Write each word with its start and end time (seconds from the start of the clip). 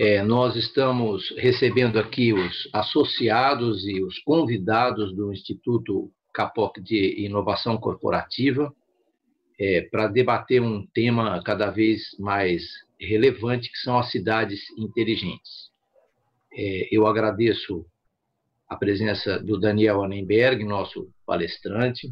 É, 0.00 0.22
nós 0.22 0.54
estamos 0.54 1.34
recebendo 1.36 1.98
aqui 1.98 2.32
os 2.32 2.70
associados 2.72 3.84
e 3.84 4.00
os 4.00 4.16
convidados 4.20 5.12
do 5.12 5.32
Instituto 5.32 6.08
Capoc 6.32 6.80
de 6.80 7.24
Inovação 7.24 7.76
Corporativa 7.76 8.72
é, 9.58 9.80
para 9.90 10.06
debater 10.06 10.62
um 10.62 10.86
tema 10.94 11.42
cada 11.42 11.68
vez 11.72 12.16
mais 12.16 12.62
relevante, 13.00 13.72
que 13.72 13.78
são 13.78 13.98
as 13.98 14.08
cidades 14.12 14.60
inteligentes. 14.78 15.68
É, 16.52 16.88
eu 16.92 17.04
agradeço 17.04 17.84
a 18.68 18.76
presença 18.76 19.40
do 19.40 19.58
Daniel 19.58 20.04
Annenberg, 20.04 20.62
nosso 20.62 21.10
palestrante, 21.26 22.08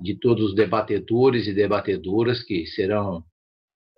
de 0.00 0.18
todos 0.18 0.46
os 0.46 0.54
debatedores 0.56 1.46
e 1.46 1.54
debatedoras 1.54 2.42
que 2.42 2.66
serão 2.66 3.22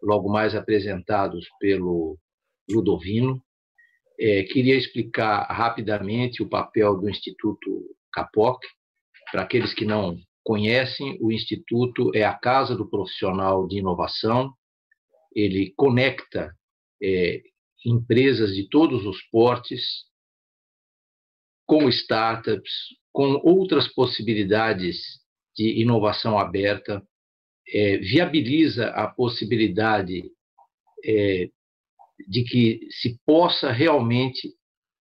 logo 0.02 0.30
mais 0.30 0.54
apresentados 0.54 1.46
pelo 1.58 2.18
Ludovino. 2.70 3.42
É, 4.18 4.44
queria 4.44 4.76
explicar 4.76 5.44
rapidamente 5.50 6.42
o 6.42 6.48
papel 6.48 6.96
do 6.98 7.08
Instituto 7.08 7.96
Capoc. 8.12 8.60
Para 9.30 9.42
aqueles 9.42 9.72
que 9.72 9.84
não 9.84 10.16
conhecem, 10.44 11.18
o 11.20 11.32
Instituto 11.32 12.10
é 12.14 12.24
a 12.24 12.34
casa 12.34 12.76
do 12.76 12.88
profissional 12.88 13.66
de 13.66 13.78
inovação. 13.78 14.52
Ele 15.34 15.72
conecta 15.76 16.54
é, 17.02 17.42
empresas 17.84 18.54
de 18.54 18.68
todos 18.68 19.06
os 19.06 19.20
portes 19.30 20.04
com 21.66 21.88
startups, 21.88 22.72
com 23.12 23.40
outras 23.42 23.88
possibilidades 23.88 25.22
de 25.56 25.80
inovação 25.80 26.38
aberta, 26.38 27.02
é, 27.68 27.98
viabiliza 27.98 28.88
a 28.88 29.06
possibilidade 29.06 30.30
é, 31.04 31.50
de 32.28 32.44
que 32.44 32.80
se 32.90 33.18
possa 33.24 33.70
realmente 33.70 34.54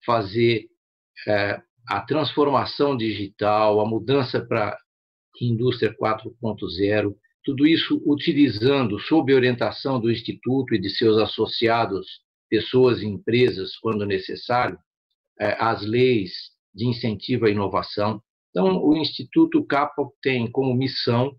fazer 0.05 0.67
é, 1.27 1.61
a 1.87 2.01
transformação 2.01 2.95
digital, 2.95 3.79
a 3.79 3.85
mudança 3.85 4.39
para 4.45 4.77
indústria 5.39 5.95
4.0, 5.95 7.15
tudo 7.43 7.65
isso 7.65 8.01
utilizando, 8.05 8.99
sob 8.99 9.33
orientação 9.33 9.99
do 9.99 10.11
Instituto 10.11 10.75
e 10.75 10.79
de 10.79 10.89
seus 10.89 11.17
associados, 11.17 12.21
pessoas 12.49 13.01
e 13.01 13.07
empresas, 13.07 13.75
quando 13.77 14.05
necessário, 14.05 14.77
é, 15.39 15.55
as 15.59 15.81
leis 15.85 16.31
de 16.73 16.85
incentivo 16.87 17.45
à 17.45 17.49
inovação. 17.49 18.21
Então, 18.49 18.83
o 18.83 18.95
Instituto 18.95 19.63
CAPA 19.65 20.03
tem 20.21 20.49
como 20.51 20.75
missão 20.75 21.35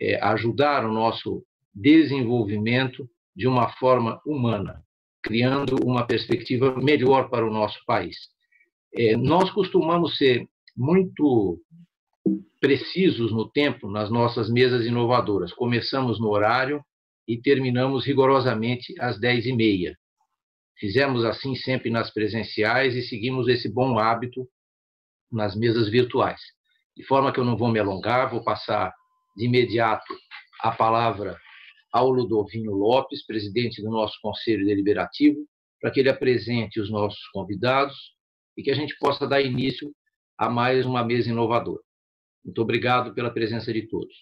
é, 0.00 0.22
ajudar 0.22 0.84
o 0.84 0.92
nosso 0.92 1.44
desenvolvimento 1.74 3.08
de 3.34 3.48
uma 3.48 3.70
forma 3.70 4.20
humana, 4.26 4.82
criando 5.22 5.76
uma 5.84 6.06
perspectiva 6.06 6.74
melhor 6.76 7.30
para 7.30 7.46
o 7.46 7.52
nosso 7.52 7.78
país. 7.86 8.16
É, 8.94 9.16
nós 9.16 9.50
costumamos 9.50 10.16
ser 10.16 10.46
muito 10.76 11.58
precisos 12.60 13.32
no 13.32 13.48
tempo 13.50 13.90
nas 13.90 14.10
nossas 14.10 14.50
mesas 14.50 14.86
inovadoras. 14.86 15.52
Começamos 15.52 16.20
no 16.20 16.28
horário 16.28 16.84
e 17.26 17.40
terminamos 17.40 18.04
rigorosamente 18.04 18.94
às 19.00 19.18
dez 19.18 19.46
e 19.46 19.52
meia. 19.52 19.96
Fizemos 20.78 21.24
assim 21.24 21.54
sempre 21.54 21.90
nas 21.90 22.12
presenciais 22.12 22.94
e 22.94 23.02
seguimos 23.02 23.48
esse 23.48 23.72
bom 23.72 23.98
hábito 23.98 24.46
nas 25.30 25.56
mesas 25.56 25.88
virtuais. 25.88 26.40
De 26.96 27.04
forma 27.04 27.32
que 27.32 27.40
eu 27.40 27.44
não 27.44 27.56
vou 27.56 27.68
me 27.68 27.78
alongar, 27.78 28.30
vou 28.30 28.42
passar 28.42 28.92
de 29.36 29.46
imediato 29.46 30.14
a 30.60 30.70
palavra 30.70 31.36
ao 31.92 32.10
Ludovino 32.10 32.72
Lopes, 32.72 33.24
presidente 33.26 33.82
do 33.82 33.90
nosso 33.90 34.18
Conselho 34.22 34.64
Deliberativo, 34.64 35.46
para 35.80 35.90
que 35.90 36.00
ele 36.00 36.08
apresente 36.08 36.80
os 36.80 36.90
nossos 36.90 37.28
convidados 37.28 38.14
e 38.56 38.62
que 38.62 38.70
a 38.70 38.74
gente 38.74 38.96
possa 38.98 39.26
dar 39.26 39.42
início 39.42 39.94
a 40.38 40.48
mais 40.48 40.86
uma 40.86 41.04
mesa 41.04 41.28
inovadora. 41.28 41.82
Muito 42.44 42.62
obrigado 42.62 43.14
pela 43.14 43.30
presença 43.30 43.72
de 43.72 43.82
todos. 43.82 44.14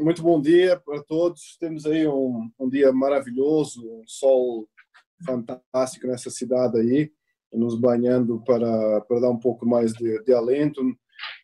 Muito 0.00 0.22
bom 0.22 0.40
dia 0.40 0.78
para 0.84 1.02
todos. 1.04 1.56
Temos 1.60 1.86
aí 1.86 2.06
um, 2.06 2.50
um 2.58 2.68
dia 2.68 2.92
maravilhoso, 2.92 3.80
um 3.80 4.04
sol 4.06 4.68
fantástico 5.24 6.06
nessa 6.06 6.30
cidade 6.30 6.78
aí 6.78 7.12
nos 7.52 7.78
banhando 7.78 8.42
para, 8.44 9.00
para 9.02 9.20
dar 9.20 9.30
um 9.30 9.38
pouco 9.38 9.66
mais 9.66 9.92
de, 9.92 10.22
de 10.22 10.32
alento. 10.32 10.82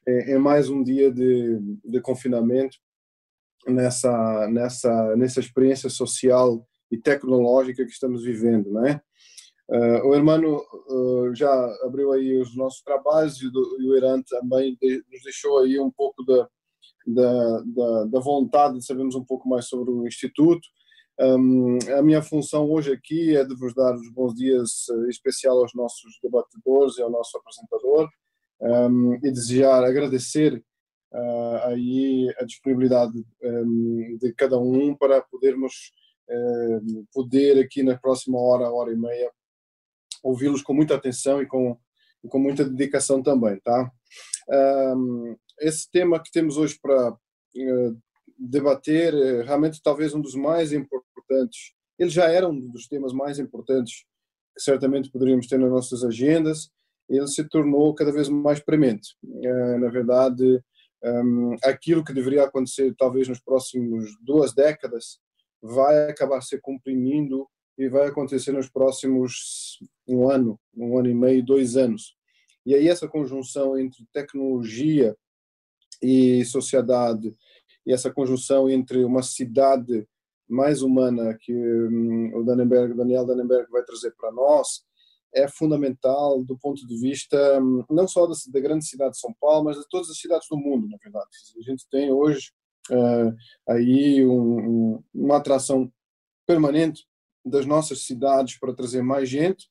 É, 0.06 0.32
é, 0.32 0.38
mais 0.38 0.68
um 0.68 0.82
dia 0.82 1.10
de, 1.10 1.58
de 1.84 2.00
confinamento 2.00 2.76
nessa, 3.66 4.48
nessa, 4.48 5.16
nessa 5.16 5.40
experiência 5.40 5.88
social 5.88 6.66
e 6.90 6.98
tecnológica 6.98 7.84
que 7.84 7.90
estamos 7.90 8.22
vivendo, 8.22 8.72
né? 8.72 9.00
Uh, 9.68 10.08
o 10.08 10.14
Hermano 10.14 10.58
uh, 10.90 11.34
já 11.34 11.50
abriu 11.82 12.12
aí 12.12 12.38
os 12.38 12.54
nossos 12.54 12.82
trabalhos 12.82 13.40
e, 13.40 13.46
o 13.48 13.96
Iran 13.96 14.20
também 14.22 14.76
de, 14.80 15.02
nos 15.10 15.22
deixou 15.22 15.60
aí 15.60 15.80
um 15.80 15.90
pouco 15.90 16.22
da, 16.22 16.48
da, 17.06 17.62
da, 17.66 18.04
da 18.04 18.20
vontade 18.20 18.78
de 18.78 18.84
sabermos 18.84 19.14
um 19.14 19.24
pouco 19.24 19.48
mais 19.48 19.66
sobre 19.66 19.90
o 19.90 20.06
Instituto. 20.06 20.68
Um, 21.18 21.78
a 21.96 22.02
minha 22.02 22.20
função 22.20 22.70
hoje 22.70 22.92
aqui 22.92 23.36
é 23.36 23.44
de 23.44 23.54
vos 23.54 23.72
dar 23.74 23.94
os 23.94 24.10
bons 24.12 24.34
dias, 24.34 24.86
uh, 24.90 25.08
especial 25.08 25.58
aos 25.58 25.72
nossos 25.74 26.18
debatedores 26.22 26.98
e 26.98 27.02
ao 27.02 27.10
nosso 27.10 27.38
apresentador, 27.38 28.08
um, 28.60 29.14
e 29.14 29.32
desejar 29.32 29.82
agradecer 29.82 30.62
uh, 31.14 31.68
aí 31.68 32.34
a 32.38 32.44
disponibilidade 32.44 33.24
um, 33.42 34.18
de 34.20 34.32
cada 34.34 34.58
um 34.58 34.94
para 34.94 35.22
podermos 35.22 35.92
uh, 36.28 37.06
poder 37.12 37.58
aqui 37.58 37.82
na 37.82 37.96
próxima 37.96 38.38
hora, 38.38 38.70
hora 38.70 38.92
e 38.92 38.96
meia, 38.96 39.30
ouvi-los 40.22 40.62
com 40.62 40.74
muita 40.74 40.94
atenção 40.94 41.40
e 41.40 41.46
com, 41.46 41.78
e 42.22 42.28
com 42.28 42.38
muita 42.38 42.64
dedicação 42.64 43.22
também, 43.22 43.58
tá? 43.60 43.90
esse 45.60 45.90
tema 45.90 46.22
que 46.22 46.30
temos 46.30 46.58
hoje 46.58 46.78
para 46.78 47.16
debater, 48.38 49.14
eh, 49.14 49.42
realmente 49.42 49.80
talvez 49.82 50.14
um 50.14 50.20
dos 50.20 50.34
mais 50.34 50.72
importantes. 50.72 51.72
Ele 51.98 52.10
já 52.10 52.30
era 52.30 52.48
um 52.48 52.58
dos 52.58 52.86
temas 52.86 53.12
mais 53.12 53.38
importantes 53.38 54.04
que 54.54 54.62
certamente 54.62 55.10
poderíamos 55.10 55.46
ter 55.46 55.58
nas 55.58 55.70
nossas 55.70 56.04
agendas. 56.04 56.70
Ele 57.08 57.26
se 57.26 57.44
tornou 57.48 57.94
cada 57.94 58.12
vez 58.12 58.28
mais 58.28 58.60
premente. 58.60 59.16
Eh, 59.42 59.78
na 59.78 59.88
verdade, 59.88 60.62
ehm, 61.04 61.56
aquilo 61.62 62.04
que 62.04 62.12
deveria 62.12 62.44
acontecer 62.44 62.94
talvez 62.98 63.28
nos 63.28 63.40
próximos 63.40 64.16
duas 64.20 64.54
décadas 64.54 65.18
vai 65.62 66.10
acabar 66.10 66.40
se 66.40 66.58
comprimindo 66.60 67.48
e 67.78 67.88
vai 67.88 68.06
acontecer 68.06 68.52
nos 68.52 68.68
próximos 68.68 69.78
um 70.06 70.30
ano, 70.30 70.60
um 70.76 70.98
ano 70.98 71.08
e 71.08 71.14
meio, 71.14 71.44
dois 71.44 71.76
anos. 71.76 72.16
E 72.64 72.74
aí 72.74 72.88
essa 72.88 73.08
conjunção 73.08 73.78
entre 73.78 74.06
tecnologia 74.12 75.16
e 76.02 76.44
sociedade 76.44 77.34
e 77.86 77.92
essa 77.92 78.10
conjunção 78.10 78.68
entre 78.68 79.04
uma 79.04 79.22
cidade 79.22 80.06
mais 80.48 80.82
humana 80.82 81.36
que 81.40 81.52
um, 81.52 82.36
o 82.36 82.44
Dannenberg, 82.44 82.94
Daniel 82.94 83.26
Dannenberg 83.26 83.70
vai 83.70 83.82
trazer 83.82 84.12
para 84.12 84.30
nós 84.30 84.84
é 85.34 85.48
fundamental 85.48 86.42
do 86.42 86.56
ponto 86.56 86.86
de 86.86 86.98
vista 86.98 87.36
um, 87.60 87.84
não 87.90 88.06
só 88.06 88.26
da, 88.26 88.34
da, 88.52 88.60
grande 88.60 88.86
cidade 88.86 89.12
de 89.12 89.20
São 89.20 89.34
Paulo, 89.40 89.64
mas 89.64 89.76
de 89.76 89.88
todas 89.88 90.08
as 90.08 90.18
cidades 90.18 90.46
do 90.48 90.56
mundo, 90.56 90.88
na 90.88 90.96
verdade. 90.96 91.28
A 91.58 91.62
gente 91.62 91.86
tem 91.90 92.12
hoje 92.12 92.52
uh, 92.90 93.34
aí 93.68 94.24
um, 94.24 95.02
uma 95.12 95.36
atração 95.36 95.90
permanente 96.46 97.04
das 97.44 97.66
nossas 97.66 98.06
cidades 98.06 98.58
para 98.58 98.74
trazer 98.74 99.02
mais 99.02 99.28
gente. 99.28 99.68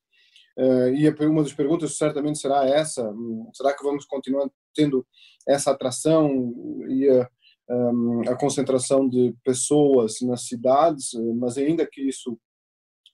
Uh, 0.58 0.94
e 0.94 1.10
uma 1.26 1.42
das 1.42 1.54
perguntas 1.54 1.98
certamente 1.98 2.40
será 2.40 2.68
essa: 2.68 3.10
hum, 3.10 3.50
será 3.54 3.74
que 3.76 3.84
vamos 3.84 4.06
continuar 4.06 4.50
tendo 4.76 5.06
essa 5.48 5.72
atração 5.72 6.30
e 6.90 7.10
a, 7.10 7.30
um, 7.70 8.22
a 8.30 8.36
concentração 8.36 9.08
de 9.08 9.36
pessoas 9.44 10.22
nas 10.22 10.46
cidades, 10.46 11.12
mas 11.38 11.58
ainda 11.58 11.88
que 11.90 12.02
isso 12.02 12.38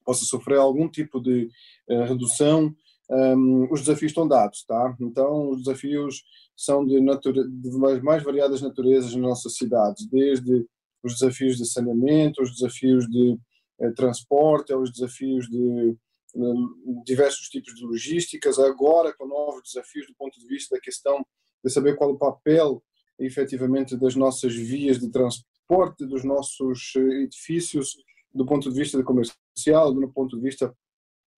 possa 0.10 0.26
sofrer 0.26 0.58
algum 0.58 0.90
tipo 0.90 1.22
de 1.22 1.48
uh, 1.88 2.04
redução, 2.06 2.74
um, 3.12 3.72
os 3.72 3.82
desafios 3.82 4.10
estão 4.10 4.28
dados, 4.28 4.64
tá? 4.66 4.96
Então, 5.00 5.52
os 5.52 5.64
desafios 5.64 6.24
são 6.58 6.84
de, 6.84 7.00
de 7.00 8.02
mais, 8.02 8.24
variadas 8.24 8.60
naturezas 8.60 9.14
nas 9.14 9.22
nossas 9.22 9.56
cidades, 9.56 10.08
desde 10.08 10.66
os 11.04 11.14
desafios 11.14 11.58
de 11.58 11.66
saneamento, 11.68 12.42
os 12.42 12.56
desafios 12.56 13.08
de 13.08 13.38
uh, 13.80 13.94
transporte, 13.94 14.74
os 14.74 14.92
desafios 14.92 15.48
de 15.48 15.96
uh, 16.36 17.04
diversos 17.06 17.50
tipos 17.50 17.76
de 17.76 17.86
logísticas, 17.86 18.58
agora 18.58 19.14
com 19.16 19.28
novos 19.28 19.62
desafios 19.62 20.08
do 20.08 20.16
ponto 20.16 20.40
de 20.40 20.48
vista 20.48 20.76
da 20.76 20.82
questão 20.82 21.24
de 21.64 21.72
saber 21.72 21.96
qual 21.96 22.10
o 22.10 22.18
papel 22.18 22.84
efetivamente 23.20 23.96
das 23.96 24.16
nossas 24.16 24.56
vias 24.56 24.98
de 24.98 25.12
transporte, 25.12 26.06
dos 26.08 26.24
nossos 26.24 26.94
eh, 26.96 27.24
edifícios, 27.24 27.96
do 28.34 28.46
ponto 28.46 28.70
de 28.70 28.80
vista 28.80 28.98
comercial, 29.60 29.94
do 29.94 30.10
ponto 30.12 30.38
de 30.38 30.42
vista 30.42 30.74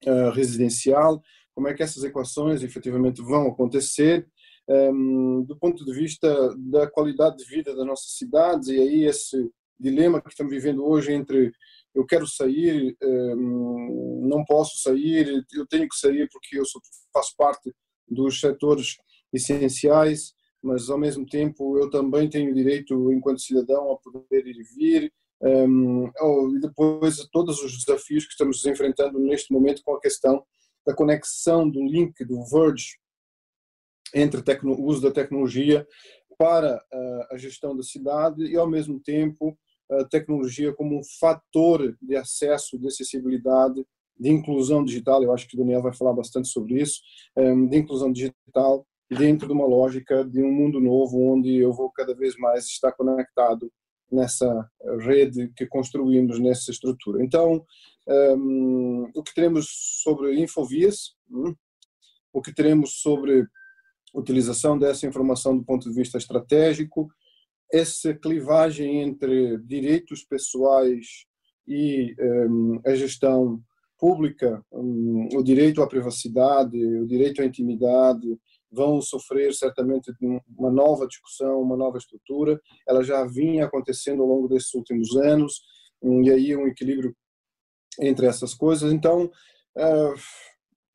uh, 0.06 0.29
residencial, 0.31 1.21
como 1.53 1.68
é 1.68 1.73
que 1.73 1.83
essas 1.83 2.03
equações 2.03 2.63
efetivamente 2.63 3.21
vão 3.21 3.47
acontecer, 3.47 4.27
um, 4.68 5.39
ehm, 5.39 5.44
do 5.44 5.57
ponto 5.57 5.83
de 5.83 5.94
vista 5.94 6.56
da 6.57 6.89
qualidade 6.89 7.38
de 7.38 7.45
vida 7.45 7.75
das 7.75 7.85
nossas 7.85 8.15
cidades, 8.15 8.69
e 8.69 8.79
aí 8.79 9.06
esse 9.06 9.50
dilema 9.79 10.21
que 10.21 10.29
estamos 10.29 10.51
vivendo 10.51 10.85
hoje 10.85 11.12
entre 11.12 11.51
eu 11.94 12.06
quero 12.06 12.25
sair, 12.25 12.95
ehm, 13.01 14.27
não 14.27 14.45
posso 14.45 14.79
sair, 14.81 15.44
eu 15.53 15.67
tenho 15.67 15.89
que 15.89 15.97
sair 15.97 16.27
porque 16.31 16.57
eu 16.57 16.65
sou, 16.65 16.81
faço 17.13 17.33
parte 17.38 17.74
dos 18.07 18.39
setores 18.39 18.95
essenciais, 19.33 20.33
mas 20.63 20.89
ao 20.89 20.97
mesmo 20.97 21.25
tempo 21.25 21.77
eu 21.77 21.89
também 21.89 22.29
tenho 22.29 22.53
direito, 22.53 23.12
enquanto 23.12 23.41
cidadão, 23.41 23.91
a 23.91 23.97
poder 23.97 24.47
ir 24.47 24.56
e 24.56 24.63
vir. 24.77 25.13
Um, 25.41 26.05
ehm, 26.05 26.57
e 26.57 26.59
depois 26.59 27.17
todos 27.31 27.61
os 27.63 27.83
desafios 27.83 28.25
que 28.25 28.31
estamos 28.31 28.63
enfrentando 28.65 29.19
neste 29.19 29.51
momento 29.51 29.81
com 29.83 29.95
a 29.95 29.99
questão 29.99 30.43
da 30.85 30.95
conexão 30.95 31.69
do 31.69 31.83
link 31.83 32.23
do 32.25 32.43
Verge 32.45 32.97
entre 34.13 34.41
o 34.63 34.83
uso 34.83 35.01
da 35.01 35.11
tecnologia 35.11 35.88
para 36.38 36.83
a 37.29 37.38
gestão 37.38 37.75
da 37.75 37.83
cidade 37.83 38.43
e 38.43 38.57
ao 38.57 38.67
mesmo 38.67 38.99
tempo 38.99 39.57
a 39.91 40.05
tecnologia 40.05 40.73
como 40.73 40.99
um 40.99 41.03
fator 41.19 41.95
de 42.01 42.15
acesso, 42.15 42.79
de 42.79 42.88
acessibilidade, 42.88 43.85
de 44.17 44.29
inclusão 44.29 44.83
digital. 44.83 45.21
Eu 45.21 45.33
acho 45.33 45.47
que 45.47 45.55
o 45.55 45.59
Daniel 45.59 45.81
vai 45.81 45.93
falar 45.93 46.13
bastante 46.13 46.47
sobre 46.47 46.81
isso, 46.81 47.01
ehm, 47.38 47.67
de 47.67 47.77
inclusão 47.77 48.11
digital 48.11 48.85
dentro 49.09 49.47
de 49.47 49.53
uma 49.53 49.65
lógica 49.65 50.23
de 50.23 50.41
um 50.41 50.51
mundo 50.51 50.79
novo 50.79 51.19
onde 51.19 51.57
eu 51.57 51.73
vou 51.73 51.91
cada 51.91 52.15
vez 52.15 52.38
mais 52.38 52.65
estar 52.65 52.93
conectado 52.93 53.71
nessa 54.11 54.69
rede 54.99 55.51
que 55.55 55.65
construímos 55.65 56.39
nessa 56.39 56.71
estrutura. 56.71 57.23
Então, 57.23 57.65
um, 58.07 59.09
o 59.15 59.23
que 59.23 59.33
teremos 59.33 59.67
sobre 60.03 60.39
infovias, 60.39 61.15
um, 61.29 61.55
o 62.33 62.41
que 62.41 62.53
teremos 62.53 63.01
sobre 63.01 63.45
utilização 64.13 64.77
dessa 64.77 65.07
informação 65.07 65.57
do 65.57 65.63
ponto 65.63 65.89
de 65.89 65.95
vista 65.95 66.17
estratégico, 66.17 67.09
essa 67.71 68.13
clivagem 68.13 69.01
entre 69.01 69.57
direitos 69.59 70.23
pessoais 70.23 71.25
e 71.67 72.13
um, 72.19 72.81
a 72.85 72.93
gestão 72.95 73.61
pública, 73.97 74.63
um, 74.71 75.29
o 75.35 75.43
direito 75.43 75.81
à 75.81 75.87
privacidade, 75.87 76.75
o 76.77 77.05
direito 77.05 77.41
à 77.41 77.45
intimidade, 77.45 78.27
vão 78.71 79.01
sofrer 79.01 79.53
certamente 79.53 80.12
uma 80.57 80.71
nova 80.71 81.07
discussão, 81.07 81.62
uma 81.62 81.75
nova 81.75 81.97
estrutura. 81.97 82.59
Ela 82.88 83.03
já 83.03 83.25
vinha 83.25 83.65
acontecendo 83.65 84.21
ao 84.21 84.27
longo 84.27 84.47
desses 84.47 84.73
últimos 84.73 85.15
anos, 85.15 85.62
hum, 86.01 86.23
e 86.23 86.31
aí 86.31 86.56
um 86.56 86.68
equilíbrio 86.68 87.15
entre 88.00 88.25
essas 88.25 88.53
coisas. 88.53 88.94
Então, 88.94 89.25
uh, 89.25 90.13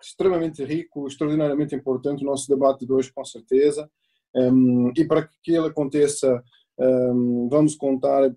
extremamente 0.03 0.65
rico, 0.65 1.07
extraordinariamente 1.07 1.75
importante 1.75 2.23
o 2.23 2.27
nosso 2.27 2.49
debate 2.49 2.87
de 2.87 2.93
hoje, 2.93 3.13
com 3.13 3.25
certeza. 3.25 3.91
Um, 4.35 4.93
e 4.97 5.05
para 5.05 5.29
que 5.43 5.53
ele 5.53 5.67
aconteça 5.67 6.43
um, 6.79 7.49
vamos 7.51 7.75
contar 7.75 8.31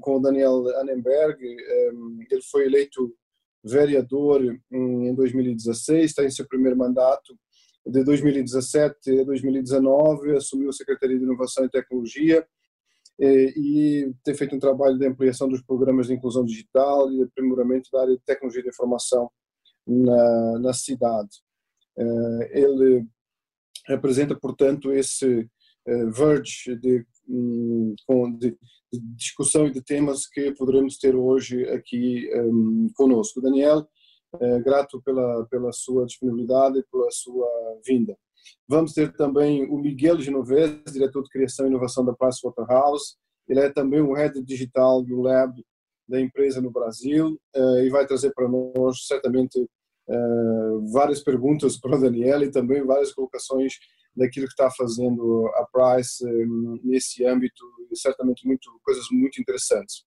com 0.00 0.16
o 0.16 0.20
Daniel 0.20 0.66
Annenberg, 0.80 1.42
um, 1.92 2.18
ele 2.30 2.42
foi 2.42 2.66
eleito 2.66 3.14
vereador 3.64 4.42
em 4.70 5.14
2016, 5.14 6.04
está 6.04 6.24
em 6.24 6.30
seu 6.30 6.46
primeiro 6.46 6.76
mandato. 6.76 7.36
De 7.86 8.02
2017 8.02 9.20
a 9.20 9.24
2019, 9.24 10.36
assumiu 10.36 10.70
a 10.70 10.72
Secretaria 10.72 11.16
de 11.16 11.24
Inovação 11.24 11.64
e 11.64 11.70
Tecnologia 11.70 12.46
e, 13.18 13.52
e 13.56 14.14
tem 14.24 14.34
feito 14.34 14.56
um 14.56 14.58
trabalho 14.58 14.98
de 14.98 15.06
ampliação 15.06 15.48
dos 15.48 15.62
programas 15.62 16.08
de 16.08 16.14
inclusão 16.14 16.44
digital 16.44 17.10
e 17.12 17.22
aprimoramento 17.22 17.88
da 17.92 18.02
área 18.02 18.16
de 18.16 18.22
tecnologia 18.24 18.62
de 18.62 18.68
informação 18.68 19.30
na, 19.86 20.58
na 20.58 20.72
cidade. 20.72 21.42
Ele 22.50 23.06
representa, 23.86 24.34
portanto, 24.34 24.92
esse 24.92 25.48
verge 26.12 26.76
de 26.76 27.06
de, 27.28 28.50
de, 28.92 29.00
discussão 29.16 29.66
e 29.66 29.72
de 29.72 29.82
temas 29.82 30.26
que 30.26 30.52
poderemos 30.52 30.96
ter 30.96 31.14
hoje 31.14 31.64
aqui 31.70 32.30
um, 32.34 32.88
conosco. 32.94 33.40
Daniel, 33.40 33.86
é, 34.40 34.60
grato 34.60 35.00
pela, 35.02 35.46
pela 35.46 35.72
sua 35.72 36.06
disponibilidade 36.06 36.78
e 36.78 36.84
pela 36.90 37.10
sua 37.10 37.48
vinda. 37.86 38.16
Vamos 38.68 38.92
ter 38.92 39.12
também 39.16 39.68
o 39.68 39.78
Miguel 39.78 40.20
Genovese, 40.20 40.82
diretor 40.92 41.22
de 41.22 41.30
Criação 41.30 41.66
e 41.66 41.68
Inovação 41.68 42.04
da 42.04 42.14
Pricewaterhouse. 42.14 43.16
Ele 43.48 43.60
é 43.60 43.70
também 43.70 44.00
o 44.00 44.12
head 44.12 44.42
digital 44.42 45.02
do 45.02 45.20
Lab 45.20 45.52
da 46.08 46.20
empresa 46.20 46.60
no 46.60 46.70
Brasil 46.70 47.38
uh, 47.56 47.78
e 47.78 47.90
vai 47.90 48.06
trazer 48.06 48.32
para 48.32 48.48
nós 48.48 49.06
certamente 49.06 49.58
uh, 49.60 50.92
várias 50.92 51.22
perguntas 51.22 51.78
para 51.78 51.96
o 51.96 52.00
Daniel 52.00 52.42
e 52.42 52.50
também 52.50 52.84
várias 52.84 53.12
colocações 53.12 53.74
daquilo 54.16 54.46
que 54.46 54.52
está 54.52 54.70
fazendo 54.70 55.46
a 55.54 55.66
Price 55.70 56.24
hum, 56.24 56.80
nesse 56.82 57.24
âmbito 57.24 57.62
e 57.90 57.96
certamente 57.98 58.46
muito, 58.46 58.80
coisas 58.82 59.04
muito 59.12 59.40
interessantes. 59.40 60.04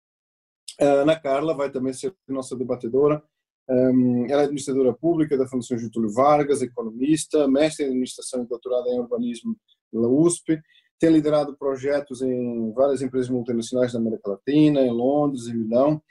A 0.80 0.86
Ana 0.86 1.20
Carla 1.20 1.56
vai 1.56 1.72
também 1.72 1.94
ser 1.94 2.14
nossa 2.28 2.56
debatedora. 2.56 3.24
Ela 3.68 4.42
é 4.42 4.44
administradora 4.44 4.94
pública 4.94 5.38
da 5.38 5.48
Fundação 5.48 5.78
Getúlio 5.78 6.14
Vargas, 6.14 6.62
economista, 6.62 7.48
mestre 7.48 7.84
em 7.84 7.88
administração 7.88 8.44
e 8.44 8.48
doutorada 8.48 8.90
em 8.90 9.00
urbanismo 9.00 9.56
pela 9.92 10.08
USP. 10.08 10.60
Tem 11.00 11.10
liderado 11.10 11.58
projetos 11.58 12.22
em 12.22 12.72
várias 12.74 13.02
empresas 13.02 13.30
multinacionais 13.30 13.94
da 13.94 14.00
América 14.00 14.32
Latina, 14.32 14.82
em 14.82 14.92
Londres, 14.92 15.48
em 15.48 15.56
Milão. 15.56 16.02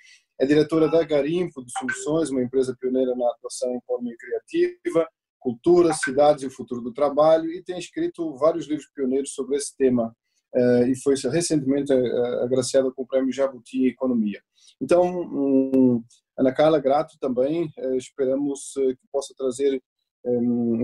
É 0.41 0.45
diretora 0.45 0.89
da 0.89 1.05
Garimpo 1.05 1.65
de 1.65 1.73
Soluções, 1.79 2.31
uma 2.31 2.43
empresa 2.43 2.77
pioneira 2.79 3.15
na 3.15 3.31
atuação 3.31 3.71
em 3.73 3.79
economia 3.79 4.17
criativa 4.19 5.07
Cultura, 5.45 5.93
Cidades 5.93 6.43
e 6.43 6.47
o 6.47 6.51
Futuro 6.51 6.81
do 6.81 6.91
Trabalho, 6.91 7.51
e 7.53 7.63
tem 7.63 7.79
escrito 7.79 8.35
vários 8.39 8.67
livros 8.67 8.89
pioneiros 8.95 9.35
sobre 9.35 9.57
esse 9.57 9.77
tema, 9.77 10.17
eh, 10.55 10.89
e 10.89 10.97
foi 11.03 11.15
recentemente 11.31 11.93
eh, 11.93 12.43
agraciada 12.43 12.91
com 12.91 13.03
o 13.03 13.07
Prêmio 13.07 13.31
Jabuti 13.31 13.83
em 13.83 13.89
Economia. 13.89 14.41
Então, 14.81 15.23
hum, 15.23 16.03
Ana 16.37 16.53
Carla, 16.53 16.79
grato 16.79 17.17
também, 17.21 17.73
eh, 17.77 17.97
esperamos 17.97 18.73
que 18.75 19.09
possa 19.13 19.35
trazer 19.37 19.83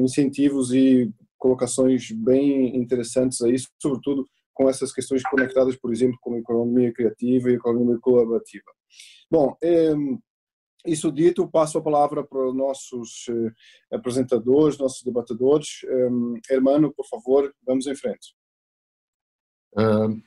incentivos 0.03 0.71
e 0.71 1.11
colocações 1.39 2.11
bem 2.13 2.77
interessantes 2.77 3.41
aí, 3.41 3.57
sobretudo 3.81 4.27
com 4.53 4.69
essas 4.69 4.93
questões 4.93 5.23
conectadas, 5.23 5.77
por 5.77 5.91
exemplo, 5.91 6.19
com 6.21 6.35
a 6.35 6.39
economia 6.39 6.93
criativa 6.93 7.49
e 7.49 7.55
a 7.55 7.57
economia 7.57 7.99
colaborativa. 8.03 8.67
Bom, 9.31 9.57
isso 10.87 11.13
dito, 11.13 11.49
passo 11.49 11.79
a 11.79 11.83
palavra 11.83 12.25
para 12.25 12.49
os 12.49 12.55
nossos 12.55 13.27
eh, 13.29 13.97
apresentadores, 13.97 14.79
nossos 14.79 15.03
debatedores. 15.03 15.83
Um, 15.85 16.35
Hermano, 16.51 16.93
por 16.95 17.07
favor, 17.07 17.55
vamos 17.67 17.87
em 17.87 17.95
frente. 17.95 18.35
Uh, 19.77 20.21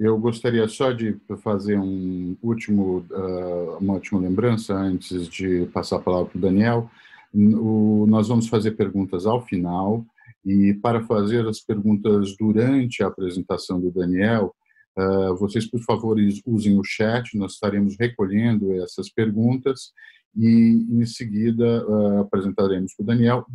eu 0.00 0.18
gostaria 0.18 0.66
só 0.66 0.92
de 0.92 1.14
fazer 1.42 1.78
um 1.78 2.34
último, 2.42 3.04
uh, 3.10 3.76
uma 3.78 3.94
última 3.94 4.18
lembrança 4.18 4.74
antes 4.74 5.28
de 5.28 5.66
passar 5.66 5.96
a 5.96 6.00
palavra 6.00 6.30
para 6.30 6.38
o 6.38 6.40
Daniel. 6.40 6.90
Nós 7.32 8.28
vamos 8.28 8.48
fazer 8.48 8.72
perguntas 8.72 9.26
ao 9.26 9.44
final. 9.44 10.04
E 10.44 10.72
para 10.72 11.04
fazer 11.04 11.46
as 11.46 11.60
perguntas 11.60 12.34
durante 12.38 13.02
a 13.02 13.08
apresentação 13.08 13.78
do 13.78 13.90
Daniel, 13.90 14.54
uh, 14.98 15.36
vocês, 15.36 15.66
por 15.66 15.80
favor, 15.80 16.16
usem 16.46 16.78
o 16.78 16.82
chat, 16.82 17.36
nós 17.36 17.52
estaremos 17.52 17.94
recolhendo 18.00 18.72
essas 18.82 19.10
perguntas 19.10 19.92
e, 20.34 20.86
em 20.90 21.04
seguida, 21.04 21.86
uh, 21.86 22.20
apresentaremos 22.20 22.94
para 22.94 23.02
o 23.02 23.06
Daniel. 23.06 23.46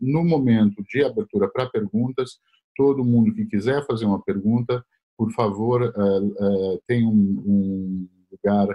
No 0.00 0.24
momento 0.24 0.80
de 0.88 1.02
abertura 1.02 1.48
para 1.48 1.66
perguntas, 1.66 2.38
todo 2.78 3.04
mundo 3.04 3.34
que 3.34 3.44
quiser 3.44 3.84
fazer 3.86 4.06
uma 4.06 4.22
pergunta, 4.22 4.82
por 5.18 5.30
favor, 5.32 5.82
uh, 5.82 6.82
tem 6.86 7.04
um, 7.04 8.08
lugar 8.32 8.68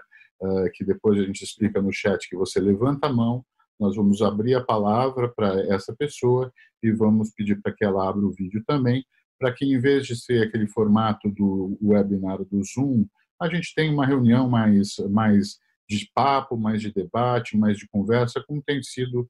que 0.75 0.83
depois 0.83 1.17
a 1.17 1.23
gente 1.23 1.41
explica 1.41 1.81
no 1.81 1.93
chat 1.93 2.27
que 2.27 2.35
você 2.35 2.59
levanta 2.59 3.07
a 3.07 3.13
mão 3.13 3.45
nós 3.79 3.95
vamos 3.95 4.21
abrir 4.21 4.55
a 4.55 4.63
palavra 4.63 5.27
para 5.27 5.59
essa 5.73 5.93
pessoa 5.95 6.51
e 6.81 6.91
vamos 6.91 7.31
pedir 7.31 7.61
para 7.61 7.73
que 7.73 7.83
ela 7.83 8.07
abra 8.07 8.25
o 8.25 8.31
vídeo 8.31 8.63
também, 8.65 9.05
para 9.39 9.51
que 9.53 9.65
em 9.65 9.79
vez 9.79 10.05
de 10.05 10.15
ser 10.15 10.47
aquele 10.47 10.67
formato 10.67 11.29
do 11.29 11.77
webinar 11.81 12.43
do 12.45 12.63
Zoom, 12.63 13.05
a 13.41 13.49
gente 13.49 13.73
tenha 13.75 13.91
uma 13.91 14.05
reunião 14.05 14.49
mais, 14.49 14.95
mais 15.09 15.57
de 15.89 16.09
papo, 16.13 16.55
mais 16.55 16.81
de 16.81 16.93
debate, 16.93 17.57
mais 17.57 17.77
de 17.77 17.87
conversa, 17.89 18.43
como 18.47 18.63
tem 18.63 18.81
sido, 18.81 19.29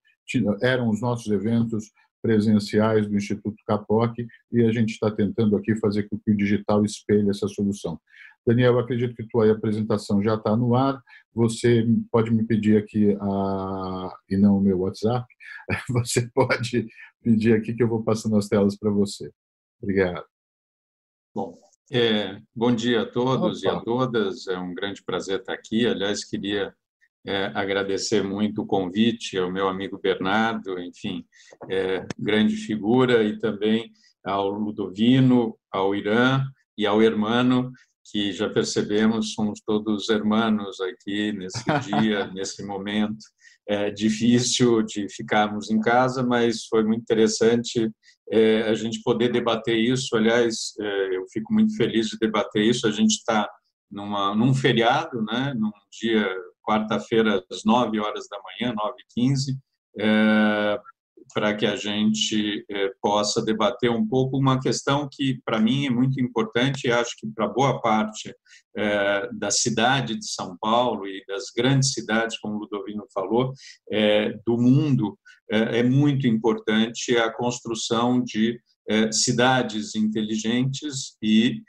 eram 0.61 0.89
os 0.89 1.01
nossos 1.01 1.31
eventos 1.31 1.91
presenciais 2.23 3.05
do 3.05 3.17
Instituto 3.17 3.61
Capoc 3.67 4.17
e 4.49 4.63
a 4.63 4.71
gente 4.71 4.91
está 4.91 5.11
tentando 5.11 5.57
aqui 5.57 5.75
fazer 5.75 6.03
com 6.03 6.17
que 6.17 6.31
o 6.31 6.37
digital 6.37 6.85
espelhe 6.85 7.29
essa 7.29 7.49
solução. 7.49 7.99
Daniel, 8.47 8.79
acredito 8.79 9.13
que 9.13 9.27
tua 9.27 9.51
apresentação 9.51 10.23
já 10.23 10.35
está 10.35 10.55
no 10.55 10.73
ar. 10.73 11.01
Você 11.33 11.85
pode 12.09 12.31
me 12.31 12.45
pedir 12.45 12.77
aqui, 12.77 13.15
a, 13.19 14.17
e 14.29 14.37
não 14.37 14.57
o 14.57 14.61
meu 14.61 14.79
WhatsApp, 14.79 15.27
você 15.89 16.29
pode 16.33 16.87
pedir 17.21 17.53
aqui 17.53 17.73
que 17.73 17.83
eu 17.83 17.89
vou 17.89 18.03
passando 18.03 18.37
as 18.37 18.47
telas 18.47 18.77
para 18.77 18.89
você. 18.89 19.29
Obrigado. 19.81 20.25
Bom, 21.35 21.57
é, 21.91 22.39
bom 22.55 22.73
dia 22.73 23.01
a 23.01 23.05
todos 23.05 23.63
Opa. 23.63 23.67
e 23.67 23.77
a 23.77 23.81
todas. 23.81 24.47
É 24.47 24.57
um 24.57 24.73
grande 24.73 25.03
prazer 25.03 25.39
estar 25.39 25.53
aqui. 25.53 25.85
Aliás, 25.85 26.23
queria 26.23 26.73
é, 27.25 27.45
agradecer 27.53 28.23
muito 28.23 28.61
o 28.61 28.65
convite 28.65 29.37
ao 29.37 29.51
meu 29.51 29.67
amigo 29.67 29.99
Bernardo, 30.01 30.79
enfim, 30.79 31.25
é, 31.69 32.05
grande 32.19 32.55
figura, 32.55 33.23
e 33.23 33.39
também 33.39 33.91
ao 34.23 34.49
Ludovino, 34.49 35.57
ao 35.71 35.95
Irã 35.95 36.43
e 36.77 36.85
ao 36.85 37.01
Hermano, 37.01 37.71
que 38.11 38.31
já 38.31 38.49
percebemos 38.49 39.33
somos 39.33 39.61
todos 39.65 40.09
hermanos 40.09 40.79
aqui 40.81 41.31
nesse 41.31 41.63
dia, 41.87 42.27
nesse 42.27 42.63
momento. 42.65 43.25
É 43.67 43.89
difícil 43.89 44.83
de 44.83 45.07
ficarmos 45.09 45.71
em 45.71 45.79
casa, 45.79 46.21
mas 46.21 46.65
foi 46.65 46.83
muito 46.83 47.01
interessante 47.01 47.89
é, 48.29 48.63
a 48.63 48.73
gente 48.73 49.01
poder 49.01 49.31
debater 49.31 49.77
isso. 49.77 50.15
Aliás, 50.17 50.73
é, 50.79 51.17
eu 51.17 51.25
fico 51.31 51.53
muito 51.53 51.75
feliz 51.77 52.07
de 52.07 52.17
debater 52.19 52.61
isso. 52.61 52.85
A 52.85 52.91
gente 52.91 53.11
está 53.11 53.49
num 53.89 54.53
feriado, 54.53 55.21
né, 55.23 55.53
num 55.55 55.71
dia 56.01 56.27
quarta-feira, 56.63 57.43
às 57.51 57.63
9 57.63 57.99
horas 57.99 58.27
da 58.29 58.37
manhã, 58.39 58.73
9 58.75 58.93
e 58.99 59.21
15, 59.21 59.57
é, 59.99 60.79
para 61.33 61.55
que 61.55 61.65
a 61.65 61.75
gente 61.75 62.65
é, 62.69 62.91
possa 63.01 63.41
debater 63.43 63.89
um 63.89 64.07
pouco 64.07 64.37
uma 64.37 64.59
questão 64.59 65.07
que, 65.11 65.39
para 65.45 65.59
mim, 65.59 65.85
é 65.85 65.89
muito 65.89 66.21
importante 66.21 66.87
e 66.87 66.91
acho 66.91 67.15
que 67.17 67.27
para 67.27 67.47
boa 67.47 67.81
parte 67.81 68.33
é, 68.75 69.29
da 69.33 69.49
cidade 69.49 70.17
de 70.17 70.27
São 70.27 70.57
Paulo 70.59 71.07
e 71.07 71.23
das 71.27 71.45
grandes 71.55 71.93
cidades, 71.93 72.37
como 72.39 72.55
o 72.55 72.59
Ludovino 72.59 73.05
falou, 73.13 73.53
é, 73.91 74.33
do 74.45 74.57
mundo, 74.57 75.17
é, 75.51 75.79
é, 75.79 75.83
muito 75.83 76.27
importante 76.27 77.17
a 77.17 77.31
construção 77.31 78.21
de 78.23 78.59
é, 78.89 79.11
cidades 79.11 79.95
inteligentes 79.95 81.15
e 81.21 81.61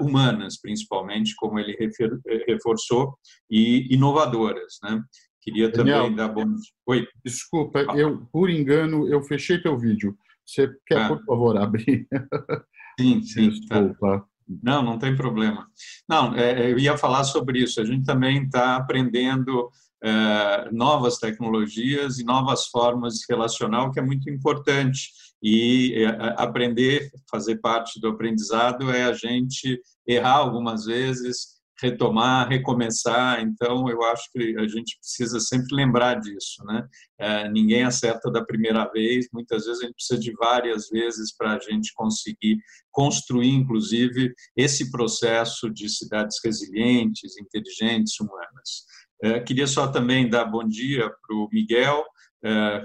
humanas, 0.00 0.60
principalmente, 0.60 1.34
como 1.36 1.58
ele 1.58 1.76
eh, 1.80 2.44
reforçou, 2.46 3.16
e 3.50 3.94
inovadoras. 3.94 4.78
Né? 4.82 5.02
Queria 5.40 5.68
Daniel, 5.70 6.02
também 6.04 6.16
dar 6.16 6.28
bom 6.28 6.46
Oi. 6.86 7.06
Desculpa, 7.24 7.80
eu 7.96 8.26
por 8.32 8.48
engano 8.50 9.08
eu 9.08 9.22
fechei 9.22 9.60
teu 9.60 9.78
vídeo. 9.78 10.16
Você 10.46 10.70
quer, 10.86 11.02
ah. 11.02 11.08
por 11.08 11.24
favor, 11.24 11.56
abrir? 11.56 12.06
Sim, 12.98 13.22
sim. 13.22 13.50
Tá. 13.66 13.80
Desculpa. 13.80 14.20
Tá. 14.20 14.24
Não, 14.62 14.82
não 14.82 14.98
tem 14.98 15.16
problema. 15.16 15.66
Não, 16.08 16.34
é, 16.34 16.70
eu 16.70 16.78
ia 16.78 16.98
falar 16.98 17.24
sobre 17.24 17.60
isso. 17.60 17.80
A 17.80 17.84
gente 17.84 18.04
também 18.04 18.44
está 18.44 18.76
aprendendo 18.76 19.70
é, 20.02 20.70
novas 20.70 21.18
tecnologias 21.18 22.18
e 22.18 22.24
novas 22.24 22.66
formas 22.66 23.14
de 23.14 23.24
relacionar, 23.28 23.84
o 23.84 23.90
que 23.90 23.98
é 23.98 24.02
muito 24.02 24.28
importante 24.28 25.08
e 25.44 25.92
é, 26.02 26.06
aprender, 26.38 27.10
fazer 27.30 27.56
parte 27.56 28.00
do 28.00 28.08
aprendizado 28.08 28.90
é 28.90 29.04
a 29.04 29.12
gente 29.12 29.78
errar 30.06 30.36
algumas 30.36 30.86
vezes, 30.86 31.60
retomar, 31.82 32.48
recomeçar. 32.48 33.42
Então, 33.42 33.86
eu 33.90 34.02
acho 34.04 34.32
que 34.32 34.56
a 34.56 34.66
gente 34.66 34.96
precisa 34.98 35.38
sempre 35.40 35.76
lembrar 35.76 36.14
disso, 36.18 36.64
né? 36.64 36.88
É, 37.18 37.50
ninguém 37.50 37.84
acerta 37.84 38.30
da 38.30 38.42
primeira 38.42 38.90
vez. 38.90 39.26
Muitas 39.34 39.66
vezes 39.66 39.82
a 39.82 39.84
gente 39.84 39.96
precisa 39.96 40.18
de 40.18 40.32
várias 40.32 40.88
vezes 40.88 41.36
para 41.36 41.52
a 41.52 41.58
gente 41.58 41.92
conseguir 41.94 42.56
construir, 42.90 43.50
inclusive, 43.50 44.32
esse 44.56 44.90
processo 44.90 45.68
de 45.68 45.90
cidades 45.90 46.38
resilientes, 46.42 47.36
inteligentes, 47.36 48.18
humanas. 48.18 48.86
É, 49.22 49.40
queria 49.40 49.66
só 49.66 49.88
também 49.88 50.28
dar 50.28 50.46
bom 50.46 50.66
dia 50.66 51.10
para 51.26 51.36
o 51.36 51.48
Miguel, 51.52 52.02
é, 52.02 52.08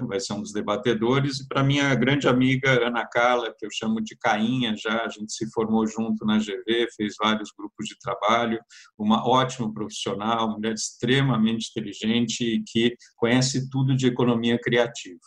vai 0.06 0.18
ser 0.18 0.32
um 0.32 0.40
dos 0.40 0.52
debatedores, 0.52 1.40
e 1.40 1.48
para 1.48 1.62
minha 1.62 1.94
grande 1.94 2.26
amiga 2.26 2.86
Ana 2.86 3.06
Carla, 3.06 3.54
que 3.58 3.66
eu 3.66 3.70
chamo 3.70 4.00
de 4.00 4.16
Cainha 4.16 4.74
já, 4.76 5.04
a 5.04 5.08
gente 5.08 5.32
se 5.32 5.50
formou 5.52 5.86
junto 5.86 6.24
na 6.24 6.38
GV, 6.38 6.88
fez 6.96 7.14
vários 7.20 7.50
grupos 7.56 7.86
de 7.86 7.98
trabalho, 7.98 8.58
uma 8.98 9.28
ótima 9.28 9.72
profissional, 9.72 10.50
mulher 10.50 10.74
extremamente 10.74 11.70
inteligente 11.70 12.42
e 12.42 12.62
que 12.62 12.96
conhece 13.16 13.68
tudo 13.68 13.94
de 13.94 14.06
economia 14.06 14.58
criativa. 14.58 15.20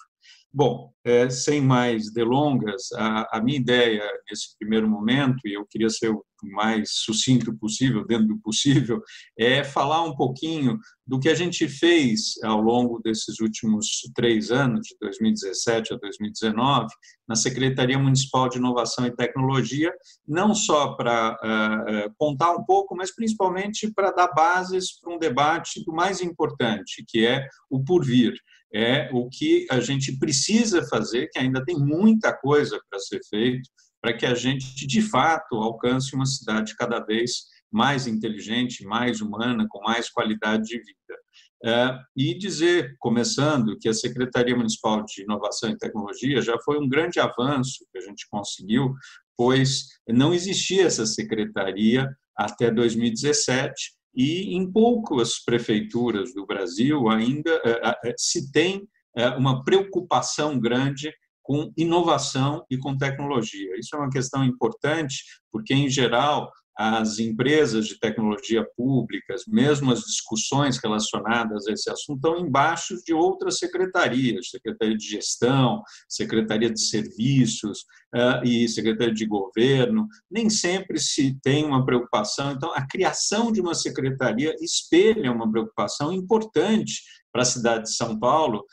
Bom, 0.56 0.94
é, 1.06 1.30
sem 1.30 1.62
mais 1.62 2.12
delongas, 2.12 2.92
a, 2.94 3.38
a, 3.38 3.42
minha 3.42 3.58
ideia 3.58 4.02
nesse 4.30 4.58
primeiro 4.58 4.90
momento, 4.90 5.46
e 5.46 5.54
eu 5.54 5.66
queria 5.70 5.90
ser 5.90 6.10
o 6.10 6.24
mais 6.44 6.90
sucinto 6.92 7.56
possível, 7.58 8.06
dentro 8.06 8.28
do 8.28 8.40
possível, 8.40 9.02
é 9.38 9.64
falar 9.64 10.04
um 10.04 10.16
pouquinho 10.16 10.78
do 11.06 11.20
que 11.20 11.30
a 11.30 11.36
gente 11.36 11.68
fez 11.68 12.34
ao 12.44 12.62
longo 12.62 13.02
desses 13.02 13.40
últimos 13.40 13.88
três 14.16 14.52
anos, 14.52 14.88
de 14.88 14.96
2017 15.02 15.94
a 15.94 15.98
2019, 15.98 16.88
na 17.28 17.36
Secretaria 17.36 18.00
Municipal 18.00 18.48
de 18.50 18.58
Inovação 18.58 19.06
e 19.06 19.16
Tecnologia, 19.16 19.94
não 20.28 20.54
só 20.54 20.94
para 20.94 21.34
uh, 21.34 22.14
contar 22.18 22.52
um 22.54 22.64
pouco, 22.64 22.96
mas 22.96 23.14
principalmente 23.14 23.92
para 23.94 24.12
dar 24.12 24.34
bases 24.34 25.00
para 25.00 25.14
um 25.14 25.20
debate 25.20 25.84
do 25.86 25.94
mais 25.94 26.22
importante, 26.22 27.04
que 27.08 27.26
é 27.26 27.46
o 27.70 27.84
porvir 27.84 28.34
é 28.74 29.10
o 29.14 29.30
que 29.30 29.68
a 29.70 29.80
gente 29.80 30.18
precisa 30.18 30.84
fazer, 30.94 31.28
que 31.32 31.40
ainda 31.40 31.64
tem 31.64 31.78
muita 31.78 32.36
coisa 32.36 32.80
para 32.90 33.00
ser 33.00 33.20
feito, 33.30 33.70
para 34.02 34.14
que 34.16 34.26
a 34.26 34.36
gente, 34.36 34.86
de 34.86 35.02
fato, 35.02 35.56
alcance 35.56 36.14
uma 36.14 36.26
cidade 36.26 36.76
cada 36.76 37.00
vez 37.00 37.46
mais 37.72 38.06
inteligente, 38.06 38.86
mais 38.86 39.22
humana, 39.22 39.66
com 39.68 39.82
mais 39.82 40.10
qualidade 40.10 40.64
de 40.64 40.78
vida. 40.78 41.20
É, 41.66 41.98
e 42.16 42.38
dizer, 42.38 42.96
começando, 43.00 43.78
que 43.80 43.88
a 43.88 43.94
Secretaria 43.94 44.56
Municipal 44.56 45.04
de 45.06 45.24
Inovação 45.24 45.72
e 45.72 45.78
Tecnologia 45.78 46.42
já 46.42 46.58
foi 46.64 46.78
um 46.78 46.88
grande 46.88 47.20
avanço 47.20 47.86
que 47.92 47.98
a 47.98 48.02
gente 48.02 48.28
conseguiu, 48.30 48.94
pois 49.36 49.88
não 50.08 50.34
existia 50.34 50.84
essa 50.84 51.06
secretaria 51.06 52.08
até 52.36 52.70
2017 52.70 53.74
e 54.16 54.56
em 54.56 54.72
poucas 54.72 55.40
prefeituras 55.44 56.34
do 56.34 56.46
Brasil 56.46 57.10
ainda 57.10 57.50
é, 57.64 58.10
é, 58.10 58.14
se 58.18 58.52
tem 58.52 58.88
uma 59.38 59.64
preocupação 59.64 60.60
grande 60.60 61.12
com 61.44 61.72
inovação 61.78 62.66
e 62.70 62.78
com 62.78 62.98
tecnologia. 62.98 63.78
Isso 63.78 63.96
é 63.96 64.00
uma 64.00 64.10
questão 64.10 64.44
importante, 64.44 65.24
porque, 65.52 65.74
em 65.74 65.90
geral, 65.90 66.50
as 66.76 67.20
empresas 67.20 67.86
de 67.86 68.00
tecnologia 68.00 68.66
públicas, 68.76 69.44
mesmo 69.48 69.92
as 69.92 70.00
discussões 70.00 70.78
relacionadas 70.78 71.68
a 71.68 71.72
esse 71.72 71.90
assunto, 71.90 72.16
estão 72.16 72.40
embaixo 72.40 72.96
de 73.06 73.14
outras 73.14 73.60
secretarias, 73.60 74.50
Secretaria 74.50 74.98
de 74.98 75.06
Gestão, 75.06 75.84
Secretaria 76.10 76.72
de 76.72 76.82
Serviços 76.82 77.82
uh, 78.16 78.44
e 78.44 78.68
Secretaria 78.68 79.14
de 79.14 79.26
Governo. 79.26 80.08
Nem 80.32 80.50
sempre 80.50 81.00
se 81.00 81.38
tem 81.44 81.64
uma 81.64 81.86
preocupação. 81.86 82.52
Então, 82.52 82.74
a 82.74 82.88
criação 82.88 83.52
de 83.52 83.62
uma 83.62 83.76
secretaria 83.76 84.56
espelha 84.60 85.32
uma 85.32 85.50
preocupação 85.52 86.12
importante 86.12 87.04
para 87.32 87.44
a 87.44 87.46
cidade 87.46 87.84
de 87.84 87.96
São 87.96 88.18
Paulo 88.20 88.64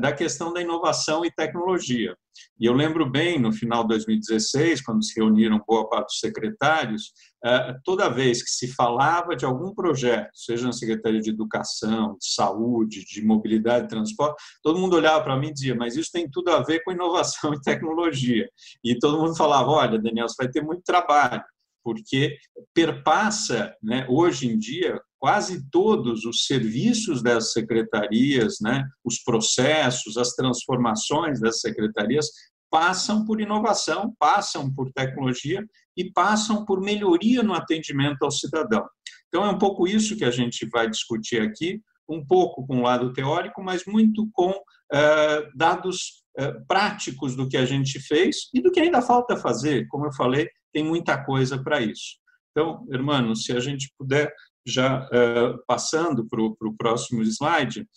da 0.00 0.12
questão 0.12 0.52
da 0.52 0.60
inovação 0.60 1.24
e 1.24 1.30
tecnologia. 1.30 2.16
E 2.58 2.66
eu 2.66 2.72
lembro 2.72 3.08
bem, 3.08 3.38
no 3.38 3.52
final 3.52 3.82
de 3.82 3.88
2016, 3.88 4.80
quando 4.82 5.04
se 5.04 5.18
reuniram 5.18 5.62
boa 5.66 5.88
parte 5.88 6.06
dos 6.06 6.20
secretários, 6.20 7.12
eh, 7.44 7.74
toda 7.84 8.08
vez 8.08 8.42
que 8.42 8.50
se 8.50 8.68
falava 8.68 9.36
de 9.36 9.44
algum 9.44 9.74
projeto, 9.74 10.30
seja 10.34 10.66
na 10.66 10.72
Secretaria 10.72 11.20
de 11.20 11.30
Educação, 11.30 12.16
de 12.18 12.32
Saúde, 12.32 13.04
de 13.04 13.24
Mobilidade 13.24 13.84
e 13.84 13.88
Transporte, 13.88 14.42
todo 14.62 14.78
mundo 14.78 14.96
olhava 14.96 15.22
para 15.22 15.36
mim 15.36 15.48
e 15.48 15.52
dizia, 15.52 15.74
mas 15.74 15.96
isso 15.96 16.10
tem 16.12 16.28
tudo 16.30 16.50
a 16.50 16.62
ver 16.62 16.82
com 16.82 16.92
inovação 16.92 17.52
e 17.52 17.60
tecnologia. 17.60 18.48
E 18.82 18.98
todo 18.98 19.18
mundo 19.18 19.36
falava, 19.36 19.70
olha, 19.70 19.98
Daniel, 19.98 20.28
você 20.28 20.42
vai 20.42 20.50
ter 20.50 20.62
muito 20.62 20.82
trabalho, 20.82 21.42
porque 21.86 22.36
perpassa, 22.74 23.72
né, 23.80 24.04
hoje 24.08 24.48
em 24.48 24.58
dia, 24.58 25.00
quase 25.20 25.70
todos 25.70 26.24
os 26.24 26.44
serviços 26.44 27.22
das 27.22 27.52
secretarias, 27.52 28.56
né, 28.60 28.84
os 29.04 29.20
processos, 29.20 30.16
as 30.16 30.30
transformações 30.30 31.38
das 31.38 31.60
secretarias 31.60 32.26
passam 32.68 33.24
por 33.24 33.40
inovação, 33.40 34.12
passam 34.18 34.68
por 34.74 34.92
tecnologia 34.92 35.64
e 35.96 36.10
passam 36.10 36.64
por 36.64 36.80
melhoria 36.80 37.40
no 37.44 37.54
atendimento 37.54 38.24
ao 38.24 38.32
cidadão. 38.32 38.84
Então, 39.28 39.44
é 39.46 39.50
um 39.50 39.58
pouco 39.58 39.86
isso 39.86 40.16
que 40.16 40.24
a 40.24 40.30
gente 40.32 40.68
vai 40.68 40.90
discutir 40.90 41.40
aqui, 41.40 41.80
um 42.08 42.26
pouco 42.26 42.66
com 42.66 42.80
o 42.80 42.82
lado 42.82 43.12
teórico, 43.12 43.62
mas 43.62 43.84
muito 43.86 44.28
com 44.32 44.50
uh, 44.50 45.56
dados 45.56 46.24
uh, 46.36 46.66
práticos 46.66 47.36
do 47.36 47.48
que 47.48 47.56
a 47.56 47.64
gente 47.64 48.00
fez 48.00 48.50
e 48.52 48.60
do 48.60 48.72
que 48.72 48.80
ainda 48.80 49.00
falta 49.00 49.36
fazer. 49.36 49.86
Como 49.86 50.06
eu 50.06 50.12
falei, 50.12 50.48
tem 50.76 50.84
muita 50.84 51.24
coisa 51.24 51.56
para 51.56 51.80
isso. 51.80 52.18
Então, 52.50 52.86
irmão, 52.90 53.34
se 53.34 53.50
a 53.52 53.60
gente 53.60 53.90
puder 53.98 54.30
já 54.66 55.06
uh, 55.06 55.58
passando 55.66 56.28
para 56.28 56.42
o 56.42 56.76
próximo 56.76 57.22
slide, 57.22 57.88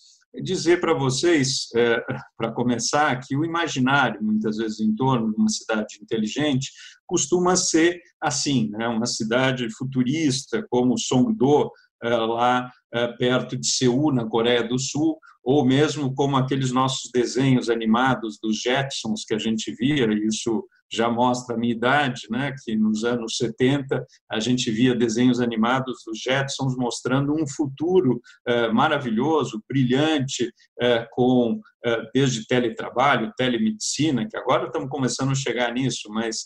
dizer 0.42 0.80
para 0.80 0.94
vocês, 0.94 1.68
é, 1.76 2.02
para 2.38 2.54
começar, 2.54 3.20
que 3.20 3.36
o 3.36 3.44
imaginário, 3.44 4.24
muitas 4.24 4.58
vezes 4.58 4.80
em 4.80 4.96
torno 4.96 5.34
de 5.34 5.36
uma 5.38 5.50
cidade 5.50 5.98
inteligente, 6.02 6.72
costuma 7.06 7.56
ser 7.56 8.00
assim, 8.22 8.70
né? 8.70 8.88
uma 8.88 9.08
cidade 9.08 9.68
futurista, 9.76 10.66
como 10.70 11.00
Songdo, 11.00 11.70
é, 12.02 12.16
lá 12.16 12.72
perto 13.18 13.58
de 13.58 13.68
Seul, 13.68 14.14
na 14.14 14.26
Coreia 14.26 14.66
do 14.66 14.78
Sul, 14.78 15.18
ou 15.44 15.66
mesmo 15.66 16.14
como 16.14 16.38
aqueles 16.38 16.72
nossos 16.72 17.10
desenhos 17.12 17.70
animados 17.70 18.38
dos 18.42 18.62
Jetsons 18.62 19.26
que 19.26 19.34
a 19.34 19.40
gente 19.40 19.74
via, 19.74 20.08
isso 20.26 20.64
já 20.92 21.10
mostra 21.10 21.56
a 21.56 21.58
minha 21.58 21.74
idade, 21.74 22.28
né, 22.30 22.54
que 22.64 22.76
nos 22.76 23.04
anos 23.04 23.38
70 23.38 24.06
a 24.30 24.40
gente 24.40 24.72
via 24.72 24.96
desenhos 24.96 25.40
animados 25.40 26.04
dos 26.06 26.20
Jetsons 26.20 26.76
mostrando 26.76 27.34
um 27.34 27.48
futuro 27.48 28.20
eh, 28.48 28.72
maravilhoso, 28.72 29.64
brilhante, 29.68 30.52
eh, 30.80 31.08
com 31.12 31.60
eh, 31.86 32.04
desde 32.14 32.48
teletrabalho, 32.48 33.34
telemedicina, 33.38 34.28
que 34.28 34.38
agora 34.38 34.68
estamos 34.68 34.90
começando 34.90 35.32
a 35.32 35.36
chegar 35.36 35.74
nisso, 35.74 36.10
mas 36.10 36.46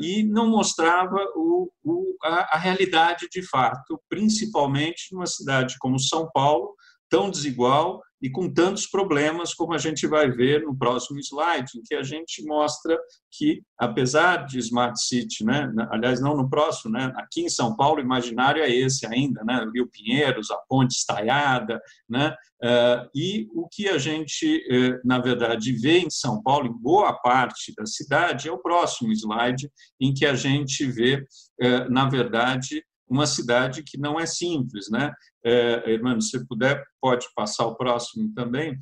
e 0.00 0.24
não 0.24 0.48
mostrava 0.48 1.18
o, 1.36 1.70
o, 1.84 2.16
a, 2.22 2.56
a 2.56 2.58
realidade 2.58 3.28
de 3.30 3.46
fato, 3.46 4.00
principalmente 4.08 5.12
numa 5.12 5.26
cidade 5.26 5.76
como 5.78 6.00
São 6.00 6.30
Paulo, 6.32 6.74
tão 7.10 7.30
desigual 7.30 8.00
e 8.22 8.30
com 8.30 8.52
tantos 8.52 8.86
problemas, 8.86 9.54
como 9.54 9.72
a 9.72 9.78
gente 9.78 10.06
vai 10.06 10.30
ver 10.30 10.62
no 10.62 10.76
próximo 10.76 11.18
slide, 11.18 11.70
em 11.76 11.82
que 11.82 11.94
a 11.94 12.02
gente 12.02 12.44
mostra 12.44 12.98
que, 13.30 13.62
apesar 13.78 14.44
de 14.46 14.58
Smart 14.58 15.00
City, 15.00 15.44
né, 15.44 15.72
aliás, 15.90 16.20
não 16.20 16.36
no 16.36 16.48
próximo, 16.48 16.92
né, 16.92 17.12
aqui 17.16 17.42
em 17.42 17.48
São 17.48 17.74
Paulo, 17.74 17.98
o 17.98 18.04
imaginário 18.04 18.62
é 18.62 18.70
esse 18.70 19.06
ainda, 19.06 19.42
né, 19.44 19.64
Rio 19.72 19.88
Pinheiros, 19.88 20.50
a 20.50 20.56
ponte 20.68 20.92
estaiada, 20.92 21.80
né, 22.08 22.34
uh, 22.62 23.08
e 23.14 23.48
o 23.54 23.68
que 23.68 23.88
a 23.88 23.96
gente, 23.96 24.58
uh, 24.70 25.00
na 25.04 25.18
verdade, 25.18 25.72
vê 25.72 26.00
em 26.00 26.10
São 26.10 26.42
Paulo, 26.42 26.66
em 26.66 26.82
boa 26.82 27.14
parte 27.14 27.72
da 27.76 27.86
cidade, 27.86 28.48
é 28.48 28.52
o 28.52 28.58
próximo 28.58 29.12
slide, 29.12 29.70
em 30.00 30.12
que 30.12 30.26
a 30.26 30.34
gente 30.34 30.84
vê, 30.86 31.24
uh, 31.62 31.90
na 31.90 32.08
verdade, 32.08 32.84
uma 33.10 33.26
cidade 33.26 33.82
que 33.82 33.98
não 33.98 34.18
é 34.18 34.24
simples, 34.24 34.88
né? 34.88 35.12
É, 35.44 35.82
se 36.20 36.46
puder, 36.46 36.82
pode 37.00 37.26
passar 37.34 37.66
o 37.66 37.74
próximo 37.74 38.32
também. 38.34 38.78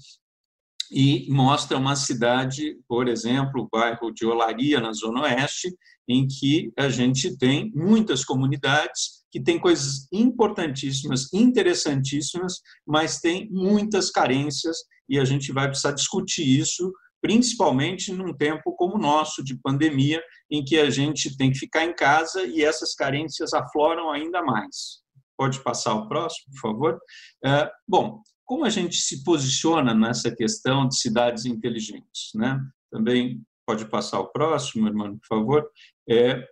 E 0.90 1.26
mostra 1.30 1.76
uma 1.76 1.96
cidade, 1.96 2.78
por 2.86 3.08
exemplo, 3.08 3.62
o 3.62 3.68
bairro 3.70 4.10
de 4.10 4.24
Olaria, 4.24 4.80
na 4.80 4.92
Zona 4.92 5.22
Oeste, 5.22 5.74
em 6.08 6.26
que 6.26 6.72
a 6.78 6.88
gente 6.88 7.36
tem 7.36 7.70
muitas 7.74 8.24
comunidades 8.24 9.18
que 9.30 9.40
têm 9.40 9.58
coisas 9.58 10.08
importantíssimas, 10.10 11.32
interessantíssimas, 11.32 12.60
mas 12.86 13.20
tem 13.20 13.48
muitas 13.50 14.10
carências 14.10 14.78
e 15.08 15.18
a 15.18 15.24
gente 15.24 15.52
vai 15.52 15.68
precisar 15.68 15.92
discutir 15.92 16.58
isso 16.58 16.90
principalmente 17.20 18.12
num 18.12 18.32
tempo 18.32 18.74
como 18.76 18.96
o 18.96 19.00
nosso, 19.00 19.42
de 19.42 19.56
pandemia, 19.60 20.22
em 20.50 20.64
que 20.64 20.78
a 20.78 20.90
gente 20.90 21.36
tem 21.36 21.50
que 21.50 21.58
ficar 21.58 21.84
em 21.84 21.94
casa 21.94 22.44
e 22.44 22.62
essas 22.62 22.94
carências 22.94 23.52
afloram 23.52 24.10
ainda 24.10 24.42
mais. 24.42 25.02
Pode 25.36 25.60
passar 25.60 25.94
o 25.94 26.08
próximo, 26.08 26.52
por 26.52 26.60
favor? 26.60 26.98
É, 27.44 27.70
bom, 27.86 28.22
como 28.44 28.64
a 28.64 28.70
gente 28.70 28.96
se 28.96 29.22
posiciona 29.22 29.94
nessa 29.94 30.34
questão 30.34 30.88
de 30.88 30.98
cidades 30.98 31.44
inteligentes? 31.44 32.30
Né? 32.34 32.60
Também 32.90 33.42
pode 33.66 33.84
passar 33.84 34.20
o 34.20 34.28
próximo, 34.28 34.88
irmão, 34.88 35.18
por 35.18 35.26
favor. 35.26 35.70
É, 36.08 36.44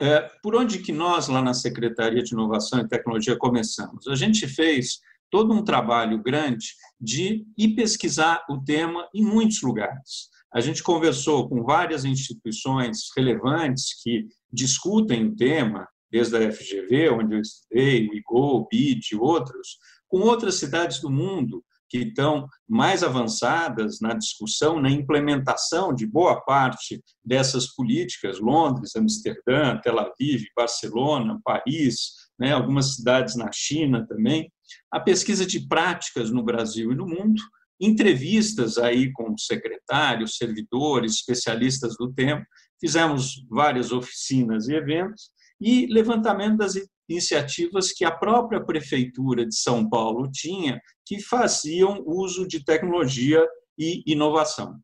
é, 0.00 0.20
por 0.42 0.54
onde 0.54 0.78
que 0.78 0.92
nós, 0.92 1.28
lá 1.28 1.42
na 1.42 1.52
Secretaria 1.52 2.22
de 2.22 2.32
Inovação 2.32 2.80
e 2.80 2.88
Tecnologia, 2.88 3.36
começamos? 3.36 4.06
A 4.06 4.14
gente 4.14 4.46
fez 4.46 5.00
todo 5.30 5.52
um 5.54 5.62
trabalho 5.62 6.22
grande 6.22 6.74
de 7.00 7.46
ir 7.56 7.74
pesquisar 7.74 8.44
o 8.50 8.58
tema 8.58 9.08
em 9.14 9.24
muitos 9.24 9.62
lugares. 9.62 10.28
A 10.52 10.60
gente 10.60 10.82
conversou 10.82 11.48
com 11.48 11.62
várias 11.62 12.04
instituições 12.04 13.08
relevantes 13.16 14.02
que 14.02 14.26
discutem 14.52 15.26
o 15.26 15.36
tema, 15.36 15.86
desde 16.10 16.36
a 16.36 16.52
FGV, 16.52 17.10
onde 17.10 17.36
eu 17.36 17.40
estudei, 17.40 18.08
o 18.08 18.14
IGO, 18.14 18.56
o 18.56 18.66
BID 18.66 19.12
e 19.12 19.16
outros, 19.16 19.78
com 20.08 20.18
outras 20.22 20.56
cidades 20.56 21.00
do 21.00 21.08
mundo 21.08 21.64
que 21.88 21.98
estão 21.98 22.48
mais 22.68 23.02
avançadas 23.02 23.98
na 24.00 24.14
discussão, 24.14 24.80
na 24.80 24.90
implementação 24.90 25.92
de 25.92 26.06
boa 26.06 26.40
parte 26.40 27.02
dessas 27.24 27.74
políticas, 27.74 28.38
Londres, 28.40 28.94
Amsterdã, 28.96 29.78
Tel 29.82 29.98
Aviv, 29.98 30.44
Barcelona, 30.56 31.40
Paris, 31.44 32.12
né, 32.38 32.52
algumas 32.52 32.94
cidades 32.94 33.36
na 33.36 33.50
China 33.52 34.06
também 34.08 34.50
a 34.92 35.00
pesquisa 35.00 35.46
de 35.46 35.66
práticas 35.66 36.30
no 36.30 36.42
Brasil 36.42 36.92
e 36.92 36.96
no 36.96 37.06
mundo, 37.06 37.40
entrevistas 37.80 38.76
aí 38.76 39.10
com 39.12 39.36
secretários, 39.38 40.36
servidores, 40.36 41.14
especialistas 41.14 41.96
do 41.96 42.12
tempo, 42.12 42.44
fizemos 42.78 43.44
várias 43.48 43.90
oficinas 43.90 44.68
e 44.68 44.74
eventos 44.74 45.30
e 45.60 45.86
levantamento 45.86 46.58
das 46.58 46.74
iniciativas 47.08 47.92
que 47.92 48.04
a 48.04 48.10
própria 48.10 48.64
prefeitura 48.64 49.46
de 49.46 49.54
São 49.54 49.88
Paulo 49.88 50.30
tinha 50.30 50.80
que 51.04 51.20
faziam 51.20 52.02
uso 52.06 52.46
de 52.46 52.64
tecnologia 52.64 53.44
e 53.78 54.02
inovação. 54.06 54.78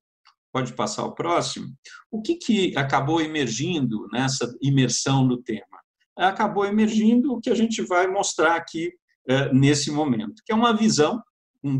Pode 0.52 0.72
passar 0.72 1.04
o 1.04 1.14
próximo. 1.14 1.66
O 2.10 2.20
que, 2.20 2.36
que 2.36 2.76
acabou 2.76 3.20
emergindo 3.20 4.08
nessa 4.12 4.50
imersão 4.60 5.24
no 5.24 5.42
tema? 5.42 5.64
Acabou 6.16 6.64
emergindo 6.64 7.34
o 7.34 7.40
que 7.40 7.50
a 7.50 7.54
gente 7.54 7.82
vai 7.82 8.06
mostrar 8.06 8.56
aqui 8.56 8.90
nesse 9.52 9.90
momento, 9.90 10.42
que 10.44 10.52
é 10.52 10.54
uma 10.54 10.76
visão, 10.76 11.20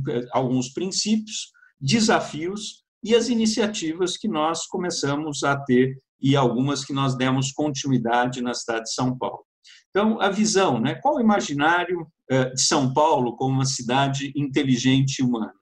é, 0.08 0.26
alguns 0.32 0.70
princípios, 0.70 1.52
desafios 1.80 2.84
e 3.04 3.14
as 3.14 3.28
iniciativas 3.28 4.16
que 4.16 4.28
nós 4.28 4.66
começamos 4.66 5.44
a 5.44 5.56
ter 5.56 5.96
e 6.20 6.34
algumas 6.34 6.84
que 6.84 6.92
nós 6.92 7.16
demos 7.16 7.52
continuidade 7.52 8.40
na 8.40 8.54
cidade 8.54 8.84
de 8.84 8.94
São 8.94 9.16
Paulo. 9.16 9.44
Então, 9.90 10.20
a 10.20 10.28
visão, 10.28 10.80
né? 10.80 10.96
qual 10.96 11.16
o 11.16 11.20
imaginário 11.20 12.06
é, 12.30 12.50
de 12.50 12.62
São 12.62 12.92
Paulo 12.92 13.36
como 13.36 13.54
uma 13.54 13.64
cidade 13.64 14.32
inteligente 14.36 15.20
e 15.20 15.22
humana? 15.22 15.54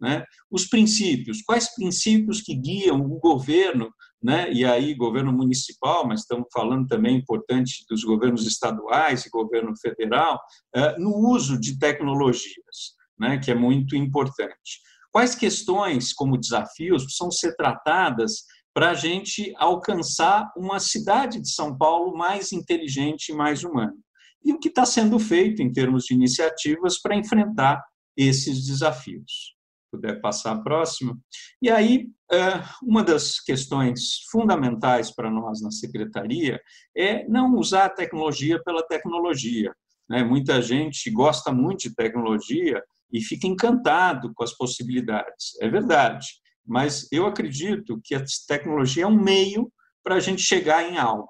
Né? 0.00 0.24
Os 0.50 0.66
princípios, 0.66 1.42
quais 1.42 1.74
princípios 1.74 2.40
que 2.40 2.54
guiam 2.54 3.00
o 3.00 3.18
governo, 3.18 3.90
né? 4.22 4.52
e 4.52 4.64
aí 4.64 4.94
governo 4.94 5.32
municipal, 5.32 6.06
mas 6.06 6.20
estamos 6.20 6.48
falando 6.52 6.86
também 6.86 7.16
importante 7.16 7.84
dos 7.88 8.02
governos 8.02 8.46
estaduais 8.46 9.24
e 9.24 9.30
governo 9.30 9.74
federal, 9.80 10.40
eh, 10.74 10.98
no 10.98 11.16
uso 11.16 11.58
de 11.58 11.78
tecnologias, 11.78 12.96
né? 13.18 13.38
que 13.38 13.50
é 13.50 13.54
muito 13.54 13.94
importante. 13.94 14.80
Quais 15.12 15.34
questões, 15.34 16.12
como 16.12 16.38
desafios, 16.38 17.04
precisam 17.04 17.30
ser 17.30 17.54
tratadas 17.56 18.44
para 18.74 18.90
a 18.90 18.94
gente 18.94 19.52
alcançar 19.56 20.52
uma 20.56 20.78
cidade 20.78 21.40
de 21.40 21.50
São 21.50 21.76
Paulo 21.76 22.16
mais 22.16 22.52
inteligente 22.52 23.30
e 23.30 23.34
mais 23.34 23.64
humana? 23.64 23.96
E 24.44 24.52
o 24.52 24.58
que 24.58 24.68
está 24.68 24.84
sendo 24.84 25.18
feito 25.18 25.62
em 25.62 25.72
termos 25.72 26.04
de 26.04 26.14
iniciativas 26.14 27.00
para 27.00 27.16
enfrentar 27.16 27.82
esses 28.16 28.66
desafios? 28.66 29.57
Puder 29.90 30.20
passar 30.20 30.52
a 30.52 30.62
próxima. 30.62 31.18
E 31.60 31.70
aí, 31.70 32.08
é, 32.30 32.62
uma 32.82 33.02
das 33.02 33.40
questões 33.40 34.20
fundamentais 34.30 35.14
para 35.14 35.30
nós 35.30 35.62
na 35.62 35.70
secretaria 35.70 36.60
é 36.96 37.26
não 37.28 37.54
usar 37.56 37.86
a 37.86 37.90
tecnologia 37.90 38.62
pela 38.62 38.86
tecnologia. 38.86 39.72
Né? 40.08 40.22
Muita 40.22 40.60
gente 40.62 41.10
gosta 41.10 41.52
muito 41.52 41.88
de 41.88 41.94
tecnologia 41.94 42.82
e 43.12 43.22
fica 43.22 43.46
encantado 43.46 44.32
com 44.34 44.44
as 44.44 44.56
possibilidades. 44.56 45.56
É 45.60 45.68
verdade, 45.68 46.26
mas 46.66 47.08
eu 47.10 47.26
acredito 47.26 48.00
que 48.04 48.14
a 48.14 48.22
tecnologia 48.46 49.04
é 49.04 49.06
um 49.06 49.22
meio 49.22 49.70
para 50.04 50.16
a 50.16 50.20
gente 50.20 50.42
chegar 50.42 50.84
em 50.84 50.98
algo. 50.98 51.28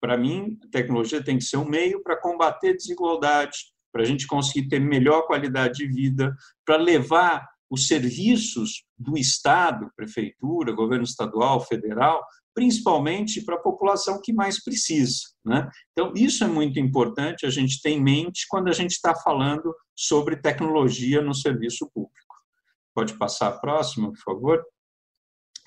Para 0.00 0.16
mim, 0.16 0.58
a 0.64 0.70
tecnologia 0.70 1.22
tem 1.22 1.38
que 1.38 1.44
ser 1.44 1.58
um 1.58 1.68
meio 1.68 2.02
para 2.02 2.20
combater 2.20 2.74
desigualdade, 2.74 3.58
para 3.92 4.02
a 4.02 4.04
gente 4.04 4.26
conseguir 4.26 4.68
ter 4.68 4.80
melhor 4.80 5.26
qualidade 5.26 5.78
de 5.78 5.86
vida, 5.86 6.34
para 6.64 6.76
levar 6.76 7.46
os 7.70 7.86
serviços 7.86 8.84
do 8.98 9.16
Estado, 9.16 9.90
prefeitura, 9.96 10.72
governo 10.72 11.04
estadual, 11.04 11.60
federal, 11.60 12.22
principalmente 12.52 13.42
para 13.44 13.54
a 13.54 13.60
população 13.60 14.20
que 14.20 14.32
mais 14.32 14.62
precisa. 14.62 15.20
Né? 15.44 15.70
Então, 15.92 16.12
isso 16.16 16.42
é 16.42 16.48
muito 16.48 16.80
importante 16.80 17.46
a 17.46 17.50
gente 17.50 17.80
ter 17.80 17.90
em 17.90 18.02
mente 18.02 18.46
quando 18.48 18.68
a 18.68 18.72
gente 18.72 18.92
está 18.92 19.14
falando 19.14 19.72
sobre 19.94 20.36
tecnologia 20.36 21.22
no 21.22 21.34
serviço 21.34 21.88
público. 21.94 22.18
Pode 22.92 23.16
passar 23.16 23.48
a 23.48 23.58
próxima, 23.58 24.10
por 24.10 24.18
favor? 24.18 24.64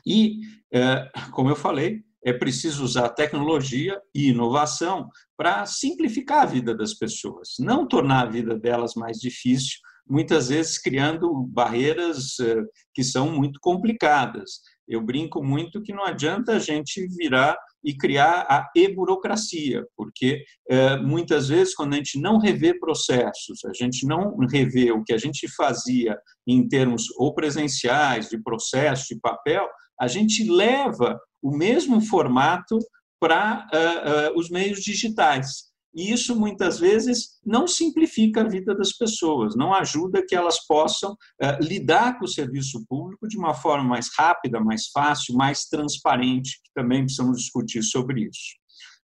E, 0.05 0.41
é, 0.73 1.09
como 1.31 1.49
eu 1.49 1.55
falei, 1.55 2.03
é 2.25 2.33
preciso 2.33 2.83
usar 2.83 3.09
tecnologia 3.09 4.01
e 4.13 4.29
inovação 4.29 5.09
para 5.37 5.65
simplificar 5.65 6.43
a 6.43 6.45
vida 6.45 6.75
das 6.75 6.93
pessoas, 6.93 7.55
não 7.59 7.87
tornar 7.87 8.23
a 8.23 8.29
vida 8.29 8.57
delas 8.57 8.93
mais 8.95 9.17
difícil, 9.17 9.79
muitas 10.07 10.49
vezes 10.49 10.77
criando 10.77 11.31
barreiras 11.47 12.39
eh, 12.39 12.61
que 12.93 13.03
são 13.03 13.31
muito 13.31 13.59
complicadas. 13.61 14.61
Eu 14.87 15.01
brinco 15.01 15.43
muito 15.43 15.81
que 15.81 15.93
não 15.93 16.05
adianta 16.05 16.53
a 16.53 16.59
gente 16.59 17.07
virar 17.15 17.57
e 17.83 17.95
criar 17.95 18.45
a 18.49 18.69
e-burocracia, 18.75 19.85
porque 19.95 20.43
eh, 20.69 20.97
muitas 20.97 21.47
vezes, 21.47 21.75
quando 21.75 21.93
a 21.93 21.97
gente 21.97 22.19
não 22.19 22.37
revê 22.37 22.77
processos, 22.77 23.63
a 23.65 23.73
gente 23.73 24.05
não 24.05 24.35
revê 24.49 24.91
o 24.91 25.03
que 25.03 25.13
a 25.13 25.17
gente 25.17 25.47
fazia 25.55 26.17
em 26.47 26.67
termos 26.67 27.05
ou 27.17 27.33
presenciais, 27.33 28.29
de 28.29 28.41
processo, 28.41 29.13
de 29.13 29.19
papel, 29.19 29.67
a 29.99 30.07
gente 30.07 30.49
leva 30.49 31.19
o 31.41 31.55
mesmo 31.55 32.01
formato 32.01 32.77
para 33.19 33.65
uh, 33.73 34.37
os 34.37 34.49
meios 34.49 34.79
digitais. 34.81 35.72
E 35.93 36.11
isso 36.11 36.35
muitas 36.35 36.79
vezes 36.79 37.39
não 37.45 37.67
simplifica 37.67 38.41
a 38.41 38.47
vida 38.47 38.75
das 38.75 38.93
pessoas, 38.93 39.55
não 39.55 39.73
ajuda 39.73 40.25
que 40.25 40.35
elas 40.35 40.65
possam 40.65 41.15
eh, 41.41 41.57
lidar 41.61 42.17
com 42.17 42.25
o 42.25 42.27
serviço 42.27 42.85
público 42.87 43.27
de 43.27 43.37
uma 43.37 43.53
forma 43.53 43.83
mais 43.83 44.09
rápida, 44.17 44.59
mais 44.59 44.87
fácil, 44.87 45.35
mais 45.35 45.65
transparente, 45.65 46.59
que 46.63 46.71
também 46.73 47.03
precisamos 47.03 47.37
discutir 47.37 47.83
sobre 47.83 48.23
isso. 48.23 48.63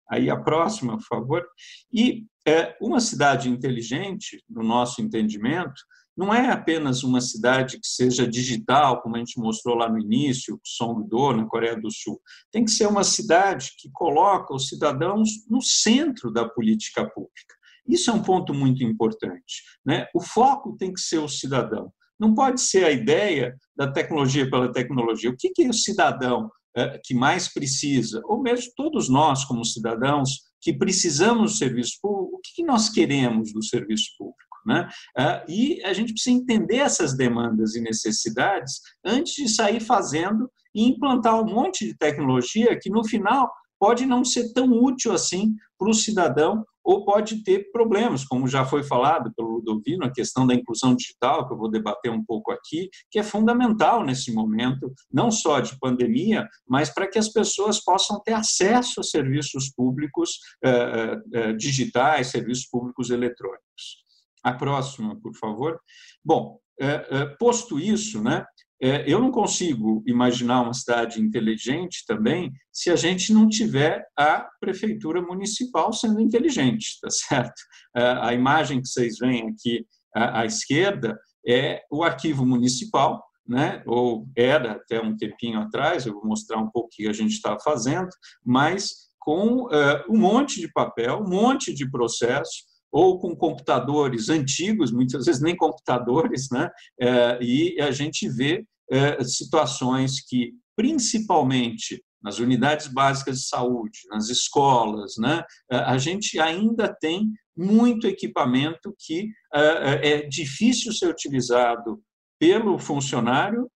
Aí 0.09 0.31
a 0.31 0.37
próxima, 0.37 0.97
por 0.97 1.07
favor. 1.07 1.47
E 1.93 2.25
é, 2.47 2.77
uma 2.81 3.01
cidade 3.01 3.49
inteligente, 3.49 4.41
no 4.49 4.63
nosso 4.63 5.03
entendimento, 5.03 5.83
não 6.17 6.33
é 6.33 6.51
apenas 6.51 7.03
uma 7.03 7.21
cidade 7.21 7.79
que 7.79 7.87
seja 7.87 8.27
digital, 8.27 9.03
como 9.03 9.17
a 9.17 9.19
gente 9.19 9.39
mostrou 9.39 9.77
lá 9.77 9.89
no 9.89 9.99
início, 9.99 10.59
Songdo, 10.65 11.33
na 11.33 11.47
Coreia 11.47 11.79
do 11.79 11.91
Sul. 11.91 12.21
Tem 12.51 12.65
que 12.65 12.71
ser 12.71 12.87
uma 12.87 13.05
cidade 13.05 13.73
que 13.79 13.91
coloca 13.93 14.55
os 14.55 14.69
cidadãos 14.69 15.29
no 15.49 15.61
centro 15.61 16.33
da 16.33 16.49
política 16.49 17.05
pública. 17.05 17.55
Isso 17.87 18.11
é 18.11 18.15
um 18.15 18.23
ponto 18.23 18.55
muito 18.55 18.83
importante. 18.83 19.63
Né? 19.85 20.07
O 20.15 20.21
foco 20.21 20.77
tem 20.77 20.93
que 20.93 21.01
ser 21.01 21.19
o 21.19 21.29
cidadão. 21.29 21.93
Não 22.19 22.35
pode 22.35 22.63
ser 22.63 22.85
a 22.85 22.91
ideia 22.91 23.55
da 23.77 23.93
tecnologia 23.93 24.49
pela 24.49 24.73
tecnologia. 24.73 25.31
O 25.31 25.37
que 25.37 25.53
é 25.63 25.69
o 25.69 25.73
cidadão 25.73 26.51
é, 26.75 26.99
que 27.05 27.15
mais 27.15 27.53
precisa? 27.53 28.23
Ou 28.25 28.43
mesmo 28.43 28.73
todos 28.75 29.09
nós, 29.09 29.45
como 29.45 29.65
cidadãos, 29.65 30.47
que 30.61 30.73
precisamos 30.73 31.53
do 31.53 31.59
serviço 31.59 31.99
público, 32.01 32.39
o 32.39 32.41
que 32.43 32.65
nós 32.65 32.89
queremos 32.89 33.53
do 33.53 33.63
serviço 33.63 34.11
público? 34.19 34.46
Né? 34.67 34.89
Ah, 35.17 35.45
e 35.49 35.81
a 35.85 35.93
gente 35.93 36.13
precisa 36.13 36.37
entender 36.37 36.79
essas 36.79 37.17
demandas 37.17 37.77
e 37.77 37.81
necessidades 37.81 38.81
antes 39.05 39.35
de 39.35 39.49
sair 39.49 39.81
fazendo 39.81 40.51
e 40.75 40.89
implantar 40.89 41.41
um 41.41 41.47
monte 41.47 41.87
de 41.87 41.97
tecnologia 41.97 42.79
que, 42.79 42.91
no 42.91 43.07
final, 43.07 43.51
pode 43.79 44.05
não 44.05 44.25
ser 44.25 44.53
tão 44.53 44.71
útil 44.71 45.13
assim 45.13 45.55
para 45.79 45.89
o 45.89 45.95
cidadão 45.95 46.65
ou 46.83 47.05
pode 47.05 47.43
ter 47.43 47.71
problemas, 47.73 48.25
como 48.25 48.47
já 48.47 48.65
foi 48.65 48.85
falado 48.85 49.33
pelo 49.37 49.57
Ludovino, 49.57 50.05
a 50.05 50.13
questão 50.13 50.47
da 50.47 50.55
inclusão 50.55 50.95
digital, 50.95 51.47
que 51.47 51.53
eu 51.53 51.59
vou 51.59 51.69
debater 51.69 52.13
um 52.13 52.25
pouco 52.25 52.53
aqui, 52.53 52.89
que 53.11 53.19
é 53.19 53.25
fundamental 53.25 54.05
nesse 54.05 54.33
momento, 54.33 54.93
não 55.13 55.29
só 55.29 55.59
de 55.59 55.77
pandemia, 55.81 56.47
mas 56.67 56.89
para 56.89 57.09
que 57.09 57.19
as 57.19 57.29
pessoas 57.29 57.83
possam 57.83 58.21
ter 58.23 58.35
acesso 58.35 59.01
a 59.01 59.03
serviços 59.03 59.69
públicos 59.77 60.39
eh, 60.65 61.17
eh, 61.35 61.53
digitais, 61.55 62.29
serviços 62.29 62.69
públicos 62.69 63.11
eletrônicos. 63.11 64.06
A 64.47 64.53
próxima, 64.53 65.21
por 65.21 65.35
favor. 65.35 65.77
Bom, 66.25 66.61
é, 66.81 67.05
é, 67.11 67.27
posto 67.37 67.81
isso, 67.81 68.23
né, 68.23 68.47
é, 68.81 69.03
eu 69.05 69.19
não 69.19 69.33
consigo 69.33 70.05
imaginar 70.07 70.63
uma 70.63 70.73
cidade 70.73 71.21
inteligente 71.21 72.05
também 72.07 72.53
se 72.71 72.89
a 72.89 72.95
gente 72.95 73.33
não 73.33 73.49
tiver 73.49 74.07
a 74.17 74.49
prefeitura 74.61 75.21
municipal 75.21 75.93
sendo 75.93 76.21
inteligente, 76.21 77.01
tá 77.03 77.11
certo? 77.11 77.61
A 77.93 78.33
imagem 78.35 78.81
que 78.81 78.87
vocês 78.87 79.19
veem 79.19 79.49
aqui 79.49 79.85
à, 80.15 80.47
esquerda 80.47 81.19
é 81.45 81.83
o 81.91 82.05
arquivo 82.05 82.47
municipal, 82.47 83.25
né? 83.49 83.83
ou 83.85 84.29
era 84.37 84.73
até 84.73 85.01
um 85.01 85.17
tempinho 85.17 85.59
atrás, 85.59 86.07
eu 86.07 86.13
vou 86.13 86.25
mostrar 86.25 86.59
um 86.59 86.71
pouco 86.71 86.89
o 86.89 86.91
que 86.91 87.09
a 87.09 87.13
gente 87.13 87.33
está 87.33 87.59
fazendo, 87.59 88.11
mas 88.45 89.09
com 89.19 89.69
um 90.09 90.19
monte 90.19 90.61
de 90.61 90.71
papel, 90.71 91.21
um 91.21 91.31
monte 91.31 91.73
de 91.73 91.91
processo, 91.91 92.76
ou 92.93 93.19
com 93.19 93.35
computadores 93.37 94.29
antigos, 94.29 94.93
muitas 94.93 95.27
vezes 95.27 95.43
nem 95.43 95.57
computadores, 95.57 96.49
né? 96.51 96.71
É, 97.01 97.39
e 97.43 97.81
a 97.81 97.91
gente 97.91 98.29
vê 98.29 98.65
é, 98.91 99.23
situações 99.25 100.21
que, 100.21 100.53
principalmente 100.77 102.03
nas 102.23 102.39
unidades 102.39 102.89
básicas 102.89 103.39
de 103.39 103.49
saúde, 103.49 104.01
nas 104.11 104.29
escolas, 104.29 105.15
né? 105.19 105.45
É, 105.71 105.77
a 105.77 105.99
gente 105.99 106.39
ainda 106.41 106.89
tem 106.89 107.31
muito 107.57 108.07
equipamento 108.07 108.95
que 108.99 109.31
é 109.55 110.27
difícil 110.27 110.93
ser 110.93 111.09
utilizado 111.09 111.99
pelo 112.39 112.79
funcionário, 112.79 113.67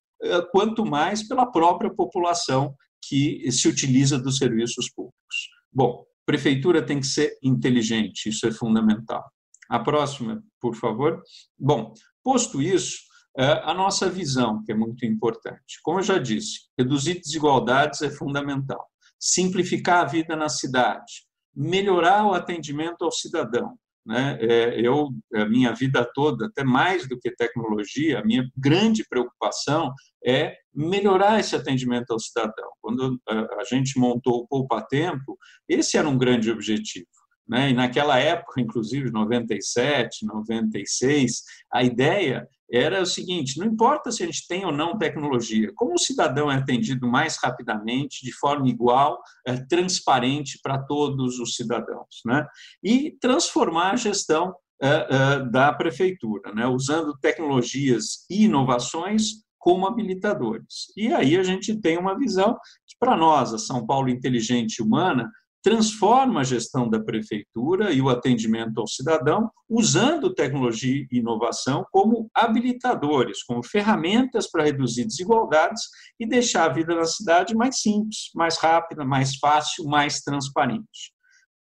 quanto 0.52 0.84
mais 0.84 1.26
pela 1.26 1.50
própria 1.50 1.90
população 1.90 2.74
que 3.02 3.50
se 3.50 3.66
utiliza 3.68 4.18
dos 4.18 4.36
serviços 4.36 4.90
públicos. 4.90 5.48
Bom, 5.72 6.04
Prefeitura 6.30 6.80
tem 6.80 7.00
que 7.00 7.08
ser 7.08 7.36
inteligente, 7.42 8.28
isso 8.28 8.46
é 8.46 8.52
fundamental. 8.52 9.28
A 9.68 9.80
próxima, 9.80 10.40
por 10.60 10.76
favor. 10.76 11.20
Bom, 11.58 11.92
posto 12.22 12.62
isso, 12.62 12.98
é, 13.36 13.60
a 13.64 13.74
nossa 13.74 14.08
visão, 14.08 14.62
que 14.62 14.70
é 14.70 14.74
muito 14.76 15.04
importante. 15.04 15.80
Como 15.82 15.98
eu 15.98 16.04
já 16.04 16.18
disse, 16.18 16.68
reduzir 16.78 17.14
desigualdades 17.14 18.00
é 18.02 18.10
fundamental. 18.12 18.88
Simplificar 19.18 20.04
a 20.04 20.06
vida 20.06 20.36
na 20.36 20.48
cidade, 20.48 21.26
melhorar 21.52 22.24
o 22.24 22.32
atendimento 22.32 23.04
ao 23.04 23.10
cidadão, 23.10 23.76
né? 24.04 24.38
É, 24.40 24.80
eu, 24.80 25.10
a 25.34 25.44
minha 25.44 25.72
vida 25.72 26.08
toda, 26.14 26.46
até 26.46 26.64
mais 26.64 27.08
do 27.08 27.18
que 27.18 27.30
tecnologia, 27.30 28.18
a 28.18 28.24
minha 28.24 28.48
grande 28.56 29.04
preocupação 29.08 29.92
é 30.24 30.56
melhorar 30.74 31.38
esse 31.38 31.54
atendimento 31.54 32.10
ao 32.10 32.18
cidadão. 32.18 32.70
Quando 32.80 33.20
a 33.28 33.64
gente 33.68 33.98
montou 33.98 34.40
o 34.40 34.46
Poupa 34.46 34.80
Tempo, 34.82 35.38
esse 35.68 35.96
era 35.98 36.08
um 36.08 36.18
grande 36.18 36.50
objetivo. 36.50 37.06
Né? 37.48 37.70
E 37.70 37.74
naquela 37.74 38.18
época, 38.18 38.60
inclusive 38.60 39.10
97, 39.10 40.24
96, 40.24 41.42
a 41.72 41.82
ideia 41.82 42.46
era 42.72 43.02
o 43.02 43.06
seguinte: 43.06 43.58
não 43.58 43.66
importa 43.66 44.10
se 44.10 44.22
a 44.22 44.26
gente 44.26 44.46
tem 44.46 44.64
ou 44.64 44.72
não 44.72 44.96
tecnologia, 44.96 45.72
como 45.74 45.94
o 45.94 45.98
cidadão 45.98 46.50
é 46.50 46.56
atendido 46.56 47.06
mais 47.08 47.36
rapidamente, 47.42 48.24
de 48.24 48.32
forma 48.32 48.68
igual, 48.68 49.20
é, 49.46 49.56
transparente 49.66 50.58
para 50.62 50.78
todos 50.78 51.38
os 51.38 51.54
cidadãos, 51.56 52.20
né? 52.24 52.46
e 52.82 53.16
transformar 53.20 53.92
a 53.92 53.96
gestão 53.96 54.54
é, 54.82 55.40
da 55.50 55.72
prefeitura, 55.72 56.54
né? 56.54 56.66
usando 56.66 57.18
tecnologias 57.20 58.24
e 58.30 58.44
inovações 58.44 59.42
como 59.58 59.86
habilitadores. 59.86 60.86
E 60.96 61.12
aí 61.12 61.36
a 61.36 61.42
gente 61.42 61.78
tem 61.80 61.98
uma 61.98 62.18
visão 62.18 62.54
que, 62.86 62.96
para 62.98 63.14
nós, 63.14 63.52
a 63.52 63.58
São 63.58 63.86
Paulo 63.86 64.08
inteligente 64.08 64.76
e 64.76 64.82
humana, 64.82 65.30
transforma 65.62 66.40
a 66.40 66.44
gestão 66.44 66.88
da 66.88 66.98
prefeitura 66.98 67.92
e 67.92 68.00
o 68.00 68.08
atendimento 68.08 68.80
ao 68.80 68.86
cidadão 68.86 69.50
usando 69.68 70.34
tecnologia 70.34 71.06
e 71.10 71.18
inovação 71.18 71.84
como 71.92 72.30
habilitadores, 72.34 73.42
como 73.42 73.62
ferramentas 73.62 74.50
para 74.50 74.64
reduzir 74.64 75.04
desigualdades 75.04 75.82
e 76.18 76.26
deixar 76.26 76.64
a 76.64 76.72
vida 76.72 76.94
na 76.94 77.04
cidade 77.04 77.54
mais 77.54 77.80
simples, 77.80 78.30
mais 78.34 78.56
rápida, 78.56 79.04
mais 79.04 79.36
fácil, 79.36 79.84
mais 79.84 80.20
transparente. 80.20 81.12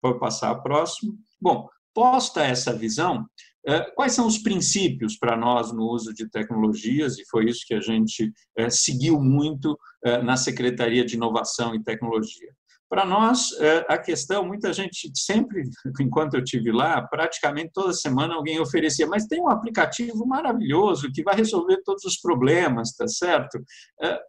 Vou 0.01 0.17
passar 0.17 0.51
a 0.51 0.59
próxima. 0.59 1.13
Bom, 1.41 1.67
posta 1.93 2.41
essa 2.41 2.73
visão, 2.73 3.25
eh, 3.67 3.91
quais 3.95 4.13
são 4.13 4.25
os 4.25 4.37
princípios 4.37 5.17
para 5.17 5.35
nós 5.35 5.73
no 5.73 5.83
uso 5.83 6.13
de 6.13 6.29
tecnologias, 6.29 7.17
e 7.19 7.25
foi 7.29 7.49
isso 7.49 7.65
que 7.67 7.73
a 7.73 7.81
gente 7.81 8.31
eh, 8.57 8.69
seguiu 8.69 9.19
muito 9.19 9.77
eh, 10.05 10.21
na 10.23 10.37
Secretaria 10.37 11.03
de 11.03 11.15
Inovação 11.15 11.75
e 11.75 11.83
Tecnologia. 11.83 12.53
Para 12.89 13.05
nós, 13.05 13.51
é, 13.59 13.85
a 13.87 13.99
questão, 13.99 14.43
muita 14.43 14.73
gente 14.73 15.11
sempre, 15.13 15.61
enquanto 16.01 16.33
eu 16.33 16.43
tive 16.43 16.71
lá, 16.71 17.01
praticamente 17.03 17.71
toda 17.71 17.93
semana 17.93 18.33
alguém 18.33 18.59
oferecia, 18.59 19.05
mas 19.05 19.27
tem 19.27 19.39
um 19.39 19.47
aplicativo 19.47 20.25
maravilhoso 20.25 21.11
que 21.13 21.21
vai 21.21 21.35
resolver 21.35 21.83
todos 21.85 22.03
os 22.03 22.19
problemas, 22.19 22.95
tá 22.95 23.07
certo? 23.07 23.59
É, 24.01 24.19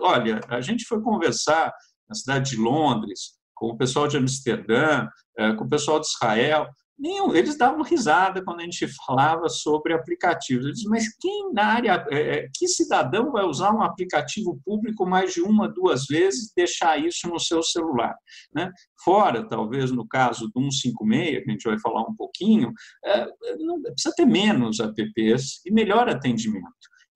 olha, 0.00 0.40
a 0.48 0.60
gente 0.60 0.84
foi 0.84 1.00
conversar 1.00 1.72
na 2.08 2.14
cidade 2.16 2.50
de 2.50 2.56
Londres, 2.56 3.38
com 3.54 3.68
o 3.68 3.76
pessoal 3.76 4.08
de 4.08 4.16
Amsterdã, 4.16 5.06
é, 5.38 5.52
com 5.52 5.64
o 5.64 5.68
pessoal 5.68 6.00
de 6.00 6.06
Israel, 6.06 6.66
Nenhum. 6.98 7.32
Eles 7.32 7.56
davam 7.56 7.82
risada 7.82 8.42
quando 8.42 8.60
a 8.60 8.64
gente 8.64 8.88
falava 9.06 9.48
sobre 9.48 9.92
aplicativos. 9.92 10.64
Eles 10.64 10.76
diziam, 10.78 10.90
mas 10.90 11.16
quem 11.16 11.52
na 11.52 11.66
área, 11.66 12.06
é, 12.10 12.18
é, 12.18 12.48
que 12.52 12.66
cidadão 12.66 13.30
vai 13.30 13.44
usar 13.44 13.72
um 13.72 13.82
aplicativo 13.82 14.60
público 14.64 15.06
mais 15.06 15.32
de 15.32 15.40
uma, 15.40 15.68
duas 15.68 16.06
vezes 16.06 16.52
deixar 16.56 16.98
isso 16.98 17.28
no 17.28 17.38
seu 17.38 17.62
celular? 17.62 18.16
Né? 18.52 18.72
Fora, 19.04 19.46
talvez, 19.46 19.92
no 19.92 20.06
caso 20.08 20.48
do 20.48 20.60
156, 20.60 21.44
que 21.44 21.50
a 21.50 21.52
gente 21.52 21.68
vai 21.68 21.78
falar 21.78 22.02
um 22.02 22.16
pouquinho, 22.16 22.72
é, 23.04 23.26
não, 23.60 23.80
precisa 23.80 24.14
ter 24.16 24.26
menos 24.26 24.80
apps 24.80 25.60
e 25.64 25.70
melhor 25.70 26.08
atendimento. 26.08 26.66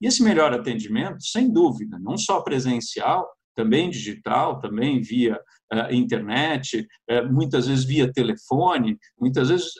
E 0.01 0.07
esse 0.07 0.23
melhor 0.23 0.53
atendimento, 0.53 1.25
sem 1.25 1.53
dúvida, 1.53 1.99
não 1.99 2.17
só 2.17 2.41
presencial, 2.41 3.29
também 3.55 3.91
digital, 3.91 4.61
também 4.61 5.01
via 5.01 5.39
internet, 5.91 6.87
uh, 7.11 7.33
muitas 7.33 7.67
vezes 7.67 7.85
via 7.85 8.13
telefone, 8.13 8.99
muitas 9.19 9.49
vezes 9.49 9.73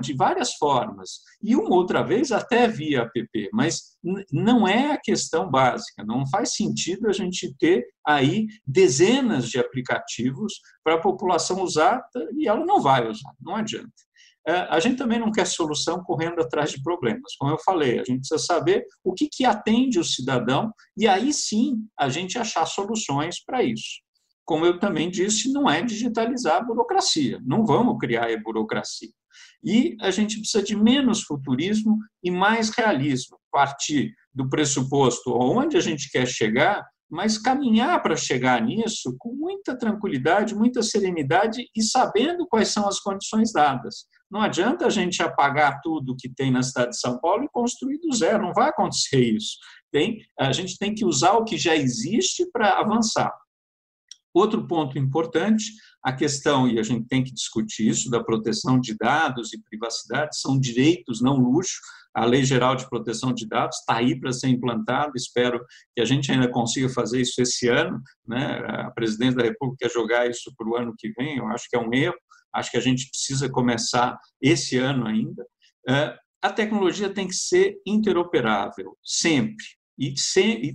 de 0.00 0.14
várias 0.14 0.54
formas. 0.54 1.20
E 1.42 1.56
uma 1.56 1.74
outra 1.74 2.02
vez 2.02 2.30
até 2.30 2.68
via 2.68 3.02
app, 3.02 3.50
mas 3.52 3.96
não 4.30 4.66
é 4.66 4.92
a 4.92 5.00
questão 5.00 5.50
básica, 5.50 6.04
não 6.04 6.26
faz 6.28 6.54
sentido 6.54 7.08
a 7.08 7.12
gente 7.12 7.54
ter 7.58 7.84
aí 8.06 8.46
dezenas 8.66 9.48
de 9.48 9.58
aplicativos 9.58 10.54
para 10.84 10.94
a 10.94 11.00
população 11.00 11.62
usar 11.62 12.02
e 12.36 12.48
ela 12.48 12.64
não 12.64 12.80
vai 12.80 13.08
usar, 13.08 13.32
não 13.40 13.56
adianta. 13.56 13.92
É, 14.46 14.52
a 14.52 14.80
gente 14.80 14.96
também 14.96 15.20
não 15.20 15.30
quer 15.30 15.46
solução 15.46 16.02
correndo 16.02 16.40
atrás 16.40 16.70
de 16.72 16.82
problemas. 16.82 17.36
Como 17.38 17.52
eu 17.52 17.58
falei, 17.64 18.00
a 18.00 18.04
gente 18.04 18.20
precisa 18.20 18.38
saber 18.38 18.84
o 19.04 19.12
que, 19.12 19.28
que 19.28 19.44
atende 19.44 20.00
o 20.00 20.04
cidadão 20.04 20.72
e 20.96 21.06
aí 21.06 21.32
sim 21.32 21.76
a 21.96 22.08
gente 22.08 22.38
achar 22.38 22.66
soluções 22.66 23.42
para 23.44 23.62
isso. 23.62 24.00
Como 24.44 24.66
eu 24.66 24.78
também 24.78 25.10
disse, 25.10 25.52
não 25.52 25.70
é 25.70 25.82
digitalizar 25.82 26.56
a 26.56 26.64
burocracia, 26.64 27.40
não 27.44 27.64
vamos 27.64 27.98
criar 27.98 28.30
a 28.30 28.40
burocracia. 28.40 29.10
E 29.64 29.96
a 30.00 30.10
gente 30.10 30.38
precisa 30.38 30.62
de 30.62 30.76
menos 30.76 31.22
futurismo 31.22 31.96
e 32.22 32.30
mais 32.30 32.70
realismo, 32.70 33.38
partir 33.50 34.12
do 34.34 34.48
pressuposto 34.48 35.32
onde 35.32 35.76
a 35.76 35.80
gente 35.80 36.10
quer 36.10 36.26
chegar, 36.26 36.84
mas 37.10 37.36
caminhar 37.36 38.02
para 38.02 38.16
chegar 38.16 38.60
nisso 38.62 39.14
com 39.18 39.34
muita 39.34 39.76
tranquilidade, 39.76 40.54
muita 40.54 40.82
serenidade 40.82 41.68
e 41.76 41.82
sabendo 41.82 42.46
quais 42.48 42.68
são 42.68 42.88
as 42.88 42.98
condições 42.98 43.52
dadas. 43.52 44.06
Não 44.30 44.40
adianta 44.40 44.86
a 44.86 44.90
gente 44.90 45.22
apagar 45.22 45.80
tudo 45.82 46.16
que 46.18 46.32
tem 46.34 46.50
na 46.50 46.62
cidade 46.62 46.92
de 46.92 46.98
São 46.98 47.20
Paulo 47.20 47.44
e 47.44 47.50
construir 47.52 47.98
do 47.98 48.16
zero, 48.16 48.42
não 48.42 48.54
vai 48.54 48.70
acontecer 48.70 49.20
isso. 49.20 49.58
Tem, 49.92 50.24
a 50.40 50.52
gente 50.52 50.78
tem 50.78 50.94
que 50.94 51.04
usar 51.04 51.32
o 51.32 51.44
que 51.44 51.58
já 51.58 51.76
existe 51.76 52.50
para 52.50 52.78
avançar. 52.78 53.30
Outro 54.34 54.66
ponto 54.66 54.98
importante, 54.98 55.64
a 56.02 56.12
questão, 56.12 56.66
e 56.66 56.78
a 56.78 56.82
gente 56.82 57.06
tem 57.06 57.22
que 57.22 57.32
discutir 57.32 57.88
isso, 57.88 58.10
da 58.10 58.22
proteção 58.22 58.80
de 58.80 58.96
dados 58.96 59.52
e 59.52 59.62
privacidade, 59.62 60.38
são 60.38 60.58
direitos, 60.58 61.20
não 61.20 61.36
luxo. 61.36 61.80
A 62.14 62.24
Lei 62.24 62.44
Geral 62.44 62.74
de 62.76 62.88
Proteção 62.88 63.32
de 63.32 63.46
Dados 63.46 63.78
está 63.78 63.96
aí 63.96 64.18
para 64.18 64.32
ser 64.32 64.48
implantada, 64.48 65.12
espero 65.14 65.64
que 65.94 66.00
a 66.00 66.04
gente 66.04 66.30
ainda 66.30 66.50
consiga 66.50 66.88
fazer 66.88 67.20
isso 67.20 67.40
esse 67.40 67.68
ano. 67.68 68.02
Né? 68.26 68.58
A 68.66 68.90
presidente 68.90 69.36
da 69.36 69.44
República 69.44 69.86
quer 69.86 69.92
jogar 69.92 70.28
isso 70.28 70.52
para 70.56 70.68
o 70.68 70.76
ano 70.76 70.94
que 70.98 71.12
vem, 71.12 71.38
eu 71.38 71.46
acho 71.48 71.68
que 71.70 71.76
é 71.76 71.80
um 71.80 71.92
erro, 71.92 72.16
acho 72.54 72.70
que 72.70 72.76
a 72.76 72.82
gente 72.82 73.08
precisa 73.08 73.50
começar 73.50 74.18
esse 74.40 74.76
ano 74.78 75.06
ainda. 75.06 75.44
É, 75.88 76.14
a 76.42 76.50
tecnologia 76.50 77.08
tem 77.08 77.26
que 77.26 77.34
ser 77.34 77.76
interoperável, 77.86 78.96
sempre, 79.02 79.64
e 79.98 80.14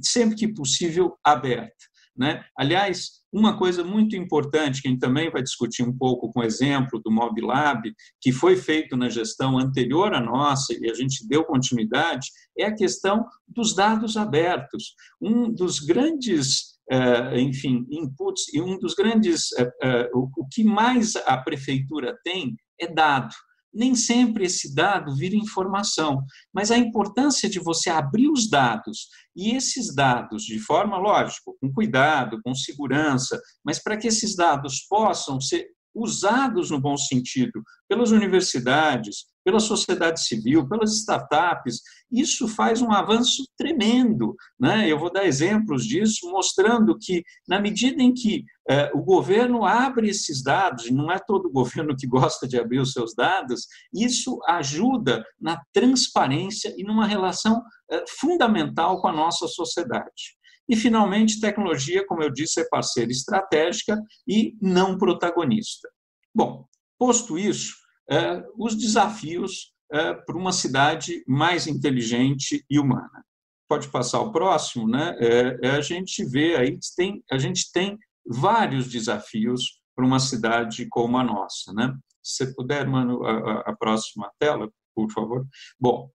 sempre 0.01 0.35
que 0.35 0.47
possível 0.47 1.17
aberta. 1.23 1.75
Né? 2.15 2.43
Aliás, 2.57 3.16
uma 3.31 3.57
coisa 3.57 3.83
muito 3.83 4.15
importante, 4.15 4.81
que 4.81 4.87
a 4.87 4.91
gente 4.91 4.99
também 4.99 5.29
vai 5.29 5.43
discutir 5.43 5.83
um 5.83 5.95
pouco 5.95 6.31
com 6.31 6.39
o 6.39 6.43
exemplo 6.43 6.99
do 7.03 7.11
MobLab, 7.11 7.93
que 8.21 8.31
foi 8.31 8.55
feito 8.55 8.95
na 8.95 9.09
gestão 9.09 9.57
anterior 9.57 10.13
à 10.13 10.19
nossa 10.19 10.73
e 10.73 10.89
a 10.89 10.93
gente 10.93 11.27
deu 11.27 11.43
continuidade, 11.43 12.29
é 12.57 12.65
a 12.65 12.75
questão 12.75 13.25
dos 13.47 13.75
dados 13.75 14.17
abertos. 14.17 14.93
Um 15.21 15.51
dos 15.53 15.79
grandes 15.79 16.77
eh, 16.89 17.41
enfim, 17.41 17.85
inputs, 17.91 18.53
e 18.53 18.61
um 18.61 18.79
dos 18.79 18.93
grandes, 18.93 19.51
eh, 19.57 19.71
eh, 19.83 20.09
o 20.13 20.47
que 20.49 20.63
mais 20.63 21.17
a 21.17 21.37
prefeitura 21.37 22.17
tem 22.23 22.55
é 22.79 22.87
dado 22.87 23.33
nem 23.77 23.95
sempre 23.95 24.45
esse 24.45 24.73
dado 24.73 25.15
vira 25.15 25.35
informação, 25.35 26.23
mas 26.53 26.71
a 26.71 26.77
importância 26.77 27.49
de 27.49 27.59
você 27.59 27.89
abrir 27.89 28.29
os 28.29 28.49
dados 28.49 29.07
e 29.35 29.55
esses 29.55 29.93
dados, 29.93 30.43
de 30.43 30.59
forma, 30.59 30.97
lógico, 30.97 31.55
com 31.61 31.71
cuidado, 31.71 32.39
com 32.43 32.55
segurança, 32.55 33.39
mas 33.63 33.81
para 33.81 33.95
que 33.95 34.07
esses 34.07 34.35
dados 34.35 34.85
possam 34.89 35.39
ser 35.39 35.67
usados 35.97 36.69
no 36.69 36.79
bom 36.79 36.95
sentido 36.95 37.63
pelas 37.89 38.11
universidades, 38.11 39.25
pela 39.43 39.59
sociedade 39.59 40.21
civil, 40.21 40.67
pelas 40.67 40.93
startups. 40.93 41.81
Isso 42.11 42.47
faz 42.47 42.81
um 42.81 42.91
avanço 42.91 43.47
tremendo. 43.57 44.35
Né? 44.59 44.91
Eu 44.91 44.99
vou 44.99 45.11
dar 45.11 45.25
exemplos 45.25 45.85
disso, 45.85 46.29
mostrando 46.29 46.97
que, 46.99 47.23
na 47.47 47.59
medida 47.59 48.03
em 48.03 48.13
que 48.13 48.43
eh, 48.69 48.91
o 48.93 49.01
governo 49.01 49.63
abre 49.63 50.09
esses 50.09 50.43
dados, 50.43 50.85
e 50.85 50.93
não 50.93 51.09
é 51.09 51.17
todo 51.17 51.49
governo 51.49 51.95
que 51.95 52.05
gosta 52.05 52.47
de 52.47 52.59
abrir 52.59 52.79
os 52.79 52.91
seus 52.91 53.15
dados, 53.15 53.67
isso 53.93 54.37
ajuda 54.47 55.23
na 55.39 55.61
transparência 55.73 56.73
e 56.77 56.83
numa 56.83 57.07
relação 57.07 57.63
eh, 57.89 58.03
fundamental 58.19 59.01
com 59.01 59.07
a 59.07 59.13
nossa 59.13 59.47
sociedade. 59.47 60.36
E, 60.69 60.75
finalmente, 60.75 61.39
tecnologia, 61.39 62.05
como 62.05 62.21
eu 62.21 62.29
disse, 62.29 62.61
é 62.61 62.67
parceira 62.69 63.11
estratégica 63.11 64.01
e 64.27 64.55
não 64.61 64.97
protagonista. 64.97 65.89
Bom, 66.35 66.65
posto 66.99 67.37
isso, 67.37 67.75
é, 68.09 68.43
os 68.57 68.75
desafios 68.75 69.73
é, 69.91 70.13
para 70.13 70.37
uma 70.37 70.51
cidade 70.51 71.23
mais 71.27 71.67
inteligente 71.67 72.65
e 72.69 72.79
humana. 72.79 73.23
Pode 73.67 73.89
passar 73.89 74.19
o 74.21 74.31
próximo, 74.31 74.87
né? 74.87 75.15
É, 75.19 75.69
a 75.71 75.81
gente 75.81 76.25
vê 76.25 76.55
aí, 76.55 76.77
tem, 76.95 77.23
a 77.31 77.37
gente 77.37 77.71
tem 77.71 77.97
vários 78.25 78.89
desafios 78.89 79.79
para 79.95 80.05
uma 80.05 80.19
cidade 80.19 80.87
como 80.89 81.17
a 81.17 81.23
nossa, 81.23 81.73
né? 81.73 81.93
Se 82.23 82.53
puder, 82.55 82.85
mano, 82.87 83.25
a, 83.25 83.61
a 83.61 83.75
próxima 83.75 84.29
tela, 84.37 84.69
por 84.93 85.11
favor. 85.11 85.45
Bom, 85.79 86.09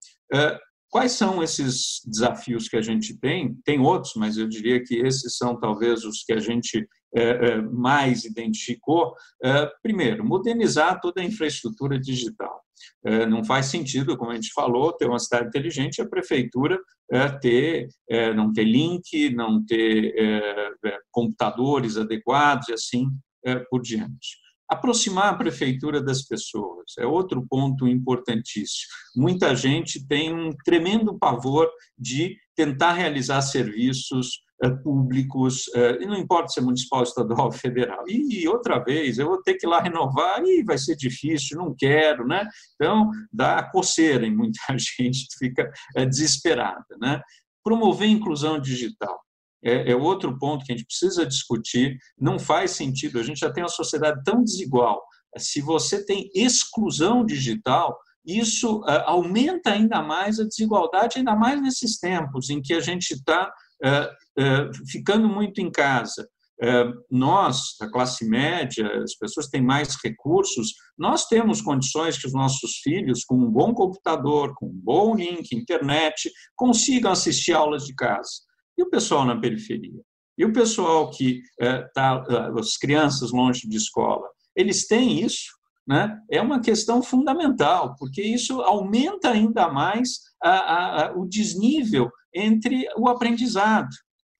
Quais 0.93 1.13
são 1.13 1.41
esses 1.41 2.01
desafios 2.05 2.69
que 2.69 2.77
a 2.77 2.81
gente 2.83 3.17
tem? 3.17 3.55
Tem 3.65 3.79
outros, 3.79 4.13
mas 4.15 4.37
eu 4.37 4.47
diria 4.47 4.79
que 4.83 4.93
esses 4.97 5.37
são 5.37 5.59
talvez 5.59 6.05
os 6.05 6.23
que 6.23 6.31
a 6.31 6.39
gente 6.39 6.87
é, 7.15 7.23
é, 7.23 7.61
mais 7.63 8.25
identificou. 8.25 9.11
É, 9.43 9.71
primeiro, 9.81 10.23
modernizar 10.23 11.01
toda 11.01 11.19
a 11.19 11.25
infraestrutura 11.25 11.99
digital. 11.99 12.61
Não 13.29 13.43
faz 13.43 13.67
sentido, 13.67 14.17
como 14.17 14.31
a 14.31 14.35
gente 14.35 14.51
falou, 14.53 14.93
ter 14.93 15.07
uma 15.07 15.17
cidade 15.17 15.47
inteligente 15.47 16.01
a 16.01 16.07
prefeitura 16.07 16.77
ter, 17.41 17.87
não 18.35 18.51
ter 18.51 18.65
link, 18.65 19.29
não 19.33 19.63
ter 19.65 20.13
computadores 21.09 21.95
adequados 21.95 22.67
e 22.67 22.73
assim 22.73 23.07
por 23.69 23.81
diante. 23.81 24.42
Aproximar 24.73 25.29
a 25.29 25.37
prefeitura 25.37 26.01
das 26.01 26.23
pessoas 26.23 26.93
é 26.97 27.05
outro 27.05 27.45
ponto 27.47 27.87
importantíssimo. 27.87 28.89
Muita 29.15 29.55
gente 29.55 30.03
tem 30.07 30.33
um 30.33 30.49
tremendo 30.65 31.15
pavor 31.19 31.69
de 31.95 32.35
tentar 32.55 32.93
realizar 32.93 33.39
serviços 33.43 34.41
eh, 34.63 34.71
públicos, 34.71 35.65
eh, 35.75 35.99
e 36.01 36.05
não 36.07 36.17
importa 36.17 36.47
se 36.47 36.59
é 36.59 36.63
municipal, 36.63 37.03
estadual 37.05 37.51
federal. 37.51 38.03
E 38.07 38.47
outra 38.47 38.79
vez, 38.83 39.19
eu 39.19 39.27
vou 39.27 39.43
ter 39.43 39.53
que 39.53 39.67
ir 39.67 39.69
lá 39.69 39.79
renovar, 39.79 40.43
e 40.43 40.63
vai 40.63 40.79
ser 40.79 40.95
difícil, 40.95 41.55
não 41.55 41.75
quero, 41.77 42.27
né? 42.27 42.47
Então, 42.73 43.11
dá 43.31 43.61
coceira 43.61 44.25
em 44.25 44.35
muita 44.35 44.59
gente, 44.75 45.27
fica 45.37 45.71
eh, 45.95 46.05
desesperada, 46.07 46.97
né? 46.99 47.21
Promover 47.63 48.09
inclusão 48.09 48.59
digital 48.59 49.19
é, 49.63 49.91
é 49.91 49.95
outro 49.95 50.37
ponto 50.37 50.65
que 50.65 50.71
a 50.71 50.75
gente 50.75 50.85
precisa 50.85 51.25
discutir. 51.25 51.97
Não 52.19 52.37
faz 52.37 52.71
sentido, 52.71 53.19
a 53.19 53.23
gente 53.23 53.39
já 53.39 53.51
tem 53.51 53.63
uma 53.63 53.69
sociedade 53.69 54.21
tão 54.23 54.43
desigual. 54.43 55.01
Se 55.37 55.61
você 55.61 56.05
tem 56.05 56.29
exclusão 56.35 57.25
digital, 57.25 57.97
isso 58.25 58.79
uh, 58.81 59.03
aumenta 59.05 59.71
ainda 59.71 60.01
mais 60.01 60.39
a 60.39 60.43
desigualdade, 60.43 61.17
ainda 61.17 61.35
mais 61.35 61.61
nesses 61.61 61.99
tempos 61.99 62.49
em 62.49 62.61
que 62.61 62.73
a 62.73 62.79
gente 62.79 63.11
está 63.11 63.51
uh, 63.83 64.41
uh, 64.41 64.87
ficando 64.89 65.27
muito 65.27 65.59
em 65.59 65.71
casa. 65.71 66.27
nós, 67.11 67.75
a 67.81 67.89
classe 67.89 68.23
média, 68.25 68.87
as 69.03 69.15
pessoas 69.15 69.47
têm 69.47 69.61
mais 69.61 69.97
recursos, 70.01 70.73
nós 70.97 71.25
temos 71.25 71.61
condições 71.61 72.17
que 72.17 72.27
os 72.27 72.33
nossos 72.33 72.77
filhos, 72.77 73.25
com 73.25 73.35
um 73.35 73.51
bom 73.51 73.73
computador, 73.73 74.53
com 74.55 74.67
um 74.67 74.81
bom 74.81 75.15
link, 75.15 75.51
internet, 75.51 76.31
consigam 76.55 77.11
assistir 77.11 77.53
aulas 77.53 77.83
de 77.85 77.93
casa. 77.95 78.52
E 78.77 78.83
o 78.83 78.89
pessoal 78.89 79.25
na 79.25 79.39
periferia? 79.39 80.01
E 80.37 80.45
o 80.45 80.53
pessoal 80.53 81.11
que 81.11 81.41
está, 81.59 82.25
é, 82.29 82.33
é, 82.33 82.59
as 82.59 82.75
crianças 82.77 83.31
longe 83.31 83.67
de 83.67 83.77
escola, 83.77 84.27
eles 84.55 84.87
têm 84.87 85.23
isso? 85.23 85.51
Né? 85.87 86.17
É 86.31 86.41
uma 86.41 86.61
questão 86.61 87.03
fundamental, 87.03 87.95
porque 87.97 88.21
isso 88.21 88.61
aumenta 88.61 89.29
ainda 89.29 89.69
mais 89.69 90.19
a, 90.41 91.07
a, 91.07 91.13
o 91.13 91.25
desnível 91.27 92.09
entre 92.33 92.87
o 92.97 93.07
aprendizado. 93.07 93.89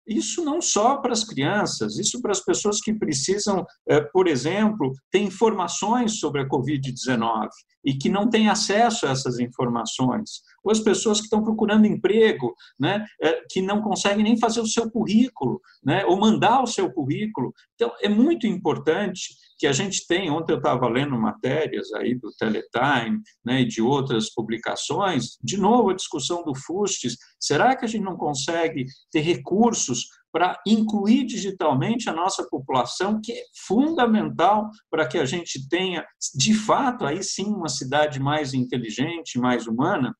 Isso 0.07 0.43
não 0.43 0.61
só 0.61 0.97
para 0.97 1.13
as 1.13 1.23
crianças, 1.23 1.97
isso 1.97 2.21
para 2.21 2.31
as 2.31 2.41
pessoas 2.41 2.79
que 2.81 2.93
precisam, 2.93 3.65
é, 3.87 4.01
por 4.01 4.27
exemplo, 4.27 4.91
ter 5.11 5.19
informações 5.19 6.19
sobre 6.19 6.41
a 6.41 6.47
Covid-19 6.47 7.49
e 7.85 7.93
que 7.93 8.09
não 8.09 8.29
têm 8.29 8.49
acesso 8.49 9.05
a 9.05 9.09
essas 9.09 9.39
informações 9.39 10.41
ou 10.63 10.71
as 10.71 10.79
pessoas 10.79 11.19
que 11.19 11.25
estão 11.25 11.43
procurando 11.43 11.85
emprego, 11.85 12.53
né, 12.79 13.05
é, 13.21 13.41
que 13.49 13.61
não 13.61 13.81
conseguem 13.81 14.23
nem 14.23 14.39
fazer 14.39 14.61
o 14.61 14.67
seu 14.67 14.89
currículo, 14.89 15.59
né, 15.83 16.05
ou 16.05 16.17
mandar 16.17 16.61
o 16.61 16.67
seu 16.67 16.91
currículo. 16.91 17.53
Então, 17.75 17.91
é 18.01 18.07
muito 18.07 18.47
importante 18.47 19.35
que 19.57 19.67
a 19.67 19.71
gente 19.71 20.05
tenha, 20.07 20.33
ontem 20.33 20.53
eu 20.53 20.57
estava 20.57 20.87
lendo 20.87 21.17
matérias 21.17 21.91
aí 21.93 22.15
do 22.15 22.31
Teletime 22.37 23.21
né, 23.45 23.61
e 23.61 23.67
de 23.67 23.81
outras 23.81 24.33
publicações, 24.33 25.37
de 25.43 25.57
novo 25.57 25.89
a 25.89 25.95
discussão 25.95 26.43
do 26.43 26.53
FUSTES, 26.55 27.17
será 27.39 27.75
que 27.75 27.85
a 27.85 27.87
gente 27.87 28.03
não 28.03 28.17
consegue 28.17 28.85
ter 29.11 29.21
recursos 29.21 30.07
para 30.31 30.59
incluir 30.65 31.25
digitalmente 31.25 32.09
a 32.09 32.13
nossa 32.13 32.43
população, 32.49 33.21
que 33.23 33.31
é 33.31 33.43
fundamental 33.67 34.69
para 34.89 35.07
que 35.07 35.19
a 35.19 35.25
gente 35.25 35.69
tenha, 35.69 36.03
de 36.35 36.55
fato, 36.55 37.05
aí 37.05 37.23
sim, 37.23 37.45
uma 37.45 37.69
cidade 37.69 38.19
mais 38.19 38.53
inteligente, 38.53 39.37
mais 39.37 39.67
humana. 39.67 40.15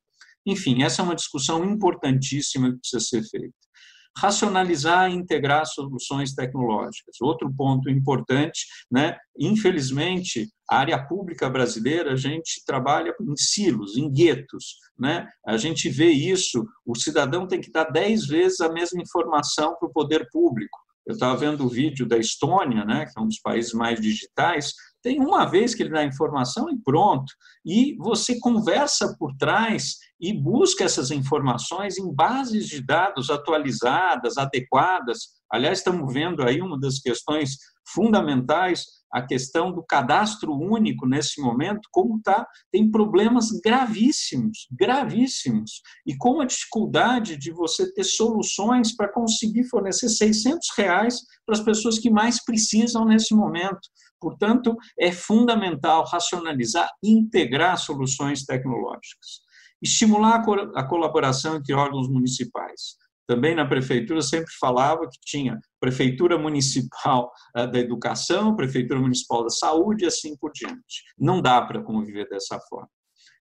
Enfim, 0.46 0.84
essa 0.84 1.02
é 1.02 1.06
uma 1.06 1.16
discussão 1.16 1.66
importantíssima 1.66 2.72
que 2.72 2.78
precisa 2.78 3.00
ser 3.00 3.24
feita. 3.24 3.56
Racionalizar 4.18 5.10
e 5.10 5.16
integrar 5.16 5.66
soluções 5.66 6.34
tecnológicas. 6.34 7.16
Outro 7.22 7.52
ponto 7.56 7.90
importante, 7.90 8.66
né? 8.92 9.18
infelizmente, 9.38 10.50
a 10.70 10.78
área 10.78 11.08
pública 11.08 11.50
brasileira, 11.50 12.14
a 12.14 12.16
gente 12.16 12.64
trabalha 12.66 13.14
em 13.22 13.36
silos, 13.36 13.98
em 13.98 14.12
guetos. 14.12 14.78
Né? 14.98 15.28
A 15.46 15.58
gente 15.58 15.90
vê 15.90 16.10
isso, 16.10 16.66
o 16.86 16.96
cidadão 16.96 17.48
tem 17.48 17.60
que 17.60 17.72
dar 17.72 17.86
dez 17.86 18.26
vezes 18.26 18.62
a 18.62 18.72
mesma 18.72 19.02
informação 19.02 19.76
para 19.78 19.88
o 19.88 19.94
poder 19.94 20.28
público. 20.32 20.78
Eu 21.06 21.14
estava 21.14 21.36
vendo 21.36 21.66
o 21.66 21.70
vídeo 21.70 22.06
da 22.06 22.18
Estônia, 22.18 22.86
né, 22.86 23.06
que 23.06 23.20
é 23.20 23.22
um 23.22 23.28
dos 23.28 23.40
países 23.40 23.74
mais 23.74 24.00
digitais, 24.00 24.74
tem 25.04 25.20
uma 25.20 25.46
vez 25.46 25.76
que 25.76 25.84
ele 25.84 25.92
dá 25.92 26.00
a 26.00 26.06
informação 26.06 26.70
e 26.70 26.78
pronto. 26.78 27.32
E 27.66 27.96
você 27.98 28.40
conversa 28.40 29.16
por 29.20 29.36
trás 29.36 29.98
e 30.20 30.34
busca 30.34 30.86
essas 30.86 31.12
informações 31.12 31.98
em 31.98 32.12
bases 32.12 32.68
de 32.68 32.82
dados 32.82 33.30
atualizadas, 33.30 34.38
adequadas. 34.38 35.20
Aliás, 35.52 35.80
estamos 35.80 36.12
vendo 36.12 36.42
aí 36.42 36.62
uma 36.62 36.80
das 36.80 37.00
questões 37.00 37.58
fundamentais 37.86 38.86
a 39.14 39.22
questão 39.22 39.72
do 39.72 39.84
cadastro 39.84 40.52
único 40.52 41.06
nesse 41.06 41.40
momento, 41.40 41.88
como 41.92 42.18
está, 42.18 42.48
tem 42.72 42.90
problemas 42.90 43.52
gravíssimos, 43.64 44.68
gravíssimos, 44.72 45.84
e 46.04 46.18
com 46.18 46.42
a 46.42 46.46
dificuldade 46.46 47.38
de 47.38 47.52
você 47.52 47.94
ter 47.94 48.04
soluções 48.04 48.96
para 48.96 49.14
conseguir 49.14 49.66
fornecer 49.66 50.10
600 50.10 50.68
reais 50.76 51.20
para 51.46 51.56
as 51.56 51.64
pessoas 51.64 52.00
que 52.00 52.10
mais 52.10 52.44
precisam 52.44 53.06
nesse 53.06 53.36
momento. 53.36 53.82
Portanto, 54.24 54.78
é 54.98 55.12
fundamental 55.12 56.06
racionalizar 56.06 56.90
e 57.04 57.12
integrar 57.12 57.78
soluções 57.78 58.46
tecnológicas. 58.46 59.42
Estimular 59.82 60.42
a 60.76 60.84
colaboração 60.88 61.58
entre 61.58 61.74
órgãos 61.74 62.08
municipais 62.08 62.96
também 63.28 63.54
na 63.54 63.66
prefeitura 63.66 64.22
sempre 64.22 64.54
falava 64.60 65.10
que 65.10 65.20
tinha 65.22 65.60
prefeitura 65.80 66.38
municipal 66.38 67.32
eh, 67.56 67.68
da 67.68 67.80
educação, 67.80 68.56
prefeitura 68.56 69.00
municipal 69.00 69.44
da 69.44 69.50
saúde 69.50 70.04
e 70.04 70.08
assim 70.08 70.38
por 70.38 70.52
diante. 70.54 71.04
Não 71.18 71.42
dá 71.42 71.62
para 71.62 71.82
conviver 71.82 72.28
dessa 72.30 72.60
forma. 72.70 72.90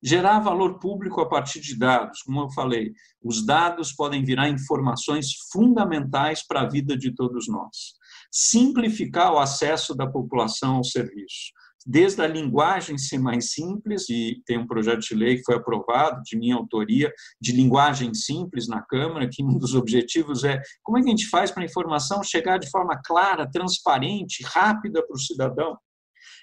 Gerar 0.04 0.40
valor 0.40 0.80
público 0.80 1.20
a 1.20 1.28
partir 1.28 1.60
de 1.60 1.78
dados, 1.78 2.22
como 2.22 2.40
eu 2.40 2.50
falei, 2.50 2.92
os 3.22 3.44
dados 3.46 3.92
podem 3.92 4.24
virar 4.24 4.48
informações 4.48 5.30
fundamentais 5.52 6.44
para 6.44 6.62
a 6.62 6.68
vida 6.68 6.96
de 6.96 7.14
todos 7.14 7.46
nós. 7.48 7.94
Simplificar 8.32 9.32
o 9.32 9.38
acesso 9.38 9.94
da 9.94 10.06
população 10.06 10.76
ao 10.76 10.84
serviço 10.84 11.52
desde 11.86 12.22
a 12.22 12.26
linguagem 12.26 12.96
ser 12.96 13.18
mais 13.18 13.52
simples, 13.52 14.08
e 14.08 14.42
tem 14.46 14.58
um 14.58 14.66
projeto 14.66 15.00
de 15.00 15.14
lei 15.14 15.36
que 15.36 15.44
foi 15.44 15.56
aprovado, 15.56 16.22
de 16.22 16.36
minha 16.36 16.54
autoria, 16.54 17.12
de 17.40 17.52
linguagem 17.52 18.14
simples 18.14 18.68
na 18.68 18.82
Câmara, 18.82 19.28
que 19.30 19.44
um 19.44 19.58
dos 19.58 19.74
objetivos 19.74 20.44
é 20.44 20.60
como 20.82 20.98
é 20.98 21.02
que 21.02 21.08
a 21.08 21.10
gente 21.10 21.28
faz 21.28 21.50
para 21.50 21.62
a 21.62 21.66
informação 21.66 22.22
chegar 22.22 22.58
de 22.58 22.70
forma 22.70 23.00
clara, 23.04 23.50
transparente, 23.50 24.44
rápida 24.44 25.04
para 25.04 25.14
o 25.14 25.20
cidadão. 25.20 25.76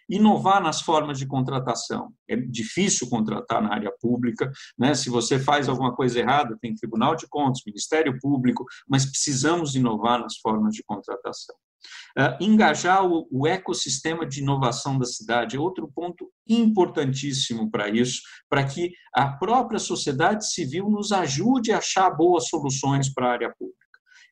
Inovar 0.10 0.62
nas 0.62 0.82
formas 0.82 1.20
de 1.20 1.28
contratação. 1.28 2.12
É 2.28 2.36
difícil 2.36 3.08
contratar 3.10 3.62
na 3.62 3.72
área 3.74 3.94
pública, 4.02 4.52
né? 4.78 4.96
se 4.96 5.08
você 5.08 5.40
faz 5.40 5.70
alguma 5.70 5.96
coisa 5.96 6.20
errada, 6.20 6.58
tem 6.60 6.74
Tribunal 6.74 7.16
de 7.16 7.28
Contas, 7.30 7.62
Ministério 7.66 8.18
Público, 8.20 8.66
mas 8.88 9.06
precisamos 9.06 9.76
inovar 9.76 10.20
nas 10.20 10.38
formas 10.38 10.74
de 10.74 10.84
contratação. 10.84 11.56
Uh, 12.18 12.44
engajar 12.44 13.06
o, 13.06 13.28
o, 13.32 13.48
ecossistema 13.48 14.26
de 14.26 14.42
inovação 14.42 14.98
da 14.98 15.06
cidade 15.06 15.56
é 15.56 15.60
outro 15.60 15.90
ponto 15.94 16.30
importantíssimo 16.48 17.70
para 17.70 17.90
isso, 17.90 18.22
para 18.50 18.66
que 18.66 18.92
a 19.14 19.28
própria 19.28 19.80
sociedade 19.80 20.52
civil 20.52 20.90
nos 20.90 21.12
ajude 21.12 21.72
a 21.72 21.78
achar 21.78 22.10
boas 22.10 22.48
soluções 22.48 23.14
para 23.14 23.28
a 23.28 23.32
área 23.32 23.54
pública. 23.58 23.78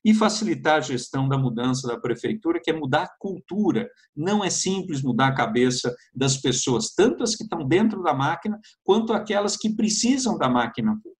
E 0.04 0.14
facilitar 0.14 0.76
a 0.76 0.80
gestão 0.80 1.28
da 1.28 1.36
mudança 1.36 1.88
da 1.88 1.98
prefeitura, 1.98 2.60
que 2.62 2.70
é 2.70 2.72
mudar 2.72 3.02
a 3.02 3.16
cultura. 3.18 3.88
Não 4.14 4.44
é 4.44 4.50
simples 4.50 5.02
mudar 5.02 5.28
a 5.28 5.34
cabeça 5.34 5.94
das 6.14 6.36
pessoas, 6.36 6.94
tanto 6.94 7.24
as 7.24 7.34
que 7.34 7.42
estão 7.42 7.66
dentro 7.66 8.02
da 8.02 8.14
máquina, 8.14 8.60
quanto 8.84 9.12
aquelas 9.12 9.56
que 9.56 9.74
precisam 9.74 10.38
da 10.38 10.48
máquina 10.48 10.92
pública. 10.92 11.18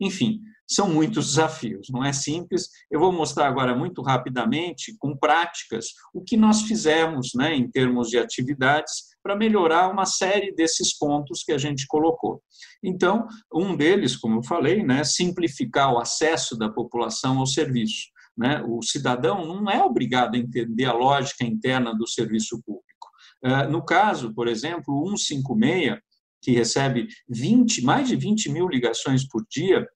Enfim, 0.00 0.40
são 0.68 0.88
muitos 0.88 1.28
desafios, 1.28 1.88
não 1.90 2.04
é 2.04 2.12
simples. 2.12 2.68
Eu 2.90 2.98
vou 2.98 3.12
mostrar 3.12 3.46
agora 3.46 3.74
muito 3.74 4.02
rapidamente, 4.02 4.96
com 4.98 5.16
práticas, 5.16 5.86
o 6.12 6.22
que 6.22 6.36
nós 6.36 6.62
fizemos 6.62 7.30
né, 7.34 7.54
em 7.54 7.70
termos 7.70 8.08
de 8.08 8.18
atividades 8.18 9.16
para 9.22 9.36
melhorar 9.36 9.88
uma 9.88 10.04
série 10.04 10.52
desses 10.52 10.96
pontos 10.96 11.42
que 11.42 11.52
a 11.52 11.58
gente 11.58 11.86
colocou. 11.86 12.42
Então, 12.82 13.26
um 13.52 13.76
deles, 13.76 14.16
como 14.16 14.38
eu 14.38 14.44
falei, 14.44 14.82
né, 14.82 15.04
simplificar 15.04 15.92
o 15.92 15.98
acesso 15.98 16.56
da 16.56 16.68
população 16.68 17.38
ao 17.38 17.46
serviço. 17.46 18.06
Né? 18.36 18.62
O 18.66 18.82
cidadão 18.82 19.46
não 19.46 19.70
é 19.70 19.82
obrigado 19.82 20.34
a 20.34 20.38
entender 20.38 20.84
a 20.84 20.92
lógica 20.92 21.44
interna 21.44 21.94
do 21.94 22.06
serviço 22.06 22.60
público. 22.62 22.86
Eh, 23.42 23.66
no 23.68 23.84
caso, 23.84 24.34
por 24.34 24.46
exemplo, 24.46 24.94
o 24.94 25.16
156, 25.16 25.98
que 26.42 26.52
recebe 26.52 27.08
20, 27.28 27.82
mais 27.82 28.08
de 28.08 28.14
20 28.14 28.50
mil 28.50 28.68
ligações 28.68 29.26
por 29.26 29.44
dia, 29.50 29.86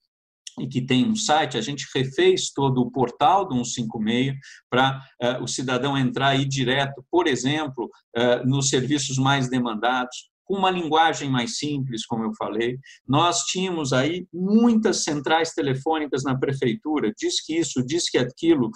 e 0.59 0.67
que 0.67 0.81
tem 0.81 1.07
um 1.07 1.15
site, 1.15 1.57
a 1.57 1.61
gente 1.61 1.87
refez 1.95 2.51
todo 2.51 2.81
o 2.81 2.91
portal 2.91 3.47
do 3.47 3.65
156 3.65 4.35
para 4.69 5.01
uh, 5.23 5.43
o 5.43 5.49
cidadão 5.49 5.97
entrar 5.97 6.29
aí 6.29 6.45
direto, 6.45 7.05
por 7.11 7.27
exemplo, 7.27 7.91
uh, 8.17 8.47
nos 8.47 8.69
serviços 8.69 9.19
mais 9.19 9.49
demandados, 9.49 10.30
com 10.51 10.57
uma 10.57 10.71
linguagem 10.71 11.31
mais 11.31 11.59
simples, 11.59 12.05
como 12.05 12.25
eu 12.25 12.33
falei. 12.37 12.77
Nós 13.07 13.45
tínhamos 13.45 13.93
aí 13.93 14.27
muitas 14.35 15.05
centrais 15.05 15.53
telefônicas 15.53 16.25
na 16.25 16.37
prefeitura, 16.37 17.13
diz 17.17 17.41
que 17.41 17.57
isso, 17.57 17.87
diz 17.87 18.11
que 18.11 18.19
aquilo, 18.19 18.69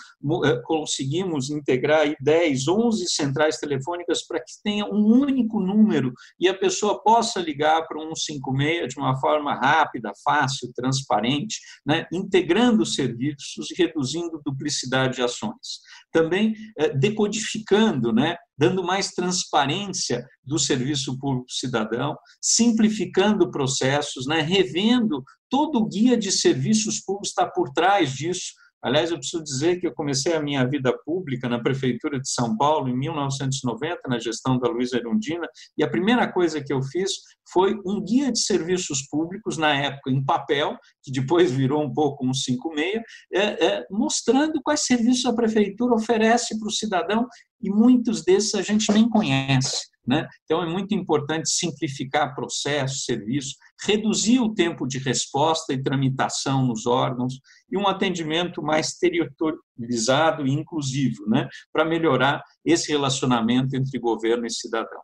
eh, 0.45 0.63
conseguimos 0.65 1.51
integrar 1.51 2.03
aí 2.03 2.15
10, 2.21 2.69
11 2.69 3.09
centrais 3.09 3.59
telefônicas 3.59 4.25
para 4.25 4.39
que 4.39 4.53
tenha 4.63 4.85
um 4.87 5.05
único 5.05 5.59
número 5.59 6.13
e 6.39 6.49
a 6.49 6.57
pessoa 6.57 7.03
possa 7.03 7.41
ligar 7.41 7.89
para 7.89 7.99
um 7.99 8.15
156 8.15 8.95
de 8.95 9.01
uma 9.01 9.19
forma 9.19 9.53
rápida, 9.57 10.13
fácil, 10.25 10.73
transparente, 10.73 11.59
né? 11.85 12.07
integrando 12.13 12.85
os 12.85 12.95
serviços 12.95 13.69
e 13.73 13.75
reduzindo 13.75 14.41
duplicidade 14.45 15.17
de 15.17 15.23
ações 15.23 15.83
também 16.15 16.55
eh, 16.79 16.97
decodificando, 16.97 18.13
né, 18.13 18.37
dando 18.57 18.83
mais 18.83 19.11
transparência 19.11 20.27
do 20.43 20.59
serviço 20.59 21.19
público 21.19 21.51
cidadão, 21.51 22.17
simplificando 22.41 23.51
processos, 23.51 24.27
né, 24.27 24.41
revendo 24.41 25.23
todo 25.51 25.79
o 25.79 25.89
guia 25.89 26.17
de 26.17 26.31
serviços 26.31 27.01
públicos 27.01 27.29
está 27.29 27.47
por 27.47 27.71
trás 27.71 28.13
disso, 28.13 28.53
Aliás, 28.85 29.11
eu 29.11 29.17
preciso 29.17 29.43
dizer 29.43 29.81
que 29.81 29.87
eu 29.87 29.95
comecei 29.95 30.35
a 30.35 30.43
minha 30.43 30.63
vida 30.69 30.95
pública 31.07 31.49
na 31.49 31.59
Prefeitura 31.59 32.21
de 32.21 32.29
São 32.29 32.55
Paulo 32.55 32.87
em 32.87 32.95
1990, 32.95 34.03
na 34.07 34.19
gestão 34.19 34.59
da 34.59 34.69
Luísa 34.69 34.99
Erundina, 34.99 35.49
e 35.79 35.83
a 35.83 35.89
primeira 35.89 36.31
coisa 36.31 36.63
que 36.63 36.71
eu 36.71 36.83
fiz 36.83 37.13
foi 37.51 37.75
um 37.87 38.05
guia 38.05 38.31
de 38.31 38.41
serviços 38.41 39.09
públicos, 39.09 39.57
na 39.57 39.75
época 39.75 40.11
em 40.11 40.23
papel, 40.23 40.77
que 41.03 41.11
depois 41.11 41.51
virou 41.51 41.83
um 41.83 41.95
pouco 41.95 42.27
um 42.27 42.35
56, 42.35 43.03
é, 43.33 43.67
é, 43.67 43.87
mostrando 43.91 44.61
quais 44.63 44.85
serviços 44.85 45.25
a 45.25 45.35
Prefeitura 45.35 45.95
oferece 45.95 46.59
para 46.59 46.69
o 46.69 46.73
cidadão, 46.73 47.27
e 47.65 47.71
muitos 47.71 48.23
desses 48.23 48.55
a 48.55 48.63
gente 48.63 48.93
nem 48.93 49.09
conhece. 49.09 49.87
Né? 50.07 50.29
Então, 50.45 50.63
é 50.63 50.67
muito 50.67 50.95
importante 50.95 51.49
simplificar 51.49 52.35
processos, 52.35 53.05
serviços, 53.05 53.57
reduzir 53.83 54.39
o 54.39 54.53
tempo 54.53 54.87
de 54.87 54.99
resposta 54.99 55.73
e 55.73 55.83
tramitação 55.83 56.67
nos 56.67 56.87
órgãos 56.87 57.41
e 57.71 57.79
um 57.79 57.89
atendimento 57.89 58.63
mais 58.63 58.99
territorializado 58.99 60.47
e 60.47 60.53
inclusivo, 60.53 61.27
né? 61.27 61.49
para 61.73 61.87
melhorar 61.87 62.43
esse 62.63 62.93
relacionamento 62.93 63.75
entre 63.75 63.99
governo 63.99 64.45
e 64.45 64.51
cidadão. 64.51 65.01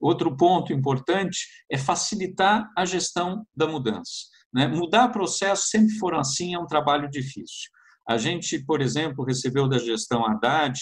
Outro 0.00 0.36
ponto 0.36 0.72
importante 0.72 1.46
é 1.70 1.78
facilitar 1.78 2.68
a 2.76 2.84
gestão 2.84 3.46
da 3.56 3.68
mudança. 3.68 4.34
Né? 4.52 4.66
Mudar 4.66 5.08
processo 5.10 5.68
sempre 5.68 5.94
for 5.94 6.14
assim 6.14 6.54
é 6.54 6.58
um 6.58 6.66
trabalho 6.66 7.08
difícil. 7.08 7.70
A 8.06 8.18
gente, 8.18 8.58
por 8.58 8.82
exemplo, 8.82 9.24
recebeu 9.24 9.66
da 9.66 9.78
gestão 9.78 10.26
Haddad 10.26 10.78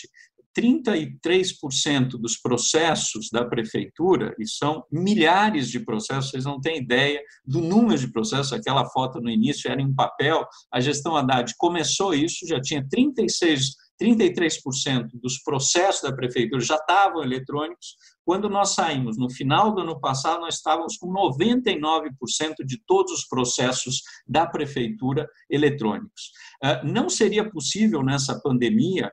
33% 0.56 2.10
dos 2.18 2.36
processos 2.36 3.28
da 3.32 3.44
prefeitura, 3.44 4.34
e 4.38 4.46
são 4.46 4.84
milhares 4.90 5.68
de 5.68 5.80
processos, 5.80 6.30
vocês 6.30 6.44
não 6.44 6.60
têm 6.60 6.78
ideia 6.78 7.20
do 7.44 7.60
número 7.60 7.98
de 7.98 8.12
processos, 8.12 8.52
aquela 8.52 8.88
foto 8.90 9.20
no 9.20 9.30
início 9.30 9.70
era 9.70 9.80
em 9.80 9.94
papel, 9.94 10.46
a 10.72 10.80
gestão 10.80 11.16
Haddad 11.16 11.52
começou 11.58 12.14
isso, 12.14 12.46
já 12.46 12.60
tinha 12.60 12.86
36 12.88 13.82
33% 14.02 15.10
dos 15.14 15.38
processos 15.42 16.02
da 16.02 16.12
prefeitura 16.12 16.60
já 16.60 16.74
estavam 16.74 17.22
eletrônicos. 17.22 17.94
Quando 18.24 18.48
nós 18.48 18.74
saímos 18.74 19.16
no 19.16 19.30
final 19.30 19.72
do 19.72 19.82
ano 19.82 20.00
passado, 20.00 20.40
nós 20.40 20.56
estávamos 20.56 20.96
com 20.96 21.12
99% 21.12 22.10
de 22.66 22.82
todos 22.84 23.12
os 23.12 23.28
processos 23.28 24.02
da 24.26 24.46
prefeitura 24.46 25.28
eletrônicos. 25.48 26.32
Ah, 26.62 26.82
não 26.84 27.08
seria 27.08 27.48
possível 27.48 28.02
nessa 28.02 28.40
pandemia 28.40 29.12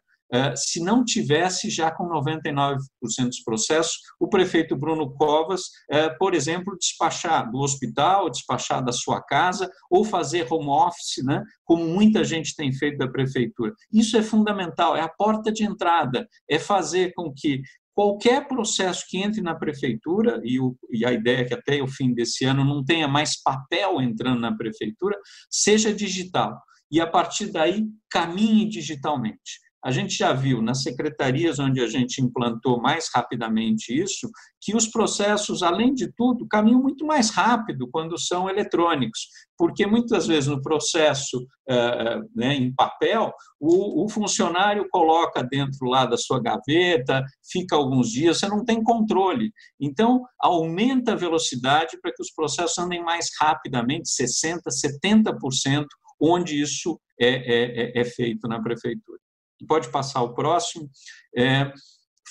se 0.55 0.79
não 0.83 1.03
tivesse 1.03 1.69
já 1.69 1.89
com 1.89 2.07
99% 2.07 2.77
dos 3.25 3.43
processos, 3.43 3.93
o 4.19 4.27
prefeito 4.29 4.75
Bruno 4.75 5.11
Covas, 5.15 5.63
eh, 5.89 6.09
por 6.19 6.35
exemplo, 6.35 6.77
despachar 6.77 7.49
do 7.49 7.57
hospital, 7.59 8.29
despachar 8.29 8.83
da 8.83 8.91
sua 8.91 9.21
casa, 9.21 9.69
ou 9.89 10.03
fazer 10.03 10.45
home 10.51 10.69
office, 10.69 11.23
né, 11.23 11.43
como 11.63 11.85
muita 11.85 12.23
gente 12.23 12.55
tem 12.55 12.71
feito 12.71 12.97
da 12.97 13.07
prefeitura. 13.07 13.73
Isso 13.91 14.17
é 14.17 14.21
fundamental, 14.21 14.95
é 14.95 15.01
a 15.01 15.09
porta 15.09 15.51
de 15.51 15.63
entrada, 15.63 16.27
é 16.49 16.60
fazer 16.60 17.12
com 17.15 17.33
que 17.35 17.62
qualquer 17.93 18.47
processo 18.47 19.06
que 19.10 19.17
entre 19.17 19.41
na 19.41 19.56
prefeitura, 19.56 20.39
e, 20.43 20.60
o, 20.60 20.75
e, 20.89 21.06
a 21.06 21.12
ideia 21.12 21.39
é 21.39 21.43
que 21.43 21.54
até 21.54 21.81
o 21.81 21.87
fim 21.87 22.13
desse 22.13 22.45
ano 22.45 22.63
não 22.63 22.85
tenha 22.85 23.08
mais 23.08 23.41
papel 23.41 23.99
entrando 23.99 24.39
na 24.39 24.56
prefeitura, 24.56 25.17
seja 25.49 25.93
digital. 25.93 26.58
E 26.91 27.01
a 27.01 27.08
partir 27.08 27.51
daí 27.51 27.85
caminhe 28.10 28.67
digitalmente 28.67 29.68
a 29.84 29.92
gente 29.92 30.13
já 30.13 30.34
viu 30.34 30.62
nas 30.62 30.84
secretarias 30.84 31.58
onde 31.58 31.80
a 31.80 31.88
gente 31.88 32.21
implantou 32.21 32.82
mais 32.82 33.10
rapidamente 33.13 33.98
isso, 33.98 34.30
que 34.62 34.75
os 34.75 34.88
processos, 34.88 35.63
além 35.63 35.94
de 35.94 36.12
tudo, 36.12 36.48
caminham 36.48 36.82
muito 36.82 37.06
mais 37.06 37.30
rápido 37.30 37.88
quando 37.90 38.19
são 38.19 38.50
eletrônicos, 38.50 39.27
porque 39.58 39.88
muitas 39.88 40.27
vezes 40.27 40.50
no 40.50 40.62
processo 40.62 41.46
eh, 41.69 42.19
né, 42.36 42.56
em 42.56 42.73
papel, 42.73 43.32
o, 43.60 44.04
o, 44.04 44.10
funcionário 44.10 44.86
coloca 44.90 45.42
dentro 45.44 45.88
lá 45.88 46.06
da 46.06 46.17
sua 46.17 46.42
gaveta, 46.42 47.23
fica 47.50 47.75
alguns 47.75 48.10
dias, 48.10 48.40
você 48.40 48.48
não 48.48 48.65
tem 48.65 48.84
controle. 48.84 49.52
Então, 49.80 50.23
aumenta 50.40 51.13
a 51.13 51.15
velocidade 51.15 51.98
para 52.02 52.12
que 52.12 52.21
os 52.21 52.32
processos 52.32 52.77
andem 52.77 53.04
mais 53.04 53.27
rapidamente, 53.40 54.10
60%, 54.10 54.60
70%, 54.67 55.86
onde 56.21 56.62
isso 56.62 57.00
é, 57.19 57.30
é, 57.30 58.00
é, 58.00 58.02
é 58.02 58.06
feito 58.06 58.46
na 58.48 58.62
prefeitura 58.62 59.19
pode 59.67 59.89
passar 59.89 60.21
o 60.21 60.33
próximo, 60.33 60.89
é, 61.35 61.71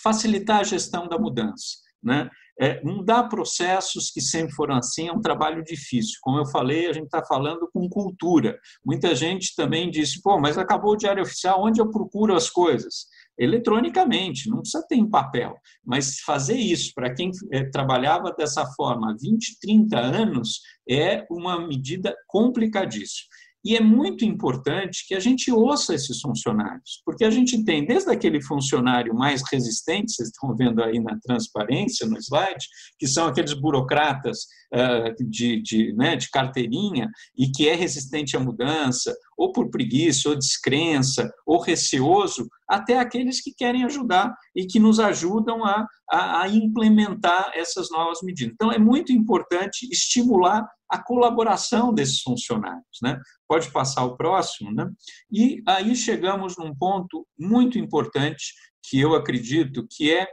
facilitar 0.03 0.61
a 0.61 0.65
gestão 0.65 1.09
da 1.09 1.19
mudança. 1.19 1.79
Né? 2.03 2.31
É, 2.61 2.83
mudar 2.83 3.29
processos 3.29 4.11
que 4.11 4.21
sempre 4.21 4.53
foram 4.53 4.77
assim 4.77 5.09
é 5.09 5.13
um 5.13 5.21
trabalho 5.21 5.63
difícil. 5.63 6.19
Como 6.21 6.39
eu 6.39 6.47
falei, 6.47 6.89
a 6.89 6.93
gente 6.93 7.05
está 7.05 7.25
falando 7.25 7.69
com 7.73 7.89
cultura. 7.89 8.59
Muita 8.85 9.15
gente 9.15 9.55
também 9.55 9.91
disse, 9.91 10.21
pô, 10.21 10.41
mas 10.41 10.59
acabou 10.59 10.93
o 10.93 10.97
diário 10.97 11.23
oficial, 11.23 11.63
onde 11.65 11.81
eu 11.81 11.91
procuro 11.91 12.35
as 12.35 12.51
coisas? 12.51 13.07
Eletronicamente, 13.39 14.49
não 14.49 14.59
precisa 14.59 14.85
ter 14.89 14.97
em 14.97 15.09
papel. 15.09 15.55
Mas 15.85 16.19
fazer 16.21 16.57
isso 16.57 16.93
para 16.95 17.15
quem 17.15 17.31
é, 17.53 17.65
trabalhava 17.71 18.33
dessa 18.33 18.67
forma 18.75 19.13
há 19.13 19.17
20, 19.17 19.61
30 19.61 19.97
anos 19.97 20.61
é 20.89 21.25
uma 21.31 21.65
medida 21.65 22.17
complicadíssima. 22.27 23.29
E 23.65 23.77
é 23.77 23.81
muito 23.81 24.25
importante 24.25 25.05
que 25.07 25.15
a 25.15 25.21
gente 25.21 25.51
ouça 25.51 25.95
esses 25.95 26.21
funcionários, 26.21 27.03
porque 27.05 27.25
a 27.25 27.31
gente 27.31 27.65
tem 27.65 27.85
desde 27.85 28.11
aquele 28.11 28.41
funcionário 28.41 29.15
mais 29.15 29.43
resistente, 29.51 30.13
vocês 30.13 30.29
estão 30.29 30.55
vendo 30.57 30.83
aí 30.83 31.01
na 31.01 31.19
transparência, 31.21 32.07
no 32.07 32.17
slide, 32.19 32.67
que 32.99 33.07
são 33.07 33.27
aqueles 33.27 33.55
burocratas 33.55 34.47
uh, 34.73 35.29
de, 35.29 35.61
de, 35.61 35.93
né, 35.95 36.15
de 36.17 36.31
carteirinha 36.31 37.11
e 37.37 37.51
que 37.51 37.69
é 37.69 37.75
resistente 37.75 38.37
à 38.37 38.41
mudança, 38.41 39.15
ou 39.39 39.53
por 39.53 39.71
preguiça, 39.71 40.29
ou 40.29 40.37
descrença, 40.37 41.33
ou 41.47 41.61
receoso, 41.61 42.49
até 42.69 42.99
aqueles 42.99 43.41
que 43.41 43.55
querem 43.55 43.85
ajudar 43.85 44.35
e 44.55 44.67
que 44.67 44.81
nos 44.81 44.99
ajudam 44.99 45.65
a, 45.65 45.87
a, 46.11 46.43
a 46.43 46.49
implementar 46.49 47.53
essas 47.55 47.89
novas 47.91 48.19
medidas. 48.23 48.53
Então, 48.53 48.73
é 48.73 48.79
muito 48.79 49.13
importante 49.13 49.89
estimular 49.91 50.69
a 50.91 50.99
colaboração 51.03 51.95
desses 51.95 52.21
funcionários. 52.21 52.99
Né? 53.03 53.21
Pode 53.47 53.71
passar 53.71 54.05
o 54.05 54.17
próximo. 54.17 54.73
Né? 54.73 54.91
E 55.31 55.63
aí 55.67 55.95
chegamos 55.95 56.57
num 56.57 56.75
ponto 56.75 57.27
muito 57.39 57.79
importante 57.79 58.53
que 58.89 58.99
eu 58.99 59.15
acredito 59.15 59.87
que 59.89 60.13
é, 60.13 60.23
é 60.23 60.29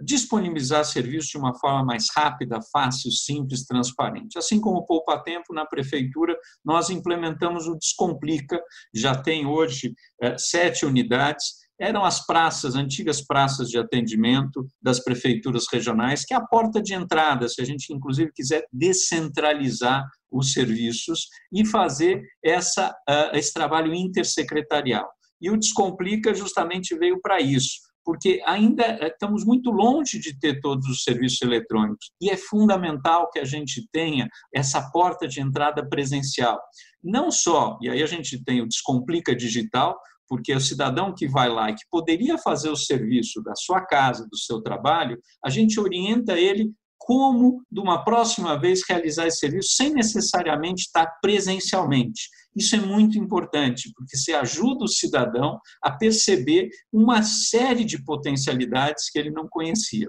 disponibilizar 0.00 0.84
serviços 0.84 1.30
de 1.30 1.38
uma 1.38 1.58
forma 1.58 1.84
mais 1.84 2.06
rápida, 2.14 2.60
fácil, 2.72 3.10
simples, 3.10 3.64
transparente. 3.64 4.38
Assim 4.38 4.60
como 4.60 4.78
o 4.78 4.86
Poupa 4.86 5.18
Tempo 5.18 5.52
na 5.52 5.66
Prefeitura, 5.66 6.36
nós 6.64 6.88
implementamos 6.88 7.66
o 7.66 7.76
Descomplica, 7.76 8.60
já 8.94 9.14
tem 9.14 9.46
hoje 9.46 9.94
é, 10.22 10.38
sete 10.38 10.86
unidades, 10.86 11.66
eram 11.78 12.04
as 12.04 12.24
praças, 12.24 12.74
antigas 12.74 13.20
praças 13.20 13.68
de 13.68 13.78
atendimento 13.78 14.66
das 14.80 15.02
prefeituras 15.02 15.66
regionais, 15.70 16.24
que 16.24 16.32
é 16.32 16.36
a 16.36 16.46
porta 16.46 16.80
de 16.80 16.94
entrada, 16.94 17.48
se 17.48 17.60
a 17.60 17.64
gente 17.64 17.92
inclusive 17.92 18.32
quiser 18.32 18.64
descentralizar 18.72 20.04
os 20.30 20.52
serviços 20.52 21.28
e 21.52 21.66
fazer 21.66 22.22
essa, 22.42 22.90
uh, 22.90 23.36
esse 23.36 23.52
trabalho 23.52 23.94
intersecretarial. 23.94 25.08
E 25.40 25.50
o 25.50 25.56
Descomplica 25.56 26.34
justamente 26.34 26.96
veio 26.96 27.20
para 27.20 27.40
isso, 27.40 27.80
porque 28.06 28.40
ainda 28.46 28.84
eh, 28.84 29.08
estamos 29.08 29.44
muito 29.44 29.72
longe 29.72 30.20
de 30.20 30.38
ter 30.38 30.60
todos 30.60 30.86
os 30.88 31.02
serviços 31.02 31.42
eletrônicos 31.42 32.12
e 32.22 32.30
é 32.30 32.36
fundamental 32.36 33.28
que 33.32 33.40
a 33.40 33.44
gente 33.44 33.84
tenha 33.90 34.28
essa 34.54 34.80
porta 34.92 35.26
de 35.26 35.40
entrada 35.40 35.86
presencial. 35.86 36.56
Não 37.02 37.32
só, 37.32 37.76
e 37.82 37.90
aí 37.90 38.00
a 38.04 38.06
gente 38.06 38.42
tem 38.44 38.62
o 38.62 38.68
Descomplica 38.68 39.34
Digital, 39.34 39.98
porque 40.28 40.54
o 40.54 40.60
cidadão 40.60 41.12
que 41.12 41.26
vai 41.26 41.48
lá 41.48 41.70
e 41.70 41.74
que 41.74 41.82
poderia 41.90 42.38
fazer 42.38 42.70
o 42.70 42.76
serviço 42.76 43.42
da 43.42 43.54
sua 43.56 43.84
casa, 43.84 44.26
do 44.30 44.38
seu 44.38 44.62
trabalho, 44.62 45.18
a 45.44 45.50
gente 45.50 45.80
orienta 45.80 46.38
ele 46.38 46.72
como, 46.98 47.62
de 47.70 47.80
uma 47.80 48.04
próxima 48.04 48.58
vez, 48.58 48.82
realizar 48.88 49.26
esse 49.26 49.38
serviço 49.38 49.74
sem 49.74 49.92
necessariamente 49.92 50.82
estar 50.82 51.06
presencialmente. 51.20 52.28
Isso 52.56 52.74
é 52.74 52.80
muito 52.80 53.18
importante, 53.18 53.92
porque 53.94 54.16
você 54.16 54.32
ajuda 54.32 54.84
o 54.84 54.88
cidadão 54.88 55.60
a 55.82 55.90
perceber 55.90 56.70
uma 56.90 57.22
série 57.22 57.84
de 57.84 58.02
potencialidades 58.02 59.10
que 59.10 59.18
ele 59.18 59.30
não 59.30 59.46
conhecia. 59.46 60.08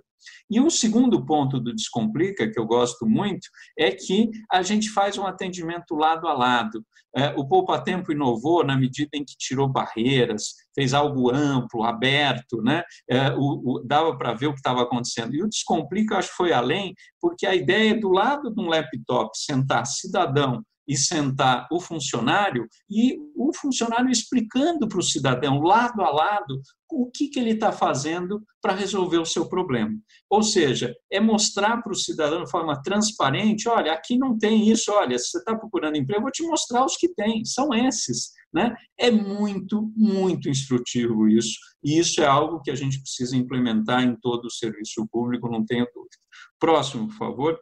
E 0.49 0.59
um 0.61 0.69
segundo 0.69 1.25
ponto 1.25 1.59
do 1.59 1.75
Descomplica, 1.75 2.49
que 2.49 2.59
eu 2.59 2.65
gosto 2.65 3.05
muito, 3.05 3.47
é 3.77 3.91
que 3.91 4.29
a 4.51 4.61
gente 4.61 4.89
faz 4.89 5.17
um 5.17 5.25
atendimento 5.25 5.93
lado 5.93 6.27
a 6.27 6.33
lado. 6.33 6.83
É, 7.15 7.29
o 7.35 7.47
Poupa 7.47 7.81
Tempo 7.81 8.11
inovou 8.11 8.63
na 8.63 8.77
medida 8.77 9.09
em 9.13 9.25
que 9.25 9.35
tirou 9.37 9.67
barreiras, 9.67 10.53
fez 10.73 10.93
algo 10.93 11.31
amplo, 11.33 11.83
aberto, 11.83 12.61
né? 12.61 12.83
É, 13.09 13.31
o, 13.31 13.61
o, 13.65 13.83
dava 13.85 14.17
para 14.17 14.33
ver 14.33 14.47
o 14.47 14.53
que 14.53 14.59
estava 14.59 14.83
acontecendo. 14.83 15.35
E 15.35 15.43
o 15.43 15.49
Descomplica, 15.49 16.17
acho 16.17 16.29
que 16.29 16.35
foi 16.37 16.53
além, 16.53 16.93
porque 17.19 17.45
a 17.45 17.55
ideia 17.55 17.91
é 17.91 17.99
do 17.99 18.09
lado 18.09 18.53
de 18.53 18.61
um 18.61 18.67
laptop 18.67 19.31
sentar 19.37 19.85
cidadão 19.85 20.61
e 20.87 20.95
sentar 20.95 21.67
o 21.71 21.79
funcionário 21.79 22.67
e 22.89 23.17
o 23.35 23.51
funcionário 23.53 24.09
explicando 24.09 24.87
para 24.87 24.99
o 24.99 25.03
cidadão, 25.03 25.61
lado 25.61 26.01
a 26.01 26.09
lado, 26.09 26.61
o 26.89 27.11
que, 27.11 27.27
que 27.27 27.39
ele 27.39 27.51
está 27.51 27.71
fazendo 27.71 28.41
para 28.61 28.73
resolver 28.73 29.17
o 29.17 29.25
seu 29.25 29.47
problema. 29.49 29.93
Ou 30.29 30.41
seja, 30.41 30.95
é 31.11 31.19
mostrar 31.19 31.81
para 31.81 31.91
o 31.91 31.95
cidadão 31.95 32.43
de 32.43 32.49
forma 32.49 32.81
transparente: 32.81 33.67
olha, 33.67 33.91
aqui 33.91 34.17
não 34.17 34.37
tem 34.37 34.69
isso, 34.69 34.91
olha, 34.91 35.17
se 35.19 35.31
você 35.31 35.39
está 35.39 35.55
procurando 35.55 35.97
emprego, 35.97 36.19
eu 36.19 36.23
vou 36.23 36.31
te 36.31 36.43
mostrar 36.43 36.85
os 36.85 36.95
que 36.95 37.13
tem, 37.13 37.43
são 37.43 37.73
esses. 37.73 38.31
Né? 38.53 38.73
É 38.97 39.11
muito, 39.11 39.91
muito 39.95 40.49
instrutivo 40.49 41.27
isso, 41.27 41.59
e 41.83 41.99
isso 41.99 42.21
é 42.21 42.25
algo 42.25 42.61
que 42.61 42.71
a 42.71 42.75
gente 42.75 43.01
precisa 43.01 43.35
implementar 43.35 44.01
em 44.03 44.15
todo 44.15 44.45
o 44.45 44.51
serviço 44.51 45.05
público, 45.11 45.49
não 45.49 45.65
tenho 45.65 45.85
dúvida. 45.93 46.17
Próximo, 46.59 47.07
por 47.07 47.17
favor. 47.17 47.59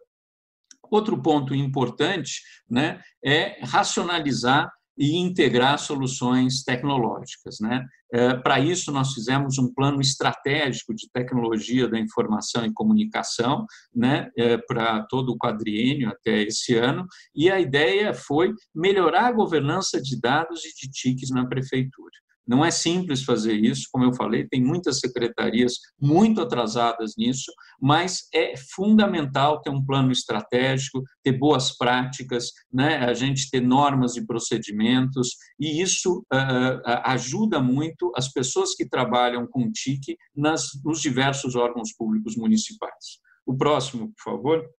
Outro 0.90 1.22
ponto 1.22 1.54
importante 1.54 2.42
né, 2.70 3.02
é 3.24 3.60
racionalizar 3.66 4.72
e 4.98 5.18
integrar 5.18 5.78
soluções 5.78 6.64
tecnológicas. 6.64 7.58
Né? 7.60 7.86
É, 8.14 8.34
Para 8.36 8.60
isso, 8.60 8.92
nós 8.92 9.14
fizemos 9.14 9.58
um 9.58 9.74
plano 9.74 10.00
estratégico 10.00 10.94
de 10.94 11.10
tecnologia 11.12 11.88
da 11.88 12.00
informação 12.00 12.66
e 12.66 12.74
comunicação 12.74 13.66
né, 13.94 14.30
é, 14.38 14.58
para 14.58 15.04
todo 15.04 15.34
o 15.34 15.38
quadriênio 15.38 16.10
até 16.10 16.44
esse 16.44 16.76
ano, 16.76 17.06
e 17.36 17.50
a 17.50 17.60
ideia 17.60 18.14
foi 18.14 18.54
melhorar 18.74 19.28
a 19.28 19.34
governança 19.34 20.02
de 20.02 20.20
dados 20.20 20.64
e 20.64 20.74
de 20.74 20.90
TICs 20.90 21.30
na 21.30 21.46
prefeitura. 21.46 22.25
Não 22.48 22.64
é 22.64 22.70
simples 22.70 23.24
fazer 23.24 23.56
isso, 23.56 23.88
como 23.91 24.06
eu 24.06 24.14
falei, 24.14 24.48
tem 24.48 24.64
muitas 24.64 25.00
secretarias 25.00 25.74
muito 26.00 26.41
atrasadas 26.41 27.14
nisso, 27.18 27.52
mas 27.82 28.28
é 28.34 28.56
fundamental 28.76 29.62
ter 29.62 29.70
um 29.70 29.84
plano 29.84 30.12
estratégico, 30.12 31.04
ter 31.24 31.34
boas 31.34 31.76
práticas, 31.76 32.52
né? 32.72 32.98
a 32.98 33.14
gente 33.14 33.50
ter 33.50 33.62
normas 33.62 34.16
e 34.16 34.26
procedimentos, 34.26 35.30
e 35.60 35.82
isso 35.82 36.20
uh, 36.34 36.82
ajuda 37.06 37.60
muito 37.60 38.12
as 38.16 38.32
pessoas 38.32 38.76
que 38.76 38.88
trabalham 38.88 39.48
com 39.48 39.72
TIC 39.72 40.16
nas, 40.36 40.70
nos 40.84 41.02
diversos 41.02 41.56
órgãos 41.56 41.93
públicos 41.93 42.36
municipais. 42.36 43.20
O 43.46 43.56
próximo, 43.56 44.12
por 44.14 44.32
favor. 44.32 44.75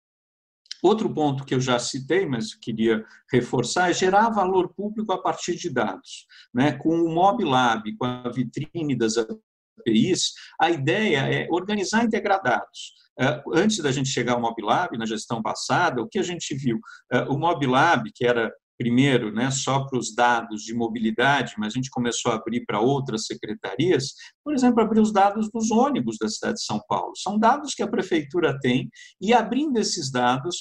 Outro 0.86 1.12
ponto 1.12 1.44
que 1.44 1.56
eu 1.56 1.60
já 1.60 1.80
citei, 1.80 2.28
mas 2.28 2.54
queria 2.54 3.04
reforçar, 3.32 3.90
é 3.90 3.94
gerar 3.94 4.30
valor 4.30 4.72
público 4.72 5.12
a 5.12 5.20
partir 5.20 5.56
de 5.56 5.68
dados. 5.68 6.28
Né? 6.54 6.74
Com 6.74 7.02
o 7.02 7.10
MobLab, 7.10 7.92
com 7.98 8.06
a 8.06 8.30
vitrine 8.30 8.96
das 8.96 9.16
APIs, 9.18 10.34
a 10.62 10.70
ideia 10.70 11.22
é 11.22 11.48
organizar 11.50 12.04
e 12.04 12.06
integrar 12.06 12.40
dados. 12.40 12.94
Eh, 13.20 13.44
antes 13.56 13.80
da 13.80 13.92
gente 13.92 14.10
chegar 14.10 14.34
ao 14.34 14.40
MobLab, 14.40 14.96
na 14.96 15.08
gestão 15.08 15.42
passada, 15.42 16.04
o 16.04 16.08
que 16.08 16.20
a 16.20 16.24
gente 16.24 16.54
viu? 16.54 16.80
Eh, 17.12 17.26
o 17.30 17.36
MobLab, 17.36 18.12
que 18.14 18.24
era 18.24 18.54
primeiro 18.78 19.34
né, 19.34 19.50
só 19.50 19.86
para 19.86 19.98
os 19.98 20.14
dados 20.14 20.62
de 20.62 20.76
mobilidade, 20.76 21.56
mas 21.58 21.74
a 21.74 21.78
gente 21.78 21.90
começou 21.90 22.32
a 22.32 22.36
abrir 22.36 22.64
para 22.66 22.80
outras 22.80 23.26
secretarias, 23.26 24.14
por 24.46 24.54
exemplo, 24.54 24.80
abrir 24.80 25.00
os 25.00 25.12
dados 25.12 25.50
dos 25.52 25.72
ônibus 25.72 26.18
da 26.20 26.30
cidade 26.30 26.58
de 26.58 26.64
São 26.64 26.80
Paulo. 26.88 27.14
São 27.16 27.40
dados 27.40 27.74
que 27.74 27.82
a 27.82 27.88
prefeitura 27.88 28.58
tem, 28.60 28.88
e 29.20 29.34
abrindo 29.34 29.80
esses 29.80 30.12
dados, 30.12 30.58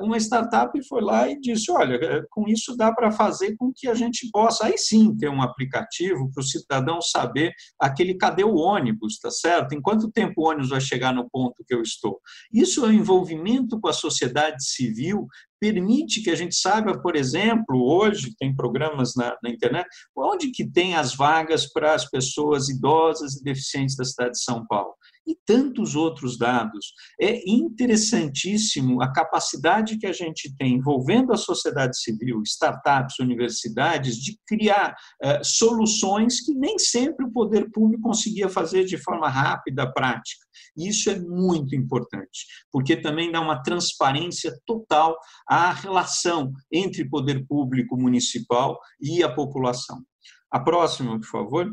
uma 0.00 0.16
startup 0.16 0.72
foi 0.88 1.02
lá 1.02 1.28
e 1.28 1.38
disse: 1.38 1.70
olha, 1.70 2.24
com 2.30 2.48
isso 2.48 2.74
dá 2.74 2.90
para 2.90 3.12
fazer 3.12 3.54
com 3.56 3.70
que 3.74 3.86
a 3.86 3.94
gente 3.94 4.30
possa, 4.32 4.64
aí 4.64 4.78
sim, 4.78 5.14
ter 5.14 5.28
um 5.28 5.42
aplicativo 5.42 6.30
para 6.32 6.40
o 6.40 6.46
cidadão 6.46 7.02
saber 7.02 7.52
aquele 7.78 8.14
cadê 8.14 8.44
o 8.44 8.54
ônibus, 8.54 9.18
tá 9.18 9.30
certo? 9.30 9.74
Em 9.74 9.82
quanto 9.82 10.10
tempo 10.10 10.40
o 10.40 10.48
ônibus 10.48 10.70
vai 10.70 10.80
chegar 10.80 11.12
no 11.12 11.28
ponto 11.28 11.62
que 11.66 11.74
eu 11.74 11.82
estou? 11.82 12.18
Isso 12.50 12.82
é 12.86 12.88
o 12.88 12.92
envolvimento 12.92 13.78
com 13.78 13.88
a 13.88 13.92
sociedade 13.92 14.64
civil 14.64 15.28
permite 15.60 16.22
que 16.22 16.30
a 16.30 16.34
gente 16.34 16.54
saiba, 16.54 17.00
por 17.00 17.16
exemplo, 17.16 17.82
hoje 17.82 18.34
tem 18.38 18.54
programas 18.54 19.14
na, 19.16 19.36
na, 19.42 19.50
internet, 19.50 19.88
onde 20.16 20.50
que 20.50 20.64
tem 20.64 20.94
as 20.94 21.14
vagas 21.14 21.66
para 21.66 21.94
as 21.94 22.08
pessoas 22.08 22.68
idosas 22.68 23.17
e 23.20 23.42
deficientes 23.42 23.96
da 23.96 24.04
cidade 24.04 24.32
de 24.32 24.42
São 24.42 24.66
Paulo 24.66 24.94
e 25.28 25.36
tantos 25.44 25.94
outros 25.94 26.38
dados. 26.38 26.94
É 27.20 27.48
interessantíssimo 27.48 29.02
a 29.02 29.12
capacidade 29.12 29.98
que 29.98 30.06
a 30.06 30.12
gente 30.12 30.56
tem, 30.56 30.76
envolvendo 30.76 31.32
a 31.32 31.36
sociedade 31.36 32.00
civil, 32.00 32.42
startups, 32.42 33.18
universidades, 33.18 34.16
de 34.16 34.38
criar 34.46 34.96
uh, 35.22 35.44
soluções 35.44 36.40
que 36.40 36.54
nem 36.54 36.78
sempre 36.78 37.26
o 37.26 37.30
poder 37.30 37.70
público 37.70 38.02
conseguia 38.04 38.48
fazer 38.48 38.84
de 38.84 38.96
forma 38.96 39.28
rápida, 39.28 39.92
prática. 39.92 40.46
E 40.74 40.88
isso 40.88 41.10
é 41.10 41.20
muito 41.20 41.76
importante, 41.76 42.46
porque 42.72 42.96
também 42.96 43.30
dá 43.30 43.40
uma 43.40 43.62
transparência 43.62 44.58
total 44.64 45.14
à 45.46 45.72
relação 45.72 46.52
entre 46.72 47.08
poder 47.08 47.46
público 47.46 47.96
municipal 47.96 48.78
e 49.00 49.22
a 49.22 49.32
população. 49.32 50.02
A 50.50 50.58
próxima, 50.58 51.18
por 51.20 51.26
favor. 51.26 51.70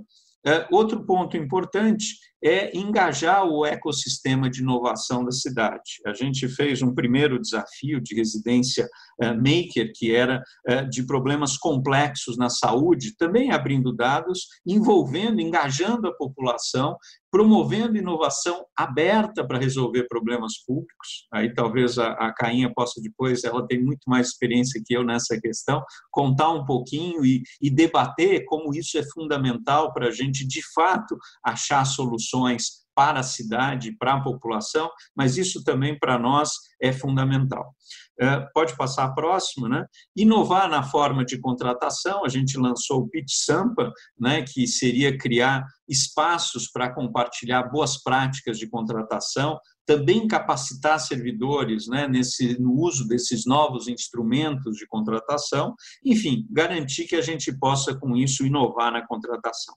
É, 0.47 0.67
outro 0.71 1.03
ponto 1.05 1.35
importante 1.35 2.17
é 2.43 2.77
engajar 2.77 3.43
o 3.45 3.65
ecossistema 3.65 4.47
de 4.47 4.61
inovação 4.61 5.25
da 5.25 5.31
cidade. 5.31 5.99
A 6.05 6.13
gente 6.13 6.47
fez 6.47 6.83
um 6.83 6.93
primeiro 6.93 7.41
desafio 7.41 7.99
de 7.99 8.13
residência 8.13 8.87
é, 9.19 9.33
maker, 9.33 9.91
que 9.95 10.15
era 10.15 10.43
é, 10.67 10.83
de 10.83 11.03
problemas 11.03 11.57
complexos 11.57 12.37
na 12.37 12.49
saúde, 12.49 13.17
também 13.17 13.51
abrindo 13.51 13.91
dados, 13.91 14.47
envolvendo, 14.65 15.41
engajando 15.41 16.07
a 16.07 16.15
população, 16.15 16.95
promovendo 17.31 17.97
inovação 17.97 18.65
aberta 18.75 19.45
para 19.45 19.57
resolver 19.57 20.07
problemas 20.07 20.63
públicos. 20.65 21.27
Aí 21.33 21.53
talvez 21.53 21.97
a, 21.97 22.11
a 22.13 22.33
Cainha 22.33 22.71
possa 22.73 23.01
depois, 23.01 23.43
ela 23.43 23.65
tem 23.65 23.83
muito 23.83 24.03
mais 24.07 24.27
experiência 24.27 24.81
que 24.85 24.95
eu 24.95 25.03
nessa 25.03 25.39
questão, 25.39 25.83
contar 26.11 26.51
um 26.51 26.65
pouquinho 26.65 27.25
e, 27.25 27.43
e 27.61 27.69
debater 27.69 28.45
como 28.45 28.73
isso 28.73 28.97
é 28.97 29.03
fundamental 29.13 29.93
para 29.93 30.07
a 30.07 30.11
gente, 30.11 30.47
de 30.47 30.61
fato, 30.73 31.17
achar 31.43 31.83
soluções 31.85 32.85
para 32.95 33.19
a 33.19 33.23
cidade, 33.23 33.91
para 33.91 34.13
a 34.13 34.23
população, 34.23 34.89
mas 35.13 35.37
isso 35.37 35.63
também 35.63 35.99
para 35.99 36.17
nós 36.17 36.51
é 36.81 36.93
fundamental. 36.93 37.75
É, 38.19 38.39
pode 38.53 38.75
passar 38.77 39.05
a 39.05 39.13
próxima, 39.13 39.67
né? 39.67 39.85
Inovar 40.15 40.69
na 40.69 40.83
forma 40.83 41.25
de 41.25 41.37
contratação, 41.37 42.23
a 42.23 42.29
gente 42.29 42.57
lançou 42.57 43.01
o 43.01 43.09
Pitch 43.09 43.33
Sampa, 43.33 43.91
né, 44.17 44.41
que 44.41 44.65
seria 44.67 45.17
criar 45.17 45.65
espaços 45.87 46.69
para 46.71 46.93
compartilhar 46.93 47.63
boas 47.63 48.01
práticas 48.01 48.57
de 48.57 48.69
contratação, 48.69 49.59
também 49.85 50.27
capacitar 50.27 50.99
servidores 50.99 51.87
né, 51.87 52.07
nesse, 52.07 52.59
no 52.59 52.73
uso 52.73 53.07
desses 53.07 53.45
novos 53.45 53.87
instrumentos 53.87 54.77
de 54.77 54.87
contratação, 54.87 55.75
enfim, 56.03 56.45
garantir 56.49 57.05
que 57.05 57.15
a 57.15 57.21
gente 57.21 57.55
possa, 57.57 57.95
com 57.95 58.15
isso, 58.15 58.45
inovar 58.45 58.91
na 58.91 59.05
contratação. 59.05 59.75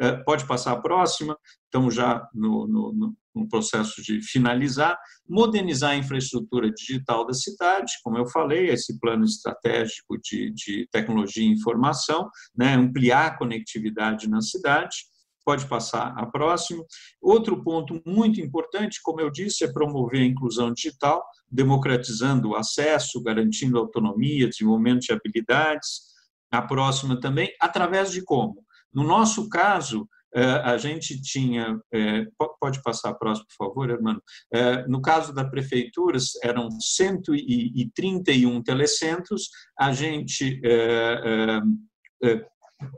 É, 0.00 0.12
pode 0.24 0.46
passar 0.46 0.72
a 0.72 0.80
próxima, 0.80 1.36
estamos 1.64 1.94
já 1.94 2.26
no, 2.34 2.66
no, 2.66 3.14
no, 3.34 3.48
processo 3.48 4.02
de 4.02 4.20
finalizar. 4.22 4.98
Modernizar 5.28 5.90
a 5.90 5.96
infraestrutura 5.96 6.70
digital 6.70 7.26
da 7.26 7.34
cidade, 7.34 7.92
como 8.02 8.18
eu 8.18 8.26
falei, 8.26 8.70
esse 8.70 8.98
plano 8.98 9.24
estratégico 9.24 10.18
de, 10.20 10.50
de 10.52 10.88
tecnologia 10.90 11.44
e 11.44 11.52
informação, 11.52 12.28
né, 12.56 12.74
ampliar 12.74 13.26
a 13.26 13.38
conectividade 13.38 14.28
na 14.28 14.40
cidade. 14.40 14.96
Pode 15.44 15.66
passar 15.66 16.14
a 16.16 16.24
próxima. 16.26 16.84
Outro 17.20 17.62
ponto 17.62 18.00
muito 18.06 18.40
importante, 18.40 19.00
como 19.02 19.20
eu 19.20 19.30
disse, 19.30 19.64
é 19.64 19.72
promover 19.72 20.20
a 20.20 20.26
inclusão 20.26 20.72
digital, 20.72 21.24
democratizando 21.50 22.50
o 22.50 22.56
acesso, 22.56 23.22
garantindo 23.22 23.78
autonomia, 23.78 24.48
desenvolvimento 24.48 25.00
de 25.00 25.12
habilidades. 25.12 26.12
A 26.50 26.62
próxima 26.62 27.18
também, 27.18 27.52
através 27.60 28.12
de 28.12 28.22
como? 28.22 28.64
No 28.92 29.02
nosso 29.02 29.48
caso, 29.48 30.06
eh, 30.34 30.62
a 30.64 30.78
gente 30.78 31.20
tinha. 31.20 31.78
Eh, 31.92 32.26
pode 32.58 32.82
passar 32.82 33.10
a 33.10 33.14
próxima, 33.14 33.46
por 33.46 33.66
favor, 33.66 33.90
Hermano? 33.90 34.22
Eh, 34.52 34.86
no 34.88 35.02
caso 35.02 35.34
da 35.34 35.44
prefeitura, 35.44 36.18
eram 36.42 36.70
131 36.80 38.62
telecentros, 38.62 39.50
a 39.78 39.92
gente 39.92 40.60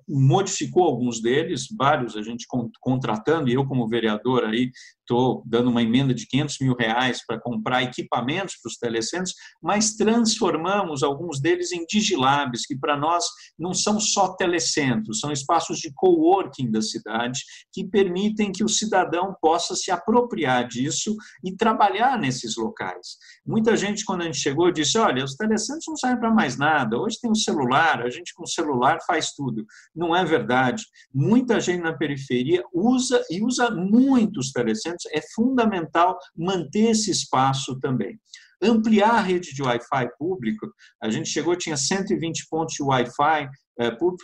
modificou 0.08 0.84
alguns 0.84 1.20
deles, 1.20 1.66
vários 1.76 2.16
a 2.16 2.22
gente 2.22 2.46
contratando, 2.80 3.48
e 3.48 3.54
eu 3.54 3.66
como 3.66 3.88
vereador 3.88 4.44
aí 4.44 4.70
estou 5.04 5.42
dando 5.46 5.70
uma 5.70 5.82
emenda 5.82 6.14
de 6.14 6.26
500 6.26 6.56
mil 6.60 6.74
reais 6.74 7.24
para 7.26 7.38
comprar 7.38 7.82
equipamentos 7.82 8.56
para 8.60 8.70
os 8.70 8.76
telecentros, 8.76 9.34
mas 9.62 9.94
transformamos 9.94 11.02
alguns 11.02 11.40
deles 11.40 11.72
em 11.72 11.84
digilabs, 11.86 12.66
que 12.66 12.76
para 12.76 12.96
nós 12.96 13.24
não 13.58 13.74
são 13.74 14.00
só 14.00 14.34
telecentros, 14.34 15.20
são 15.20 15.30
espaços 15.30 15.78
de 15.78 15.92
coworking 15.94 16.70
da 16.70 16.80
cidade, 16.80 17.40
que 17.72 17.84
permitem 17.84 18.50
que 18.50 18.64
o 18.64 18.68
cidadão 18.68 19.34
possa 19.40 19.74
se 19.74 19.90
apropriar 19.90 20.66
disso 20.66 21.14
e 21.44 21.54
trabalhar 21.54 22.18
nesses 22.18 22.56
locais. 22.56 23.18
Muita 23.46 23.76
gente, 23.76 24.04
quando 24.04 24.22
a 24.22 24.24
gente 24.24 24.38
chegou, 24.38 24.72
disse, 24.72 24.98
olha, 24.98 25.24
os 25.24 25.36
telecentros 25.36 25.84
não 25.86 25.96
servem 25.96 26.20
para 26.20 26.32
mais 26.32 26.56
nada, 26.56 26.98
hoje 26.98 27.20
tem 27.20 27.30
o 27.30 27.36
celular, 27.36 28.02
a 28.02 28.10
gente 28.10 28.32
com 28.34 28.44
o 28.44 28.48
celular 28.48 28.98
faz 29.06 29.32
tudo. 29.32 29.66
Não 29.94 30.14
é 30.14 30.24
verdade. 30.24 30.84
Muita 31.12 31.60
gente 31.60 31.82
na 31.82 31.92
periferia 31.92 32.62
usa 32.72 33.22
e 33.30 33.42
usa 33.42 33.70
muitos 33.70 34.52
telecentros, 34.52 35.06
é 35.12 35.20
fundamental 35.34 36.18
manter 36.36 36.90
esse 36.90 37.10
espaço 37.10 37.78
também 37.80 38.18
ampliar 38.62 39.10
a 39.10 39.20
rede 39.20 39.54
de 39.54 39.62
Wi-Fi 39.62 40.08
público. 40.18 40.66
A 41.02 41.10
gente 41.10 41.28
chegou, 41.28 41.56
tinha 41.56 41.76
120 41.76 42.46
pontos 42.48 42.74
de 42.74 42.82
Wi-Fi, 42.82 43.48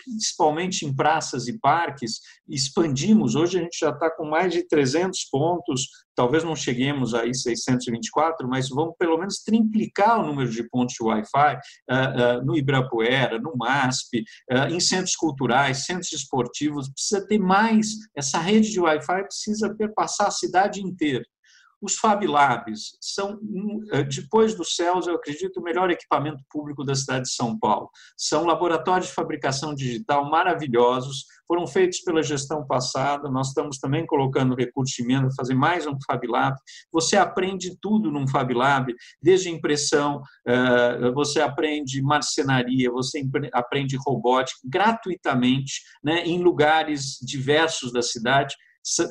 principalmente 0.04 0.86
em 0.86 0.94
praças 0.94 1.48
e 1.48 1.58
parques, 1.58 2.20
expandimos. 2.48 3.34
Hoje 3.34 3.58
a 3.58 3.62
gente 3.62 3.78
já 3.78 3.90
está 3.90 4.10
com 4.10 4.24
mais 4.24 4.52
de 4.52 4.66
300 4.66 5.24
pontos, 5.24 5.88
talvez 6.14 6.44
não 6.44 6.54
cheguemos 6.54 7.14
aí 7.14 7.34
624, 7.34 8.48
mas 8.48 8.68
vamos 8.68 8.94
pelo 8.98 9.18
menos 9.18 9.42
triplicar 9.42 10.20
o 10.20 10.26
número 10.26 10.50
de 10.50 10.68
pontos 10.68 10.94
de 10.94 11.04
Wi-Fi 11.04 11.56
eh, 11.56 11.60
eh, 11.90 12.40
no 12.42 12.56
Ibirapuera, 12.56 13.38
no 13.38 13.56
MASP, 13.56 14.24
em 14.70 14.80
centros 14.80 15.16
culturais, 15.16 15.84
centros 15.84 16.12
esportivos. 16.12 16.88
Precisa 16.90 17.26
ter 17.26 17.38
mais, 17.38 17.88
essa 18.14 18.38
rede 18.38 18.70
de 18.70 18.80
Wi-Fi 18.80 19.24
precisa 19.24 19.74
perpassar 19.74 20.28
a 20.28 20.32
cidade 20.32 20.80
inteira. 20.80 21.24
Os 21.82 21.96
Fab 21.96 22.26
Labs 22.26 22.98
são, 23.00 23.40
eh, 23.92 24.02
depois 24.02 24.54
dos 24.54 24.76
céus, 24.76 25.06
eu 25.06 25.14
acredito, 25.14 25.58
o 25.58 25.62
melhor 25.62 25.90
equipamento 25.90 26.42
público 26.50 26.84
da 26.84 26.94
cidade 26.94 27.24
de 27.24 27.32
São 27.32 27.58
Paulo. 27.58 27.88
São 28.18 28.44
laboratórios 28.44 29.08
de 29.08 29.14
fabricação 29.14 29.74
digital 29.74 30.28
maravilhosos, 30.28 31.24
foram 31.48 31.66
feitos 31.66 32.00
pela 32.00 32.22
gestão 32.22 32.66
passada, 32.66 33.30
nós 33.30 33.48
estamos 33.48 33.78
também 33.78 34.04
colocando 34.04 34.54
recursos 34.54 34.94
de 34.94 35.02
emenda, 35.02 35.28
fazer 35.34 35.54
mais 35.54 35.86
um 35.86 35.96
Fab 36.06 36.26
Lab. 36.26 36.56
Você 36.92 37.16
aprende 37.16 37.76
tudo 37.80 38.10
num 38.10 38.28
Fab 38.28 38.52
Lab, 38.52 38.94
desde 39.22 39.48
impressão, 39.48 40.20
eh, 40.46 41.10
você 41.12 41.40
aprende 41.40 42.02
marcenaria, 42.02 42.90
você 42.90 43.26
aprende 43.54 43.96
robótica 43.96 44.60
gratuitamente, 44.64 45.80
né, 46.04 46.24
em 46.26 46.42
lugares 46.42 47.18
diversos 47.22 47.90
da 47.90 48.02
cidade. 48.02 48.54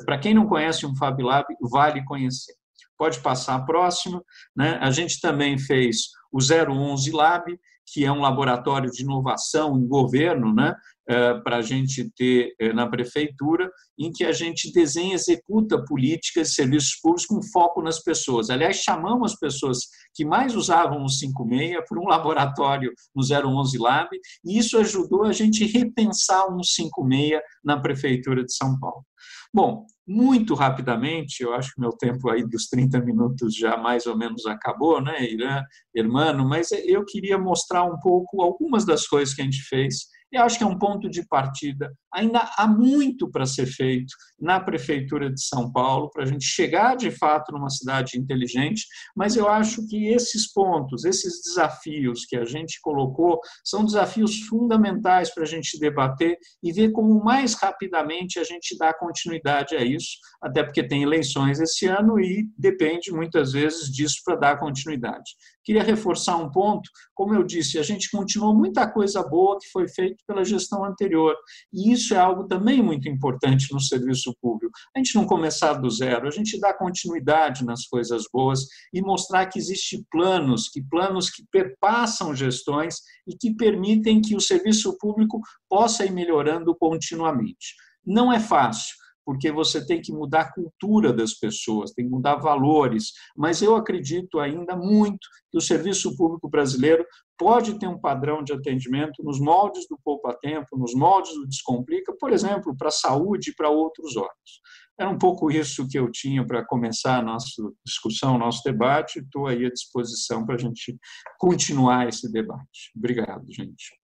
Para 0.04 0.18
quem 0.18 0.34
não 0.34 0.46
conhece 0.46 0.86
um 0.86 0.94
Fab 0.94 1.20
Lab, 1.20 1.46
vale 1.60 2.04
conhecer 2.04 2.59
pode 3.00 3.20
passar 3.20 3.54
a 3.54 3.64
próxima. 3.64 4.22
Né? 4.54 4.78
A 4.78 4.90
gente 4.90 5.18
também 5.22 5.58
fez 5.58 6.10
o 6.30 6.38
011 6.38 7.10
Lab, 7.12 7.58
que 7.90 8.04
é 8.04 8.12
um 8.12 8.20
laboratório 8.20 8.90
de 8.90 9.02
inovação 9.02 9.78
em 9.78 9.88
governo, 9.88 10.54
né? 10.54 10.74
É, 11.08 11.34
para 11.40 11.56
a 11.56 11.62
gente 11.62 12.08
ter 12.14 12.54
é, 12.60 12.72
na 12.72 12.86
prefeitura, 12.86 13.68
em 13.98 14.12
que 14.12 14.22
a 14.22 14.30
gente 14.30 14.70
desenha 14.70 15.12
e 15.12 15.14
executa 15.14 15.84
políticas 15.84 16.50
e 16.50 16.54
serviços 16.54 17.00
públicos 17.02 17.26
com 17.26 17.42
foco 17.42 17.82
nas 17.82 18.00
pessoas. 18.00 18.48
Aliás, 18.48 18.76
chamamos 18.76 19.32
as 19.32 19.38
pessoas 19.38 19.78
que 20.14 20.24
mais 20.24 20.54
usavam 20.54 21.02
o 21.02 21.08
56 21.08 21.84
para 21.88 21.98
um 21.98 22.06
laboratório 22.06 22.92
no 23.12 23.24
011 23.24 23.76
Lab, 23.78 24.08
e 24.44 24.56
isso 24.56 24.78
ajudou 24.78 25.24
a 25.24 25.32
gente 25.32 25.64
repensar 25.64 26.46
o 26.46 26.62
156 26.62 27.40
na 27.64 27.80
prefeitura 27.80 28.44
de 28.44 28.54
São 28.54 28.78
Paulo. 28.78 29.04
Bom, 29.52 29.84
muito 30.06 30.54
rapidamente, 30.54 31.42
eu 31.42 31.52
acho 31.52 31.74
que 31.74 31.80
meu 31.80 31.90
tempo 31.90 32.30
aí 32.30 32.48
dos 32.48 32.66
30 32.68 33.00
minutos 33.00 33.54
já 33.56 33.76
mais 33.76 34.06
ou 34.06 34.16
menos 34.16 34.46
acabou, 34.46 35.02
né, 35.02 35.22
Irã, 35.28 35.62
Hermano, 35.94 36.48
mas 36.48 36.70
eu 36.72 37.04
queria 37.04 37.36
mostrar 37.36 37.82
um 37.84 37.98
pouco 37.98 38.42
algumas 38.42 38.84
das 38.84 39.06
coisas 39.08 39.34
que 39.34 39.42
a 39.42 39.44
gente 39.44 39.62
fez 39.62 40.06
Eu 40.32 40.42
acho 40.42 40.56
que 40.56 40.64
é 40.64 40.66
um 40.66 40.78
ponto 40.78 41.10
de 41.10 41.26
partida. 41.26 41.92
Ainda 42.14 42.50
há 42.56 42.66
muito 42.66 43.30
para 43.30 43.46
ser 43.46 43.66
feito 43.66 44.14
na 44.40 44.58
Prefeitura 44.58 45.30
de 45.30 45.42
São 45.42 45.70
Paulo 45.70 46.10
para 46.10 46.24
a 46.24 46.26
gente 46.26 46.44
chegar 46.44 46.96
de 46.96 47.10
fato 47.10 47.52
numa 47.52 47.70
cidade 47.70 48.18
inteligente, 48.18 48.86
mas 49.14 49.36
eu 49.36 49.48
acho 49.48 49.86
que 49.86 50.08
esses 50.08 50.52
pontos, 50.52 51.04
esses 51.04 51.42
desafios 51.42 52.24
que 52.24 52.36
a 52.36 52.44
gente 52.44 52.80
colocou, 52.80 53.40
são 53.64 53.84
desafios 53.84 54.40
fundamentais 54.40 55.32
para 55.32 55.44
a 55.44 55.46
gente 55.46 55.78
debater 55.78 56.36
e 56.62 56.72
ver 56.72 56.90
como 56.90 57.22
mais 57.22 57.54
rapidamente 57.54 58.38
a 58.38 58.44
gente 58.44 58.76
dá 58.76 58.92
continuidade 58.92 59.76
a 59.76 59.84
isso, 59.84 60.18
até 60.42 60.62
porque 60.62 60.82
tem 60.82 61.02
eleições 61.02 61.60
esse 61.60 61.86
ano 61.86 62.18
e 62.18 62.48
depende 62.56 63.12
muitas 63.12 63.52
vezes 63.52 63.90
disso 63.90 64.20
para 64.24 64.36
dar 64.36 64.58
continuidade. 64.58 65.30
Queria 65.62 65.82
reforçar 65.82 66.36
um 66.36 66.50
ponto, 66.50 66.88
como 67.14 67.34
eu 67.34 67.44
disse, 67.44 67.78
a 67.78 67.82
gente 67.82 68.10
continuou 68.10 68.54
muita 68.54 68.90
coisa 68.90 69.22
boa 69.22 69.58
que 69.60 69.70
foi 69.70 69.86
feita 69.88 70.16
pela 70.26 70.44
gestão 70.44 70.84
anterior, 70.84 71.36
e 71.72 71.92
isso 71.92 71.99
é 72.14 72.18
algo 72.18 72.46
também 72.46 72.82
muito 72.82 73.08
importante 73.08 73.72
no 73.72 73.80
serviço 73.80 74.34
público. 74.40 74.72
A 74.94 74.98
gente 74.98 75.14
não 75.14 75.26
começar 75.26 75.74
do 75.74 75.90
zero, 75.90 76.26
a 76.26 76.30
gente 76.30 76.58
dá 76.58 76.72
continuidade 76.72 77.64
nas 77.64 77.86
coisas 77.86 78.24
boas 78.32 78.66
e 78.92 79.02
mostrar 79.02 79.46
que 79.46 79.58
existem 79.58 80.04
planos, 80.10 80.68
que 80.68 80.82
planos 80.82 81.28
que 81.30 81.44
perpassam 81.50 82.34
gestões 82.34 82.96
e 83.26 83.36
que 83.36 83.54
permitem 83.54 84.20
que 84.20 84.34
o 84.34 84.40
serviço 84.40 84.96
público 84.98 85.40
possa 85.68 86.04
ir 86.04 86.12
melhorando 86.12 86.74
continuamente. 86.74 87.74
Não 88.04 88.32
é 88.32 88.40
fácil, 88.40 88.94
porque 89.24 89.52
você 89.52 89.84
tem 89.84 90.00
que 90.00 90.12
mudar 90.12 90.40
a 90.40 90.52
cultura 90.52 91.12
das 91.12 91.34
pessoas, 91.34 91.92
tem 91.92 92.04
que 92.04 92.10
mudar 92.10 92.36
valores. 92.36 93.12
Mas 93.36 93.62
eu 93.62 93.76
acredito 93.76 94.40
ainda 94.40 94.74
muito 94.76 95.28
que 95.50 95.58
o 95.58 95.60
serviço 95.60 96.16
público 96.16 96.48
brasileiro 96.48 97.04
pode 97.40 97.78
ter 97.78 97.88
um 97.88 97.98
padrão 97.98 98.44
de 98.44 98.52
atendimento 98.52 99.24
nos 99.24 99.40
moldes 99.40 99.88
do 99.88 99.98
Poupa 100.04 100.36
Tempo, 100.42 100.76
nos 100.76 100.92
moldes 100.92 101.32
do 101.32 101.48
Descomplica, 101.48 102.14
por 102.20 102.34
exemplo, 102.34 102.76
para 102.76 102.88
a 102.88 102.92
saúde 102.92 103.48
e 103.48 103.54
para 103.54 103.70
outros 103.70 104.14
órgãos. 104.14 104.60
Era 104.98 105.08
um 105.08 105.16
pouco 105.16 105.50
isso 105.50 105.88
que 105.88 105.98
eu 105.98 106.12
tinha 106.12 106.46
para 106.46 106.62
começar 106.62 107.16
a 107.16 107.22
nossa 107.22 107.48
discussão, 107.82 108.36
nosso 108.36 108.62
debate. 108.62 109.20
Estou 109.20 109.46
aí 109.46 109.64
à 109.64 109.70
disposição 109.70 110.44
para 110.44 110.56
a 110.56 110.58
gente 110.58 110.98
continuar 111.38 112.06
esse 112.06 112.30
debate. 112.30 112.92
Obrigado, 112.94 113.50
gente. 113.50 113.98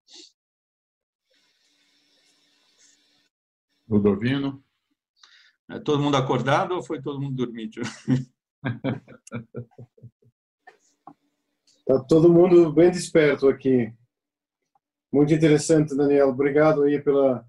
Ludovino? 3.87 4.65
É 5.71 5.79
todo 5.79 6.03
mundo 6.03 6.17
acordado 6.17 6.75
ou 6.75 6.83
foi 6.83 7.03
todo 7.03 7.21
mundo 7.21 7.37
dormir? 7.37 7.69
Está 11.89 12.03
todo 12.03 12.33
mundo 12.33 12.73
bem 12.73 12.91
desperto 12.91 13.49
aqui. 13.49 13.93
Muito 15.13 15.33
interessante, 15.33 15.97
Daniel. 15.97 16.31
Obrigado 16.31 16.83
aí 16.83 17.01
pela, 17.01 17.47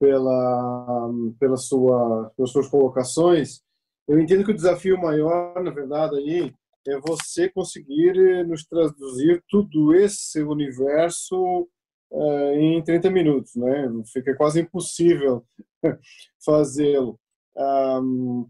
pela, 0.00 1.08
pela 1.38 1.56
sua, 1.56 2.32
pelas 2.36 2.50
suas 2.50 2.66
colocações. 2.66 3.62
Eu 4.08 4.18
entendo 4.18 4.44
que 4.44 4.50
o 4.50 4.56
desafio 4.56 4.98
maior, 4.98 5.62
na 5.62 5.70
verdade, 5.70 6.16
aí 6.16 6.52
é 6.88 6.98
você 6.98 7.48
conseguir 7.48 8.44
nos 8.44 8.64
traduzir 8.64 9.40
tudo 9.48 9.94
esse 9.94 10.42
universo 10.42 11.68
uh, 12.10 12.52
em 12.54 12.82
30 12.82 13.08
minutos, 13.08 13.54
né? 13.54 13.88
Fica 14.12 14.34
quase 14.34 14.62
impossível 14.62 15.46
fazê-lo. 16.44 17.20
Um, 17.56 18.48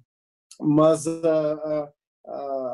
mas 0.59 1.07
uh, 1.07 1.21
uh, 1.21 1.98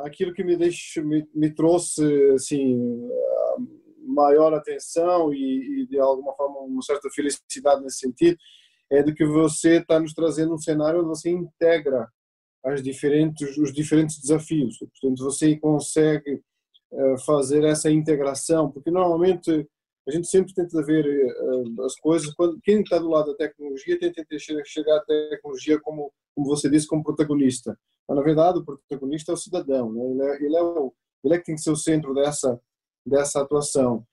aquilo 0.05 0.33
que 0.33 0.43
me, 0.43 0.57
me, 0.57 1.29
me 1.35 1.55
trouxe 1.55 2.05
assim 2.33 3.09
maior 4.07 4.53
atenção 4.53 5.33
e, 5.33 5.83
e, 5.83 5.87
de 5.87 5.99
alguma 5.99 6.35
forma 6.35 6.61
uma 6.61 6.83
certa 6.83 7.09
felicidade 7.11 7.83
nesse 7.83 7.99
sentido 7.99 8.37
é 8.91 9.03
do 9.03 9.15
que 9.15 9.25
você 9.25 9.79
está 9.79 9.99
nos 9.99 10.13
trazendo 10.13 10.55
um 10.55 10.59
cenário 10.59 11.01
onde 11.01 11.09
você 11.09 11.31
integra 11.31 12.09
as 12.65 12.83
diferentes 12.83 13.57
os 13.57 13.73
diferentes 13.73 14.21
desafios. 14.21 14.79
Portanto 14.79 15.25
você 15.25 15.57
consegue 15.57 16.43
fazer 17.27 17.65
essa 17.65 17.91
integração 17.91 18.71
porque 18.71 18.91
normalmente 18.91 19.67
a 20.07 20.11
gente 20.11 20.27
sempre 20.27 20.53
tenta 20.53 20.83
ver 20.83 21.07
uh, 21.07 21.83
as 21.85 21.97
coisas, 21.97 22.33
quando, 22.35 22.61
quem 22.61 22.81
está 22.81 22.99
do 22.99 23.09
lado 23.09 23.33
da 23.33 23.37
tecnologia 23.37 23.99
tenta 23.99 24.23
chegar 24.65 24.99
à 24.99 25.01
tecnologia 25.01 25.81
como, 25.81 26.13
como 26.35 26.47
você 26.47 26.69
disse, 26.69 26.87
como 26.87 27.03
protagonista. 27.03 27.79
Mas, 28.07 28.17
na 28.17 28.23
verdade, 28.23 28.59
o 28.59 28.65
protagonista 28.65 29.33
é 29.33 29.35
o 29.35 29.39
cidadão, 29.39 29.93
né? 29.93 30.05
ele, 30.11 30.23
é, 30.23 30.45
ele, 30.45 30.57
é 30.57 30.63
o, 30.63 30.93
ele 31.25 31.35
é 31.35 31.39
que 31.39 31.45
tem 31.45 31.55
que 31.55 31.63
ser 31.63 31.71
o 31.71 31.77
centro 31.77 32.13
dessa, 32.13 32.61
dessa 33.05 33.41
atuação. 33.41 34.07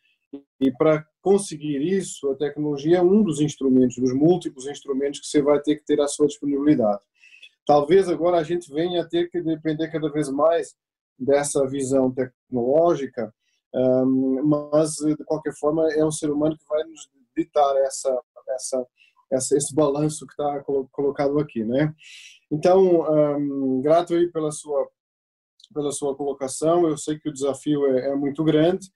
E 0.62 0.72
para 0.72 1.06
conseguir 1.22 1.82
isso, 1.82 2.32
a 2.32 2.36
tecnologia 2.36 3.00
é 3.00 3.02
um 3.02 3.22
dos 3.22 3.42
instrumentos, 3.42 3.98
dos 3.98 4.14
múltiplos 4.14 4.68
instrumentos 4.68 5.20
que 5.20 5.28
você 5.28 5.42
vai 5.42 5.60
ter 5.62 5.76
que 5.76 5.86
ter 5.86 6.00
à 6.00 6.08
sua 6.08 6.28
disponibilidade. 6.28 7.02
Talvez 7.66 8.08
agora 8.08 8.38
a 8.38 8.44
gente 8.44 8.72
venha 8.72 9.02
a 9.02 9.08
ter 9.08 9.30
que 9.30 9.42
depender 9.42 9.90
cada 9.90 10.10
vez 10.10 10.30
mais 10.30 10.74
dessa 11.20 11.68
visão 11.68 12.12
tecnológica 12.12 13.34
mas, 14.44 14.96
de 14.96 15.24
qualquer 15.26 15.54
forma, 15.60 15.92
é 15.94 16.04
o 16.04 16.12
ser 16.12 16.30
humano 16.30 16.58
que 16.58 16.68
vai 16.68 16.84
nos 16.84 17.10
ditar 17.36 17.76
essa, 17.78 18.22
essa, 18.50 18.88
essa 19.32 19.58
esse 19.58 19.74
balanço 19.74 20.26
que 20.28 20.34
está 20.34 20.64
colocado 20.92 21.40
aqui, 21.40 21.64
né? 21.64 21.94
Então, 22.52 23.06
um, 23.38 23.82
grato 23.82 24.14
aí 24.14 24.30
pela 24.32 24.52
sua 24.52 24.90
pela 25.74 25.92
sua 25.92 26.16
colocação. 26.16 26.88
Eu 26.88 26.98
sei 26.98 27.18
que 27.18 27.30
o 27.30 27.34
desafio 27.34 27.86
é, 27.88 28.10
é 28.10 28.16
muito 28.16 28.44
grande 28.44 28.88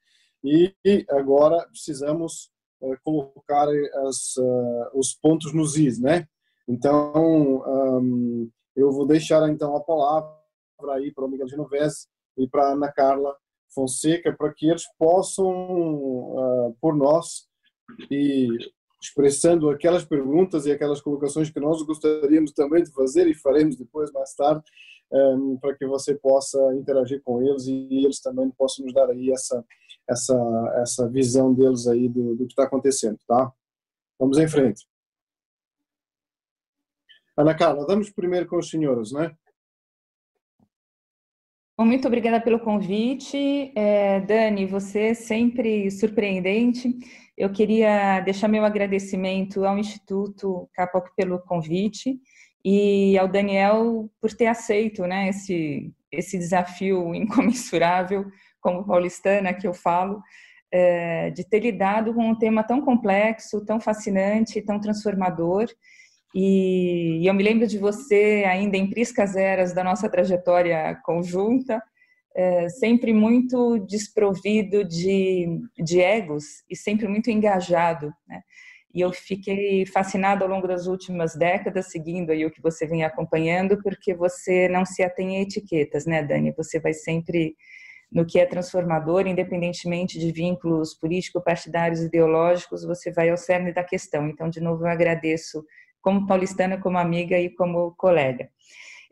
e 0.44 0.76
agora 1.10 1.66
precisamos 1.70 2.52
uh, 2.82 2.96
colocar 3.04 3.68
as, 4.08 4.36
uh, 4.38 4.90
os 4.94 5.14
pontos 5.14 5.54
nos 5.54 5.76
is, 5.78 6.00
né? 6.00 6.28
Então, 6.68 7.64
um, 7.66 8.50
eu 8.76 8.92
vou 8.92 9.06
deixar 9.06 9.48
então 9.50 9.76
a 9.76 9.84
palavra 9.84 10.36
aí 10.94 11.12
para 11.14 11.26
o 11.26 11.30
Miguel 11.30 11.48
Genovese 11.48 12.08
e 12.38 12.48
para 12.48 12.70
a 12.70 12.74
Ana 12.74 12.92
Carla 12.92 13.36
Fonseca 13.76 14.34
para 14.34 14.54
que 14.54 14.70
eles 14.70 14.86
possam, 14.98 15.52
uh, 15.52 16.78
por 16.82 16.96
nós, 16.96 17.48
e 18.10 18.48
expressando 19.02 19.70
aquelas 19.70 20.04
perguntas 20.04 20.66
e 20.66 20.72
aquelas 20.72 21.02
colocações 21.02 21.50
que 21.52 21.60
nós 21.60 21.82
gostaríamos 21.84 22.52
também 22.54 22.82
de 22.82 22.92
fazer 22.92 23.28
e 23.28 23.36
faremos 23.36 23.76
depois, 23.76 24.12
mais 24.12 24.34
tarde, 24.34 24.64
um, 25.12 25.58
para 25.58 25.76
que 25.76 25.86
você 25.86 26.16
possa 26.16 26.58
interagir 26.76 27.22
com 27.22 27.42
eles 27.42 27.68
e 27.68 28.04
eles 28.04 28.20
também 28.20 28.50
possam 28.52 28.86
nos 28.86 28.94
dar 28.94 29.10
aí 29.10 29.32
essa, 29.32 29.64
essa, 30.10 30.74
essa 30.82 31.10
visão 31.10 31.54
deles 31.54 31.88
aí 31.88 32.10
do, 32.10 32.36
do 32.36 32.46
que 32.46 32.54
está 32.54 32.64
acontecendo, 32.64 33.20
tá? 33.28 33.52
Vamos 34.20 34.38
em 34.38 34.48
frente. 34.48 34.88
Ana 37.38 37.54
Carla, 37.54 37.86
vamos 37.86 38.10
primeiro 38.10 38.48
com 38.48 38.58
os 38.58 38.70
senhores, 38.70 39.12
né? 39.12 39.36
Muito 41.78 42.08
obrigada 42.08 42.40
pelo 42.40 42.60
convite. 42.60 43.74
É, 43.76 44.22
Dani, 44.22 44.66
você 44.66 45.08
é 45.08 45.14
sempre 45.14 45.92
surpreendente. 45.92 46.96
Eu 47.38 47.52
queria 47.52 48.22
deixar 48.22 48.48
meu 48.48 48.64
agradecimento 48.64 49.66
ao 49.66 49.78
Instituto 49.78 50.70
Capoc 50.74 51.10
pelo 51.18 51.38
convite 51.40 52.18
e 52.64 53.18
ao 53.18 53.28
Daniel 53.28 54.10
por 54.22 54.32
ter 54.32 54.48
aceito 54.48 55.06
né, 55.06 55.28
esse, 55.28 55.94
esse 56.10 56.38
desafio 56.38 57.14
incomensurável, 57.14 58.26
como 58.62 58.86
paulistana 58.86 59.54
que 59.54 59.68
eu 59.68 59.74
falo, 59.74 60.22
é, 60.72 61.30
de 61.32 61.44
ter 61.44 61.60
lidado 61.60 62.14
com 62.14 62.26
um 62.26 62.40
tema 62.40 62.64
tão 62.64 62.80
complexo, 62.82 63.66
tão 63.66 63.82
fascinante, 63.82 64.62
tão 64.62 64.80
transformador 64.80 65.68
e, 66.38 67.22
e 67.22 67.28
eu 67.28 67.34
me 67.34 67.42
lembro 67.42 67.66
de 67.66 67.78
você 67.78 68.44
ainda 68.46 68.76
em 68.76 68.90
priscas 68.90 69.38
eras 69.38 69.74
da 69.74 69.86
nossa 69.86 70.10
trajetória 70.10 71.00
conjunta, 71.06 71.82
é, 72.36 72.68
sempre 72.68 73.14
muito 73.14 73.80
desprovido 73.88 74.84
de, 74.84 75.62
de 75.82 76.02
egos 76.02 76.44
e 76.70 76.76
sempre 76.76 77.08
muito 77.08 77.32
engajado, 77.32 78.12
né? 78.28 78.42
E 78.94 79.00
eu 79.00 79.14
fiquei 79.14 79.86
fascinada 79.86 80.44
ao 80.44 80.50
longo 80.50 80.68
das 80.68 80.88
últimas 80.88 81.36
décadas, 81.36 81.90
seguindo 81.92 82.32
aí 82.32 82.46
o 82.46 82.52
que 82.52 82.62
você 82.62 82.86
vem 82.86 83.04
acompanhando, 83.04 83.82
porque 83.82 84.14
você 84.14 84.68
não 84.68 84.86
se 84.86 85.04
atém 85.04 85.38
a 85.38 85.42
etiquetas, 85.42 86.06
né, 86.06 86.22
Dani? 86.22 86.54
Você 86.58 86.80
vai 86.82 86.94
sempre 86.94 87.56
no 88.12 88.26
que 88.26 88.40
é 88.40 88.46
transformador, 88.46 89.28
independentemente 89.28 90.20
de 90.20 90.32
vínculos 90.32 90.94
político-partidários, 90.94 92.02
ideológicos, 92.02 92.84
você 92.84 93.12
vai 93.12 93.30
ao 93.30 93.38
cerne 93.38 93.74
da 93.74 93.84
questão. 93.84 94.28
Então, 94.28 94.50
de 94.50 94.62
novo, 94.62 94.84
eu 94.84 94.88
agradeço 94.88 95.66
como 96.06 96.28
paulistana, 96.28 96.78
como 96.80 97.00
amiga 97.00 97.36
e 97.40 97.50
como 97.50 97.96
colega. 97.98 98.48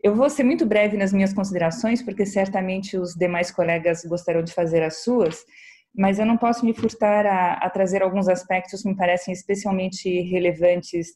Eu 0.00 0.14
vou 0.14 0.30
ser 0.30 0.44
muito 0.44 0.64
breve 0.64 0.96
nas 0.96 1.12
minhas 1.12 1.34
considerações, 1.34 2.00
porque 2.00 2.24
certamente 2.24 2.96
os 2.96 3.14
demais 3.14 3.50
colegas 3.50 4.04
gostarão 4.04 4.44
de 4.44 4.54
fazer 4.54 4.80
as 4.80 5.02
suas, 5.02 5.44
mas 5.92 6.20
eu 6.20 6.24
não 6.24 6.36
posso 6.36 6.64
me 6.64 6.72
furtar 6.72 7.26
a, 7.26 7.54
a 7.54 7.68
trazer 7.68 8.00
alguns 8.00 8.28
aspectos 8.28 8.82
que 8.82 8.88
me 8.88 8.96
parecem 8.96 9.34
especialmente 9.34 10.08
relevantes 10.20 11.08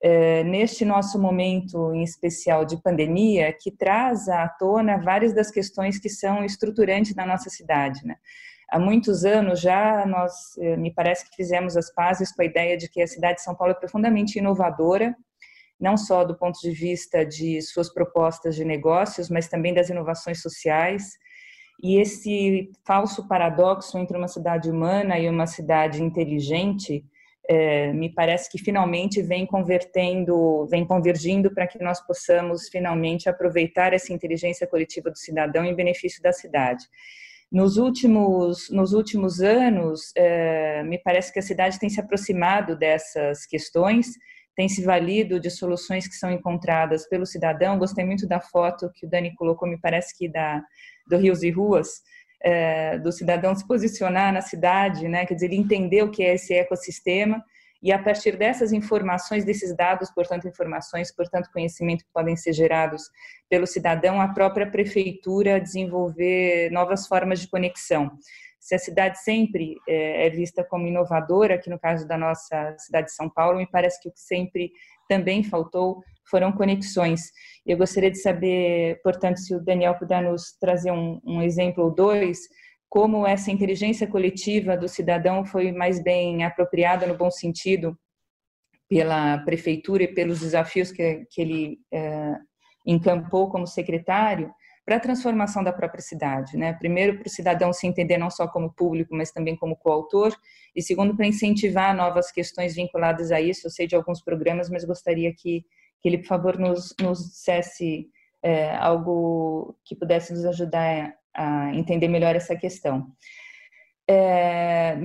eh, 0.00 0.44
neste 0.44 0.84
nosso 0.84 1.18
momento 1.18 1.92
em 1.92 2.04
especial 2.04 2.64
de 2.64 2.80
pandemia, 2.80 3.52
que 3.52 3.72
traz 3.72 4.28
à 4.28 4.48
tona 4.48 4.96
várias 4.96 5.34
das 5.34 5.50
questões 5.50 5.98
que 5.98 6.08
são 6.08 6.44
estruturantes 6.44 7.16
na 7.16 7.26
nossa 7.26 7.50
cidade. 7.50 8.06
Né? 8.06 8.14
Há 8.68 8.78
muitos 8.78 9.24
anos 9.24 9.60
já 9.60 10.04
nós, 10.06 10.56
eh, 10.58 10.76
me 10.76 10.92
parece 10.92 11.28
que 11.28 11.36
fizemos 11.36 11.76
as 11.76 11.92
pazes 11.94 12.32
com 12.32 12.42
a 12.42 12.44
ideia 12.44 12.76
de 12.76 12.88
que 12.88 13.00
a 13.00 13.06
cidade 13.06 13.36
de 13.36 13.42
São 13.42 13.54
Paulo 13.54 13.72
é 13.72 13.78
profundamente 13.78 14.38
inovadora, 14.38 15.14
não 15.78 15.96
só 15.96 16.24
do 16.24 16.36
ponto 16.36 16.58
de 16.60 16.70
vista 16.70 17.24
de 17.24 17.60
suas 17.62 17.92
propostas 17.92 18.56
de 18.56 18.64
negócios, 18.64 19.30
mas 19.30 19.48
também 19.48 19.72
das 19.72 19.88
inovações 19.88 20.42
sociais. 20.42 21.12
E 21.82 22.00
esse 22.00 22.70
falso 22.84 23.28
paradoxo 23.28 23.98
entre 23.98 24.16
uma 24.16 24.28
cidade 24.28 24.70
humana 24.70 25.18
e 25.18 25.28
uma 25.28 25.46
cidade 25.46 26.02
inteligente, 26.02 27.04
é, 27.48 27.92
me 27.92 28.12
parece 28.12 28.50
que 28.50 28.58
finalmente 28.58 29.22
vem 29.22 29.46
convertendo, 29.46 30.66
vem 30.66 30.84
convergindo 30.84 31.52
para 31.54 31.66
que 31.66 31.78
nós 31.78 32.04
possamos 32.04 32.68
finalmente 32.68 33.28
aproveitar 33.28 33.92
essa 33.92 34.12
inteligência 34.12 34.66
coletiva 34.66 35.10
do 35.10 35.18
cidadão 35.18 35.64
em 35.64 35.74
benefício 35.74 36.20
da 36.22 36.32
cidade. 36.32 36.84
Nos 37.50 37.76
últimos, 37.76 38.68
nos 38.70 38.92
últimos 38.92 39.40
anos, 39.40 40.12
é, 40.16 40.82
me 40.82 40.98
parece 40.98 41.32
que 41.32 41.38
a 41.38 41.42
cidade 41.42 41.78
tem 41.78 41.88
se 41.88 42.00
aproximado 42.00 42.76
dessas 42.76 43.46
questões, 43.46 44.08
tem 44.56 44.68
se 44.68 44.82
valido 44.82 45.38
de 45.38 45.50
soluções 45.50 46.08
que 46.08 46.14
são 46.14 46.30
encontradas 46.30 47.08
pelo 47.08 47.26
cidadão. 47.26 47.78
Gostei 47.78 48.04
muito 48.04 48.26
da 48.26 48.40
foto 48.40 48.90
que 48.94 49.06
o 49.06 49.08
Dani 49.08 49.34
colocou, 49.34 49.68
me 49.68 49.78
parece 49.78 50.16
que 50.16 50.28
da, 50.28 50.62
do 51.08 51.16
Rios 51.16 51.42
e 51.42 51.50
Ruas, 51.50 52.00
é, 52.42 52.98
do 52.98 53.12
cidadão 53.12 53.54
se 53.54 53.66
posicionar 53.66 54.32
na 54.32 54.40
cidade, 54.40 55.06
né? 55.08 55.24
quer 55.24 55.34
dizer, 55.34 55.46
ele 55.46 55.56
entender 55.56 56.02
o 56.02 56.10
que 56.10 56.22
é 56.22 56.34
esse 56.34 56.54
ecossistema 56.54 57.42
e 57.82 57.92
a 57.92 57.98
partir 57.98 58.36
dessas 58.36 58.72
informações, 58.72 59.44
desses 59.44 59.74
dados, 59.76 60.10
portanto, 60.10 60.48
informações, 60.48 61.14
portanto, 61.14 61.50
conhecimento 61.52 62.04
que 62.04 62.12
podem 62.12 62.36
ser 62.36 62.52
gerados 62.52 63.02
pelo 63.48 63.66
cidadão, 63.66 64.20
a 64.20 64.28
própria 64.28 64.70
prefeitura 64.70 65.60
desenvolver 65.60 66.70
novas 66.70 67.06
formas 67.06 67.40
de 67.40 67.48
conexão. 67.48 68.10
Se 68.58 68.74
a 68.74 68.78
cidade 68.78 69.22
sempre 69.22 69.76
é, 69.88 70.26
é 70.26 70.30
vista 70.30 70.64
como 70.64 70.88
inovadora, 70.88 71.58
que 71.58 71.70
no 71.70 71.78
caso 71.78 72.06
da 72.08 72.18
nossa 72.18 72.74
cidade 72.78 73.06
de 73.06 73.14
São 73.14 73.30
Paulo, 73.30 73.58
me 73.58 73.66
parece 73.66 74.02
que 74.02 74.08
o 74.08 74.12
que 74.12 74.20
sempre 74.20 74.72
também 75.08 75.44
faltou 75.44 76.02
foram 76.28 76.50
conexões. 76.50 77.30
Eu 77.64 77.76
gostaria 77.76 78.10
de 78.10 78.18
saber, 78.18 79.00
portanto, 79.02 79.38
se 79.38 79.54
o 79.54 79.60
Daniel 79.60 79.94
puder 79.94 80.22
nos 80.22 80.56
trazer 80.58 80.90
um, 80.90 81.20
um 81.24 81.42
exemplo 81.42 81.84
ou 81.84 81.94
dois, 81.94 82.40
como 82.88 83.26
essa 83.26 83.50
inteligência 83.50 84.06
coletiva 84.06 84.76
do 84.76 84.88
cidadão 84.88 85.44
foi 85.44 85.72
mais 85.72 86.02
bem 86.02 86.44
apropriada 86.44 87.06
no 87.06 87.16
bom 87.16 87.30
sentido 87.30 87.98
pela 88.88 89.38
prefeitura 89.38 90.04
e 90.04 90.14
pelos 90.14 90.40
desafios 90.40 90.92
que, 90.92 91.26
que 91.30 91.40
ele 91.40 91.78
é, 91.92 92.34
encampou 92.86 93.50
como 93.50 93.66
secretário 93.66 94.52
para 94.84 94.96
a 94.96 95.00
transformação 95.00 95.64
da 95.64 95.72
própria 95.72 96.00
cidade, 96.00 96.56
né? 96.56 96.72
Primeiro 96.74 97.18
para 97.18 97.26
o 97.26 97.30
cidadão 97.30 97.72
se 97.72 97.88
entender 97.88 98.18
não 98.18 98.30
só 98.30 98.46
como 98.46 98.72
público, 98.72 99.16
mas 99.16 99.32
também 99.32 99.56
como 99.56 99.74
coautor, 99.76 100.32
e 100.76 100.80
segundo 100.80 101.16
para 101.16 101.26
incentivar 101.26 101.96
novas 101.96 102.30
questões 102.30 102.76
vinculadas 102.76 103.32
a 103.32 103.40
isso. 103.40 103.66
Eu 103.66 103.70
sei 103.72 103.88
de 103.88 103.96
alguns 103.96 104.22
programas, 104.22 104.70
mas 104.70 104.84
gostaria 104.84 105.34
que 105.36 105.64
que 106.00 106.08
ele, 106.08 106.18
por 106.18 106.26
favor, 106.26 106.58
nos, 106.58 106.94
nos 107.00 107.18
dissesse 107.18 108.08
é, 108.42 108.76
algo 108.76 109.76
que 109.84 109.96
pudesse 109.96 110.32
nos 110.32 110.44
ajudar 110.44 111.12
a 111.36 111.74
entender 111.74 112.08
melhor 112.08 112.34
essa 112.34 112.56
questão. 112.56 113.06
É, 114.08 114.96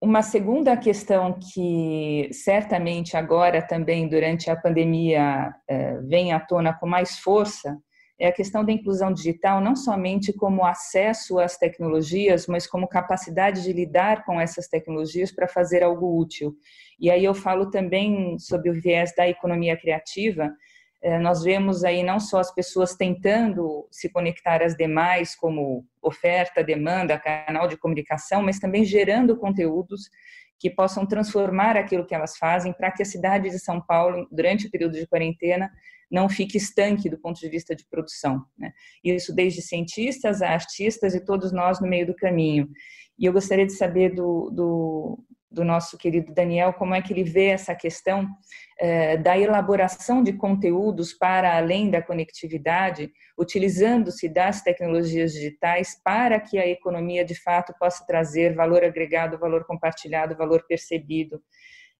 uma 0.00 0.22
segunda 0.22 0.76
questão 0.76 1.38
que 1.38 2.28
certamente 2.32 3.16
agora 3.16 3.62
também 3.62 4.08
durante 4.08 4.50
a 4.50 4.56
pandemia 4.56 5.54
é, 5.68 5.98
vem 6.02 6.32
à 6.32 6.40
tona 6.40 6.72
com 6.72 6.86
mais 6.86 7.18
força 7.18 7.76
é 8.18 8.28
a 8.28 8.32
questão 8.32 8.64
da 8.64 8.72
inclusão 8.72 9.12
digital, 9.12 9.60
não 9.60 9.76
somente 9.76 10.32
como 10.32 10.64
acesso 10.64 11.38
às 11.38 11.58
tecnologias, 11.58 12.46
mas 12.46 12.66
como 12.66 12.88
capacidade 12.88 13.62
de 13.62 13.72
lidar 13.72 14.24
com 14.24 14.40
essas 14.40 14.68
tecnologias 14.68 15.30
para 15.30 15.46
fazer 15.46 15.82
algo 15.82 16.18
útil. 16.18 16.56
E 16.98 17.10
aí 17.10 17.22
eu 17.22 17.34
falo 17.34 17.70
também 17.70 18.38
sobre 18.38 18.70
o 18.70 18.80
viés 18.80 19.14
da 19.14 19.28
economia 19.28 19.76
criativa. 19.76 20.50
É, 21.06 21.20
nós 21.20 21.44
vemos 21.44 21.84
aí 21.84 22.02
não 22.02 22.18
só 22.18 22.40
as 22.40 22.52
pessoas 22.52 22.96
tentando 22.96 23.86
se 23.92 24.08
conectar 24.08 24.60
às 24.60 24.74
demais, 24.74 25.36
como 25.36 25.86
oferta, 26.02 26.64
demanda, 26.64 27.16
canal 27.16 27.68
de 27.68 27.76
comunicação, 27.76 28.42
mas 28.42 28.58
também 28.58 28.84
gerando 28.84 29.36
conteúdos 29.36 30.10
que 30.58 30.68
possam 30.68 31.06
transformar 31.06 31.76
aquilo 31.76 32.04
que 32.04 32.12
elas 32.12 32.36
fazem 32.36 32.72
para 32.72 32.90
que 32.90 33.04
a 33.04 33.06
cidade 33.06 33.50
de 33.50 33.58
São 33.60 33.80
Paulo, 33.80 34.26
durante 34.32 34.66
o 34.66 34.70
período 34.70 34.94
de 34.98 35.06
quarentena, 35.06 35.70
não 36.10 36.28
fique 36.28 36.58
estanque 36.58 37.08
do 37.08 37.18
ponto 37.18 37.38
de 37.38 37.48
vista 37.48 37.76
de 37.76 37.86
produção. 37.86 38.44
Né? 38.58 38.72
Isso 39.04 39.32
desde 39.32 39.62
cientistas 39.62 40.42
a 40.42 40.48
artistas 40.48 41.14
e 41.14 41.24
todos 41.24 41.52
nós 41.52 41.80
no 41.80 41.86
meio 41.86 42.08
do 42.08 42.16
caminho. 42.16 42.68
E 43.16 43.26
eu 43.26 43.32
gostaria 43.32 43.64
de 43.64 43.74
saber 43.74 44.12
do, 44.12 44.50
do, 44.50 45.24
do 45.50 45.64
nosso 45.64 45.96
querido 45.96 46.34
Daniel 46.34 46.72
como 46.72 46.94
é 46.94 47.00
que 47.00 47.12
ele 47.12 47.22
vê 47.22 47.46
essa 47.46 47.74
questão 47.74 48.26
eh, 48.80 49.16
da 49.16 49.38
elaboração 49.38 50.22
de 50.22 50.32
conteúdos 50.32 51.12
para 51.12 51.56
além 51.56 51.90
da 51.90 52.02
conectividade, 52.02 53.10
utilizando-se 53.38 54.28
das 54.28 54.62
tecnologias 54.62 55.32
digitais 55.32 56.00
para 56.02 56.40
que 56.40 56.58
a 56.58 56.66
economia 56.66 57.24
de 57.24 57.34
fato 57.34 57.72
possa 57.78 58.04
trazer 58.06 58.54
valor 58.54 58.84
agregado, 58.84 59.38
valor 59.38 59.64
compartilhado, 59.64 60.36
valor 60.36 60.64
percebido 60.66 61.40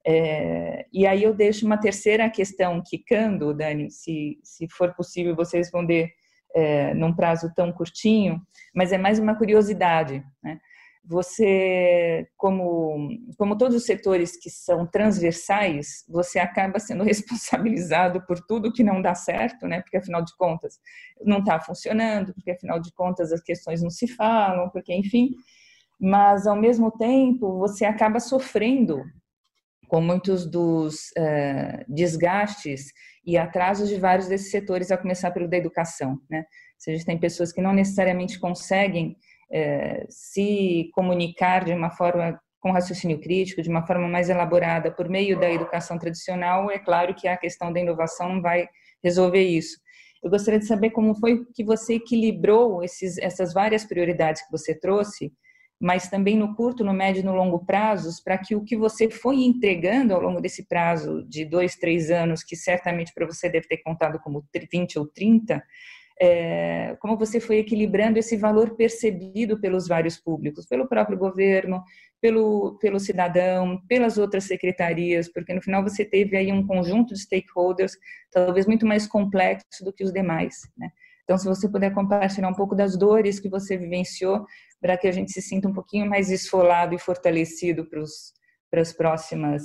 é, 0.08 0.86
e 0.92 1.04
aí 1.04 1.24
eu 1.24 1.34
deixo 1.34 1.66
uma 1.66 1.76
terceira 1.76 2.30
questão 2.30 2.80
quicando, 2.80 3.52
Dani, 3.52 3.90
se, 3.90 4.38
se 4.44 4.68
for 4.68 4.94
possível 4.94 5.34
você 5.34 5.58
responder 5.58 6.12
é, 6.54 6.94
num 6.94 7.12
prazo 7.12 7.52
tão 7.56 7.72
curtinho, 7.72 8.40
mas 8.72 8.92
é 8.92 8.98
mais 8.98 9.18
uma 9.18 9.34
curiosidade. 9.34 10.24
Né? 10.40 10.60
Você, 11.08 12.26
como, 12.36 13.08
como 13.38 13.56
todos 13.56 13.76
os 13.76 13.84
setores 13.84 14.36
que 14.36 14.50
são 14.50 14.86
transversais, 14.86 16.04
você 16.08 16.38
acaba 16.38 16.78
sendo 16.80 17.02
responsabilizado 17.04 18.24
por 18.26 18.40
tudo 18.40 18.72
que 18.72 18.82
não 18.82 19.00
dá 19.00 19.14
certo, 19.14 19.66
né? 19.66 19.80
porque 19.82 19.96
afinal 19.96 20.24
de 20.24 20.36
contas 20.36 20.78
não 21.24 21.38
está 21.38 21.60
funcionando, 21.60 22.34
porque 22.34 22.50
afinal 22.50 22.80
de 22.80 22.92
contas 22.92 23.32
as 23.32 23.40
questões 23.40 23.82
não 23.82 23.90
se 23.90 24.08
falam, 24.08 24.68
porque 24.70 24.92
enfim, 24.92 25.30
mas 26.00 26.46
ao 26.46 26.56
mesmo 26.56 26.90
tempo 26.90 27.58
você 27.58 27.84
acaba 27.84 28.20
sofrendo 28.20 29.02
com 29.88 30.00
muitos 30.00 30.44
dos 30.50 31.12
uh, 31.16 31.84
desgastes 31.88 32.92
e 33.24 33.36
atrasos 33.36 33.88
de 33.88 33.96
vários 33.96 34.28
desses 34.28 34.50
setores, 34.50 34.90
a 34.90 34.96
começar 34.98 35.30
pelo 35.30 35.48
da 35.48 35.56
educação. 35.56 36.20
Né? 36.30 36.38
Ou 36.38 36.44
seja, 36.78 37.04
tem 37.04 37.18
pessoas 37.18 37.52
que 37.52 37.60
não 37.60 37.72
necessariamente 37.72 38.38
conseguem 38.38 39.16
se 40.08 40.90
comunicar 40.92 41.64
de 41.64 41.72
uma 41.72 41.90
forma 41.90 42.40
com 42.60 42.72
raciocínio 42.72 43.20
crítico, 43.20 43.62
de 43.62 43.68
uma 43.68 43.86
forma 43.86 44.08
mais 44.08 44.28
elaborada 44.28 44.90
por 44.90 45.08
meio 45.08 45.38
da 45.38 45.50
educação 45.50 45.98
tradicional. 45.98 46.70
É 46.70 46.78
claro 46.78 47.14
que 47.14 47.28
a 47.28 47.36
questão 47.36 47.72
da 47.72 47.80
inovação 47.80 48.34
não 48.34 48.42
vai 48.42 48.68
resolver 49.02 49.42
isso. 49.42 49.78
Eu 50.22 50.30
gostaria 50.30 50.58
de 50.58 50.66
saber 50.66 50.90
como 50.90 51.14
foi 51.14 51.44
que 51.54 51.62
você 51.62 51.94
equilibrou 51.94 52.82
esses, 52.82 53.18
essas 53.18 53.52
várias 53.52 53.84
prioridades 53.84 54.42
que 54.44 54.50
você 54.50 54.74
trouxe 54.78 55.32
mas 55.80 56.08
também 56.08 56.36
no 56.36 56.54
curto, 56.54 56.82
no 56.82 56.92
médio 56.92 57.20
e 57.20 57.24
no 57.24 57.34
longo 57.34 57.64
prazos, 57.64 58.20
para 58.20 58.38
que 58.38 58.54
o 58.54 58.64
que 58.64 58.76
você 58.76 59.10
foi 59.10 59.42
entregando 59.42 60.14
ao 60.14 60.20
longo 60.20 60.40
desse 60.40 60.66
prazo 60.66 61.22
de 61.28 61.44
dois, 61.44 61.76
três 61.76 62.10
anos, 62.10 62.42
que 62.42 62.56
certamente 62.56 63.12
para 63.12 63.26
você 63.26 63.48
deve 63.48 63.68
ter 63.68 63.78
contado 63.78 64.18
como 64.20 64.44
20 64.72 64.98
ou 64.98 65.06
30, 65.06 65.62
é, 66.20 66.96
como 67.00 67.16
você 67.16 67.38
foi 67.38 67.58
equilibrando 67.58 68.18
esse 68.18 68.36
valor 68.36 68.74
percebido 68.74 69.60
pelos 69.60 69.86
vários 69.86 70.16
públicos, 70.16 70.66
pelo 70.66 70.88
próprio 70.88 71.18
governo, 71.18 71.82
pelo, 72.20 72.78
pelo 72.78 72.98
cidadão, 72.98 73.80
pelas 73.86 74.16
outras 74.16 74.44
secretarias, 74.44 75.30
porque 75.30 75.52
no 75.52 75.62
final 75.62 75.82
você 75.82 76.04
teve 76.04 76.36
aí 76.36 76.50
um 76.50 76.66
conjunto 76.66 77.12
de 77.12 77.20
stakeholders, 77.20 77.96
talvez 78.30 78.66
muito 78.66 78.86
mais 78.86 79.06
complexo 79.06 79.84
do 79.84 79.92
que 79.92 80.04
os 80.04 80.12
demais, 80.12 80.62
né? 80.76 80.90
Então, 81.24 81.36
se 81.36 81.44
você 81.44 81.68
puder 81.68 81.92
compartilhar 81.92 82.48
um 82.48 82.54
pouco 82.54 82.72
das 82.72 82.96
dores 82.96 83.40
que 83.40 83.48
você 83.48 83.76
vivenciou, 83.76 84.46
para 84.80 84.96
que 84.96 85.08
a 85.08 85.12
gente 85.12 85.32
se 85.32 85.42
sinta 85.42 85.68
um 85.68 85.72
pouquinho 85.72 86.08
mais 86.08 86.30
esfolado 86.30 86.94
e 86.94 86.98
fortalecido 87.00 87.84
para 88.70 88.80
as 88.80 88.92
próximas 88.92 89.62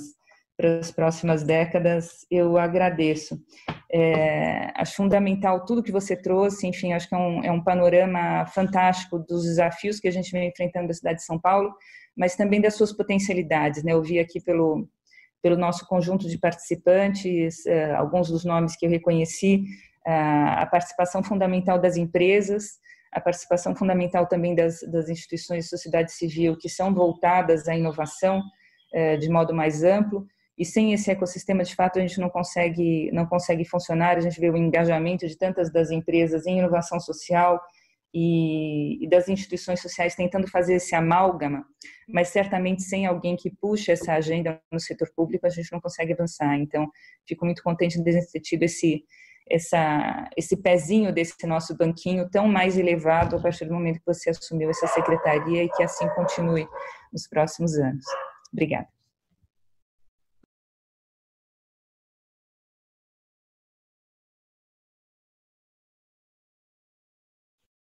para 0.62 0.78
as 0.78 0.92
próximas 0.92 1.42
décadas, 1.42 2.24
eu 2.30 2.56
agradeço. 2.56 3.36
É, 3.92 4.70
acho 4.76 4.94
fundamental 4.94 5.64
tudo 5.64 5.82
que 5.82 5.90
você 5.90 6.14
trouxe, 6.14 6.68
enfim, 6.68 6.92
acho 6.92 7.08
que 7.08 7.14
é 7.16 7.18
um, 7.18 7.44
é 7.44 7.50
um 7.50 7.62
panorama 7.62 8.46
fantástico 8.46 9.18
dos 9.18 9.42
desafios 9.42 9.98
que 9.98 10.06
a 10.06 10.10
gente 10.12 10.30
vem 10.30 10.48
enfrentando 10.48 10.86
na 10.86 10.94
cidade 10.94 11.16
de 11.16 11.24
São 11.24 11.36
Paulo, 11.36 11.74
mas 12.16 12.36
também 12.36 12.60
das 12.60 12.74
suas 12.74 12.92
potencialidades. 12.92 13.82
Né? 13.82 13.92
Eu 13.92 14.02
vi 14.02 14.20
aqui 14.20 14.40
pelo, 14.40 14.88
pelo 15.42 15.56
nosso 15.56 15.84
conjunto 15.88 16.28
de 16.28 16.38
participantes, 16.38 17.66
é, 17.66 17.92
alguns 17.94 18.28
dos 18.28 18.44
nomes 18.44 18.76
que 18.76 18.86
eu 18.86 18.90
reconheci, 18.90 19.64
a 20.04 20.66
participação 20.66 21.22
fundamental 21.22 21.78
das 21.78 21.96
empresas, 21.96 22.80
a 23.12 23.20
participação 23.20 23.74
fundamental 23.74 24.26
também 24.26 24.54
das, 24.54 24.80
das 24.82 25.08
instituições 25.08 25.64
de 25.64 25.70
sociedade 25.70 26.12
civil 26.12 26.56
que 26.56 26.68
são 26.68 26.94
voltadas 26.94 27.68
à 27.68 27.76
inovação 27.76 28.42
é, 28.92 29.16
de 29.16 29.28
modo 29.28 29.54
mais 29.54 29.82
amplo, 29.84 30.26
e 30.58 30.64
sem 30.64 30.92
esse 30.92 31.10
ecossistema, 31.10 31.64
de 31.64 31.74
fato, 31.74 31.98
a 31.98 32.02
gente 32.02 32.20
não 32.20 32.28
consegue, 32.28 33.10
não 33.12 33.26
consegue 33.26 33.64
funcionar, 33.64 34.16
a 34.16 34.20
gente 34.20 34.38
vê 34.40 34.50
o 34.50 34.56
engajamento 34.56 35.26
de 35.26 35.36
tantas 35.36 35.72
das 35.72 35.90
empresas 35.90 36.46
em 36.46 36.58
inovação 36.58 37.00
social, 37.00 37.60
e, 38.14 39.02
e, 39.02 39.08
das 39.08 39.28
instituições 39.28 39.80
sociais 39.80 40.14
tentando 40.14 40.46
fazer 40.46 40.74
esse 40.74 40.94
amálgama, 40.94 41.64
mas 42.06 42.28
certamente 42.28 42.82
sem 42.82 43.06
alguém 43.06 43.36
que 43.36 43.50
puxe 43.50 43.90
essa 43.90 44.12
agenda 44.12 44.60
no 44.70 44.78
setor 44.78 45.10
público, 45.16 45.46
a 45.46 45.50
gente 45.50 45.72
não 45.72 45.80
consegue 45.80 46.12
avançar. 46.12 46.58
Então, 46.58 46.90
fico 47.26 47.44
muito 47.46 47.62
contente 47.62 48.02
de 48.02 48.26
ter 48.30 48.40
tido 48.40 48.64
esse, 48.64 49.04
essa, 49.50 50.28
esse 50.36 50.56
pezinho 50.58 51.12
desse 51.12 51.46
nosso 51.46 51.76
banquinho 51.76 52.28
tão 52.30 52.46
mais 52.46 52.76
elevado 52.76 53.36
a 53.36 53.40
partir 53.40 53.64
do 53.64 53.72
momento 53.72 53.98
que 53.98 54.06
você 54.06 54.30
assumiu 54.30 54.68
essa 54.68 54.86
secretaria 54.88 55.64
e 55.64 55.70
que 55.70 55.82
assim 55.82 56.06
continue 56.10 56.66
nos 57.10 57.26
próximos 57.26 57.74
anos. 57.78 58.04
Obrigada. 58.52 59.01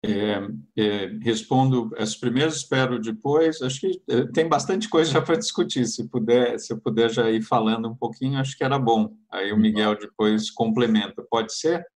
É, 0.07 0.47
é, 0.77 1.07
respondo 1.23 1.91
as 1.97 2.15
primeiras, 2.15 2.57
espero 2.57 3.01
depois. 3.01 3.63
Acho 3.63 3.81
que 3.81 4.03
é, 4.09 4.27
tem 4.27 4.47
bastante 4.47 4.89
coisa 4.89 5.11
já 5.11 5.23
para 5.23 5.37
discutir. 5.37 5.87
Se 5.87 6.07
puder, 6.09 6.59
se 6.59 6.73
eu 6.73 6.79
puder 6.79 7.11
já 7.11 7.31
ir 7.31 7.43
falando 7.43 7.89
um 7.89 7.95
pouquinho, 7.95 8.39
acho 8.39 8.57
que 8.57 8.63
era 8.63 8.79
bom. 8.79 9.17
Aí 9.31 9.53
o 9.53 9.57
Miguel 9.57 9.99
depois 9.99 10.51
complementa. 10.51 11.25
Pode 11.31 11.55
ser? 11.55 11.87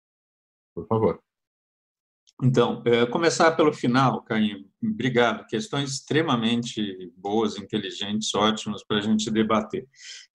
Por 0.74 0.86
favor. 0.86 1.20
Então, 2.42 2.82
é, 2.86 3.04
começar 3.04 3.50
pelo 3.52 3.72
final, 3.72 4.22
Caim. 4.22 4.66
Obrigado. 4.80 5.44
Questões 5.46 5.94
extremamente 5.94 7.12
boas, 7.16 7.56
inteligentes, 7.56 8.32
ótimas 8.32 8.84
para 8.86 8.98
a 8.98 9.00
gente 9.00 9.28
debater. 9.28 9.88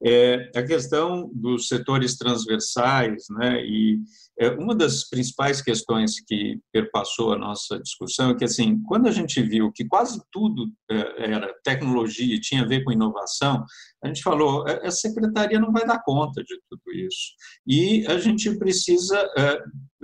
É, 0.04 0.52
a 0.54 0.62
questão 0.62 1.32
dos 1.34 1.70
setores 1.70 2.18
transversais, 2.18 3.24
né, 3.30 3.64
e 3.66 4.02
é, 4.38 4.50
uma 4.50 4.76
das 4.76 5.08
principais 5.08 5.62
questões 5.62 6.20
que 6.20 6.60
perpassou 6.74 7.32
a 7.32 7.38
nossa 7.38 7.80
discussão 7.80 8.32
é 8.32 8.36
que, 8.36 8.44
assim, 8.44 8.82
quando 8.84 9.08
a 9.08 9.12
gente 9.12 9.41
viu 9.41 9.72
que 9.72 9.86
quase 9.86 10.22
tudo 10.30 10.70
é, 10.89 11.32
era 11.32 11.54
tecnologia 11.64 12.36
e 12.36 12.39
tinha 12.39 12.64
a 12.64 12.68
ver 12.68 12.84
com 12.84 12.91
inovação, 12.91 13.64
a 14.04 14.08
gente 14.08 14.22
falou, 14.22 14.66
a 14.68 14.91
secretaria 14.91 15.60
não 15.60 15.72
vai 15.72 15.86
dar 15.86 16.04
conta 16.04 16.44
de 16.44 16.60
tudo 16.70 16.82
isso. 16.94 17.34
E 17.66 18.06
a 18.08 18.18
gente 18.18 18.58
precisa 18.58 19.18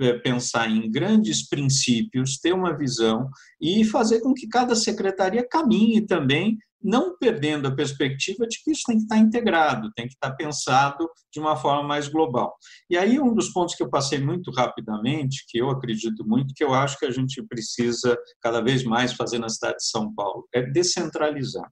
é, 0.00 0.14
pensar 0.14 0.70
em 0.70 0.90
grandes 0.90 1.46
princípios, 1.46 2.38
ter 2.38 2.54
uma 2.54 2.76
visão 2.76 3.28
e 3.60 3.84
fazer 3.84 4.20
que 4.34 4.48
cada 4.48 4.74
secretaria 4.74 5.46
caminhe 5.46 6.06
também 6.06 6.58
não 6.82 7.16
perdendo 7.18 7.68
a 7.68 7.74
perspectiva 7.74 8.46
de 8.46 8.62
que 8.62 8.70
isso 8.70 8.84
tem 8.86 8.96
que 8.96 9.02
estar 9.02 9.18
integrado, 9.18 9.92
tem 9.94 10.06
que 10.06 10.14
estar 10.14 10.30
pensado 10.32 11.08
de 11.32 11.38
uma 11.38 11.56
forma 11.56 11.82
mais 11.86 12.08
global. 12.08 12.54
E 12.88 12.96
aí 12.96 13.20
um 13.20 13.34
dos 13.34 13.50
pontos 13.50 13.74
que 13.74 13.82
eu 13.82 13.90
passei 13.90 14.18
muito 14.18 14.50
rapidamente, 14.50 15.44
que 15.46 15.58
eu 15.58 15.68
acredito 15.68 16.26
muito, 16.26 16.54
que 16.54 16.64
eu 16.64 16.72
acho 16.72 16.98
que 16.98 17.04
a 17.04 17.10
gente 17.10 17.42
precisa 17.42 18.16
cada 18.40 18.62
vez 18.62 18.82
mais 18.82 19.12
fazer 19.12 19.38
na 19.38 19.48
cidade 19.48 19.76
de 19.76 19.88
São 19.88 20.12
Paulo, 20.14 20.48
é 20.54 20.62
descentralizar. 20.62 21.70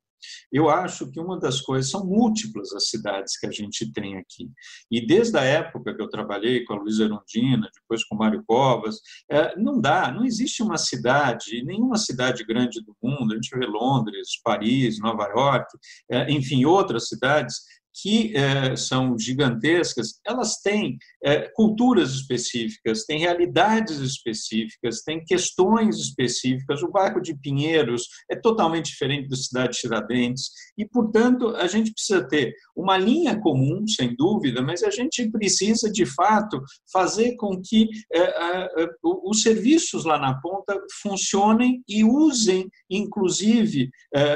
Eu 0.52 0.68
acho 0.68 1.10
que 1.10 1.20
uma 1.20 1.38
das 1.38 1.60
coisas 1.60 1.90
são 1.90 2.04
múltiplas 2.04 2.72
as 2.72 2.88
cidades 2.88 3.38
que 3.38 3.46
a 3.46 3.50
gente 3.50 3.90
tem 3.92 4.16
aqui. 4.16 4.50
E 4.90 5.06
desde 5.06 5.36
a 5.38 5.42
época 5.42 5.94
que 5.94 6.02
eu 6.02 6.08
trabalhei 6.08 6.64
com 6.64 6.74
a 6.74 6.76
Luísa 6.76 7.04
Erundina, 7.04 7.70
depois 7.74 8.04
com 8.04 8.14
o 8.14 8.18
Mário 8.18 8.42
Covas, 8.46 9.00
é, 9.30 9.56
não 9.56 9.80
dá, 9.80 10.10
não 10.10 10.24
existe 10.24 10.62
uma 10.62 10.78
cidade, 10.78 11.62
nenhuma 11.64 11.96
cidade 11.96 12.44
grande 12.44 12.80
do 12.82 12.96
mundo, 13.02 13.32
a 13.32 13.34
gente 13.36 13.56
vê 13.58 13.66
Londres, 13.66 14.40
Paris, 14.42 14.98
Nova 14.98 15.24
York, 15.28 15.66
é, 16.10 16.30
enfim, 16.30 16.64
outras 16.64 17.08
cidades, 17.08 17.56
que 17.94 18.36
é, 18.36 18.76
são 18.76 19.18
gigantescas, 19.18 20.20
elas 20.24 20.60
têm 20.60 20.96
é, 21.22 21.48
culturas 21.54 22.12
específicas, 22.12 23.04
têm 23.04 23.20
realidades 23.20 23.98
específicas, 23.98 25.02
têm 25.02 25.24
questões 25.24 25.96
específicas. 25.96 26.82
O 26.82 26.90
bairro 26.90 27.20
de 27.20 27.36
Pinheiros 27.36 28.06
é 28.30 28.36
totalmente 28.36 28.86
diferente 28.86 29.28
da 29.28 29.36
cidade 29.36 29.72
de 29.72 29.78
Tiradentes 29.78 30.50
e, 30.76 30.86
portanto, 30.86 31.48
a 31.56 31.66
gente 31.66 31.92
precisa 31.92 32.26
ter 32.26 32.54
uma 32.74 32.96
linha 32.96 33.38
comum, 33.40 33.86
sem 33.86 34.14
dúvida, 34.14 34.62
mas 34.62 34.82
a 34.82 34.90
gente 34.90 35.28
precisa, 35.30 35.90
de 35.90 36.06
fato, 36.06 36.62
fazer 36.92 37.36
com 37.36 37.60
que 37.60 37.88
é, 38.12 38.68
os 39.02 39.42
serviços 39.42 40.04
lá 40.04 40.18
na 40.18 40.40
ponta 40.40 40.80
funcionem 41.02 41.82
e 41.88 42.04
usem, 42.04 42.68
inclusive, 42.88 43.90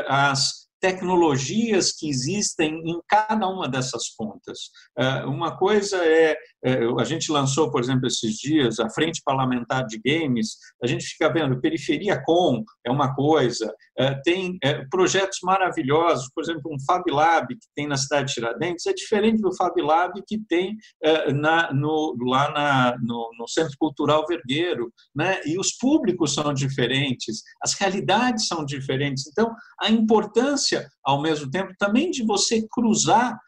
as 0.09 0.63
tecnologias 0.83 1.93
que 1.93 2.11
existem 2.11 2.83
em 2.85 3.01
cada 3.07 3.49
uma 3.49 3.69
dessas 3.69 4.11
pontas. 4.17 4.59
É, 4.99 5.25
uma 5.25 5.57
coisa 5.57 6.05
é, 6.05 6.37
a 6.99 7.05
gente 7.05 7.33
lançou, 7.33 7.71
por 7.71 7.81
exemplo, 7.81 8.07
esses 8.07 8.37
dias, 8.37 8.79
a 8.79 8.89
Frente 8.89 9.21
Parlamentar 9.25 9.85
de 9.87 10.01
Games, 10.05 10.57
a 10.83 10.87
gente 10.87 11.05
fica 11.05 11.33
vendo, 11.33 11.61
Periferia 11.61 12.23
Com 12.23 12.63
é 12.85 12.91
uma 12.91 13.15
coisa, 13.15 13.75
é, 13.99 14.15
tem 14.23 14.59
projetos 14.91 15.39
maravilhosos, 15.43 16.31
por 16.35 16.45
exemplo, 16.45 16.73
um 16.73 16.79
Fab 16.87 17.03
Lab 17.11 17.49
que 17.49 17.67
tem 17.75 17.87
na 17.87 17.97
cidade 17.97 18.29
de 18.29 18.35
Tiradentes, 18.35 18.87
é 18.87 18.93
diferente 18.93 19.41
do 19.41 19.55
Fab 19.55 19.79
Lab 19.81 20.13
que 20.27 20.39
tem 20.49 20.77
na, 21.35 21.73
no, 21.73 22.17
lá 22.21 22.51
na, 22.53 22.97
no, 23.03 23.31
no, 23.39 23.49
Centro 23.49 23.77
Cultural 23.79 24.25
Vergueiro, 24.27 24.93
né? 25.15 25.41
e 25.45 25.59
os 25.59 25.73
públicos 25.73 26.35
são 26.35 26.55
diferentes, 26.55 27.43
as 27.63 27.75
realidades 27.75 28.47
são 28.47 28.65
diferentes. 28.65 29.27
Então, 29.27 29.53
a 29.81 29.91
importância 29.91 30.87
ao 31.05 31.21
mesmo 31.21 31.51
tempo, 31.51 31.75
também 31.79 32.11
de 32.11 32.25
você 32.25 32.67
cruzar 32.71 33.39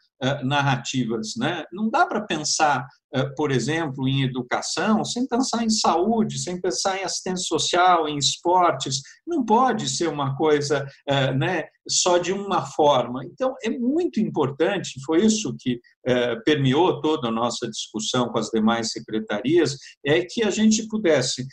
narrativas. 0.43 1.33
Né? 1.37 1.63
Não 1.71 1.89
dá 1.89 2.05
para 2.05 2.21
pensar 2.21 2.87
por 3.35 3.51
exemplo, 3.51 4.07
em 4.07 4.23
educação, 4.23 5.03
sem 5.03 5.27
pensar 5.27 5.63
em 5.63 5.69
saúde, 5.69 6.39
sem 6.39 6.59
pensar 6.59 6.99
em 6.99 7.03
assistência 7.03 7.45
social, 7.45 8.07
em 8.07 8.17
esportes. 8.17 9.01
Não 9.25 9.43
pode 9.45 9.89
ser 9.89 10.07
uma 10.09 10.35
coisa 10.35 10.85
eh, 11.07 11.33
né, 11.33 11.65
só 11.87 12.17
de 12.17 12.33
uma 12.33 12.65
forma. 12.65 13.23
Então, 13.25 13.55
é 13.63 13.69
muito 13.69 14.19
importante, 14.19 14.99
foi 15.05 15.23
isso 15.23 15.55
que 15.59 15.79
eh, 16.05 16.35
permeou 16.45 17.01
toda 17.01 17.27
a 17.27 17.31
nossa 17.31 17.69
discussão 17.69 18.29
com 18.29 18.39
as 18.39 18.49
demais 18.49 18.91
secretarias, 18.91 19.77
é 20.05 20.23
que 20.23 20.43
a 20.43 20.49
gente 20.49 20.87
pudesse 20.87 21.45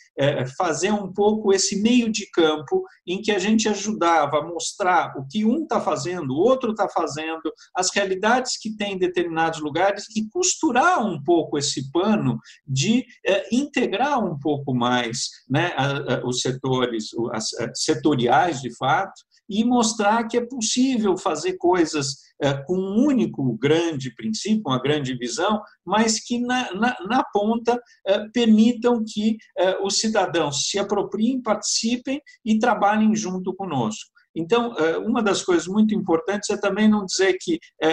fazer 0.56 0.92
um 0.92 1.12
pouco 1.12 1.52
esse 1.52 1.80
meio 1.80 2.10
de 2.10 2.28
campo 2.30 2.84
em 3.06 3.20
que 3.20 3.32
a 3.32 3.38
gente 3.38 3.68
ajudava 3.68 4.38
a 4.38 4.46
mostrar 4.46 5.12
o 5.16 5.26
que 5.26 5.44
um 5.44 5.62
está 5.62 5.80
fazendo, 5.80 6.32
o 6.32 6.38
outro 6.38 6.70
está 6.70 6.88
fazendo, 6.88 7.52
as 7.74 7.90
realidades 7.94 8.58
que 8.60 8.74
tem 8.76 8.94
em 8.94 8.98
determinados 8.98 9.60
lugares 9.60 10.04
e 10.16 10.28
costurar 10.28 11.04
um 11.04 11.22
pouco 11.22 11.51
pouco 11.52 11.58
esse 11.58 11.90
pano 11.90 12.38
de 12.66 13.04
é, 13.26 13.54
integrar 13.54 14.24
um 14.24 14.38
pouco 14.38 14.74
mais 14.74 15.28
né, 15.48 15.72
a, 15.76 16.14
a, 16.14 16.26
os 16.26 16.40
setores 16.40 17.10
as, 17.32 17.52
a, 17.54 17.74
setoriais, 17.74 18.60
de 18.60 18.74
fato, 18.76 19.20
e 19.48 19.64
mostrar 19.64 20.26
que 20.26 20.38
é 20.38 20.46
possível 20.46 21.16
fazer 21.16 21.54
coisas 21.58 22.16
é, 22.40 22.54
com 22.54 22.74
um 22.74 23.04
único 23.06 23.56
grande 23.58 24.14
princípio, 24.14 24.62
uma 24.66 24.80
grande 24.80 25.14
visão, 25.14 25.60
mas 25.84 26.18
que 26.18 26.38
na, 26.38 26.72
na, 26.72 26.96
na 27.06 27.24
ponta 27.24 27.78
é, 28.06 28.26
permitam 28.30 29.04
que 29.06 29.36
é, 29.58 29.78
os 29.82 29.98
cidadãos 29.98 30.68
se 30.68 30.78
apropriem, 30.78 31.42
participem 31.42 32.20
e 32.44 32.58
trabalhem 32.58 33.14
junto 33.14 33.54
conosco. 33.54 34.10
Então, 34.34 34.74
é, 34.78 34.98
uma 34.98 35.22
das 35.22 35.42
coisas 35.42 35.66
muito 35.66 35.94
importantes 35.94 36.48
é 36.50 36.56
também 36.56 36.88
não 36.88 37.04
dizer 37.04 37.36
que 37.40 37.58
é, 37.82 37.92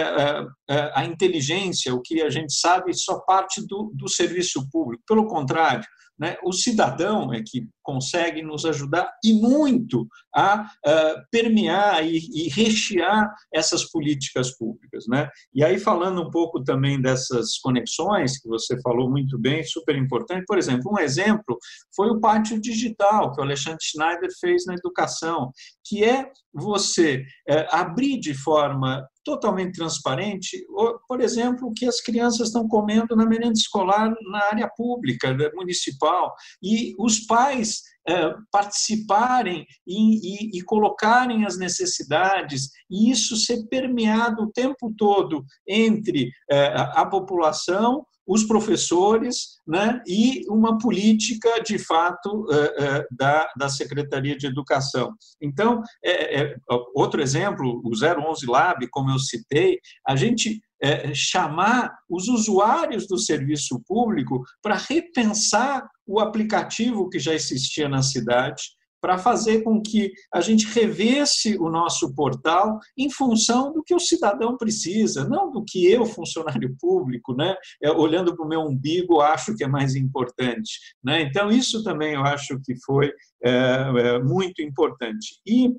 é, 0.70 0.92
a 0.94 1.04
inteligência, 1.04 1.94
o 1.94 2.00
que 2.00 2.22
a 2.22 2.30
gente 2.30 2.52
sabe, 2.52 2.94
só 2.94 3.18
parte 3.20 3.66
do, 3.66 3.92
do 3.94 4.08
serviço 4.08 4.68
público. 4.70 5.02
Pelo 5.06 5.26
contrário, 5.26 5.84
né, 6.20 6.36
o 6.44 6.52
cidadão 6.52 7.32
é 7.32 7.42
que 7.42 7.66
consegue 7.82 8.42
nos 8.42 8.66
ajudar 8.66 9.10
e 9.24 9.32
muito 9.32 10.06
a 10.34 10.62
uh, 10.62 11.22
permear 11.30 12.06
e, 12.06 12.18
e, 12.32 12.48
rechear 12.50 13.34
essas 13.52 13.90
políticas 13.90 14.56
públicas. 14.56 15.06
Né? 15.08 15.28
E 15.54 15.64
aí, 15.64 15.78
falando 15.78 16.22
um 16.22 16.30
pouco 16.30 16.62
também 16.62 17.00
dessas 17.00 17.58
conexões, 17.58 18.38
que 18.38 18.46
você 18.46 18.80
falou 18.82 19.10
muito 19.10 19.38
bem, 19.38 19.64
super 19.64 19.96
importante, 19.96 20.44
por 20.46 20.58
exemplo, 20.58 20.92
um 20.92 20.98
exemplo 20.98 21.58
foi 21.96 22.10
o 22.10 22.20
pátio 22.20 22.60
digital 22.60 23.32
que 23.32 23.40
o 23.40 23.44
Alexandre 23.44 23.82
Schneider 23.82 24.30
fez 24.38 24.66
na 24.66 24.74
educação, 24.74 25.50
que 25.84 26.04
é 26.04 26.30
você 26.52 27.24
uh, 27.48 27.74
abrir 27.74 28.20
de 28.20 28.34
forma 28.34 29.04
totalmente 29.30 29.76
transparente, 29.76 30.66
por 31.06 31.20
exemplo, 31.20 31.68
o 31.68 31.72
que 31.72 31.86
as 31.86 32.00
crianças 32.00 32.48
estão 32.48 32.66
comendo 32.66 33.14
na 33.14 33.24
merenda 33.24 33.52
escolar 33.52 34.12
na 34.28 34.44
área 34.50 34.68
pública, 34.68 35.32
né, 35.32 35.48
municipal, 35.54 36.34
e 36.60 36.94
os 36.98 37.20
pais 37.20 37.82
é, 38.08 38.34
participarem 38.50 39.64
e, 39.86 40.56
e, 40.56 40.58
e, 40.58 40.62
colocarem 40.62 41.44
as 41.46 41.56
necessidades, 41.56 42.70
e 42.90 43.10
isso 43.10 43.36
ser 43.36 43.68
permeado 43.68 44.42
o 44.42 44.50
tempo 44.50 44.92
todo 44.98 45.44
entre 45.68 46.32
é, 46.50 46.74
a 46.76 47.06
população, 47.06 48.04
os 48.30 48.44
professores 48.44 49.56
né, 49.66 50.00
e 50.06 50.44
uma 50.48 50.78
política, 50.78 51.60
de 51.66 51.80
fato, 51.80 52.46
é, 52.52 53.04
da, 53.10 53.50
da 53.58 53.68
Secretaria 53.68 54.38
de 54.38 54.46
Educação. 54.46 55.12
Então, 55.42 55.82
é, 56.04 56.42
é, 56.42 56.56
outro 56.94 57.20
exemplo, 57.20 57.82
o 57.84 57.90
011 57.90 58.46
Lab, 58.46 58.86
como 58.90 59.10
eu 59.10 59.18
citei, 59.18 59.80
a 60.06 60.14
gente 60.14 60.60
é, 60.80 61.12
chamar 61.12 61.92
os 62.08 62.28
usuários 62.28 63.08
do 63.08 63.18
serviço 63.18 63.82
público 63.84 64.44
para 64.62 64.76
repensar 64.76 65.84
o 66.06 66.20
aplicativo 66.20 67.08
que 67.08 67.18
já 67.18 67.34
existia 67.34 67.88
na 67.88 68.00
cidade, 68.00 68.62
para 69.00 69.18
fazer 69.18 69.62
com 69.62 69.80
que 69.80 70.12
a 70.32 70.40
gente 70.40 70.66
revesse 70.66 71.56
o 71.58 71.70
nosso 71.70 72.14
portal 72.14 72.78
em 72.96 73.10
função 73.10 73.72
do 73.72 73.82
que 73.82 73.94
o 73.94 74.00
cidadão 74.00 74.56
precisa, 74.56 75.28
não 75.28 75.50
do 75.50 75.64
que 75.64 75.90
eu, 75.90 76.04
funcionário 76.04 76.76
público, 76.80 77.34
né, 77.34 77.54
é, 77.82 77.90
olhando 77.90 78.34
para 78.34 78.44
o 78.44 78.48
meu 78.48 78.60
umbigo, 78.60 79.20
acho 79.20 79.54
que 79.56 79.64
é 79.64 79.68
mais 79.68 79.94
importante. 79.94 80.78
Né? 81.02 81.22
Então, 81.22 81.50
isso 81.50 81.82
também 81.82 82.14
eu 82.14 82.22
acho 82.22 82.60
que 82.64 82.74
foi 82.84 83.12
é, 83.42 83.50
é, 83.50 84.18
muito 84.22 84.62
importante. 84.62 85.40
E 85.46 85.70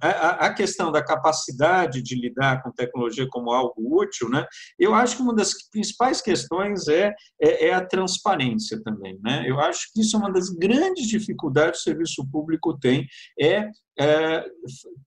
a 0.00 0.52
questão 0.54 0.92
da 0.92 1.02
capacidade 1.04 2.02
de 2.02 2.14
lidar 2.14 2.62
com 2.62 2.70
tecnologia 2.70 3.26
como 3.28 3.50
algo 3.50 4.00
útil, 4.00 4.28
né? 4.28 4.46
Eu 4.78 4.94
acho 4.94 5.16
que 5.16 5.22
uma 5.22 5.34
das 5.34 5.52
principais 5.68 6.20
questões 6.20 6.86
é, 6.88 7.12
é, 7.40 7.68
é, 7.68 7.74
a 7.74 7.84
transparência 7.84 8.80
também, 8.82 9.18
né? 9.22 9.44
Eu 9.46 9.60
acho 9.60 9.92
que 9.92 10.00
isso 10.00 10.16
é 10.16 10.18
uma 10.18 10.32
das 10.32 10.48
grandes 10.48 11.06
dificuldades 11.06 11.82
que 11.82 11.90
o 11.90 11.92
serviço 11.92 12.26
público 12.30 12.78
tem, 12.78 13.06
é 13.38 13.68
estar 13.68 13.74
é, 13.98 14.44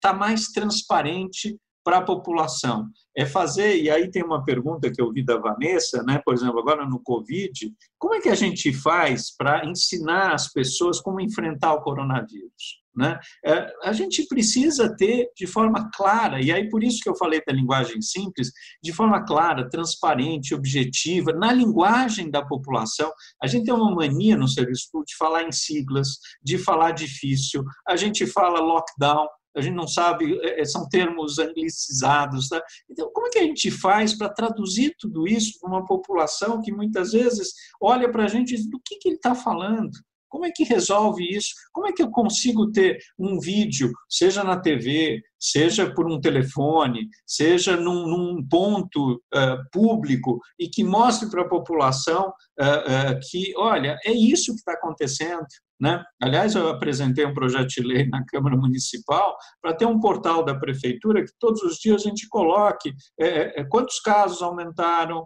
tá 0.02 0.14
mais 0.14 0.48
transparente 0.48 1.58
para 1.84 2.00
a 2.00 2.04
população. 2.04 2.90
É 3.16 3.26
fazer, 3.26 3.80
e 3.80 3.90
aí 3.92 4.10
tem 4.10 4.24
uma 4.24 4.44
pergunta 4.44 4.92
que 4.92 5.00
eu 5.00 5.12
vi 5.12 5.24
da 5.24 5.38
Vanessa, 5.38 6.02
né, 6.02 6.20
por 6.26 6.34
exemplo, 6.34 6.60
agora 6.60 6.86
no 6.86 7.00
Covid, 7.00 7.72
como 7.98 8.16
é 8.16 8.20
que 8.20 8.30
a 8.30 8.36
gente 8.36 8.74
faz 8.74 9.34
para 9.36 9.66
ensinar 9.66 10.34
as 10.34 10.52
pessoas 10.52 11.00
como 11.00 11.22
enfrentar 11.22 11.74
o 11.76 11.82
coronavírus? 11.82 12.85
Né? 12.96 13.20
É, 13.46 13.74
a 13.84 13.92
gente 13.92 14.26
precisa 14.28 14.96
ter 14.96 15.30
de 15.36 15.46
forma 15.46 15.90
clara, 15.94 16.42
e 16.42 16.52
aí 16.52 16.70
por 16.70 16.84
isso 16.84 17.00
que 17.02 17.10
eu 17.10 17.16
falei 17.16 17.42
da 17.46 17.54
linguagem 17.54 18.02
simples, 18.02 18.52
de 18.82 18.94
forma 18.94 19.26
clara, 19.26 19.70
transparente, 19.70 20.56
objetiva, 20.56 21.34
na 21.34 21.52
linguagem 21.52 22.32
da 22.32 22.44
população. 22.44 23.12
A 23.42 23.48
gente 23.48 23.66
tem 23.66 23.74
uma 23.74 23.94
mania 23.94 24.38
no 24.38 24.48
serviço 24.48 24.88
público 24.92 25.10
de 25.10 25.18
falar 25.18 25.44
em 25.44 25.52
siglas, 25.52 26.18
de 26.42 26.58
falar 26.58 26.92
difícil, 26.92 27.64
a 27.88 27.96
gente 27.96 28.26
fala 28.26 28.60
lockdown, 28.60 29.28
a 29.56 29.62
gente 29.62 29.74
não 29.74 29.88
sabe, 29.88 30.38
é, 30.42 30.62
é, 30.62 30.66
são 30.66 30.88
termos 30.88 31.40
anglicizados. 31.40 32.50
Tá? 32.50 32.62
Então, 32.90 33.10
como 33.14 33.28
é 33.28 33.30
que 33.30 33.40
a 33.40 33.44
gente 33.44 33.72
faz 33.72 34.14
para 34.18 34.30
traduzir 34.30 34.94
tudo 35.00 35.28
isso 35.28 35.58
para 35.60 35.70
uma 35.70 35.86
população 35.86 36.62
que 36.62 36.72
muitas 36.72 37.14
vezes 37.14 37.54
olha 37.82 38.12
para 38.12 38.26
a 38.26 38.28
gente 38.28 38.54
e 38.54 38.58
diz: 38.58 38.70
do 38.70 38.80
que, 38.84 38.98
que 38.98 39.10
ele 39.10 39.16
está 39.16 39.34
falando? 39.34 39.92
Como 40.36 40.46
é 40.46 40.52
que 40.52 40.66
resolve 40.66 41.24
isso? 41.24 41.54
Como 41.72 41.88
é 41.88 41.94
que 41.94 42.04
eu 42.04 42.12
consigo 42.12 42.70
ter 42.70 43.00
um 43.18 43.40
vídeo, 43.40 43.90
seja 44.10 44.44
na 44.44 44.60
TV, 44.60 45.22
seja 45.40 45.90
por 45.94 46.12
um 46.12 46.20
telefone, 46.20 47.08
seja 47.26 47.78
num, 47.78 48.06
num 48.06 48.46
ponto 48.46 49.14
uh, 49.14 49.70
público 49.72 50.38
e 50.60 50.68
que 50.68 50.84
mostre 50.84 51.30
para 51.30 51.44
a 51.44 51.48
população 51.48 52.34
uh, 52.60 53.14
uh, 53.14 53.20
que, 53.32 53.54
olha, 53.56 53.98
é 54.04 54.12
isso 54.12 54.52
que 54.52 54.58
está 54.58 54.74
acontecendo. 54.74 55.46
Né? 55.80 56.04
Aliás, 56.22 56.54
eu 56.54 56.68
apresentei 56.68 57.26
um 57.26 57.34
projeto 57.34 57.70
de 57.70 57.82
lei 57.82 58.06
na 58.06 58.26
Câmara 58.26 58.58
Municipal 58.58 59.38
para 59.62 59.74
ter 59.74 59.86
um 59.86 60.02
portal 60.02 60.44
da 60.44 60.56
Prefeitura 60.60 61.24
que 61.24 61.32
todos 61.40 61.62
os 61.62 61.78
dias 61.78 62.02
a 62.02 62.10
gente 62.10 62.28
coloque 62.28 62.94
é, 63.18 63.64
quantos 63.66 64.02
casos 64.02 64.42
aumentaram, 64.42 65.26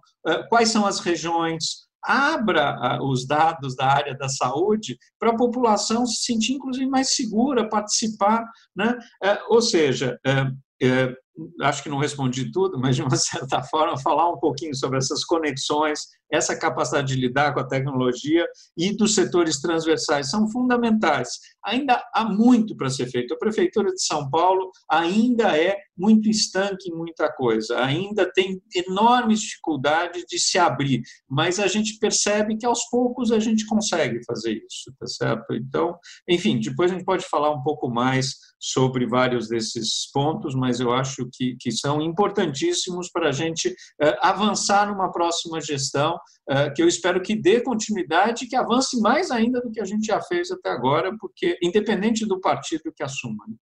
quais 0.50 0.70
são 0.70 0.88
as 0.88 1.00
regiões, 1.00 1.89
abra 2.04 3.00
os 3.04 3.26
dados 3.26 3.76
da 3.76 3.88
área 3.88 4.16
da 4.16 4.30
saúde 4.30 4.98
para 5.20 5.32
a 5.32 5.38
população 5.38 6.06
se 6.06 6.24
sentir, 6.24 6.54
inclusive, 6.54 6.88
mais 6.88 7.16
segura, 7.16 7.70
participar. 7.70 8.46
Né? 8.76 8.98
É, 9.24 9.40
ou 9.50 9.62
seja, 9.62 10.20
é, 10.26 10.52
é, 10.82 11.14
acho 11.62 11.84
que 11.84 11.90
não 11.90 11.98
respondi 11.98 12.52
tudo, 12.52 12.80
mas 12.80 12.96
de 12.96 13.02
uma 13.02 13.16
certa 13.18 13.62
forma, 13.64 13.98
falar 14.00 14.30
um 14.30 14.40
pouquinho 14.40 14.76
sobre 14.76 14.98
essas 14.98 15.24
conexões, 15.24 16.08
essa 16.32 16.58
capacidade 16.58 17.14
de 17.14 17.20
lidar 17.20 17.54
com 17.54 17.60
a 17.60 17.68
tecnologia 17.68 18.46
e 18.78 18.96
dos 18.96 19.16
setores 19.16 19.60
transversais 19.60 20.30
são 20.30 20.50
fundamentais. 20.50 21.30
Ainda 21.66 22.04
há 22.14 22.24
muito 22.26 22.76
para 22.76 22.90
ser 22.90 23.08
feito. 23.08 23.34
A 23.34 23.38
Prefeitura 23.38 23.92
de 23.92 24.04
São 24.04 24.30
Paulo 24.30 24.72
ainda 24.90 25.58
é 25.58 25.78
muito 26.00 26.30
estanque 26.30 26.90
em 26.90 26.96
muita 26.96 27.30
coisa, 27.32 27.78
ainda 27.84 28.32
tem 28.32 28.62
enormes 28.74 29.42
dificuldades 29.42 30.24
de 30.26 30.40
se 30.40 30.58
abrir, 30.58 31.02
mas 31.30 31.60
a 31.60 31.68
gente 31.68 32.00
percebe 32.00 32.56
que 32.56 32.66
aos 32.66 32.86
poucos 32.90 33.32
a 33.32 33.40
gente 33.40 33.66
consegue 33.66 34.24
fazer 34.26 34.54
isso, 34.54 34.94
tá 34.98 35.06
certo? 35.06 35.54
Então, 35.54 35.98
enfim, 36.28 36.60
depois 36.60 36.90
a 36.90 36.94
gente 36.94 37.06
pode 37.06 37.26
falar 37.26 37.52
um 37.52 37.62
pouco 37.62 37.90
mais 37.90 38.36
sobre 38.60 39.06
vários 39.06 39.48
desses 39.48 40.10
pontos, 40.12 40.54
mas 40.54 40.80
eu 40.80 40.92
acho 40.94 41.30
que, 41.34 41.56
que 41.60 41.72
são 41.72 42.02
importantíssimos 42.02 43.10
para 43.10 43.30
a 43.30 43.32
gente 43.32 43.70
uh, 43.70 44.16
avançar 44.22 44.88
numa 44.88 45.12
próxima 45.12 45.62
gestão, 45.62 46.16
uh, 46.50 46.74
que 46.76 46.82
eu 46.82 46.88
espero 46.88 47.22
que 47.22 47.36
dê 47.36 47.62
continuidade 47.62 48.46
e 48.46 48.48
que 48.48 48.56
avance 48.56 49.00
mais 49.00 49.32
ainda 49.32 49.62
do 49.62 49.72
que 49.72 49.80
a 49.80 49.86
gente 49.86 50.06
já 50.06 50.22
fez 50.22 50.52
até 50.52 50.70
agora, 50.70 51.16
porque 51.20 51.49
independente 51.62 52.26
do 52.26 52.40
partido 52.40 52.92
que 52.94 53.04
assuma. 53.04 53.46
Né? 53.48 53.56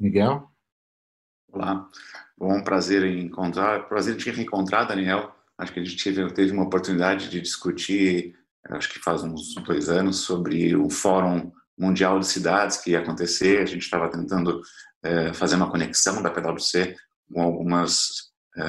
Miguel? 0.00 0.50
Olá, 1.52 1.88
bom 2.36 2.62
prazer 2.64 3.04
em 3.04 3.26
encontrar, 3.26 3.88
prazer 3.88 4.14
em 4.14 4.18
te 4.18 4.30
reencontrar, 4.30 4.88
Daniel. 4.88 5.34
Acho 5.56 5.72
que 5.72 5.80
a 5.80 5.84
gente 5.84 6.02
teve, 6.02 6.32
teve 6.32 6.52
uma 6.52 6.64
oportunidade 6.64 7.28
de 7.28 7.40
discutir 7.40 8.36
acho 8.70 8.90
que 8.90 9.00
faz 9.00 9.22
uns 9.22 9.54
dois 9.54 9.88
anos, 9.88 10.20
sobre 10.20 10.76
o 10.76 10.88
Fórum 10.88 11.52
Mundial 11.78 12.18
de 12.20 12.26
Cidades 12.26 12.76
que 12.76 12.92
ia 12.92 13.00
acontecer. 13.00 13.60
A 13.60 13.66
gente 13.66 13.82
estava 13.82 14.10
tentando 14.10 14.60
é, 15.02 15.32
fazer 15.32 15.56
uma 15.56 15.70
conexão 15.70 16.22
da 16.22 16.30
PwC 16.30 16.96
com 17.32 17.42
algumas 17.42 18.32
é, 18.56 18.62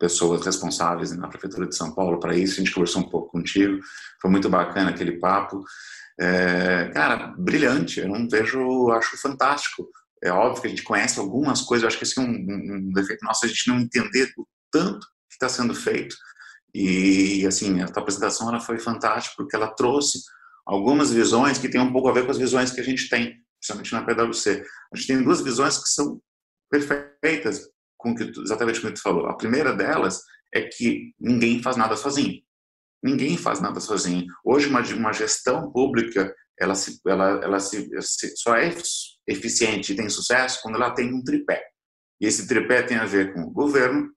pessoas 0.00 0.44
responsáveis 0.44 1.16
na 1.16 1.28
Prefeitura 1.28 1.68
de 1.68 1.76
São 1.76 1.94
Paulo 1.94 2.18
para 2.18 2.34
isso. 2.34 2.54
A 2.54 2.64
gente 2.64 2.72
conversou 2.72 3.02
um 3.02 3.08
pouco 3.08 3.30
contigo. 3.30 3.78
Foi 4.20 4.30
muito 4.30 4.48
bacana 4.48 4.90
aquele 4.90 5.18
papo. 5.18 5.62
É, 6.18 6.90
cara, 6.92 7.34
brilhante. 7.38 8.00
Eu 8.00 8.08
não 8.08 8.28
vejo, 8.28 8.90
acho 8.90 9.16
fantástico. 9.18 9.88
É 10.22 10.32
óbvio 10.32 10.62
que 10.62 10.66
a 10.66 10.70
gente 10.70 10.82
conhece 10.82 11.20
algumas 11.20 11.60
coisas. 11.60 11.82
Eu 11.82 11.88
acho 11.88 11.98
que 11.98 12.04
esse 12.04 12.18
é 12.18 12.22
um, 12.22 12.26
um, 12.26 12.92
defeito 12.92 13.24
nosso, 13.24 13.44
a 13.44 13.48
gente 13.48 13.68
não 13.68 13.78
entender 13.78 14.32
o 14.36 14.46
tanto 14.72 15.06
que 15.28 15.34
está 15.34 15.48
sendo 15.48 15.74
feito 15.74 16.16
e, 16.74 17.44
assim, 17.46 17.80
a 17.80 17.88
tua 17.88 18.02
apresentação 18.02 18.48
ela 18.48 18.60
foi 18.60 18.78
fantástica 18.78 19.34
porque 19.36 19.56
ela 19.56 19.74
trouxe 19.74 20.20
algumas 20.64 21.10
visões 21.10 21.58
que 21.58 21.68
têm 21.68 21.80
um 21.80 21.92
pouco 21.92 22.08
a 22.08 22.12
ver 22.12 22.24
com 22.24 22.30
as 22.30 22.38
visões 22.38 22.70
que 22.70 22.80
a 22.80 22.84
gente 22.84 23.08
tem, 23.08 23.42
principalmente 23.58 23.92
na 23.92 24.04
PwC. 24.04 24.64
A 24.92 24.96
gente 24.96 25.06
tem 25.06 25.22
duas 25.22 25.40
visões 25.40 25.78
que 25.78 25.88
são 25.88 26.20
perfeitas 26.70 27.68
com 28.00 28.14
que 28.14 28.24
exatamente 28.40 28.80
que 28.80 28.90
tu 28.92 29.02
falou. 29.02 29.26
A 29.26 29.36
primeira 29.36 29.72
delas 29.72 30.22
é 30.52 30.62
que 30.62 31.12
ninguém 31.18 31.62
faz 31.62 31.76
nada 31.76 31.96
sozinho. 31.96 32.40
Ninguém 33.02 33.36
faz 33.36 33.60
nada 33.60 33.80
sozinho. 33.80 34.26
Hoje 34.44 34.68
uma, 34.68 34.80
uma 34.80 35.12
gestão 35.12 35.70
pública 35.70 36.34
ela 36.58 36.74
se, 36.74 37.00
ela, 37.06 37.40
ela 37.42 37.58
se, 37.58 37.88
só 38.36 38.54
é 38.54 38.70
eficiente 39.26 39.92
e 39.92 39.96
tem 39.96 40.10
sucesso 40.10 40.60
quando 40.62 40.74
ela 40.74 40.90
tem 40.90 41.12
um 41.12 41.24
tripé. 41.24 41.64
E 42.20 42.26
esse 42.26 42.46
tripé 42.46 42.82
tem 42.82 42.98
a 42.98 43.06
ver 43.06 43.32
com 43.32 43.40
o 43.40 43.50
governo, 43.50 44.12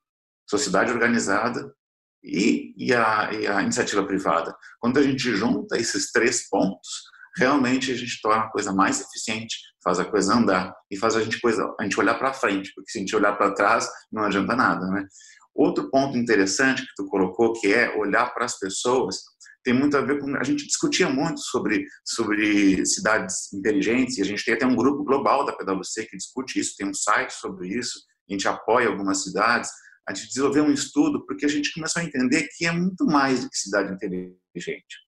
sociedade 0.50 0.92
organizada 0.92 1.74
e, 2.22 2.74
e, 2.78 2.94
a, 2.94 3.32
e 3.32 3.48
a 3.48 3.62
iniciativa 3.62 4.06
privada. 4.06 4.54
Quando 4.80 5.00
a 5.00 5.02
gente 5.02 5.34
junta 5.36 5.78
esses 5.78 6.12
três 6.12 6.50
pontos, 6.50 6.90
realmente 7.38 7.92
a 7.92 7.96
gente 7.96 8.20
torna 8.22 8.44
a 8.44 8.52
coisa 8.52 8.74
mais 8.74 9.00
eficiente, 9.00 9.56
faz 9.84 10.00
a 10.00 10.06
coisa 10.06 10.34
andar 10.34 10.74
e 10.90 10.98
faz 10.98 11.16
a 11.16 11.22
gente, 11.22 11.40
coisa, 11.40 11.76
a 11.80 11.84
gente 11.84 12.00
olhar 12.00 12.16
para 12.16 12.34
frente, 12.34 12.72
porque 12.74 12.92
se 12.92 12.98
a 12.98 13.02
gente 13.02 13.16
olhar 13.16 13.34
para 13.34 13.54
trás, 13.54 13.90
não 14.12 14.24
adianta 14.24 14.56
nada, 14.56 14.86
né? 14.88 15.06
Outro 15.54 15.90
ponto 15.92 16.18
interessante 16.18 16.82
que 16.82 16.96
tu 16.96 17.06
colocou, 17.08 17.54
que 17.54 17.72
é 17.72 17.96
olhar 17.96 18.34
para 18.34 18.46
as 18.46 18.58
pessoas, 18.58 19.18
tem 19.64 19.74
muito 19.74 19.96
a 19.96 20.02
ver 20.02 20.20
com 20.20 20.36
a 20.36 20.44
gente 20.44 20.66
discutia 20.66 21.10
muito 21.10 21.40
sobre 21.40 21.86
sobre 22.04 22.86
cidades 22.86 23.52
inteligentes 23.54 24.18
e 24.18 24.22
a 24.22 24.26
gente 24.26 24.44
tem 24.44 24.54
até 24.54 24.66
um 24.66 24.76
grupo 24.76 25.04
global 25.04 25.46
da 25.46 25.54
PwC 25.54 26.06
que 26.06 26.18
discute 26.18 26.60
isso, 26.60 26.76
tem 26.78 26.88
um 26.88 26.94
site 26.94 27.32
sobre 27.32 27.70
isso, 27.70 28.00
a 28.30 28.34
gente 28.34 28.48
apoia 28.48 28.90
algumas 28.90 29.24
cidades, 29.24 29.70
a 30.08 30.14
gente 30.14 30.28
desenvolveu 30.28 30.66
um 30.66 30.72
estudo 30.72 31.26
porque 31.26 31.46
a 31.46 31.50
gente 31.50 31.74
começou 31.74 32.02
a 32.02 32.06
entender 32.06 32.48
que 32.58 32.66
é 32.66 32.72
muito 32.72 33.06
mais 33.06 33.44
do 33.44 33.50
que 33.50 33.58
cidade 33.58 33.94
inteligente. 33.94 35.04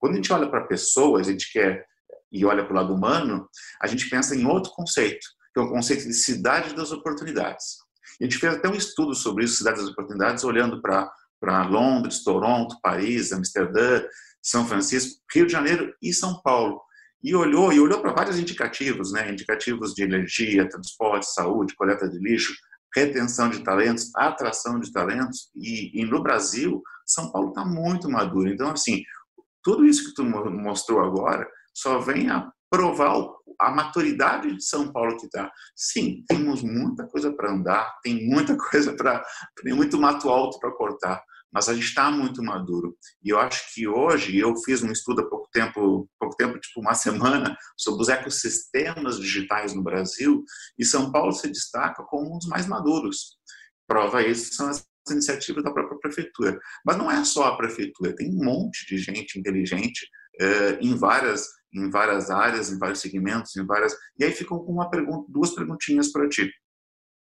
Quando 0.00 0.14
a 0.14 0.16
gente 0.16 0.32
olha 0.32 0.48
para 0.48 0.66
pessoas, 0.66 1.28
a 1.28 1.30
gente 1.30 1.52
quer 1.52 1.84
e 2.32 2.44
olha 2.44 2.64
para 2.64 2.72
o 2.72 2.76
lado 2.76 2.94
humano, 2.94 3.48
a 3.80 3.86
gente 3.86 4.08
pensa 4.08 4.34
em 4.34 4.46
outro 4.46 4.72
conceito, 4.72 5.26
que 5.52 5.60
é 5.60 5.62
o 5.62 5.68
conceito 5.68 6.04
de 6.04 6.14
cidade 6.14 6.74
das 6.74 6.90
oportunidades. 6.90 7.76
E 8.18 8.24
a 8.24 8.28
gente 8.28 8.38
fez 8.38 8.54
até 8.54 8.68
um 8.68 8.74
estudo 8.74 9.14
sobre 9.14 9.44
isso, 9.44 9.56
cidade 9.56 9.80
das 9.80 9.90
oportunidades, 9.90 10.42
olhando 10.42 10.80
para 10.80 11.66
Londres, 11.68 12.24
Toronto, 12.24 12.78
Paris, 12.82 13.32
Amsterdã, 13.32 14.02
São 14.40 14.66
Francisco, 14.66 15.20
Rio 15.32 15.46
de 15.46 15.52
Janeiro 15.52 15.94
e 16.00 16.12
São 16.12 16.40
Paulo. 16.40 16.80
E 17.22 17.34
olhou 17.36 17.72
e 17.72 17.78
olhou 17.78 18.00
para 18.00 18.12
vários 18.12 18.38
indicativos, 18.38 19.12
né? 19.12 19.30
Indicativos 19.30 19.94
de 19.94 20.02
energia, 20.02 20.68
transporte, 20.68 21.26
saúde, 21.26 21.74
coleta 21.76 22.08
de 22.08 22.18
lixo, 22.18 22.52
retenção 22.94 23.48
de 23.48 23.62
talentos, 23.62 24.10
atração 24.14 24.80
de 24.80 24.92
talentos, 24.92 25.50
e, 25.54 26.00
e 26.00 26.04
no 26.04 26.22
Brasil, 26.22 26.82
São 27.06 27.30
Paulo 27.30 27.50
está 27.50 27.64
muito 27.64 28.10
maduro. 28.10 28.48
Então, 28.48 28.70
assim, 28.70 29.02
tudo 29.62 29.86
isso 29.86 30.08
que 30.08 30.14
tu 30.14 30.24
mostrou 30.24 31.00
agora 31.00 31.48
só 31.74 31.98
vem 31.98 32.30
a, 32.30 32.50
provar 32.72 33.28
a 33.58 33.70
maturidade 33.70 34.56
de 34.56 34.64
São 34.64 34.90
Paulo 34.90 35.18
que 35.18 35.26
está. 35.26 35.52
Sim, 35.76 36.24
temos 36.26 36.62
muita 36.62 37.06
coisa 37.06 37.30
para 37.30 37.52
andar, 37.52 37.98
tem 38.02 38.26
muita 38.26 38.56
coisa 38.70 38.94
para. 38.94 39.22
tem 39.62 39.74
muito 39.74 40.00
mato 40.00 40.30
alto 40.30 40.58
para 40.58 40.72
cortar, 40.72 41.22
mas 41.52 41.68
a 41.68 41.74
gente 41.74 41.84
está 41.84 42.10
muito 42.10 42.42
maduro. 42.42 42.96
E 43.22 43.28
eu 43.28 43.38
acho 43.38 43.74
que 43.74 43.86
hoje, 43.86 44.38
eu 44.38 44.56
fiz 44.56 44.82
um 44.82 44.90
estudo 44.90 45.20
há 45.20 45.28
pouco 45.28 45.48
tempo, 45.52 46.08
pouco 46.18 46.34
tempo, 46.34 46.58
tipo 46.58 46.80
uma 46.80 46.94
semana, 46.94 47.54
sobre 47.76 48.02
os 48.02 48.08
ecossistemas 48.08 49.20
digitais 49.20 49.74
no 49.74 49.82
Brasil, 49.82 50.42
e 50.78 50.84
São 50.84 51.12
Paulo 51.12 51.32
se 51.32 51.48
destaca 51.48 52.02
como 52.04 52.34
um 52.34 52.38
dos 52.38 52.48
mais 52.48 52.66
maduros. 52.66 53.36
Prova 53.86 54.22
isso 54.22 54.54
são 54.54 54.68
as 54.68 54.82
iniciativas 55.10 55.62
da 55.62 55.72
própria 55.72 55.98
prefeitura. 55.98 56.58
Mas 56.86 56.96
não 56.96 57.10
é 57.10 57.22
só 57.22 57.44
a 57.44 57.56
prefeitura, 57.56 58.16
tem 58.16 58.30
um 58.30 58.44
monte 58.44 58.86
de 58.86 58.96
gente 58.96 59.38
inteligente 59.38 60.08
eh, 60.40 60.78
em 60.80 60.94
várias 60.94 61.46
em 61.72 61.90
várias 61.90 62.30
áreas, 62.30 62.70
em 62.70 62.78
vários 62.78 63.00
segmentos, 63.00 63.56
em 63.56 63.64
várias. 63.64 63.94
E 64.18 64.24
aí 64.24 64.32
ficam 64.32 64.58
com 64.58 64.72
uma 64.72 64.90
pergunta, 64.90 65.26
duas 65.28 65.54
perguntinhas 65.54 66.12
para 66.12 66.28
ti. 66.28 66.50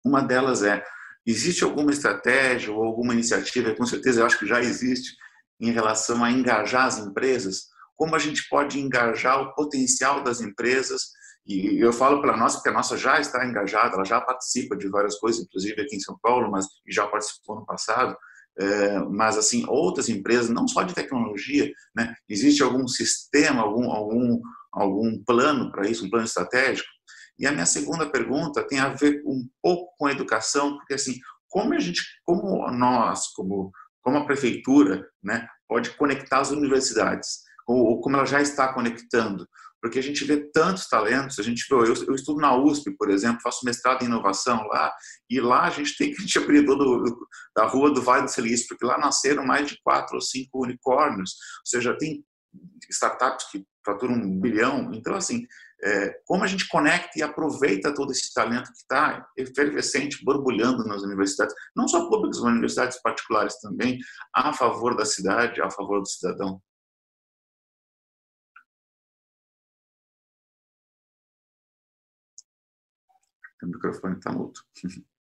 Uma 0.05 0.23
delas 0.23 0.63
é: 0.63 0.85
existe 1.27 1.65
alguma 1.65 1.91
estratégia 1.91 2.73
ou 2.73 2.85
alguma 2.85 3.13
iniciativa? 3.13 3.75
Com 3.75 3.87
certeza, 3.87 4.21
eu 4.21 4.27
acho 4.27 4.39
que 4.39 4.47
já 4.47 4.61
existe 4.61 5.17
em 5.61 5.71
relação 5.71 6.23
a 6.23 6.31
engajar 6.31 6.87
as 6.87 6.99
empresas. 6.99 7.67
Como 7.97 8.15
a 8.15 8.19
gente 8.19 8.47
pode 8.49 8.79
engajar 8.79 9.41
o 9.41 9.55
potencial 9.55 10.23
das 10.23 10.41
empresas? 10.41 11.03
E 11.47 11.81
eu 11.81 11.93
falo 11.93 12.21
para 12.21 12.37
nós 12.37 12.57
porque 12.57 12.69
a 12.69 12.73
nossa 12.73 12.97
já 12.97 13.21
está 13.21 13.47
engajada, 13.47 13.95
ela 13.95 14.05
já 14.05 14.21
participa 14.21 14.77
de 14.77 14.89
várias 14.89 15.17
coisas, 15.19 15.43
inclusive 15.43 15.81
aqui 15.81 15.97
em 15.97 16.01
São 16.01 16.19
Paulo, 16.21 16.51
mas 16.51 16.67
já 16.89 17.07
participou 17.07 17.57
no 17.57 17.65
passado. 17.65 18.17
É, 18.59 18.99
mas 19.01 19.37
assim 19.37 19.65
outras 19.69 20.09
empresas, 20.09 20.49
não 20.49 20.67
só 20.67 20.83
de 20.83 20.95
tecnologia, 20.95 21.71
né? 21.95 22.15
Existe 22.29 22.63
algum 22.63 22.89
sistema, 22.89 23.61
algum 23.61 23.91
algum 23.91 24.41
algum 24.73 25.23
plano 25.25 25.71
para 25.71 25.89
isso, 25.89 26.07
um 26.07 26.11
plano 26.11 26.25
estratégico? 26.25 26.89
E 27.39 27.47
a 27.47 27.53
minha 27.53 27.67
segunda 27.67 28.11
pergunta 28.11 28.67
tem 28.67 28.79
a 28.79 28.89
ver 28.89 29.23
um 29.27 29.47
pouco 29.63 29.95
com 29.99 30.07
a 30.07 30.13
educação, 30.13 30.77
porque 30.77 30.95
assim, 30.95 31.19
como 31.49 31.75
a 31.75 31.79
gente, 31.79 32.03
como 32.25 32.71
nós, 32.71 33.29
como 33.35 33.71
como 34.03 34.19
a 34.19 34.25
prefeitura, 34.25 35.05
né, 35.21 35.49
pode 35.69 35.91
conectar 35.97 36.39
as 36.39 36.53
universidades, 36.53 37.41
ou 37.67 38.01
como 38.01 38.17
ela 38.17 38.25
já 38.25 38.41
está 38.41 38.73
conectando, 38.73 39.49
porque 39.87 40.01
a 40.01 40.03
gente 40.03 40.24
vê 40.24 40.51
tantos 40.51 40.89
talentos, 40.89 41.39
a 41.39 41.45
gente 41.45 41.64
vê, 41.70 41.76
eu, 41.76 41.95
eu, 42.09 42.14
estudo 42.16 42.41
na 42.41 42.57
USP, 42.57 42.91
por 42.97 43.09
exemplo, 43.09 43.41
faço 43.41 43.64
mestrado 43.64 44.03
em 44.03 44.07
inovação 44.07 44.66
lá, 44.66 44.93
e 45.30 45.41
lá 45.41 45.62
a 45.62 45.70
gente 45.70 45.97
tem 45.97 46.11
que 46.12 46.18
a 46.18 46.26
gente 46.26 46.66
todo 46.66 47.28
da 47.55 47.66
rua 47.66 47.95
do 47.95 48.03
Vale 48.03 48.24
do 48.24 48.30
Silício, 48.30 48.66
porque 48.68 48.84
lá 48.84 48.99
nasceram 48.99 49.47
mais 49.47 49.68
de 49.68 49.80
quatro 49.84 50.16
ou 50.16 50.20
cinco 50.20 50.64
unicórnios, 50.64 51.37
ou 51.61 51.66
seja, 51.66 51.97
tem 51.97 52.24
startups 52.91 53.49
que 53.53 53.64
faturam 53.84 54.14
um 54.14 54.41
bilhão, 54.41 54.91
então 54.93 55.14
assim, 55.14 55.47
é, 55.84 56.18
como 56.24 56.43
a 56.43 56.49
gente 56.49 56.66
conecta 56.66 57.16
e 57.16 57.22
aproveita 57.22 57.95
todo 57.95 58.11
esse 58.11 58.34
talento 58.34 58.72
que 58.72 58.78
está 58.78 59.24
efervescente, 59.37 60.24
borbulhando 60.24 60.84
nas 60.84 61.03
universidades, 61.03 61.55
não 61.76 61.87
só 61.87 62.09
públicas, 62.09 62.41
mas 62.41 62.51
universidades 62.55 63.01
particulares 63.01 63.61
também, 63.61 64.01
a 64.34 64.53
favor 64.53 64.97
da 64.97 65.05
cidade, 65.05 65.62
a 65.62 65.70
favor 65.70 66.01
do 66.01 66.09
cidadão. 66.09 66.61
O 73.63 73.67
microfone 73.67 74.17
está 74.17 74.33
mudo. 74.33 74.61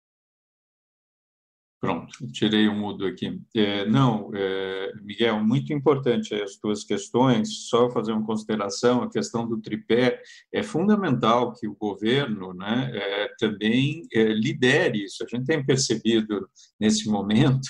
Pronto, 1.86 2.26
tirei 2.32 2.68
o 2.68 2.74
mudo 2.74 3.06
aqui. 3.06 3.40
É, 3.56 3.86
não, 3.86 4.32
é, 4.34 4.92
Miguel, 5.04 5.44
muito 5.44 5.72
importante 5.72 6.34
as 6.34 6.56
tuas 6.56 6.84
questões. 6.84 7.68
Só 7.70 7.92
fazer 7.92 8.12
uma 8.12 8.26
consideração: 8.26 9.04
a 9.04 9.10
questão 9.10 9.48
do 9.48 9.62
tripé 9.62 10.20
é 10.52 10.64
fundamental 10.64 11.54
que 11.54 11.68
o 11.68 11.76
governo, 11.76 12.56
né, 12.56 12.90
é, 12.92 13.30
também 13.38 14.02
é, 14.12 14.24
lidere 14.24 15.04
isso. 15.04 15.24
A 15.24 15.28
gente 15.28 15.46
tem 15.46 15.64
percebido 15.64 16.50
nesse 16.80 17.08
momento 17.08 17.70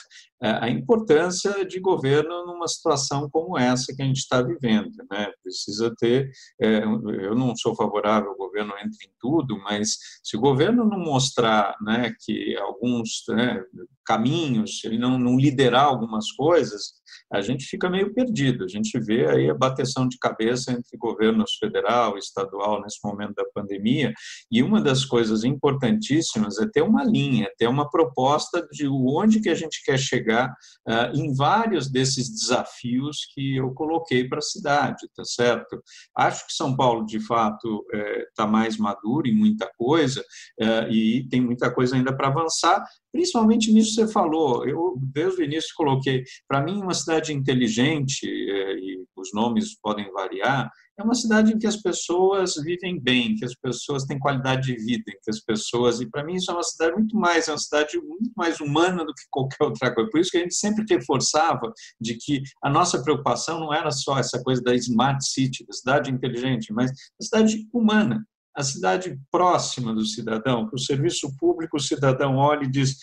a 0.51 0.69
importância 0.69 1.65
de 1.65 1.79
governo 1.79 2.45
numa 2.45 2.67
situação 2.67 3.29
como 3.29 3.57
essa 3.57 3.93
que 3.95 4.01
a 4.01 4.05
gente 4.05 4.17
está 4.17 4.41
vivendo. 4.41 4.91
Né? 5.09 5.31
Precisa 5.41 5.93
ter. 5.97 6.29
É, 6.61 6.83
eu 6.83 7.35
não 7.35 7.55
sou 7.55 7.75
favorável 7.75 8.31
ao 8.31 8.37
governo 8.37 8.73
entre 8.77 9.07
em 9.07 9.11
tudo, 9.19 9.57
mas 9.63 9.97
se 10.23 10.37
o 10.37 10.39
governo 10.41 10.85
não 10.85 10.99
mostrar 10.99 11.75
né, 11.81 12.13
que 12.23 12.55
alguns 12.57 13.23
né, 13.29 13.63
caminhos, 14.05 14.83
ele 14.83 14.97
não, 14.97 15.17
não 15.17 15.37
liderar 15.37 15.85
algumas 15.85 16.31
coisas, 16.31 16.93
a 17.31 17.41
gente 17.41 17.65
fica 17.65 17.89
meio 17.89 18.13
perdido. 18.13 18.63
A 18.63 18.67
gente 18.67 18.99
vê 18.99 19.27
aí 19.27 19.49
a 19.49 19.55
bateção 19.55 20.07
de 20.07 20.17
cabeça 20.19 20.71
entre 20.71 20.97
governos 20.97 21.55
federal 21.59 22.15
e 22.15 22.19
estadual 22.19 22.81
nesse 22.81 22.99
momento 23.03 23.33
da 23.33 23.45
pandemia, 23.53 24.13
e 24.51 24.61
uma 24.61 24.81
das 24.81 25.03
coisas 25.03 25.43
importantíssimas 25.43 26.59
é 26.59 26.67
ter 26.67 26.81
uma 26.81 27.03
linha, 27.03 27.49
ter 27.57 27.67
uma 27.67 27.89
proposta 27.89 28.65
de 28.71 28.87
onde 28.87 29.41
que 29.41 29.49
a 29.49 29.55
gente 29.55 29.83
quer 29.83 29.97
chegar 29.97 30.34
uh, 30.43 31.15
em 31.15 31.33
vários 31.33 31.89
desses 31.89 32.29
desafios 32.29 33.25
que 33.33 33.57
eu 33.57 33.71
coloquei 33.73 34.27
para 34.27 34.39
a 34.39 34.41
cidade, 34.41 35.07
tá 35.15 35.23
certo? 35.23 35.81
Acho 36.15 36.45
que 36.45 36.53
São 36.53 36.75
Paulo, 36.75 37.05
de 37.05 37.19
fato, 37.19 37.86
está 38.29 38.43
é, 38.43 38.47
mais 38.47 38.77
maduro 38.77 39.27
em 39.27 39.36
muita 39.36 39.69
coisa, 39.77 40.21
uh, 40.61 40.91
e 40.91 41.27
tem 41.29 41.41
muita 41.41 41.71
coisa 41.73 41.95
ainda 41.95 42.15
para 42.15 42.27
avançar, 42.27 42.83
principalmente 43.11 43.71
nisso 43.71 43.95
que 43.95 44.05
você 44.05 44.11
falou. 44.11 44.67
Eu, 44.67 44.95
desde 44.97 45.41
o 45.41 45.45
início, 45.45 45.69
coloquei, 45.75 46.23
para 46.47 46.61
mim, 46.61 46.81
uma 46.81 46.93
cidade 46.93 47.33
inteligente, 47.33 48.25
é, 48.25 48.73
e 48.77 49.05
os 49.15 49.31
nomes 49.33 49.79
podem 49.79 50.11
variar, 50.11 50.69
é 50.97 51.03
uma 51.03 51.13
cidade 51.13 51.53
em 51.53 51.59
que 51.59 51.67
as 51.67 51.75
pessoas 51.75 52.55
vivem 52.55 52.99
bem, 52.99 53.35
que 53.35 53.43
as 53.43 53.53
pessoas 53.53 54.05
têm 54.05 54.17
qualidade 54.17 54.67
de 54.67 54.75
vida, 54.75 55.11
que 55.23 55.29
as 55.29 55.39
pessoas, 55.39 55.99
e 55.99 56.09
para 56.09 56.23
mim 56.23 56.35
isso 56.35 56.49
é 56.49 56.53
uma 56.53 56.63
cidade 56.63 56.93
muito 56.93 57.17
mais, 57.17 57.47
é 57.47 57.51
uma 57.51 57.57
cidade 57.57 57.99
muito 57.99 58.31
mais 58.35 58.61
humana 58.61 59.05
do 59.05 59.13
que 59.13 59.23
qualquer 59.29 59.63
outra 59.63 59.93
coisa. 59.93 60.09
Por 60.09 60.19
isso 60.19 60.31
que 60.31 60.37
a 60.37 60.41
gente 60.41 60.55
sempre 60.55 60.85
reforçava 60.89 61.73
de 61.99 62.15
que 62.15 62.41
a 62.63 62.69
nossa 62.69 63.01
preocupação 63.03 63.59
não 63.59 63.73
era 63.73 63.91
só 63.91 64.17
essa 64.17 64.41
coisa 64.41 64.61
da 64.61 64.73
smart 64.75 65.23
city, 65.25 65.65
da 65.65 65.73
cidade 65.73 66.11
inteligente, 66.11 66.71
mas 66.71 66.91
da 66.91 67.25
cidade 67.25 67.67
humana, 67.73 68.25
a 68.55 68.63
cidade 68.63 69.19
próxima 69.29 69.93
do 69.93 70.05
cidadão, 70.05 70.67
que 70.67 70.75
o 70.75 70.79
serviço 70.79 71.35
público 71.37 71.75
o 71.75 71.81
cidadão 71.81 72.37
olha 72.37 72.63
e 72.63 72.71
diz 72.71 72.95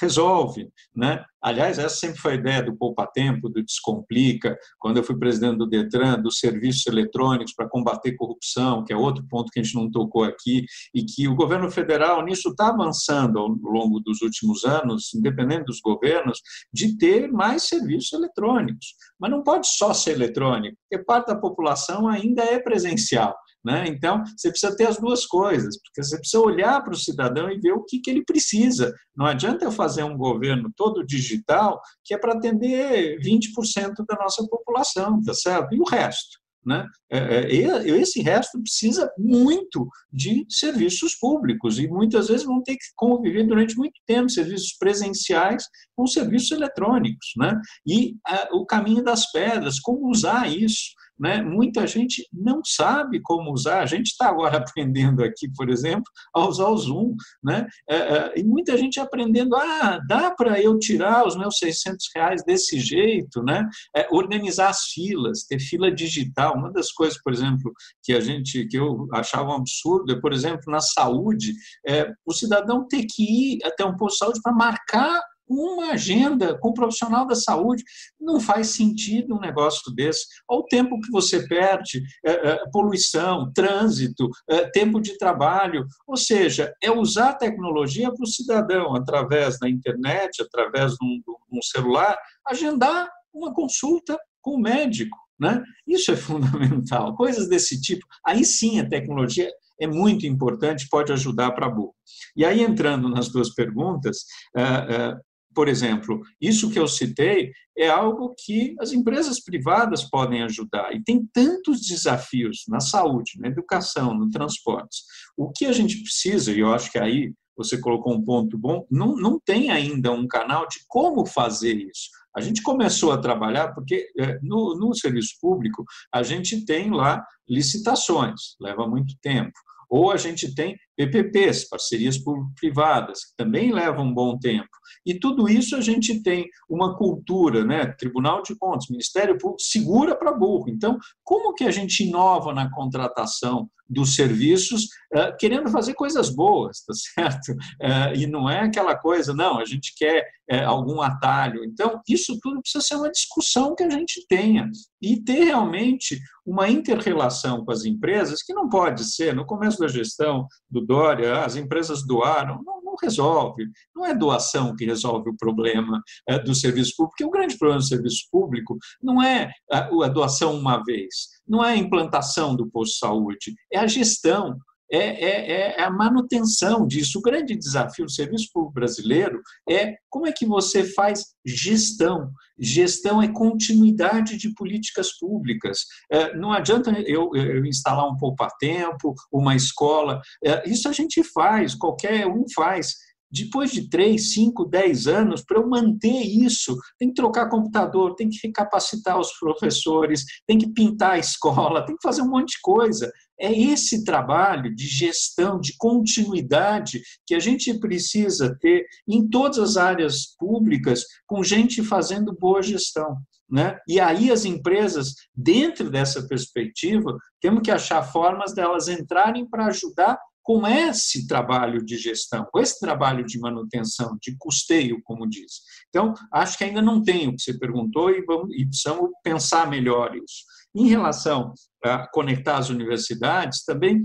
resolve, 0.00 0.68
né? 0.94 1.24
Aliás, 1.40 1.78
essa 1.78 1.94
sempre 1.94 2.18
foi 2.18 2.32
a 2.32 2.36
ideia 2.36 2.62
do 2.62 2.76
Poupa 2.76 3.06
Tempo, 3.06 3.48
do 3.48 3.62
Descomplica, 3.62 4.58
quando 4.78 4.96
eu 4.96 5.04
fui 5.04 5.16
presidente 5.16 5.58
do 5.58 5.68
Detran, 5.68 6.20
dos 6.20 6.38
serviços 6.38 6.86
eletrônicos 6.86 7.54
para 7.54 7.68
combater 7.68 8.16
corrupção, 8.16 8.84
que 8.84 8.92
é 8.92 8.96
outro 8.96 9.24
ponto 9.28 9.50
que 9.52 9.60
a 9.60 9.62
gente 9.62 9.76
não 9.76 9.88
tocou 9.90 10.24
aqui, 10.24 10.64
e 10.92 11.04
que 11.04 11.28
o 11.28 11.36
governo 11.36 11.70
federal 11.70 12.24
nisso 12.24 12.50
está 12.50 12.68
avançando 12.68 13.38
ao 13.38 13.48
longo 13.48 14.00
dos 14.00 14.20
últimos 14.20 14.64
anos, 14.64 15.14
independente 15.14 15.66
dos 15.66 15.80
governos, 15.80 16.40
de 16.72 16.96
ter 16.98 17.30
mais 17.30 17.64
serviços 17.64 18.12
eletrônicos. 18.12 18.94
Mas 19.18 19.30
não 19.30 19.42
pode 19.42 19.68
só 19.68 19.94
ser 19.94 20.12
eletrônico, 20.12 20.76
porque 20.88 21.04
parte 21.04 21.28
da 21.28 21.36
população 21.36 22.08
ainda 22.08 22.42
é 22.42 22.58
presencial. 22.58 23.34
Né? 23.68 23.86
Então, 23.86 24.24
você 24.34 24.48
precisa 24.48 24.74
ter 24.74 24.86
as 24.86 24.96
duas 24.96 25.26
coisas, 25.26 25.78
porque 25.82 26.02
você 26.02 26.16
precisa 26.16 26.42
olhar 26.42 26.82
para 26.82 26.94
o 26.94 26.96
cidadão 26.96 27.50
e 27.50 27.60
ver 27.60 27.72
o 27.72 27.84
que, 27.84 28.00
que 28.00 28.08
ele 28.08 28.24
precisa. 28.24 28.94
Não 29.14 29.26
adianta 29.26 29.66
eu 29.66 29.70
fazer 29.70 30.04
um 30.04 30.16
governo 30.16 30.72
todo 30.74 31.04
digital 31.04 31.78
que 32.02 32.14
é 32.14 32.18
para 32.18 32.32
atender 32.32 33.20
20% 33.20 34.06
da 34.08 34.16
nossa 34.16 34.42
população, 34.48 35.22
tá 35.22 35.34
certo? 35.34 35.74
E 35.74 35.80
o 35.80 35.84
resto? 35.84 36.38
Né? 36.64 36.86
É, 37.10 37.18
é, 37.18 37.88
esse 38.00 38.22
resto 38.22 38.58
precisa 38.58 39.10
muito 39.18 39.86
de 40.10 40.46
serviços 40.48 41.14
públicos 41.14 41.78
e 41.78 41.86
muitas 41.86 42.28
vezes 42.28 42.46
vão 42.46 42.62
ter 42.62 42.72
que 42.72 42.84
conviver 42.96 43.46
durante 43.46 43.76
muito 43.76 44.00
tempo 44.06 44.30
serviços 44.30 44.72
presenciais 44.78 45.64
com 45.94 46.06
serviços 46.06 46.52
eletrônicos. 46.52 47.32
Né? 47.36 47.52
E 47.86 48.16
o 48.50 48.64
caminho 48.64 49.04
das 49.04 49.30
pedras, 49.30 49.78
como 49.78 50.10
usar 50.10 50.50
isso 50.50 50.96
né? 51.18 51.42
Muita 51.42 51.86
gente 51.86 52.26
não 52.32 52.60
sabe 52.64 53.20
como 53.20 53.52
usar. 53.52 53.82
A 53.82 53.86
gente 53.86 54.08
está 54.08 54.28
agora 54.28 54.58
aprendendo 54.58 55.22
aqui, 55.22 55.50
por 55.56 55.68
exemplo, 55.68 56.04
a 56.34 56.46
usar 56.46 56.68
o 56.68 56.76
Zoom, 56.76 57.14
né? 57.42 57.66
É, 57.88 57.96
é, 57.96 58.32
e 58.36 58.44
muita 58.44 58.76
gente 58.76 59.00
aprendendo, 59.00 59.56
ah, 59.56 60.00
dá 60.06 60.30
para 60.30 60.60
eu 60.60 60.78
tirar 60.78 61.26
os 61.26 61.36
meus 61.36 61.58
600 61.58 62.06
reais 62.14 62.44
desse 62.44 62.78
jeito, 62.78 63.42
né? 63.42 63.68
É, 63.96 64.06
organizar 64.10 64.68
as 64.68 64.84
filas, 64.92 65.44
ter 65.44 65.58
fila 65.58 65.90
digital. 65.90 66.56
Uma 66.56 66.72
das 66.72 66.92
coisas, 66.92 67.20
por 67.22 67.32
exemplo, 67.32 67.72
que 68.02 68.12
a 68.12 68.20
gente, 68.20 68.66
que 68.66 68.78
eu 68.78 69.06
achava 69.12 69.50
um 69.50 69.56
absurdo, 69.56 70.12
é, 70.12 70.20
por 70.20 70.32
exemplo, 70.32 70.64
na 70.68 70.80
saúde, 70.80 71.52
é, 71.86 72.10
o 72.26 72.32
cidadão 72.32 72.86
ter 72.86 73.04
que 73.08 73.22
ir 73.22 73.58
até 73.64 73.84
um 73.84 73.96
posto 73.96 74.14
de 74.14 74.18
saúde 74.18 74.40
para 74.42 74.52
marcar 74.52 75.20
uma 75.48 75.92
agenda 75.92 76.58
com 76.58 76.68
o 76.68 76.74
profissional 76.74 77.26
da 77.26 77.34
saúde. 77.34 77.82
Não 78.20 78.40
faz 78.40 78.68
sentido 78.68 79.34
um 79.34 79.40
negócio 79.40 79.92
desse. 79.94 80.26
Olha 80.48 80.60
o 80.60 80.66
tempo 80.66 81.00
que 81.00 81.10
você 81.10 81.46
perde, 81.46 82.02
é, 82.24 82.32
é, 82.32 82.70
poluição, 82.70 83.50
trânsito, 83.52 84.28
é, 84.48 84.70
tempo 84.70 85.00
de 85.00 85.16
trabalho. 85.16 85.86
Ou 86.06 86.16
seja, 86.16 86.72
é 86.82 86.90
usar 86.90 87.30
a 87.30 87.34
tecnologia 87.34 88.12
para 88.12 88.24
o 88.24 88.26
cidadão, 88.26 88.94
através 88.94 89.58
da 89.58 89.68
internet, 89.68 90.42
através 90.42 90.92
de 90.92 91.04
um, 91.04 91.62
celular, 91.62 92.16
agendar 92.46 93.08
uma 93.32 93.52
consulta 93.52 94.18
com 94.40 94.52
o 94.52 94.60
médico 94.60 95.16
Né? 95.38 95.62
Isso 95.86 96.10
é 96.10 96.16
fundamental. 96.16 97.14
Coisas 97.16 97.48
desse 97.48 97.80
tipo. 97.80 98.04
Aí 98.26 98.44
sim 98.44 98.80
a 98.80 98.88
tecnologia 98.88 99.50
é 99.80 99.86
muito 99.86 100.26
importante, 100.26 100.88
pode 100.90 101.12
ajudar 101.12 101.52
para 101.52 101.68
burro. 101.68 101.94
E 102.36 102.44
aí, 102.44 102.62
entrando 102.62 103.08
nas 103.08 103.28
duas 103.28 103.54
perguntas, 103.54 104.24
eh, 104.56 104.86
eh, 104.90 105.16
por 105.54 105.68
exemplo, 105.68 106.20
isso 106.40 106.70
que 106.70 106.78
eu 106.78 106.86
citei 106.86 107.52
é 107.76 107.88
algo 107.88 108.34
que 108.44 108.74
as 108.80 108.92
empresas 108.92 109.42
privadas 109.42 110.04
podem 110.04 110.42
ajudar. 110.42 110.94
E 110.94 111.02
tem 111.02 111.26
tantos 111.32 111.80
desafios 111.80 112.64
na 112.68 112.80
saúde, 112.80 113.32
na 113.38 113.48
educação, 113.48 114.14
no 114.14 114.30
transporte. 114.30 115.02
O 115.36 115.50
que 115.50 115.66
a 115.66 115.72
gente 115.72 116.00
precisa, 116.02 116.52
e 116.52 116.60
eu 116.60 116.72
acho 116.72 116.90
que 116.90 116.98
aí 116.98 117.32
você 117.56 117.78
colocou 117.78 118.14
um 118.14 118.24
ponto 118.24 118.56
bom, 118.56 118.86
não, 118.88 119.16
não 119.16 119.40
tem 119.40 119.70
ainda 119.70 120.12
um 120.12 120.28
canal 120.28 120.68
de 120.68 120.78
como 120.86 121.26
fazer 121.26 121.74
isso. 121.74 122.08
A 122.36 122.40
gente 122.40 122.62
começou 122.62 123.10
a 123.10 123.18
trabalhar 123.18 123.74
porque 123.74 124.08
é, 124.16 124.38
no, 124.40 124.78
no 124.78 124.94
serviço 124.94 125.34
público 125.40 125.84
a 126.12 126.22
gente 126.22 126.64
tem 126.64 126.90
lá 126.90 127.24
licitações, 127.48 128.54
leva 128.60 128.86
muito 128.86 129.14
tempo. 129.20 129.52
Ou 129.90 130.12
a 130.12 130.16
gente 130.16 130.54
tem 130.54 130.76
PPPs, 130.98 131.68
parcerias 131.68 132.18
privadas, 132.58 133.26
que 133.26 133.36
também 133.36 133.72
levam 133.72 134.06
um 134.06 134.12
bom 134.12 134.36
tempo. 134.36 134.68
E 135.06 135.14
tudo 135.14 135.48
isso 135.48 135.76
a 135.76 135.80
gente 135.80 136.20
tem 136.24 136.48
uma 136.68 136.96
cultura, 136.96 137.64
né? 137.64 137.86
Tribunal 137.86 138.42
de 138.42 138.56
Contas, 138.56 138.88
Ministério 138.90 139.38
Público, 139.38 139.62
segura 139.62 140.16
para 140.16 140.32
burro. 140.32 140.68
Então, 140.68 140.98
como 141.22 141.54
que 141.54 141.62
a 141.62 141.70
gente 141.70 142.02
inova 142.04 142.52
na 142.52 142.68
contratação 142.68 143.70
dos 143.88 144.14
serviços, 144.14 144.84
uh, 145.14 145.34
querendo 145.38 145.70
fazer 145.70 145.94
coisas 145.94 146.28
boas, 146.28 146.84
tá 146.84 146.92
certo? 147.14 147.52
Uh, 147.52 148.14
e 148.14 148.26
não 148.26 148.48
é 148.48 148.60
aquela 148.60 148.94
coisa, 148.94 149.32
não, 149.32 149.58
a 149.58 149.64
gente 149.64 149.94
quer 149.96 150.28
uh, 150.52 150.66
algum 150.66 151.00
atalho. 151.00 151.64
Então, 151.64 152.00
isso 152.06 152.38
tudo 152.42 152.60
precisa 152.60 152.84
ser 152.84 152.96
uma 152.96 153.10
discussão 153.10 153.74
que 153.74 153.82
a 153.82 153.90
gente 153.90 154.26
tenha 154.28 154.68
e 155.00 155.22
ter 155.22 155.44
realmente 155.44 156.20
uma 156.44 156.68
inter-relação 156.68 157.64
com 157.64 157.72
as 157.72 157.84
empresas, 157.84 158.42
que 158.42 158.52
não 158.52 158.68
pode 158.68 159.04
ser, 159.04 159.34
no 159.34 159.46
começo 159.46 159.78
da 159.78 159.88
gestão 159.88 160.46
do 160.70 160.84
Dória, 160.88 161.44
as 161.44 161.54
empresas 161.54 162.02
doaram, 162.02 162.62
não, 162.64 162.82
não 162.82 162.94
resolve. 163.02 163.68
Não 163.94 164.06
é 164.06 164.14
doação 164.14 164.74
que 164.74 164.86
resolve 164.86 165.28
o 165.28 165.36
problema 165.36 166.02
do 166.46 166.54
serviço 166.54 166.94
público, 166.96 167.10
porque 167.10 167.24
o 167.26 167.30
grande 167.30 167.58
problema 167.58 167.82
do 167.82 167.86
serviço 167.86 168.26
público 168.32 168.78
não 169.02 169.22
é 169.22 169.52
a, 169.70 169.80
a 169.80 170.08
doação 170.08 170.56
uma 170.56 170.82
vez, 170.82 171.28
não 171.46 171.62
é 171.62 171.72
a 171.72 171.76
implantação 171.76 172.56
do 172.56 172.70
posto 172.70 172.94
de 172.94 172.98
saúde, 173.00 173.54
é 173.70 173.78
a 173.78 173.86
gestão, 173.86 174.56
é, 174.90 174.98
é, 174.98 175.50
é, 175.50 175.82
a 175.82 175.90
manutenção 175.90 176.86
disso. 176.86 177.18
O 177.18 177.22
grande 177.22 177.56
desafio 177.56 178.06
do 178.06 178.10
serviço 178.10 178.48
público 178.52 178.74
brasileiro 178.74 179.40
é 179.68 179.94
como 180.08 180.26
é 180.26 180.32
que 180.32 180.46
você 180.46 180.84
faz 180.84 181.26
gestão. 181.44 182.30
Gestão 182.58 183.22
é 183.22 183.28
continuidade 183.28 184.36
de 184.36 184.52
políticas 184.54 185.16
públicas. 185.18 185.80
É, 186.10 186.36
não 186.36 186.52
adianta 186.52 186.90
eu, 187.06 187.30
eu 187.34 187.64
instalar 187.66 188.08
um 188.08 188.16
poupa-tempo, 188.16 189.14
uma 189.32 189.54
escola. 189.54 190.20
É, 190.44 190.68
isso 190.68 190.88
a 190.88 190.92
gente 190.92 191.22
faz, 191.22 191.74
qualquer 191.74 192.26
um 192.26 192.44
faz 192.54 192.94
depois 193.30 193.70
de 193.70 193.88
três, 193.88 194.32
cinco, 194.32 194.64
dez 194.64 195.06
anos, 195.06 195.44
para 195.44 195.58
eu 195.58 195.68
manter 195.68 196.22
isso, 196.22 196.76
tem 196.98 197.08
que 197.08 197.14
trocar 197.14 197.48
computador, 197.48 198.14
tem 198.14 198.28
que 198.28 198.38
recapacitar 198.42 199.18
os 199.18 199.32
professores, 199.38 200.24
tem 200.46 200.56
que 200.56 200.72
pintar 200.72 201.12
a 201.12 201.18
escola, 201.18 201.84
tem 201.84 201.94
que 201.94 202.02
fazer 202.02 202.22
um 202.22 202.30
monte 202.30 202.52
de 202.52 202.60
coisa. 202.62 203.10
É 203.40 203.52
esse 203.52 204.04
trabalho 204.04 204.74
de 204.74 204.86
gestão, 204.86 205.60
de 205.60 205.74
continuidade, 205.76 207.02
que 207.26 207.34
a 207.34 207.38
gente 207.38 207.78
precisa 207.78 208.56
ter 208.60 208.86
em 209.06 209.28
todas 209.28 209.58
as 209.58 209.76
áreas 209.76 210.34
públicas, 210.38 211.04
com 211.26 211.42
gente 211.42 211.82
fazendo 211.82 212.36
boa 212.36 212.62
gestão. 212.62 213.18
Né? 213.50 213.78
E 213.88 213.98
aí 213.98 214.30
as 214.30 214.44
empresas, 214.44 215.14
dentro 215.34 215.90
dessa 215.90 216.26
perspectiva, 216.26 217.16
temos 217.40 217.62
que 217.62 217.70
achar 217.70 218.02
formas 218.02 218.52
delas 218.52 218.88
entrarem 218.88 219.48
para 219.48 219.66
ajudar 219.66 220.18
com 220.48 220.66
esse 220.66 221.26
trabalho 221.26 221.84
de 221.84 221.98
gestão, 221.98 222.46
com 222.50 222.58
esse 222.58 222.80
trabalho 222.80 223.22
de 223.22 223.38
manutenção, 223.38 224.16
de 224.18 224.34
custeio, 224.38 224.98
como 225.04 225.28
diz. 225.28 225.60
Então, 225.90 226.14
acho 226.32 226.56
que 226.56 226.64
ainda 226.64 226.80
não 226.80 227.02
tem 227.02 227.28
o 227.28 227.36
que 227.36 227.42
você 227.42 227.58
perguntou 227.58 228.10
e, 228.10 228.24
vamos, 228.24 228.54
e 228.56 228.64
precisamos 228.64 229.10
pensar 229.22 229.68
melhor 229.68 230.16
isso. 230.16 230.44
Em 230.78 230.86
relação 230.86 231.52
a 231.84 232.06
conectar 232.06 232.56
as 232.56 232.70
universidades, 232.70 233.64
também 233.64 234.00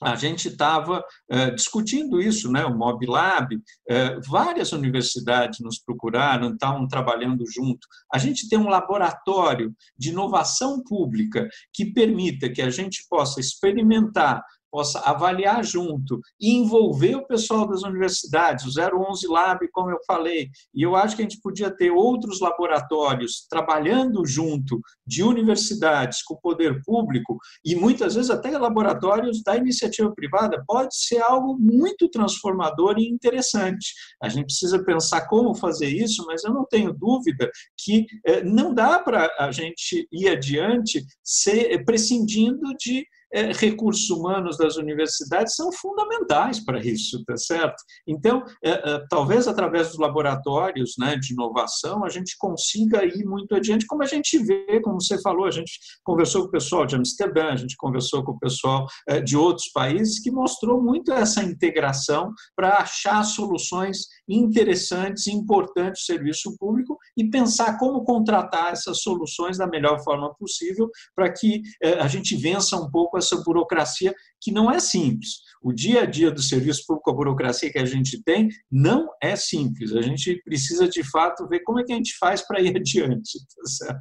a 0.00 0.14
gente 0.14 0.46
estava 0.46 1.04
eh, 1.28 1.50
discutindo 1.50 2.20
isso, 2.20 2.52
né? 2.52 2.64
o 2.64 2.72
Mob 2.72 3.04
Lab, 3.04 3.60
eh, 3.88 4.20
várias 4.28 4.70
universidades 4.70 5.58
nos 5.58 5.80
procuraram, 5.80 6.52
estavam 6.52 6.86
trabalhando 6.86 7.44
junto. 7.52 7.84
A 8.14 8.16
gente 8.16 8.48
tem 8.48 8.56
um 8.56 8.68
laboratório 8.68 9.74
de 9.96 10.10
inovação 10.10 10.84
pública 10.84 11.48
que 11.74 11.86
permita 11.86 12.48
que 12.48 12.62
a 12.62 12.70
gente 12.70 13.04
possa 13.10 13.40
experimentar 13.40 14.40
possa 14.70 15.00
avaliar 15.00 15.64
junto 15.64 16.20
e 16.40 16.54
envolver 16.54 17.16
o 17.16 17.26
pessoal 17.26 17.66
das 17.66 17.82
universidades, 17.82 18.64
o 18.64 18.80
011 18.80 19.26
Lab, 19.28 19.66
como 19.72 19.90
eu 19.90 19.98
falei. 20.06 20.48
E 20.74 20.82
eu 20.82 20.94
acho 20.94 21.16
que 21.16 21.22
a 21.22 21.24
gente 21.24 21.40
podia 21.40 21.70
ter 21.70 21.90
outros 21.90 22.40
laboratórios 22.40 23.46
trabalhando 23.48 24.24
junto 24.26 24.80
de 25.06 25.22
universidades 25.22 26.22
com 26.22 26.34
o 26.34 26.40
poder 26.40 26.82
público 26.84 27.38
e 27.64 27.74
muitas 27.74 28.14
vezes 28.14 28.30
até 28.30 28.56
laboratórios 28.56 29.42
da 29.42 29.56
iniciativa 29.56 30.12
privada. 30.14 30.62
Pode 30.66 30.96
ser 30.96 31.20
algo 31.22 31.56
muito 31.58 32.08
transformador 32.08 32.98
e 32.98 33.08
interessante. 33.08 33.92
A 34.22 34.28
gente 34.28 34.46
precisa 34.46 34.82
pensar 34.84 35.26
como 35.26 35.54
fazer 35.54 35.88
isso, 35.88 36.24
mas 36.26 36.44
eu 36.44 36.52
não 36.52 36.64
tenho 36.64 36.92
dúvida 36.92 37.50
que 37.76 38.06
eh, 38.26 38.42
não 38.42 38.74
dá 38.74 38.98
para 38.98 39.30
a 39.38 39.50
gente 39.50 40.06
ir 40.12 40.28
adiante 40.28 41.04
ser, 41.22 41.84
prescindindo 41.84 42.74
de 42.78 43.06
é, 43.32 43.52
recursos 43.52 44.08
humanos 44.10 44.56
das 44.56 44.76
universidades 44.76 45.54
são 45.54 45.70
fundamentais 45.72 46.60
para 46.60 46.80
isso, 46.80 47.22
tá 47.24 47.36
certo? 47.36 47.76
Então, 48.06 48.42
é, 48.62 48.70
é, 48.70 49.06
talvez 49.08 49.46
através 49.46 49.88
dos 49.88 49.98
laboratórios 49.98 50.94
né, 50.98 51.16
de 51.16 51.32
inovação 51.32 52.04
a 52.04 52.08
gente 52.08 52.36
consiga 52.38 53.04
ir 53.04 53.24
muito 53.24 53.54
adiante, 53.54 53.86
como 53.86 54.02
a 54.02 54.06
gente 54.06 54.38
vê, 54.38 54.80
como 54.80 55.00
você 55.00 55.20
falou, 55.20 55.46
a 55.46 55.50
gente 55.50 55.72
conversou 56.02 56.42
com 56.42 56.48
o 56.48 56.52
pessoal 56.52 56.86
de 56.86 56.96
Amsterdã, 56.96 57.48
a 57.48 57.56
gente 57.56 57.76
conversou 57.76 58.24
com 58.24 58.32
o 58.32 58.38
pessoal 58.38 58.86
é, 59.06 59.20
de 59.20 59.36
outros 59.36 59.68
países, 59.72 60.18
que 60.18 60.30
mostrou 60.30 60.82
muito 60.82 61.12
essa 61.12 61.42
integração 61.42 62.32
para 62.56 62.78
achar 62.78 63.22
soluções 63.24 64.06
interessantes 64.28 65.26
e 65.26 65.32
importantes 65.32 66.02
do 66.02 66.06
serviço 66.06 66.56
público 66.58 66.96
e 67.16 67.28
pensar 67.28 67.78
como 67.78 68.04
contratar 68.04 68.72
essas 68.72 69.02
soluções 69.02 69.58
da 69.58 69.66
melhor 69.66 70.02
forma 70.02 70.34
possível 70.34 70.90
para 71.14 71.32
que 71.32 71.62
é, 71.82 71.94
a 71.94 72.08
gente 72.08 72.36
vença 72.36 72.76
um 72.76 72.90
pouco 72.90 73.17
essa 73.18 73.42
burocracia 73.42 74.14
que 74.40 74.52
não 74.52 74.70
é 74.70 74.78
simples. 74.80 75.40
O 75.62 75.72
dia 75.72 76.02
a 76.02 76.06
dia 76.06 76.30
do 76.30 76.42
serviço 76.42 76.84
público, 76.86 77.10
a 77.10 77.14
burocracia 77.14 77.70
que 77.70 77.78
a 77.78 77.84
gente 77.84 78.22
tem, 78.22 78.48
não 78.70 79.08
é 79.22 79.34
simples. 79.34 79.94
A 79.94 80.00
gente 80.00 80.40
precisa, 80.44 80.88
de 80.88 81.02
fato, 81.02 81.48
ver 81.48 81.60
como 81.60 81.80
é 81.80 81.84
que 81.84 81.92
a 81.92 81.96
gente 81.96 82.16
faz 82.18 82.46
para 82.46 82.60
ir 82.60 82.74
adiante. 82.78 83.38
Tá 83.86 84.00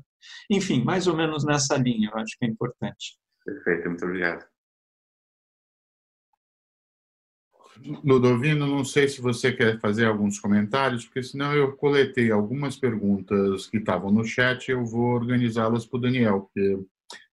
Enfim, 0.52 0.84
mais 0.84 1.08
ou 1.08 1.16
menos 1.16 1.44
nessa 1.44 1.76
linha, 1.78 2.10
eu 2.14 2.20
acho 2.20 2.38
que 2.38 2.46
é 2.46 2.50
importante. 2.50 3.18
Perfeito, 3.44 3.90
muito 3.90 4.06
obrigado. 4.06 4.46
Ludovino, 8.04 8.66
não 8.66 8.84
sei 8.84 9.08
se 9.08 9.22
você 9.22 9.52
quer 9.52 9.80
fazer 9.80 10.06
alguns 10.06 10.40
comentários, 10.40 11.06
porque 11.06 11.24
senão 11.24 11.54
eu 11.54 11.76
coletei 11.76 12.32
algumas 12.32 12.76
perguntas 12.76 13.68
que 13.68 13.78
estavam 13.78 14.12
no 14.12 14.24
chat 14.24 14.68
e 14.68 14.72
eu 14.72 14.84
vou 14.84 15.14
organizá-las 15.14 15.86
para 15.86 15.98
o 15.98 16.02
Daniel, 16.02 16.42
porque 16.42 16.80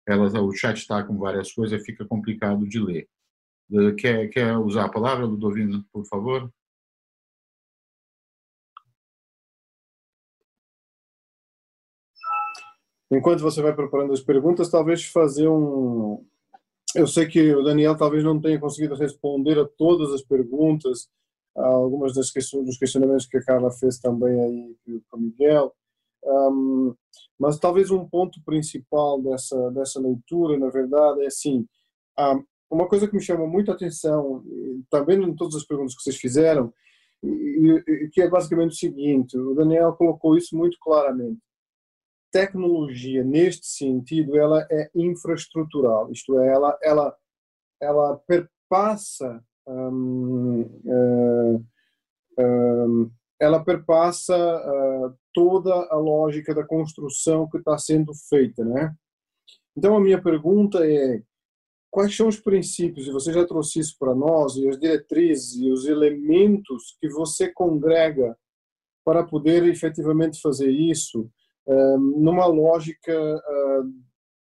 elas, 0.06 0.34
o 0.34 0.52
chat 0.52 0.76
está 0.76 1.02
com 1.02 1.18
várias 1.18 1.52
coisas, 1.52 1.82
fica 1.84 2.04
complicado 2.04 2.66
de 2.66 2.80
ler. 2.80 3.08
Eh, 3.72 3.92
quer, 3.98 4.28
quer 4.28 4.56
usar 4.58 4.84
a 4.86 4.88
palavra, 4.90 5.26
Ludovino, 5.26 5.84
por 5.92 6.04
favor? 6.06 6.50
Enquanto 13.10 13.40
você 13.40 13.62
vai 13.62 13.74
preparando 13.74 14.12
as 14.12 14.20
perguntas, 14.20 14.70
talvez 14.70 15.04
fazer 15.04 15.48
um. 15.48 16.24
Eu 16.94 17.06
sei 17.06 17.26
que 17.26 17.54
o 17.54 17.62
Daniel 17.62 17.96
talvez 17.96 18.22
não 18.24 18.40
tenha 18.40 18.58
conseguido 18.58 18.94
responder 18.94 19.58
a 19.58 19.66
todas 19.66 20.12
as 20.12 20.22
perguntas, 20.22 21.08
algumas 21.54 22.14
das 22.14 22.30
questões, 22.30 22.66
dos 22.66 22.78
questionamentos 22.78 23.26
que 23.26 23.36
a 23.36 23.44
Carla 23.44 23.70
fez 23.70 23.98
também 23.98 24.40
aí 24.40 25.00
com 25.10 25.16
o 25.16 25.20
Miguel. 25.20 25.74
Um, 26.24 26.94
mas 27.38 27.58
talvez 27.58 27.90
um 27.90 28.08
ponto 28.08 28.42
principal 28.44 29.20
dessa 29.20 29.70
dessa 29.70 30.00
leitura, 30.00 30.58
na 30.58 30.70
verdade, 30.70 31.22
é 31.22 31.26
assim, 31.26 31.66
um, 32.18 32.44
uma 32.70 32.88
coisa 32.88 33.06
que 33.06 33.14
me 33.14 33.22
chama 33.22 33.46
muito 33.46 33.70
a 33.70 33.74
atenção, 33.74 34.42
também 34.90 35.22
em 35.22 35.34
todas 35.34 35.54
as 35.54 35.66
perguntas 35.66 35.94
que 35.94 36.02
vocês 36.02 36.16
fizeram, 36.16 36.72
e, 37.22 37.82
e, 37.86 38.08
que 38.10 38.22
é 38.22 38.28
basicamente 38.28 38.72
o 38.72 38.76
seguinte: 38.76 39.38
o 39.38 39.54
Daniel 39.54 39.92
colocou 39.94 40.36
isso 40.36 40.56
muito 40.56 40.78
claramente. 40.80 41.40
Tecnologia, 42.32 43.22
neste 43.22 43.66
sentido, 43.66 44.36
ela 44.36 44.66
é 44.70 44.90
infraestrutural, 44.94 46.10
isto 46.10 46.38
é, 46.40 46.52
ela, 46.52 46.76
ela, 46.82 47.16
ela 47.80 48.16
perpassa 48.26 49.42
um, 49.66 50.62
uh, 50.84 51.64
um, 52.38 53.10
ela 53.40 53.62
perpassa 53.62 54.34
toda 55.34 55.74
a 55.90 55.96
lógica 55.96 56.54
da 56.54 56.64
construção 56.64 57.48
que 57.50 57.58
está 57.58 57.76
sendo 57.76 58.12
feita, 58.28 58.64
né? 58.64 58.94
Então, 59.76 59.96
a 59.96 60.00
minha 60.00 60.22
pergunta 60.22 60.86
é: 60.88 61.20
quais 61.90 62.16
são 62.16 62.28
os 62.28 62.40
princípios, 62.40 63.06
e 63.06 63.12
você 63.12 63.32
já 63.32 63.44
trouxe 63.44 63.80
isso 63.80 63.96
para 63.98 64.14
nós, 64.14 64.56
e 64.56 64.68
as 64.68 64.78
diretrizes 64.78 65.56
e 65.56 65.70
os 65.70 65.84
elementos 65.86 66.96
que 67.00 67.08
você 67.08 67.52
congrega 67.52 68.36
para 69.04 69.22
poder 69.24 69.64
efetivamente 69.64 70.40
fazer 70.40 70.70
isso 70.70 71.28
eh, 71.66 71.96
numa 71.98 72.46
lógica 72.46 73.12
eh, 73.12 73.82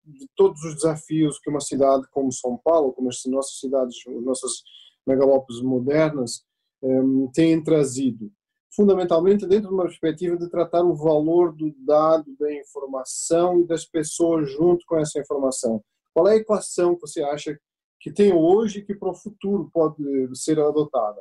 de 0.04 0.28
todos 0.36 0.62
os 0.62 0.74
desafios 0.76 1.38
que 1.40 1.50
uma 1.50 1.60
cidade 1.60 2.06
como 2.10 2.30
São 2.30 2.56
Paulo, 2.62 2.92
como 2.92 3.08
as 3.08 3.20
nossas 3.26 3.58
cidades, 3.58 3.96
nossas 4.22 4.62
megalópolis 5.06 5.60
modernas, 5.62 6.44
eh, 6.82 7.02
têm 7.32 7.62
trazido? 7.62 8.30
Fundamentalmente 8.74 9.46
dentro 9.46 9.68
de 9.68 9.74
uma 9.74 9.84
perspectiva 9.84 10.36
de 10.36 10.48
tratar 10.48 10.82
o 10.82 10.94
valor 10.94 11.54
do 11.54 11.74
dado, 11.84 12.24
da 12.38 12.52
informação 12.52 13.60
e 13.60 13.66
das 13.66 13.84
pessoas 13.84 14.50
junto 14.50 14.84
com 14.86 14.98
essa 14.98 15.20
informação. 15.20 15.82
Qual 16.12 16.28
é 16.28 16.32
a 16.32 16.36
equação 16.36 16.94
que 16.94 17.02
você 17.02 17.22
acha 17.22 17.58
que 18.00 18.12
tem 18.12 18.32
hoje 18.32 18.80
e 18.80 18.84
que 18.84 18.94
para 18.94 19.10
o 19.10 19.14
futuro 19.14 19.70
pode 19.72 20.02
ser 20.34 20.58
adotada? 20.60 21.20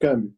Câmbio. 0.00 0.34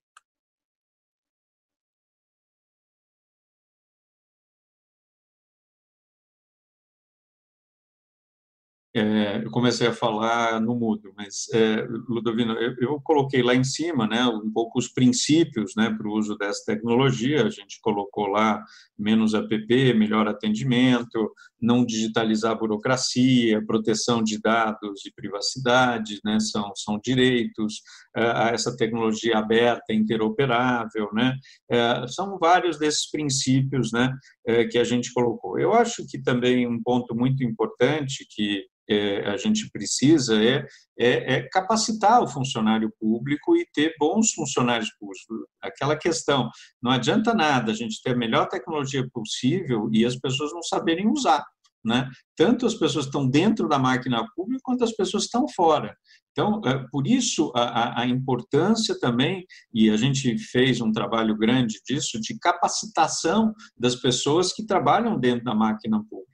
É, 8.94 9.42
eu 9.42 9.50
comecei 9.50 9.86
a 9.86 9.92
falar 9.92 10.60
no 10.60 10.74
mudo, 10.74 11.14
mas, 11.16 11.48
é, 11.54 11.86
Ludovino, 12.06 12.52
eu, 12.52 12.74
eu, 12.78 13.00
coloquei 13.02 13.42
lá 13.42 13.54
em 13.54 13.64
cima 13.64 14.06
né, 14.06 14.22
um 14.26 14.50
pouco 14.52 14.78
os 14.78 14.86
princípios 14.86 15.72
né, 15.74 15.88
para 15.96 16.06
o 16.06 16.12
uso 16.12 16.36
dessa 16.36 16.62
tecnologia. 16.66 17.46
A 17.46 17.48
gente 17.48 17.80
colocou 17.80 18.26
lá 18.26 18.62
menos 18.98 19.32
app, 19.32 19.94
melhor 19.94 20.28
atendimento, 20.28 21.32
não 21.58 21.86
digitalizar 21.86 22.52
a 22.52 22.54
burocracia, 22.54 23.64
proteção 23.64 24.22
de 24.22 24.38
dados 24.38 25.06
e 25.06 25.14
privacidade, 25.14 26.20
né, 26.22 26.38
são, 26.38 26.70
são 26.76 27.00
direitos, 27.02 27.80
é, 28.14 28.26
a 28.26 28.48
essa 28.48 28.76
tecnologia 28.76 29.38
aberta, 29.38 29.94
interoperável. 29.94 31.08
Né, 31.14 31.34
é, 31.70 32.06
são 32.08 32.36
vários 32.38 32.78
desses 32.78 33.10
princípios 33.10 33.90
né, 33.90 34.14
é, 34.46 34.66
que 34.66 34.76
a 34.76 34.84
gente 34.84 35.14
colocou. 35.14 35.58
Eu 35.58 35.72
acho 35.72 36.06
que 36.06 36.20
também 36.20 36.66
um 36.66 36.82
ponto 36.82 37.14
muito 37.14 37.42
importante 37.42 38.26
que 38.28 38.70
é, 38.92 39.28
a 39.30 39.36
gente 39.36 39.70
precisa 39.70 40.42
é, 40.42 40.66
é, 40.98 41.34
é, 41.34 41.48
capacitar 41.48 42.22
o 42.22 42.28
funcionário 42.28 42.92
público 42.98 43.56
e 43.56 43.66
ter 43.72 43.94
bons 43.98 44.32
funcionários 44.32 44.90
públicos. 44.98 45.24
Aquela 45.60 45.96
questão, 45.96 46.50
não 46.82 46.90
adianta 46.90 47.34
nada 47.34 47.72
a 47.72 47.74
gente 47.74 48.00
ter 48.02 48.10
a 48.10 48.16
melhor 48.16 48.48
tecnologia 48.48 49.06
possível 49.12 49.88
e 49.92 50.04
as 50.04 50.16
pessoas 50.16 50.52
não 50.52 50.62
saberem 50.62 51.08
usar. 51.08 51.44
Né? 51.84 52.08
Tanto 52.36 52.64
as 52.64 52.74
pessoas 52.74 53.06
estão 53.06 53.28
dentro 53.28 53.68
da 53.68 53.78
máquina 53.78 54.24
pública 54.36 54.60
quanto 54.62 54.84
as 54.84 54.92
pessoas 54.92 55.24
estão 55.24 55.48
fora. 55.48 55.96
Então, 56.30 56.60
é, 56.64 56.86
por 56.90 57.06
isso 57.06 57.52
a, 57.54 58.02
a, 58.02 58.06
importância 58.06 58.98
também, 58.98 59.44
e 59.72 59.90
a 59.90 59.96
gente 59.96 60.38
fez 60.38 60.80
um 60.80 60.90
trabalho 60.90 61.36
grande 61.36 61.80
disso, 61.86 62.20
de 62.20 62.38
capacitação 62.38 63.52
das 63.76 63.96
pessoas 63.96 64.52
que 64.52 64.64
trabalham 64.64 65.18
dentro 65.18 65.44
da 65.44 65.54
máquina 65.54 66.02
pública. 66.08 66.31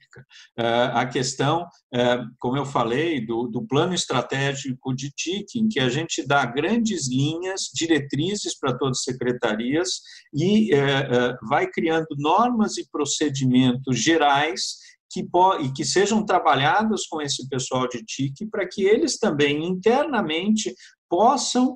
É, 0.57 0.63
a 0.93 1.05
questão, 1.05 1.67
é, 1.93 2.19
como 2.39 2.57
eu 2.57 2.65
falei, 2.65 3.25
do, 3.25 3.47
do 3.47 3.65
plano 3.65 3.93
estratégico 3.93 4.93
de 4.93 5.11
TIC, 5.11 5.59
em 5.59 5.67
que 5.67 5.79
a 5.79 5.89
gente 5.89 6.25
dá 6.25 6.45
grandes 6.45 7.09
linhas, 7.09 7.69
diretrizes 7.73 8.57
para 8.57 8.77
todas 8.77 8.99
as 8.99 9.03
secretarias 9.03 10.01
e 10.33 10.71
vai 11.47 11.67
criando 11.67 12.07
normas 12.17 12.77
e 12.77 12.87
procedimentos 12.89 13.97
gerais 13.97 14.77
que, 15.11 15.27
e 15.61 15.71
que 15.71 15.83
sejam 15.83 16.23
trabalhados 16.23 17.07
com 17.07 17.21
esse 17.21 17.47
pessoal 17.49 17.87
de 17.87 18.03
TIC 18.03 18.47
para 18.49 18.67
que 18.67 18.83
eles 18.83 19.17
também 19.17 19.65
internamente 19.65 20.73
possam 21.09 21.75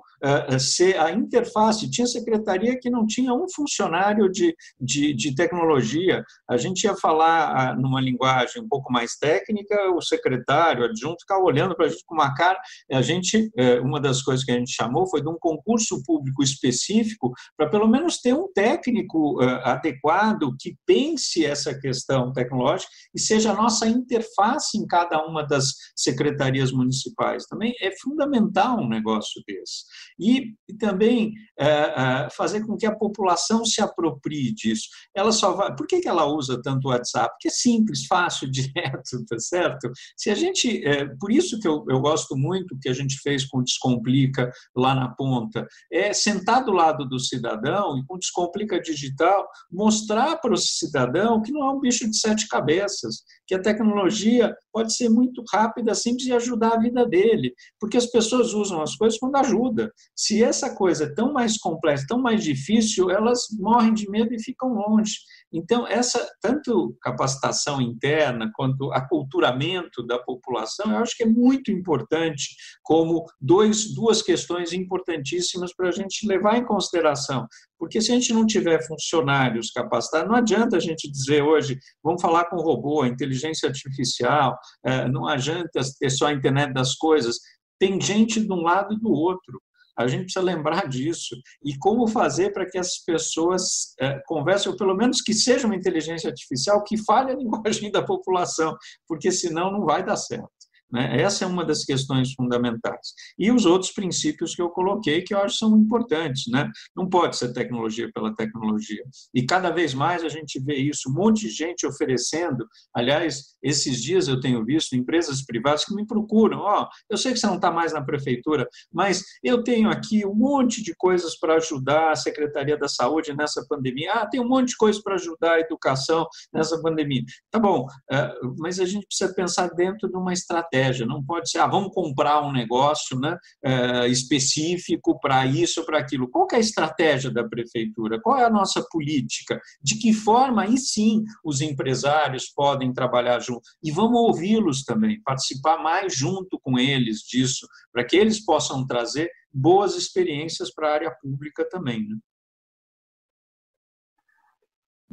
ser 0.59 0.97
a 0.99 1.11
interface. 1.11 1.89
Tinha 1.89 2.07
secretaria 2.07 2.79
que 2.79 2.89
não 2.89 3.05
tinha 3.05 3.33
um 3.33 3.45
funcionário 3.53 4.29
de, 4.29 4.55
de, 4.79 5.13
de 5.13 5.35
tecnologia. 5.35 6.23
A 6.49 6.57
gente 6.57 6.83
ia 6.83 6.95
falar 6.95 7.75
numa 7.77 7.99
linguagem 8.01 8.61
um 8.61 8.67
pouco 8.67 8.91
mais 8.91 9.15
técnica, 9.17 9.91
o 9.91 10.01
secretário, 10.01 10.83
o 10.83 10.85
adjunto, 10.85 11.21
ficava 11.21 11.43
olhando 11.43 11.75
para 11.75 11.87
a 11.87 11.89
gente 11.89 12.03
com 12.05 12.15
uma 12.15 12.33
cara. 12.33 12.59
A 12.91 13.01
gente, 13.01 13.51
uh, 13.57 13.83
uma 13.83 13.99
das 13.99 14.21
coisas 14.21 14.45
que 14.45 14.51
a 14.51 14.57
gente 14.57 14.71
chamou 14.71 15.07
foi 15.07 15.21
de 15.21 15.29
um 15.29 15.37
concurso 15.39 16.01
público 16.03 16.43
específico 16.43 17.31
para 17.57 17.69
pelo 17.69 17.87
menos 17.87 18.19
ter 18.19 18.33
um 18.33 18.51
técnico 18.53 19.41
adequado 19.63 20.55
que 20.59 20.75
pense 20.85 21.45
essa 21.45 21.77
questão 21.77 22.31
tecnológica 22.31 22.91
e 23.13 23.19
seja 23.19 23.51
a 23.51 23.55
nossa 23.55 23.87
interface 23.87 24.77
em 24.77 24.85
cada 24.85 25.25
uma 25.25 25.45
das 25.45 25.73
secretarias 25.95 26.71
municipais. 26.71 27.45
Também 27.45 27.73
é 27.81 27.91
fundamental 27.99 28.79
um 28.79 28.87
negócio 28.87 29.41
desse. 29.47 29.83
E, 30.19 30.53
também 30.79 31.33
é, 31.59 31.67
é, 31.67 32.29
fazer 32.31 32.65
com 32.65 32.75
que 32.75 32.85
a 32.85 32.95
população 32.95 33.63
se 33.63 33.81
aproprie 33.81 34.53
disso. 34.53 34.87
Ela 35.15 35.31
só 35.31 35.53
vai. 35.53 35.75
Por 35.75 35.85
que, 35.85 36.01
ela 36.07 36.25
usa 36.25 36.59
tanto 36.61 36.87
o 36.87 36.91
WhatsApp? 36.91 37.29
Porque 37.29 37.47
é 37.47 37.51
simples, 37.51 38.05
fácil, 38.05 38.49
direto, 38.51 39.23
tá 39.27 39.37
certo? 39.39 39.91
Se 40.17 40.29
a 40.29 40.35
gente. 40.35 40.83
É, 40.85 41.05
por 41.19 41.31
isso 41.31 41.59
que 41.59 41.67
eu, 41.67 41.85
eu 41.87 41.99
gosto 41.99 42.35
muito 42.35 42.77
que 42.81 42.89
a 42.89 42.93
gente 42.93 43.19
fez 43.21 43.45
com 43.45 43.63
Descomplica 43.63 44.51
lá 44.75 44.95
na 44.95 45.09
ponta, 45.09 45.67
é 45.91 46.11
sentar 46.11 46.63
do 46.63 46.71
lado 46.71 47.07
do 47.07 47.19
cidadão 47.19 47.97
e 47.97 48.05
com 48.05 48.17
Descomplica 48.17 48.81
Digital 48.81 49.47
mostrar 49.71 50.37
para 50.37 50.53
o 50.53 50.57
cidadão 50.57 51.41
que 51.41 51.51
não 51.51 51.63
é 51.67 51.71
um 51.71 51.79
bicho 51.79 52.09
de 52.09 52.17
sete 52.17 52.47
cabeças, 52.47 53.23
que 53.47 53.55
a 53.55 53.61
tecnologia 53.61 54.53
pode 54.71 54.95
ser 54.95 55.09
muito 55.09 55.43
rápida, 55.51 55.93
simples 55.93 56.27
e 56.27 56.33
ajudar 56.33 56.73
a 56.73 56.79
vida 56.79 57.05
dele, 57.05 57.53
porque 57.79 57.97
as 57.97 58.07
pessoas 58.07 58.53
usam 58.53 58.81
as 58.81 58.95
coisas 58.95 59.19
quando 59.19 59.35
ajuda. 59.35 59.91
Se 60.15 60.43
essa 60.43 60.75
coisa 60.75 61.05
é 61.05 61.13
tão 61.13 61.33
mais 61.33 61.57
complexa, 61.57 62.05
tão 62.07 62.21
mais 62.21 62.43
difícil, 62.43 63.09
elas 63.09 63.47
morrem 63.59 63.93
de 63.93 64.09
medo 64.09 64.33
e 64.33 64.41
ficam 64.41 64.73
longe. 64.73 65.15
Então, 65.51 65.87
essa 65.87 66.27
tanto 66.41 66.97
capacitação 67.01 67.79
interna 67.79 68.51
quanto 68.55 68.91
aculturamento 68.91 70.05
da 70.05 70.17
população, 70.17 70.91
eu 70.91 70.97
acho 70.97 71.15
que 71.15 71.23
é 71.23 71.27
muito 71.27 71.71
importante 71.71 72.55
como 72.81 73.25
dois, 73.39 73.93
duas 73.93 74.21
questões 74.21 74.73
importantíssimas 74.73 75.75
para 75.75 75.89
a 75.89 75.91
gente 75.91 76.27
levar 76.27 76.57
em 76.57 76.65
consideração. 76.65 77.47
Porque 77.77 78.01
se 78.01 78.11
a 78.11 78.15
gente 78.15 78.33
não 78.33 78.45
tiver 78.45 78.81
funcionários 78.87 79.69
capacitados, 79.69 80.29
não 80.29 80.35
adianta 80.35 80.77
a 80.77 80.79
gente 80.79 81.09
dizer 81.11 81.43
hoje, 81.43 81.77
vamos 82.03 82.21
falar 82.21 82.45
com 82.45 82.55
robô, 82.55 83.05
inteligência 83.05 83.67
artificial, 83.67 84.57
eh, 84.85 85.07
não 85.09 85.27
adianta 85.27 85.81
ter 85.99 86.09
só 86.09 86.27
a 86.27 86.33
internet 86.33 86.73
das 86.73 86.95
coisas. 86.95 87.37
Tem 87.77 87.99
gente 87.99 88.39
de 88.39 88.51
um 88.51 88.61
lado 88.61 88.93
e 88.93 88.99
do 88.99 89.11
outro. 89.11 89.61
A 89.97 90.07
gente 90.07 90.23
precisa 90.23 90.43
lembrar 90.43 90.87
disso. 90.87 91.35
E 91.63 91.77
como 91.77 92.07
fazer 92.07 92.51
para 92.51 92.69
que 92.69 92.77
as 92.77 92.97
pessoas 93.03 93.93
é, 93.99 94.19
conversem, 94.25 94.71
ou 94.71 94.77
pelo 94.77 94.95
menos 94.95 95.21
que 95.21 95.33
seja 95.33 95.67
uma 95.67 95.75
inteligência 95.75 96.29
artificial 96.29 96.83
que 96.83 96.97
fale 97.03 97.31
a 97.31 97.35
linguagem 97.37 97.91
da 97.91 98.03
população, 98.03 98.75
porque 99.07 99.31
senão 99.31 99.71
não 99.71 99.85
vai 99.85 100.03
dar 100.03 100.17
certo. 100.17 100.49
Né? 100.93 101.21
Essa 101.21 101.43
é 101.43 101.47
uma 101.47 101.65
das 101.65 101.83
questões 101.83 102.33
fundamentais. 102.33 103.13
E 103.37 103.51
os 103.51 103.65
outros 103.65 103.91
princípios 103.91 104.55
que 104.55 104.61
eu 104.61 104.69
coloquei, 104.69 105.23
que 105.23 105.33
eu 105.33 105.39
acho 105.39 105.57
são 105.57 105.75
importantes. 105.75 106.43
Né? 106.51 106.69
Não 106.95 107.09
pode 107.09 107.35
ser 107.35 107.51
tecnologia 107.51 108.11
pela 108.13 108.35
tecnologia. 108.35 109.03
E 109.33 109.43
cada 109.43 109.71
vez 109.71 109.95
mais 109.95 110.23
a 110.23 110.29
gente 110.29 110.59
vê 110.63 110.75
isso, 110.75 111.09
um 111.09 111.13
monte 111.13 111.47
de 111.47 111.49
gente 111.49 111.87
oferecendo. 111.87 112.67
Aliás, 112.95 113.55
esses 113.63 114.01
dias 114.03 114.27
eu 114.27 114.39
tenho 114.39 114.63
visto 114.63 114.95
empresas 114.95 115.43
privadas 115.43 115.83
que 115.83 115.95
me 115.95 116.05
procuram. 116.05 116.59
Ó, 116.59 116.83
oh, 116.83 116.87
eu 117.09 117.17
sei 117.17 117.33
que 117.33 117.39
você 117.39 117.47
não 117.47 117.55
está 117.55 117.71
mais 117.71 117.91
na 117.91 118.03
prefeitura, 118.03 118.67
mas 118.91 119.23
eu 119.43 119.63
tenho 119.63 119.89
aqui 119.89 120.23
um 120.25 120.35
monte 120.35 120.83
de 120.83 120.93
coisas 120.95 121.39
para 121.39 121.55
ajudar 121.55 122.11
a 122.11 122.15
Secretaria 122.15 122.77
da 122.77 122.87
Saúde 122.87 123.35
nessa 123.35 123.65
pandemia. 123.67 124.13
Ah, 124.13 124.27
tem 124.27 124.39
um 124.39 124.47
monte 124.47 124.69
de 124.69 124.77
coisas 124.77 125.01
para 125.01 125.15
ajudar 125.15 125.53
a 125.53 125.59
educação 125.59 126.27
nessa 126.53 126.79
pandemia. 126.81 127.23
Tá 127.49 127.57
bom, 127.57 127.87
eh, 128.11 128.33
mas 128.59 128.79
a 128.79 128.85
gente 128.85 129.07
precisa 129.07 129.33
pensar 129.33 129.67
dentro 129.69 130.07
de 130.07 130.15
uma 130.15 130.33
estratégia 130.33 130.82
estratégia, 130.83 131.05
não 131.05 131.23
pode 131.23 131.49
ser, 131.49 131.59
ah, 131.59 131.67
vamos 131.67 131.93
comprar 131.93 132.41
um 132.41 132.51
negócio 132.51 133.19
né, 133.19 133.37
é, 133.63 134.07
específico 134.07 135.19
para 135.19 135.45
isso 135.45 135.85
para 135.85 135.99
aquilo. 135.99 136.29
Qual 136.29 136.47
é 136.51 136.57
a 136.57 136.59
estratégia 136.59 137.31
da 137.31 137.43
prefeitura? 137.43 138.19
Qual 138.21 138.37
é 138.37 138.43
a 138.43 138.49
nossa 138.49 138.85
política? 138.89 139.59
De 139.81 139.97
que 139.97 140.13
forma, 140.13 140.63
aí 140.63 140.77
sim, 140.77 141.23
os 141.43 141.61
empresários 141.61 142.51
podem 142.53 142.93
trabalhar 142.93 143.39
junto? 143.39 143.61
E 143.83 143.91
vamos 143.91 144.19
ouvi-los 144.19 144.83
também, 144.83 145.21
participar 145.23 145.81
mais 145.81 146.15
junto 146.15 146.59
com 146.61 146.77
eles 146.77 147.19
disso, 147.19 147.67
para 147.91 148.03
que 148.03 148.15
eles 148.15 148.43
possam 148.43 148.85
trazer 148.85 149.29
boas 149.53 149.95
experiências 149.95 150.73
para 150.73 150.89
a 150.89 150.93
área 150.93 151.11
pública 151.21 151.67
também. 151.69 152.07
Né? 152.07 152.15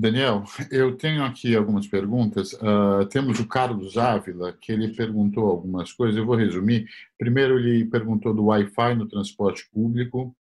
Daniel, 0.01 0.45
eu 0.71 0.97
tenho 0.97 1.23
aqui 1.23 1.55
algumas 1.55 1.87
perguntas. 1.87 2.55
Uh, 2.55 3.05
temos 3.11 3.39
o 3.39 3.47
Carlos 3.47 3.99
Ávila, 3.99 4.57
que 4.59 4.73
ele 4.73 4.95
perguntou 4.95 5.47
algumas 5.47 5.93
coisas, 5.93 6.17
eu 6.17 6.25
vou 6.25 6.37
resumir. 6.37 6.87
Primeiro, 7.19 7.59
ele 7.59 7.85
perguntou 7.85 8.33
do 8.33 8.47
Wi-Fi 8.47 8.95
no 8.95 9.07
transporte 9.07 9.69
público. 9.71 10.35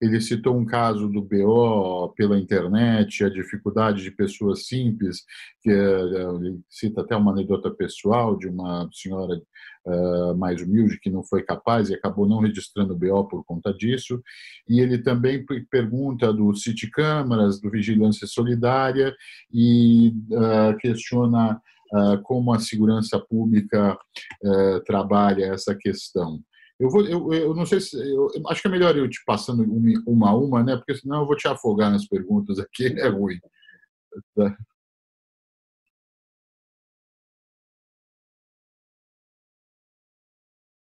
Ele 0.00 0.20
citou 0.20 0.56
um 0.56 0.64
caso 0.64 1.08
do 1.08 1.22
BO 1.22 2.12
pela 2.14 2.38
internet, 2.38 3.24
a 3.24 3.30
dificuldade 3.30 4.02
de 4.02 4.10
pessoas 4.10 4.66
simples, 4.66 5.24
que 5.62 5.70
ele 5.70 6.60
cita 6.68 7.00
até 7.00 7.16
uma 7.16 7.32
anedota 7.32 7.70
pessoal 7.70 8.36
de 8.36 8.46
uma 8.46 8.88
senhora 8.92 9.40
mais 10.36 10.60
humilde 10.60 10.98
que 11.00 11.08
não 11.08 11.22
foi 11.22 11.42
capaz 11.42 11.88
e 11.88 11.94
acabou 11.94 12.28
não 12.28 12.40
registrando 12.40 12.92
o 12.92 12.98
BO 12.98 13.28
por 13.28 13.44
conta 13.44 13.72
disso. 13.72 14.20
E 14.68 14.80
ele 14.80 14.98
também 14.98 15.46
pergunta 15.70 16.32
do 16.32 16.54
City 16.54 16.90
Câmaras, 16.90 17.60
do 17.60 17.70
Vigilância 17.70 18.26
Solidária 18.26 19.14
e 19.52 20.12
questiona 20.80 21.60
como 22.24 22.52
a 22.52 22.58
segurança 22.58 23.18
pública 23.18 23.96
trabalha 24.84 25.46
essa 25.46 25.74
questão. 25.74 26.40
Eu, 26.78 26.90
vou, 26.90 27.06
eu, 27.06 27.32
eu 27.32 27.54
não 27.54 27.64
sei 27.64 27.80
se. 27.80 27.96
Eu, 27.96 28.28
acho 28.48 28.60
que 28.60 28.68
é 28.68 28.70
melhor 28.70 28.96
eu 28.96 29.08
te 29.08 29.22
passando 29.24 29.64
uma 30.06 30.30
a 30.30 30.36
uma, 30.36 30.62
né? 30.62 30.76
Porque 30.76 30.94
senão 30.96 31.20
eu 31.20 31.26
vou 31.26 31.36
te 31.36 31.48
afogar 31.48 31.90
nas 31.90 32.06
perguntas 32.06 32.58
aqui, 32.58 32.86
é 33.00 33.08
ruim. 33.08 33.38
Tá. 34.34 34.56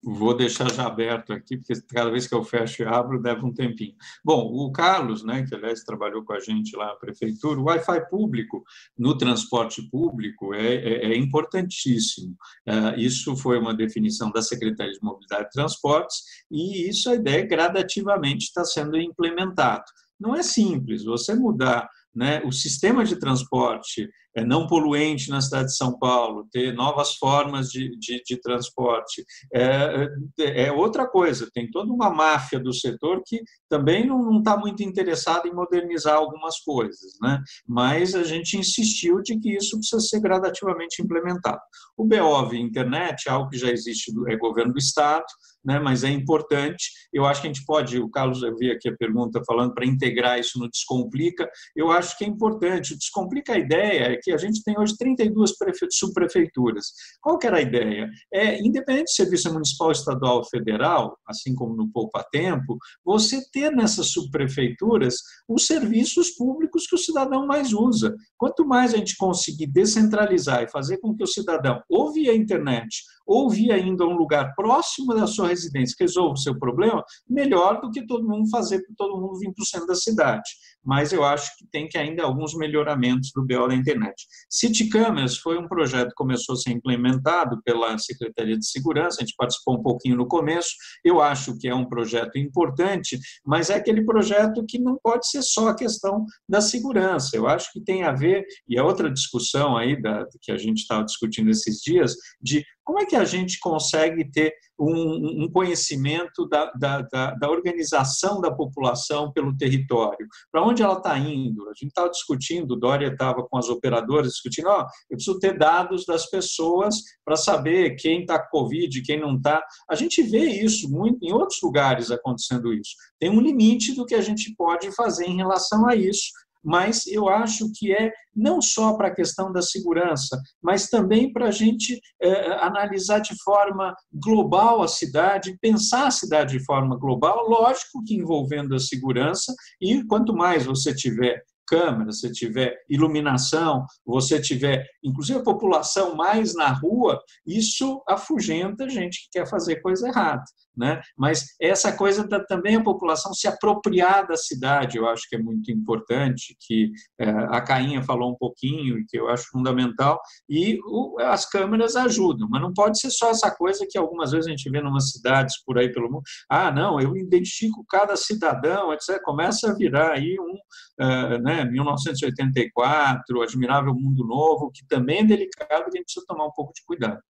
Vou 0.05 0.35
deixar 0.35 0.69
já 0.69 0.85
aberto 0.85 1.31
aqui, 1.31 1.55
porque 1.55 1.73
cada 1.87 2.11
vez 2.11 2.27
que 2.27 2.35
eu 2.35 2.43
fecho 2.43 2.83
e 2.83 2.85
abro, 2.85 3.21
leva 3.21 3.45
um 3.45 3.53
tempinho. 3.53 3.95
Bom, 4.23 4.51
o 4.51 4.69
Carlos, 4.71 5.23
né, 5.23 5.45
que 5.47 5.55
aliás 5.55 5.83
trabalhou 5.83 6.25
com 6.25 6.33
a 6.33 6.39
gente 6.39 6.75
lá 6.75 6.87
na 6.87 6.95
prefeitura, 6.95 7.57
o 7.57 7.63
Wi-Fi 7.63 8.09
público 8.09 8.63
no 8.97 9.17
transporte 9.17 9.81
público 9.89 10.53
é, 10.53 10.75
é, 10.75 11.13
é 11.13 11.17
importantíssimo. 11.17 12.35
É, 12.65 12.99
isso 12.99 13.35
foi 13.37 13.57
uma 13.57 13.73
definição 13.73 14.29
da 14.29 14.41
Secretaria 14.41 14.91
de 14.91 15.01
Mobilidade 15.01 15.47
e 15.47 15.51
Transportes, 15.51 16.17
e 16.51 16.89
isso 16.89 17.09
a 17.09 17.15
ideia 17.15 17.45
gradativamente 17.45 18.45
está 18.45 18.65
sendo 18.65 18.97
implementado. 18.97 19.85
Não 20.19 20.35
é 20.35 20.43
simples, 20.43 21.05
você 21.05 21.33
mudar 21.33 21.89
né, 22.13 22.41
o 22.45 22.51
sistema 22.51 23.03
de 23.03 23.15
transporte 23.15 24.03
é 24.03 24.09
não 24.41 24.65
poluente 24.65 25.29
na 25.29 25.41
cidade 25.41 25.67
de 25.67 25.77
São 25.77 25.97
Paulo, 25.97 26.47
ter 26.51 26.73
novas 26.73 27.15
formas 27.15 27.69
de, 27.69 27.97
de, 27.99 28.21
de 28.25 28.41
transporte, 28.41 29.23
é, 29.53 30.07
é, 30.39 30.71
outra 30.71 31.07
coisa. 31.07 31.49
Tem 31.53 31.69
toda 31.69 31.91
uma 31.91 32.09
máfia 32.09 32.59
do 32.59 32.73
setor 32.73 33.21
que 33.25 33.41
também 33.69 34.07
não 34.07 34.39
está 34.39 34.57
muito 34.57 34.81
interessada 34.81 35.47
em 35.47 35.53
modernizar 35.53 36.15
algumas 36.15 36.59
coisas, 36.59 37.13
né? 37.21 37.41
mas 37.67 38.15
a 38.15 38.23
gente 38.23 38.57
insistiu 38.57 39.21
de 39.21 39.39
que 39.39 39.55
isso 39.55 39.77
precisa 39.77 40.01
ser 40.01 40.19
gradativamente 40.19 41.01
implementado. 41.01 41.61
O 41.97 42.05
BOV 42.05 42.55
internet 42.55 43.27
é 43.27 43.31
algo 43.31 43.49
que 43.49 43.57
já 43.57 43.69
existe, 43.69 44.11
é 44.27 44.35
governo 44.37 44.73
do 44.73 44.79
Estado, 44.79 45.25
né, 45.63 45.79
mas 45.79 46.03
é 46.03 46.09
importante. 46.09 46.91
Eu 47.11 47.25
acho 47.25 47.41
que 47.41 47.47
a 47.47 47.53
gente 47.53 47.65
pode, 47.65 47.99
o 47.99 48.09
Carlos, 48.09 48.43
eu 48.43 48.55
vi 48.55 48.71
aqui 48.71 48.89
a 48.89 48.97
pergunta 48.97 49.41
falando 49.45 49.73
para 49.73 49.85
integrar 49.85 50.39
isso 50.39 50.59
no 50.59 50.69
Descomplica, 50.69 51.49
eu 51.75 51.91
acho 51.91 52.17
que 52.17 52.25
é 52.25 52.27
importante. 52.27 52.93
O 52.93 52.97
Descomplica, 52.97 53.53
a 53.53 53.59
ideia 53.59 54.13
é 54.13 54.17
que 54.23 54.31
a 54.31 54.37
gente 54.37 54.63
tem 54.63 54.79
hoje 54.79 54.95
32 54.97 55.53
subprefeituras. 55.91 56.85
Qual 57.21 57.37
que 57.37 57.45
era 57.45 57.57
a 57.57 57.61
ideia? 57.61 58.09
É, 58.33 58.59
independente 58.59 59.05
de 59.05 59.15
serviço 59.15 59.51
municipal, 59.51 59.91
estadual 59.91 60.37
ou 60.37 60.45
federal, 60.45 61.17
assim 61.27 61.53
como 61.53 61.75
no 61.75 61.91
Poupa 61.91 62.25
Tempo, 62.31 62.77
você 63.03 63.41
ter 63.51 63.71
nessas 63.71 64.11
subprefeituras 64.11 65.15
os 65.47 65.65
serviços 65.67 66.31
públicos 66.31 66.87
que 66.87 66.95
o 66.95 66.99
cidadão 66.99 67.45
mais 67.45 67.73
usa. 67.73 68.15
Quanto 68.37 68.65
mais 68.65 68.93
a 68.93 68.97
gente 68.97 69.17
conseguir 69.17 69.67
descentralizar 69.67 70.63
e 70.63 70.69
fazer 70.69 70.97
com 70.97 71.15
que 71.15 71.23
o 71.23 71.27
cidadão, 71.27 71.81
ou 71.89 72.13
via 72.13 72.35
internet, 72.35 73.03
ou 73.25 73.49
via 73.49 73.75
ainda 73.75 74.05
um 74.05 74.15
lugar 74.15 74.53
próximo 74.55 75.13
da 75.13 75.27
sua 75.27 75.47
residência, 75.47 75.95
resolva 75.99 76.33
o 76.33 76.37
seu 76.37 76.57
problema, 76.57 77.03
melhor 77.29 77.81
do 77.81 77.89
que 77.91 78.05
todo 78.05 78.27
mundo 78.27 78.49
fazer 78.49 78.79
para 78.79 78.95
todo 78.97 79.19
mundo 79.19 79.39
vir 79.39 79.53
para 79.53 79.63
o 79.63 79.65
centro 79.65 79.87
da 79.87 79.95
cidade 79.95 80.49
mas 80.83 81.13
eu 81.13 81.23
acho 81.23 81.57
que 81.57 81.65
tem 81.71 81.87
que 81.87 81.97
ainda 81.97 82.23
alguns 82.23 82.53
melhoramentos 82.53 83.31
do 83.33 83.45
BO 83.45 83.67
da 83.67 83.75
internet. 83.75 84.25
City 84.49 84.89
Cameras 84.89 85.37
foi 85.37 85.57
um 85.57 85.67
projeto 85.67 86.09
que 86.09 86.15
começou 86.15 86.53
a 86.53 86.57
ser 86.57 86.71
implementado 86.71 87.61
pela 87.63 87.97
Secretaria 87.97 88.57
de 88.57 88.67
Segurança, 88.67 89.17
a 89.19 89.25
gente 89.25 89.35
participou 89.37 89.75
um 89.75 89.81
pouquinho 89.81 90.17
no 90.17 90.27
começo, 90.27 90.71
eu 91.03 91.21
acho 91.21 91.57
que 91.57 91.67
é 91.67 91.75
um 91.75 91.85
projeto 91.85 92.37
importante, 92.37 93.17
mas 93.45 93.69
é 93.69 93.75
aquele 93.75 94.03
projeto 94.03 94.65
que 94.67 94.79
não 94.79 94.97
pode 95.01 95.27
ser 95.29 95.41
só 95.41 95.69
a 95.69 95.75
questão 95.75 96.25
da 96.47 96.59
segurança, 96.59 97.35
eu 97.35 97.47
acho 97.47 97.71
que 97.71 97.81
tem 97.81 98.03
a 98.03 98.11
ver, 98.11 98.45
e 98.67 98.77
é 98.77 98.83
outra 98.83 99.11
discussão 99.11 99.77
aí 99.77 99.99
da, 100.01 100.25
que 100.41 100.51
a 100.51 100.57
gente 100.57 100.79
estava 100.79 101.03
discutindo 101.03 101.49
esses 101.49 101.79
dias, 101.79 102.15
de 102.41 102.63
como 102.83 102.99
é 102.99 103.05
que 103.05 103.15
a 103.15 103.25
gente 103.25 103.59
consegue 103.59 104.29
ter 104.29 104.53
um, 104.79 105.43
um 105.43 105.51
conhecimento 105.51 106.47
da, 106.47 106.71
da, 106.73 107.01
da, 107.01 107.31
da, 107.35 107.49
organização 107.49 108.41
da 108.41 108.51
população 108.51 109.31
pelo 109.31 109.55
território? 109.55 110.27
Para 110.51 110.63
onde 110.63 110.83
ela 110.83 110.97
está 110.97 111.17
indo? 111.17 111.69
A 111.69 111.73
gente 111.73 111.89
estava 111.89 112.09
discutindo, 112.09 112.75
Dória 112.75 113.07
estava 113.07 113.43
com 113.43 113.57
as 113.57 113.69
operadoras 113.69 114.33
discutindo, 114.33 114.67
ó, 114.67 114.81
eu 115.09 115.17
preciso 115.17 115.39
ter 115.39 115.57
dados 115.57 116.05
das 116.05 116.29
pessoas 116.29 116.95
para 117.23 117.35
saber 117.35 117.95
quem 117.95 118.21
está 118.21 118.39
com 118.39 118.63
Covid, 118.63 119.01
quem 119.01 119.19
não 119.19 119.35
está. 119.35 119.63
A 119.89 119.95
gente 119.95 120.21
vê 120.21 120.45
isso 120.45 120.89
muito 120.89 121.23
em 121.23 121.33
outros 121.33 121.59
lugares 121.61 122.11
acontecendo 122.11 122.73
isso. 122.73 122.95
Tem 123.19 123.29
um 123.29 123.41
limite 123.41 123.95
do 123.95 124.05
que 124.05 124.15
a 124.15 124.21
gente 124.21 124.53
pode 124.55 124.91
fazer 124.95 125.25
em 125.25 125.37
relação 125.37 125.87
a 125.87 125.95
isso 125.95 126.31
mas 126.63 127.05
eu 127.07 127.27
acho 127.27 127.71
que 127.75 127.91
é 127.91 128.11
não 128.35 128.61
só 128.61 128.93
para 128.93 129.09
a 129.09 129.15
questão 129.15 129.51
da 129.51 129.61
segurança, 129.61 130.41
mas 130.61 130.87
também 130.89 131.31
para 131.31 131.47
a 131.47 131.51
gente 131.51 131.99
é, 132.21 132.53
analisar 132.63 133.19
de 133.19 133.35
forma 133.43 133.95
global 134.11 134.81
a 134.81 134.87
cidade, 134.87 135.57
pensar 135.61 136.07
a 136.07 136.11
cidade 136.11 136.57
de 136.57 136.65
forma 136.65 136.97
global, 136.97 137.47
lógico 137.47 138.03
que 138.05 138.15
envolvendo 138.15 138.73
a 138.73 138.79
segurança, 138.79 139.53
e 139.79 140.03
quanto 140.05 140.33
mais 140.33 140.65
você 140.65 140.95
tiver 140.95 141.43
câmera, 141.67 142.11
você 142.11 142.31
tiver 142.31 142.75
iluminação, 142.89 143.85
você 144.05 144.39
tiver, 144.39 144.85
inclusive, 145.03 145.39
a 145.39 145.43
população 145.43 146.15
mais 146.15 146.53
na 146.55 146.71
rua, 146.71 147.19
isso 147.45 148.03
afugenta 148.07 148.89
gente 148.89 149.23
que 149.23 149.39
quer 149.39 149.47
fazer 149.47 149.81
coisa 149.81 150.07
errada. 150.07 150.43
Né? 150.75 150.99
Mas 151.15 151.45
essa 151.61 151.95
coisa 151.95 152.27
da, 152.27 152.43
também 152.43 152.75
a 152.75 152.83
população 152.83 153.31
se 153.31 153.47
apropriar 153.47 154.25
da 154.25 154.35
cidade, 154.35 154.97
eu 154.97 155.07
acho 155.07 155.29
que 155.29 155.35
é 155.35 155.39
muito 155.39 155.71
importante, 155.71 156.57
que 156.59 156.91
é, 157.19 157.29
a 157.29 157.61
Cainha 157.61 158.01
falou 158.01 158.31
um 158.31 158.35
pouquinho, 158.35 159.03
que 159.07 159.19
eu 159.19 159.29
acho 159.29 159.49
fundamental, 159.51 160.19
e 160.49 160.79
o, 160.87 161.19
as 161.21 161.47
câmeras 161.47 161.95
ajudam, 161.95 162.47
mas 162.49 162.59
não 162.59 162.73
pode 162.73 162.99
ser 162.99 163.11
só 163.11 163.29
essa 163.29 163.51
coisa 163.51 163.85
que 163.87 163.99
algumas 163.99 164.31
vezes 164.31 164.47
a 164.47 164.49
gente 164.49 164.67
vê 164.69 164.79
em 164.79 164.87
umas 164.87 165.11
cidades 165.11 165.63
por 165.63 165.77
aí 165.77 165.91
pelo 165.91 166.11
mundo, 166.11 166.23
ah, 166.49 166.71
não, 166.71 166.99
eu 166.99 167.15
identifico 167.15 167.85
cada 167.87 168.15
cidadão, 168.15 168.91
etc., 168.91 169.21
começa 169.23 169.69
a 169.69 169.75
virar 169.75 170.13
aí 170.13 170.37
um, 170.39 171.05
uh, 171.05 171.37
né, 171.43 171.52
1984, 171.63 173.41
Admirável 173.41 173.93
Mundo 173.93 174.25
Novo, 174.25 174.71
que 174.71 174.85
também 174.87 175.19
é 175.19 175.23
delicado 175.23 175.83
e 175.85 175.89
a 175.89 175.97
gente 175.97 176.05
precisa 176.05 176.25
tomar 176.27 176.45
um 176.45 176.51
pouco 176.51 176.73
de 176.73 176.83
cuidado. 176.85 177.21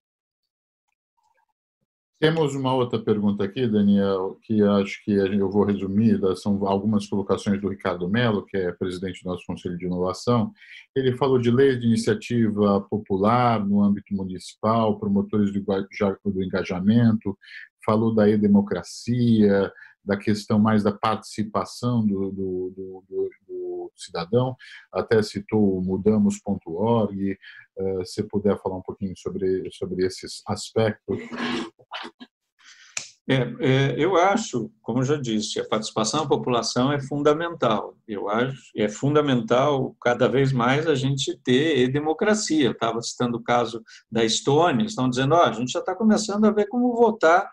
Temos 2.20 2.54
uma 2.54 2.72
outra 2.72 2.98
pergunta 2.98 3.44
aqui, 3.44 3.66
Daniel, 3.66 4.38
que 4.42 4.62
acho 4.62 5.04
que 5.04 5.12
eu 5.12 5.50
vou 5.50 5.64
resumir, 5.64 6.18
são 6.36 6.66
algumas 6.66 7.06
colocações 7.06 7.60
do 7.60 7.68
Ricardo 7.68 8.08
Mello, 8.08 8.46
que 8.46 8.56
é 8.56 8.72
presidente 8.72 9.22
do 9.22 9.28
nosso 9.28 9.44
Conselho 9.44 9.76
de 9.76 9.84
Inovação. 9.84 10.50
Ele 10.96 11.16
falou 11.16 11.38
de 11.38 11.50
lei 11.50 11.76
de 11.76 11.86
iniciativa 11.86 12.80
popular 12.88 13.62
no 13.62 13.82
âmbito 13.82 14.14
municipal, 14.14 14.98
promotores 14.98 15.52
do 15.52 16.42
engajamento, 16.42 17.36
falou 17.84 18.14
da 18.14 18.26
e-democracia, 18.26 19.70
da 20.04 20.16
questão 20.16 20.58
mais 20.58 20.82
da 20.82 20.92
participação 20.92 22.06
do, 22.06 22.30
do, 22.30 22.72
do, 22.74 23.30
cidadão, 23.96 24.56
até 24.92 25.22
citou 25.22 25.80
mudamos.org, 25.82 27.38
uh, 27.78 28.06
se 28.06 28.22
puder 28.24 28.60
falar 28.60 28.76
um 28.76 28.82
pouquinho 28.82 29.14
sobre, 29.16 29.68
sobre 29.72 30.06
esses 30.06 30.42
aspectos. 30.46 31.18
É, 33.26 33.36
é, 33.58 33.94
eu 33.96 34.16
acho, 34.16 34.70
como 34.82 35.02
já 35.02 35.16
disse, 35.16 35.58
a 35.58 35.66
participação 35.66 36.22
da 36.22 36.28
população 36.28 36.92
é 36.92 37.00
fundamental. 37.00 37.96
Eu 38.06 38.28
acho 38.28 38.70
é 38.76 38.86
fundamental 38.86 39.96
cada 40.02 40.28
vez 40.28 40.52
mais 40.52 40.86
a 40.86 40.94
gente 40.94 41.34
ter 41.42 41.88
democracia. 41.88 42.66
Eu 42.66 42.72
estava 42.72 43.00
citando 43.00 43.38
o 43.38 43.42
caso 43.42 43.82
da 44.12 44.24
Estônia, 44.24 44.84
estão 44.84 45.08
dizendo, 45.08 45.34
oh, 45.34 45.40
a 45.40 45.52
gente 45.52 45.72
já 45.72 45.80
está 45.80 45.94
começando 45.94 46.44
a 46.44 46.50
ver 46.50 46.66
como 46.66 46.94
votar 46.94 47.48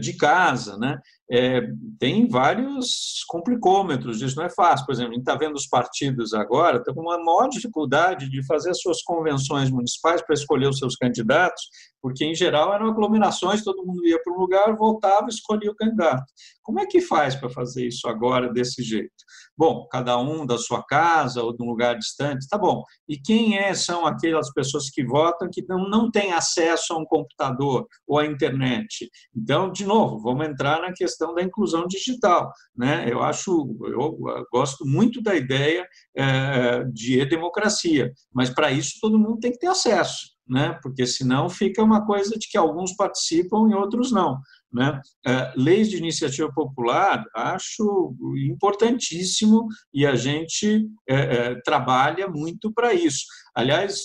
de 0.00 0.16
casa, 0.16 0.78
né? 0.78 0.98
É, 1.30 1.60
tem 1.98 2.28
vários 2.28 3.24
complicômetros 3.26 4.18
disso, 4.18 4.36
não 4.36 4.44
é 4.44 4.50
fácil. 4.50 4.86
Por 4.86 4.92
exemplo, 4.92 5.10
a 5.10 5.14
gente 5.14 5.22
está 5.22 5.34
vendo 5.34 5.56
os 5.56 5.66
partidos 5.66 6.32
agora, 6.32 6.78
estão 6.78 6.94
com 6.94 7.02
uma 7.02 7.18
maior 7.18 7.48
dificuldade 7.48 8.30
de 8.30 8.46
fazer 8.46 8.70
as 8.70 8.80
suas 8.80 9.02
convenções 9.02 9.70
municipais 9.70 10.22
para 10.22 10.34
escolher 10.34 10.68
os 10.68 10.78
seus 10.78 10.94
candidatos, 10.94 11.68
porque, 12.00 12.24
em 12.24 12.34
geral, 12.34 12.72
eram 12.72 12.86
aglomerações, 12.86 13.64
todo 13.64 13.84
mundo 13.84 14.06
ia 14.06 14.22
para 14.22 14.32
um 14.32 14.38
lugar, 14.38 14.76
votava, 14.76 15.28
escolhia 15.28 15.70
o 15.70 15.74
candidato. 15.74 16.24
Como 16.62 16.80
é 16.80 16.86
que 16.86 17.00
faz 17.00 17.34
para 17.34 17.50
fazer 17.50 17.86
isso 17.86 18.08
agora 18.08 18.52
desse 18.52 18.82
jeito? 18.82 19.10
Bom, 19.56 19.86
cada 19.90 20.18
um 20.18 20.44
da 20.44 20.58
sua 20.58 20.82
casa 20.82 21.42
ou 21.42 21.56
de 21.56 21.62
um 21.62 21.66
lugar 21.66 21.96
distante, 21.96 22.46
tá 22.48 22.58
bom. 22.58 22.82
E 23.08 23.16
quem 23.16 23.56
é, 23.58 23.74
são 23.74 24.06
aquelas 24.06 24.52
pessoas 24.52 24.90
que 24.90 25.04
votam 25.04 25.48
que 25.50 25.64
não, 25.66 25.88
não 25.88 26.10
têm 26.10 26.32
acesso 26.32 26.92
a 26.92 26.98
um 26.98 27.04
computador 27.04 27.86
ou 28.06 28.18
à 28.18 28.26
internet? 28.26 29.10
Então, 29.34 29.70
de 29.70 29.86
novo, 29.86 30.20
vamos 30.20 30.46
entrar 30.46 30.80
na 30.80 30.92
questão 30.92 31.34
da 31.34 31.42
inclusão 31.42 31.86
digital. 31.86 32.52
Né? 32.76 33.06
Eu 33.10 33.22
acho, 33.22 33.50
eu 33.86 34.18
gosto 34.52 34.84
muito 34.84 35.22
da 35.22 35.34
ideia 35.34 35.86
é, 36.16 36.84
de 36.92 37.24
democracia, 37.26 38.12
mas 38.32 38.50
para 38.50 38.70
isso 38.70 38.98
todo 39.00 39.18
mundo 39.18 39.40
tem 39.40 39.52
que 39.52 39.58
ter 39.58 39.68
acesso 39.68 40.36
né? 40.48 40.78
porque 40.82 41.06
senão 41.06 41.48
fica 41.48 41.82
uma 41.82 42.06
coisa 42.06 42.38
de 42.38 42.48
que 42.48 42.56
alguns 42.56 42.94
participam 42.94 43.68
e 43.68 43.74
outros 43.74 44.12
não. 44.12 44.38
Né? 44.76 45.00
É, 45.26 45.54
leis 45.56 45.88
de 45.88 45.96
iniciativa 45.96 46.52
popular 46.52 47.24
acho 47.34 48.14
importantíssimo 48.46 49.66
e 49.92 50.04
a 50.04 50.14
gente 50.14 50.86
é, 51.08 51.14
é, 51.14 51.60
trabalha 51.62 52.28
muito 52.28 52.70
para 52.70 52.92
isso. 52.92 53.24
Aliás, 53.54 54.04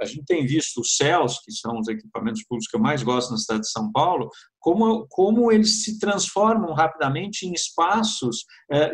a 0.00 0.04
gente 0.06 0.24
tem 0.24 0.46
visto 0.46 0.80
os 0.80 0.96
CELS, 0.96 1.40
que 1.44 1.52
são 1.52 1.78
os 1.78 1.88
equipamentos 1.88 2.42
públicos 2.44 2.70
que 2.70 2.76
eu 2.76 2.80
mais 2.80 3.02
gosto 3.02 3.32
na 3.32 3.36
cidade 3.36 3.60
de 3.60 3.70
São 3.70 3.92
Paulo, 3.92 4.30
como, 4.58 5.06
como 5.10 5.52
eles 5.52 5.84
se 5.84 5.98
transformam 5.98 6.72
rapidamente 6.72 7.46
em 7.46 7.52
espaços 7.52 8.46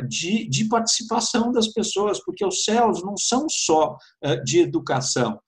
de, 0.08 0.48
de 0.48 0.68
participação 0.68 1.52
das 1.52 1.68
pessoas, 1.68 2.18
porque 2.24 2.44
os 2.44 2.64
CELS 2.64 3.04
não 3.04 3.16
são 3.16 3.46
só 3.48 3.96
de 4.44 4.58
educação, 4.58 5.38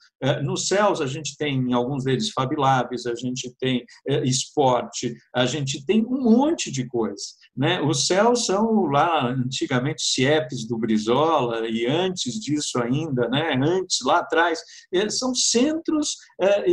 nos 0.43 0.67
céus, 0.67 1.01
a 1.01 1.07
gente 1.07 1.37
tem, 1.37 1.57
em 1.57 1.73
alguns 1.73 2.05
deles, 2.05 2.31
Fab 2.31 2.55
Labs, 2.57 3.07
a 3.07 3.15
gente 3.15 3.55
tem 3.59 3.85
é, 4.07 4.25
esporte, 4.25 5.15
a 5.35 5.47
gente 5.47 5.85
tem 5.85 6.05
um 6.05 6.23
monte 6.23 6.71
de 6.71 6.87
coisa. 6.87 7.23
Né? 7.57 7.81
Os 7.81 8.07
céus 8.07 8.47
são 8.47 8.87
lá, 8.87 9.29
antigamente, 9.29 10.03
CIEPs 10.03 10.67
do 10.67 10.79
Brizola, 10.79 11.69
e 11.69 11.87
antes 11.87 12.35
disso 12.35 12.81
ainda, 12.81 13.29
né? 13.29 13.55
antes, 13.63 13.99
lá 14.05 14.19
atrás, 14.19 14.61
é, 14.93 15.09
são 15.09 15.35
centros 15.35 16.17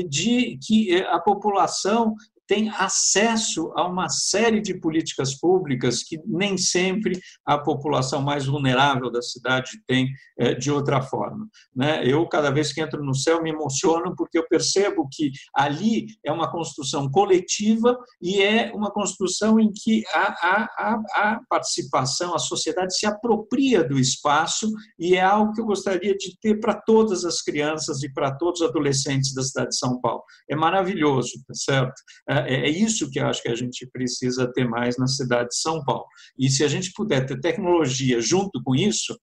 de 0.10 0.58
que 0.66 0.96
a 1.04 1.20
população 1.20 2.16
tem 2.48 2.70
acesso 2.70 3.72
a 3.76 3.88
uma 3.88 4.10
série 4.10 4.62
de 4.62 4.80
políticas 4.80 5.36
públicas 5.36 6.04
que 6.04 6.20
nem 6.26 6.58
sempre 6.58 7.20
a 7.46 7.58
população 7.58 8.22
mais 8.22 8.46
vulnerável 8.46 9.12
da 9.12 9.22
cidade 9.22 9.82
tem 9.88 10.10
eh, 10.38 10.54
de 10.54 10.72
outra 10.72 11.02
forma. 11.02 11.48
Né? 11.76 12.06
Eu, 12.06 12.28
cada 12.28 12.52
vez 12.52 12.72
que 12.72 12.82
entro 12.82 13.04
no 13.04 13.16
céu, 13.16 13.42
me 13.42 13.50
emociono 13.50 14.16
porque 14.16 14.38
eu 14.38 14.48
percebo 14.48 15.08
que 15.12 15.32
ali 15.56 16.08
é 16.24 16.32
uma 16.32 16.52
construção 16.52 17.10
coletiva 17.10 17.98
e 18.22 18.42
é 18.42 18.72
uma 18.74 18.92
construção 18.92 19.60
em 19.60 19.72
que 19.72 20.04
a, 20.14 20.22
a, 20.22 20.94
a 21.16 21.40
participação, 21.50 22.34
a 22.34 22.40
sociedade 22.40 22.98
se 22.98 23.06
apropria 23.06 23.84
do 23.84 24.00
espaço 24.00 24.72
e 25.00 25.16
é 25.16 25.22
algo 25.22 25.54
que 25.54 25.62
eu 25.62 25.66
gostaria 25.66 26.16
de 26.16 26.38
ter 26.40 26.60
para 26.60 26.76
todas 26.76 27.26
as 27.26 27.42
crianças 27.42 28.04
e 28.04 28.12
para 28.12 28.36
todos 28.36 28.62
os 28.62 28.70
adolescentes 28.70 29.34
da 29.34 29.42
cidade 29.42 29.70
de 29.70 29.78
São 29.78 30.00
Paulo. 30.00 30.24
É 30.50 30.56
maravilhoso, 30.56 31.32
tá 31.48 31.54
certo? 31.54 32.02
É, 32.48 32.68
é 32.68 32.70
isso 32.70 33.10
que 33.10 33.20
acho 33.20 33.42
que 33.42 33.50
a 33.50 33.56
gente 33.56 33.88
precisa 33.88 34.52
ter 34.52 34.68
mais 34.68 34.98
na 34.98 35.08
cidade 35.08 35.50
de 35.50 35.58
São 35.58 35.84
Paulo. 35.84 36.06
E 36.38 36.50
se 36.50 36.64
a 36.64 36.68
gente 36.68 36.92
puder 36.94 37.26
ter 37.26 37.40
tecnologia 37.40 38.20
junto 38.22 38.62
com 38.64 38.76
isso, 38.76 39.18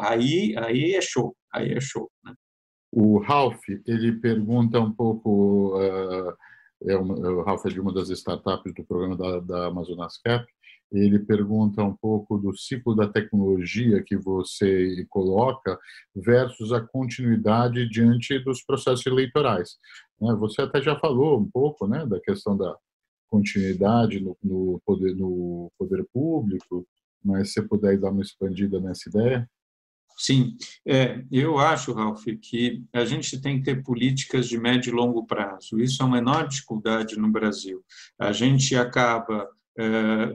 aí, 0.00 0.54
aí 0.58 0.94
é 0.94 1.00
show, 1.00 1.36
aí 1.52 1.72
é 1.72 1.80
show. 1.80 2.10
Né? 2.24 2.34
O 2.92 3.18
Ralph, 3.18 3.60
ele 3.86 4.12
pergunta 4.20 4.80
um 4.80 4.92
pouco, 4.92 5.76
uh, 5.76 6.32
é 6.88 6.96
uma, 6.96 7.14
o 7.14 7.42
Ralph 7.42 7.66
é 7.66 7.68
de 7.68 7.80
uma 7.80 7.92
das 7.92 8.08
startups 8.08 8.72
do 8.72 8.84
programa 8.84 9.16
da, 9.16 9.40
da 9.40 9.66
Amazonas 9.66 10.18
Cap, 10.24 10.46
ele 10.94 11.18
pergunta 11.18 11.82
um 11.82 11.94
pouco 11.94 12.38
do 12.38 12.56
ciclo 12.56 12.94
da 12.94 13.08
tecnologia 13.08 14.02
que 14.02 14.16
você 14.16 15.04
coloca 15.08 15.78
versus 16.14 16.72
a 16.72 16.80
continuidade 16.80 17.88
diante 17.88 18.38
dos 18.38 18.62
processos 18.62 19.04
eleitorais. 19.06 19.76
Né? 20.20 20.34
Você 20.36 20.62
até 20.62 20.80
já 20.80 20.98
falou 20.98 21.40
um 21.40 21.50
pouco 21.50 21.86
né, 21.86 22.06
da 22.06 22.20
questão 22.20 22.56
da 22.56 22.76
continuidade 23.28 24.20
no, 24.20 24.36
no, 24.42 24.80
poder, 24.86 25.16
no 25.16 25.72
poder 25.76 26.06
público, 26.12 26.86
mas 27.24 27.52
se 27.52 27.62
puder 27.62 27.98
dar 27.98 28.10
uma 28.10 28.22
expandida 28.22 28.80
nessa 28.80 29.08
ideia. 29.08 29.48
Sim, 30.16 30.56
é, 30.86 31.24
eu 31.32 31.58
acho, 31.58 31.92
Ralf, 31.92 32.24
que 32.40 32.84
a 32.92 33.04
gente 33.04 33.40
tem 33.40 33.58
que 33.58 33.64
ter 33.64 33.82
políticas 33.82 34.48
de 34.48 34.56
médio 34.56 34.90
e 34.90 34.94
longo 34.94 35.26
prazo. 35.26 35.80
Isso 35.80 36.02
é 36.02 36.06
uma 36.06 36.18
enorme 36.18 36.50
dificuldade 36.50 37.18
no 37.18 37.28
Brasil. 37.28 37.84
A 38.16 38.30
gente 38.30 38.76
acaba 38.76 39.48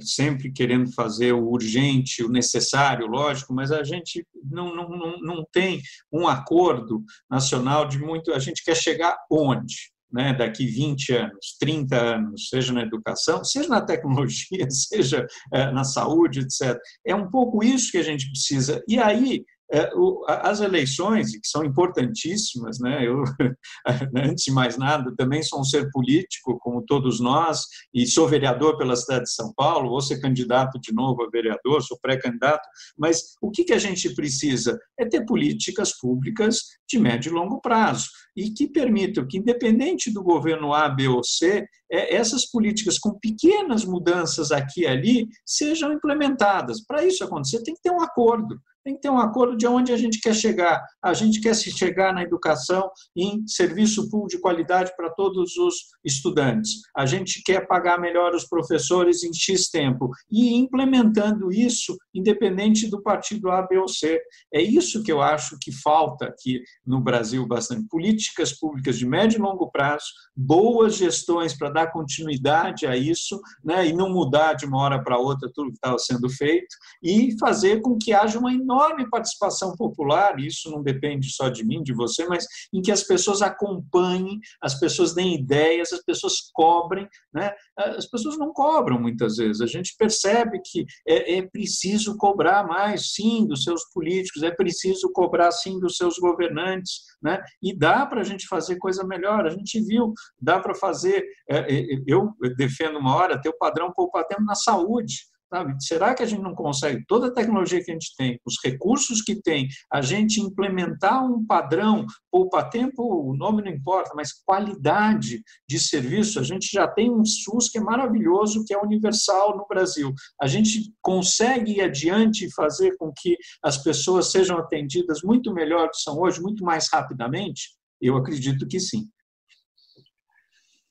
sempre 0.01 0.51
querendo 0.51 0.91
fazer 0.93 1.33
o 1.33 1.49
urgente, 1.49 2.23
o 2.23 2.29
necessário, 2.29 3.07
lógico, 3.07 3.53
mas 3.53 3.71
a 3.71 3.83
gente 3.83 4.25
não, 4.43 4.75
não, 4.75 4.89
não, 4.89 5.19
não 5.19 5.45
tem 5.51 5.81
um 6.11 6.27
acordo 6.27 7.03
nacional 7.29 7.87
de 7.87 7.97
muito. 7.99 8.33
A 8.33 8.39
gente 8.39 8.63
quer 8.63 8.75
chegar 8.75 9.17
onde? 9.31 9.91
Né, 10.11 10.33
daqui 10.33 10.65
20 10.65 11.13
anos, 11.13 11.55
30 11.59 11.95
anos, 11.95 12.49
seja 12.49 12.73
na 12.73 12.81
educação, 12.81 13.43
seja 13.43 13.69
na 13.69 13.79
tecnologia, 13.79 14.65
seja 14.71 15.27
é, 15.53 15.71
na 15.71 15.83
saúde, 15.83 16.39
etc. 16.39 16.75
É 17.05 17.13
um 17.13 17.29
pouco 17.29 17.63
isso 17.63 17.91
que 17.91 17.99
a 17.99 18.03
gente 18.03 18.27
precisa. 18.31 18.83
E 18.87 18.97
aí 18.97 19.43
é, 19.71 19.89
as 20.27 20.61
eleições, 20.61 21.31
que 21.31 21.47
são 21.47 21.63
importantíssimas, 21.63 22.79
né? 22.79 23.05
eu, 23.05 23.23
antes 24.15 24.45
de 24.45 24.51
mais 24.51 24.77
nada, 24.77 25.13
também 25.15 25.43
sou 25.43 25.61
um 25.61 25.63
ser 25.63 25.89
político, 25.91 26.57
como 26.59 26.83
todos 26.83 27.19
nós, 27.19 27.65
e 27.93 28.07
sou 28.07 28.27
vereador 28.27 28.77
pela 28.77 28.95
cidade 28.95 29.25
de 29.25 29.33
São 29.33 29.53
Paulo, 29.53 29.89
vou 29.89 30.01
ser 30.01 30.19
candidato 30.19 30.79
de 30.79 30.91
novo 30.93 31.23
a 31.23 31.29
vereador, 31.29 31.83
sou 31.83 31.99
pré-candidato, 32.01 32.67
mas 32.97 33.35
o 33.41 33.51
que, 33.51 33.63
que 33.63 33.73
a 33.73 33.77
gente 33.77 34.13
precisa? 34.15 34.79
É 34.97 35.05
ter 35.05 35.25
políticas 35.25 35.95
públicas 35.97 36.61
de 36.87 36.97
médio 36.97 37.31
e 37.31 37.35
longo 37.35 37.61
prazo, 37.61 38.07
e 38.35 38.49
que 38.51 38.67
permitam 38.67 39.27
que, 39.27 39.37
independente 39.37 40.11
do 40.11 40.23
governo 40.23 40.73
A, 40.73 40.89
B 40.89 41.07
ou 41.07 41.23
C, 41.23 41.65
é, 41.91 42.15
essas 42.15 42.45
políticas 42.49 42.97
com 42.97 43.19
pequenas 43.19 43.85
mudanças 43.85 44.51
aqui 44.51 44.81
e 44.81 44.87
ali 44.87 45.27
sejam 45.45 45.91
implementadas. 45.91 46.83
Para 46.85 47.05
isso 47.05 47.23
acontecer, 47.23 47.61
tem 47.63 47.75
que 47.75 47.81
ter 47.81 47.91
um 47.91 48.01
acordo 48.01 48.59
tem 48.89 48.95
que 48.95 49.01
ter 49.01 49.09
um 49.09 49.19
acordo 49.19 49.55
de 49.55 49.67
onde 49.67 49.91
a 49.91 49.97
gente 49.97 50.19
quer 50.19 50.33
chegar. 50.33 50.83
A 51.03 51.13
gente 51.13 51.39
quer 51.39 51.53
se 51.53 51.71
chegar 51.71 52.11
na 52.11 52.23
educação 52.23 52.89
em 53.15 53.45
serviço 53.47 54.09
público 54.09 54.29
de 54.29 54.39
qualidade 54.39 54.91
para 54.97 55.11
todos 55.11 55.55
os 55.57 55.75
estudantes. 56.03 56.81
A 56.95 57.05
gente 57.05 57.43
quer 57.43 57.67
pagar 57.67 57.99
melhor 57.99 58.33
os 58.33 58.45
professores 58.45 59.23
em 59.23 59.31
X 59.33 59.69
tempo. 59.69 60.09
E 60.31 60.55
implementando 60.55 61.51
isso, 61.51 61.95
independente 62.13 62.89
do 62.89 63.01
partido 63.01 63.51
A, 63.51 63.61
B 63.61 63.77
ou 63.77 63.87
C. 63.87 64.19
É 64.51 64.61
isso 64.61 65.03
que 65.03 65.11
eu 65.11 65.21
acho 65.21 65.57
que 65.61 65.71
falta 65.71 66.25
aqui 66.25 66.61
no 66.85 66.99
Brasil 66.99 67.45
bastante. 67.47 67.87
Políticas 67.87 68.57
públicas 68.57 68.97
de 68.97 69.05
médio 69.05 69.37
e 69.37 69.41
longo 69.41 69.69
prazo, 69.69 70.05
boas 70.35 70.95
gestões 70.95 71.55
para 71.55 71.69
dar 71.69 71.91
continuidade 71.91 72.87
a 72.87 72.97
isso, 72.97 73.39
né, 73.63 73.87
e 73.87 73.93
não 73.93 74.09
mudar 74.09 74.53
de 74.53 74.65
uma 74.65 74.79
hora 74.79 75.03
para 75.03 75.17
outra 75.17 75.49
tudo 75.53 75.69
que 75.69 75.75
estava 75.75 75.99
sendo 75.99 76.29
feito, 76.29 76.75
e 77.03 77.37
fazer 77.37 77.81
com 77.81 77.97
que 77.97 78.13
haja 78.13 78.39
uma 78.39 78.53
enorme 78.53 78.78
participação 79.09 79.73
popular, 79.75 80.39
isso 80.39 80.69
não 80.69 80.81
depende 80.81 81.29
só 81.31 81.49
de 81.49 81.65
mim, 81.65 81.81
de 81.83 81.93
você, 81.93 82.25
mas 82.27 82.45
em 82.73 82.81
que 82.81 82.91
as 82.91 83.03
pessoas 83.03 83.41
acompanhem, 83.41 84.39
as 84.61 84.79
pessoas 84.79 85.13
deem 85.13 85.35
ideias, 85.35 85.91
as 85.91 86.03
pessoas 86.03 86.33
cobrem. 86.53 87.07
Né? 87.33 87.53
As 87.77 88.05
pessoas 88.05 88.37
não 88.37 88.51
cobram 88.53 88.99
muitas 88.99 89.37
vezes. 89.37 89.61
A 89.61 89.65
gente 89.65 89.95
percebe 89.97 90.59
que 90.63 90.85
é, 91.07 91.37
é 91.37 91.41
preciso 91.47 92.17
cobrar 92.17 92.65
mais, 92.65 93.13
sim, 93.13 93.45
dos 93.47 93.63
seus 93.63 93.83
políticos, 93.93 94.43
é 94.43 94.51
preciso 94.51 95.11
cobrar, 95.11 95.51
sim, 95.51 95.79
dos 95.79 95.97
seus 95.97 96.17
governantes. 96.17 97.01
Né? 97.21 97.41
E 97.61 97.75
dá 97.77 98.05
para 98.05 98.21
a 98.21 98.23
gente 98.23 98.47
fazer 98.47 98.77
coisa 98.77 99.03
melhor. 99.03 99.45
A 99.45 99.49
gente 99.49 99.79
viu, 99.81 100.13
dá 100.39 100.59
para 100.59 100.73
fazer. 100.75 101.25
É, 101.49 101.59
é, 101.73 101.85
eu 102.07 102.33
defendo 102.57 102.99
uma 102.99 103.15
hora 103.15 103.41
ter 103.41 103.49
o 103.49 103.57
padrão 103.57 103.91
poupa 103.93 104.23
tempo 104.23 104.43
na 104.43 104.55
saúde. 104.55 105.28
Sabe? 105.51 105.75
Será 105.83 106.13
que 106.13 106.21
a 106.21 106.25
gente 106.27 106.43
não 106.43 106.53
consegue, 106.53 107.03
toda 107.07 107.27
a 107.27 107.33
tecnologia 107.33 107.83
que 107.83 107.89
a 107.89 107.93
gente 107.93 108.13
tem, 108.15 108.39
os 108.45 108.55
recursos 108.63 109.19
que 109.23 109.41
tem, 109.41 109.67
a 109.91 109.99
gente 109.99 110.39
implementar 110.39 111.25
um 111.25 111.43
padrão, 111.43 112.05
poupa 112.31 112.63
tempo, 112.63 113.01
o 113.01 113.35
nome 113.35 113.63
não 113.63 113.71
importa, 113.71 114.11
mas 114.15 114.31
qualidade 114.45 115.41
de 115.67 115.79
serviço? 115.79 116.39
A 116.39 116.43
gente 116.43 116.69
já 116.71 116.87
tem 116.87 117.09
um 117.09 117.25
SUS 117.25 117.67
que 117.69 117.79
é 117.79 117.81
maravilhoso, 117.81 118.63
que 118.63 118.73
é 118.73 118.77
universal 118.77 119.57
no 119.57 119.65
Brasil. 119.67 120.13
A 120.39 120.45
gente 120.45 120.93
consegue 121.01 121.77
ir 121.77 121.81
adiante 121.81 122.45
e 122.45 122.53
fazer 122.53 122.95
com 122.97 123.11
que 123.11 123.35
as 123.63 123.81
pessoas 123.81 124.31
sejam 124.31 124.57
atendidas 124.59 125.23
muito 125.23 125.51
melhor 125.51 125.87
do 125.87 125.91
que 125.91 126.01
são 126.01 126.19
hoje, 126.19 126.39
muito 126.39 126.63
mais 126.63 126.87
rapidamente? 126.93 127.71
Eu 127.99 128.15
acredito 128.15 128.67
que 128.67 128.79
sim. 128.79 129.07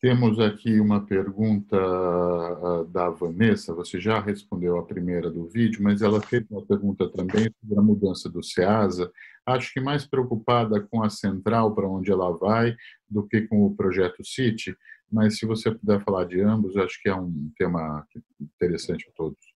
Temos 0.00 0.38
aqui 0.38 0.78
uma 0.78 1.04
pergunta 1.04 1.76
ah, 1.76 2.84
da 2.88 3.10
Vanessa, 3.10 3.74
você 3.74 4.00
já 4.00 4.20
respondeu 4.20 4.78
a 4.78 4.86
primeira 4.86 5.28
do 5.28 5.48
vídeo, 5.48 5.82
mas 5.82 6.02
ela 6.02 6.20
fez 6.20 6.44
uma 6.48 6.64
pergunta 6.64 7.10
também 7.10 7.52
sobre 7.60 7.76
a 7.76 7.82
mudança 7.82 8.30
do 8.30 8.40
SEASA, 8.40 9.10
acho 9.44 9.72
que 9.72 9.80
mais 9.80 10.06
preocupada 10.06 10.80
com 10.80 11.02
a 11.02 11.10
central 11.10 11.74
para 11.74 11.88
onde 11.88 12.12
ela 12.12 12.30
vai 12.30 12.76
do 13.10 13.26
que 13.26 13.42
com 13.48 13.66
o 13.66 13.74
projeto 13.74 14.24
City, 14.24 14.76
mas 15.10 15.36
se 15.36 15.44
você 15.44 15.68
puder 15.72 16.00
falar 16.04 16.26
de 16.26 16.40
ambos, 16.40 16.76
acho 16.76 17.02
que 17.02 17.08
é 17.08 17.14
um 17.16 17.50
tema 17.58 18.06
interessante 18.40 19.08
a 19.08 19.12
todos. 19.16 19.57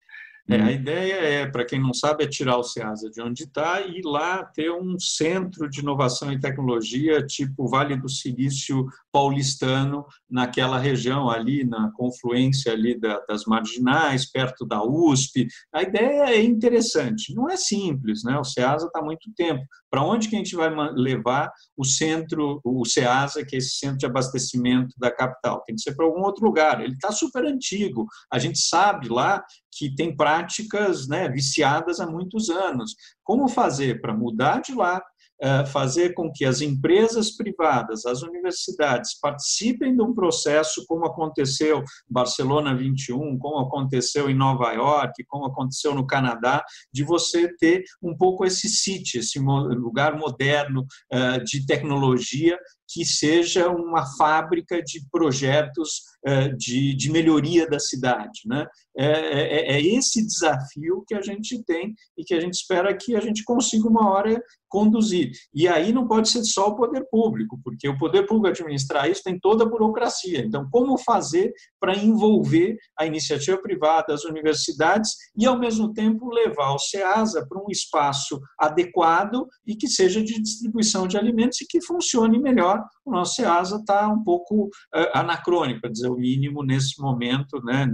É, 0.51 0.61
a 0.61 0.73
ideia 0.73 1.15
é, 1.15 1.47
para 1.47 1.65
quem 1.65 1.81
não 1.81 1.95
sabe, 1.95 2.25
é 2.25 2.27
tirar 2.27 2.57
o 2.57 2.65
SEASA 2.65 3.09
de 3.09 3.23
onde 3.23 3.45
está 3.45 3.83
e 3.83 3.99
ir 3.99 4.05
lá 4.05 4.45
ter 4.45 4.71
um 4.73 4.99
centro 4.99 5.71
de 5.71 5.79
inovação 5.79 6.33
e 6.33 6.41
tecnologia, 6.41 7.25
tipo 7.25 7.69
Vale 7.69 7.97
do 7.97 8.09
Silício 8.09 8.87
paulistano, 9.13 10.05
naquela 10.29 10.77
região 10.77 11.31
ali, 11.31 11.65
na 11.65 11.93
confluência 11.93 12.73
ali 12.73 12.99
das 13.29 13.45
marginais, 13.45 14.29
perto 14.29 14.67
da 14.67 14.83
USP. 14.83 15.47
A 15.73 15.83
ideia 15.83 16.35
é 16.35 16.43
interessante, 16.43 17.33
não 17.33 17.49
é 17.49 17.57
simples, 17.57 18.25
né? 18.25 18.37
O 18.37 18.45
SEASA 18.45 18.87
está 18.87 18.99
há 18.99 19.05
muito 19.05 19.33
tempo. 19.37 19.65
Para 19.89 20.05
onde 20.05 20.29
que 20.29 20.37
a 20.37 20.39
gente 20.39 20.55
vai 20.55 20.71
levar 20.95 21.53
o 21.77 21.85
centro, 21.85 22.61
o 22.65 22.85
SEASA, 22.85 23.45
que 23.45 23.57
é 23.57 23.59
esse 23.59 23.77
centro 23.77 23.99
de 23.99 24.07
abastecimento 24.07 24.95
da 24.99 25.11
capital? 25.11 25.63
Tem 25.65 25.75
que 25.75 25.83
ser 25.83 25.95
para 25.95 26.07
algum 26.07 26.23
outro 26.23 26.45
lugar. 26.45 26.81
Ele 26.81 26.95
está 26.95 27.11
super 27.11 27.45
antigo. 27.45 28.07
A 28.33 28.39
gente 28.39 28.59
sabe 28.59 29.09
lá 29.09 29.45
que 29.73 29.95
tem 29.95 30.15
práticas 30.15 31.09
né, 31.09 31.29
viciadas 31.29 32.01
há 32.01 32.07
muitos 32.07 32.51
anos. 32.51 32.95
Como 33.23 33.49
fazer 33.49 34.01
para 34.01 34.17
mudar 34.17 34.61
de 34.61 34.75
lá, 34.75 35.01
eh, 35.43 35.65
fazer 35.65 36.13
com 36.13 36.31
que 36.31 36.45
as 36.45 36.61
empresas 36.61 37.35
privadas, 37.35 38.05
as 38.05 38.21
universidades 38.21 39.19
participem 39.19 39.97
de 39.97 40.03
um 40.03 40.13
processo 40.13 40.85
como 40.87 41.07
aconteceu 41.07 41.79
em 41.79 41.85
Barcelona 42.11 42.77
21, 42.77 43.39
como 43.39 43.59
aconteceu 43.59 44.29
em 44.29 44.35
Nova 44.35 44.71
York, 44.73 45.25
como 45.27 45.47
aconteceu 45.47 45.95
no 45.95 46.07
Canadá, 46.07 46.63
de 46.93 47.03
você 47.03 47.49
ter 47.57 47.83
um 48.03 48.15
pouco 48.15 48.45
esse 48.45 48.69
sítio, 48.69 49.21
esse 49.21 49.39
lugar 49.39 50.15
moderno 50.19 50.87
eh, 51.11 51.39
de 51.39 51.65
tecnologia 51.65 52.59
que 52.93 53.05
seja 53.05 53.69
uma 53.69 54.05
fábrica 54.17 54.83
de 54.83 55.01
projetos 55.11 56.03
eh, 56.27 56.49
de, 56.49 57.11
melhoria 57.11 57.67
da 57.67 57.79
cidade. 57.79 58.43
Né? 58.45 58.67
É, 58.95 59.07
é, 59.07 59.77
é, 59.77 59.81
esse 59.81 60.23
desafio 60.27 61.03
que 61.07 61.15
a 61.15 61.23
gente 61.23 61.63
tem 61.65 61.95
e 62.19 62.25
que 62.25 62.35
a 62.35 62.41
gente 62.41 62.55
espera 62.55 62.95
que 62.95 63.17
a 63.17 63.21
gente 63.21 63.43
consiga 63.45 63.89
uma 63.89 64.11
hora 64.11 64.43
conduzir. 64.69 65.33
E 65.55 65.67
aí 65.67 65.93
não 65.93 66.07
pode 66.07 66.29
ser 66.29 66.45
só 66.45 66.69
o 66.69 66.77
poder 66.77 67.05
público, 67.11 67.59
porque 67.65 67.89
o 67.89 67.99
poder 67.99 68.27
público 68.27 68.49
administrar 68.49 69.11
isso 69.11 69.23
tem 69.25 69.39
toda 69.41 69.65
a 69.65 69.69
burocracia. 69.69 70.41
Então, 70.41 70.69
como 70.71 70.99
fazer 70.99 71.53
para 71.81 71.97
envolver 71.97 72.77
a 72.99 73.07
iniciativa 73.07 73.57
privada, 73.57 74.13
as 74.15 74.25
universidades 74.25 75.13
e, 75.37 75.47
ao 75.47 75.59
mesmo 75.59 75.93
tempo, 75.93 76.31
levar 76.31 76.73
o 76.73 76.79
SEASA 76.79 77.47
para 77.49 77.59
um 77.59 77.71
espaço 77.71 78.39
adequado 78.59 79.49
e 79.67 79.75
que 79.75 79.89
seja 79.89 80.23
de 80.23 80.41
distribuição 80.41 81.09
de 81.09 81.17
alimentos 81.17 81.61
e 81.61 81.67
que 81.67 81.81
funcione 81.83 82.39
melhor? 82.39 82.80
O 83.05 83.11
nosso 83.11 83.37
SEASA 83.37 83.77
está 83.77 84.09
um 84.09 84.23
pouco 84.23 84.67
uh, 84.67 85.11
anacrônico, 85.15 85.81
para 85.81 85.91
dizer 85.91 86.09
o 86.09 86.17
mínimo, 86.17 86.63
nesse 86.63 87.01
momento, 87.01 87.63
né, 87.65 87.87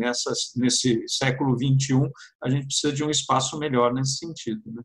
nesse 0.56 1.04
século 1.08 1.56
XXI, 1.56 2.10
a 2.42 2.50
gente 2.50 2.66
precisa 2.66 2.92
de 2.92 3.04
um 3.04 3.10
espaço 3.10 3.58
melhor 3.58 3.92
nesse 3.92 4.18
sentido. 4.18 4.62
Né? 4.66 4.82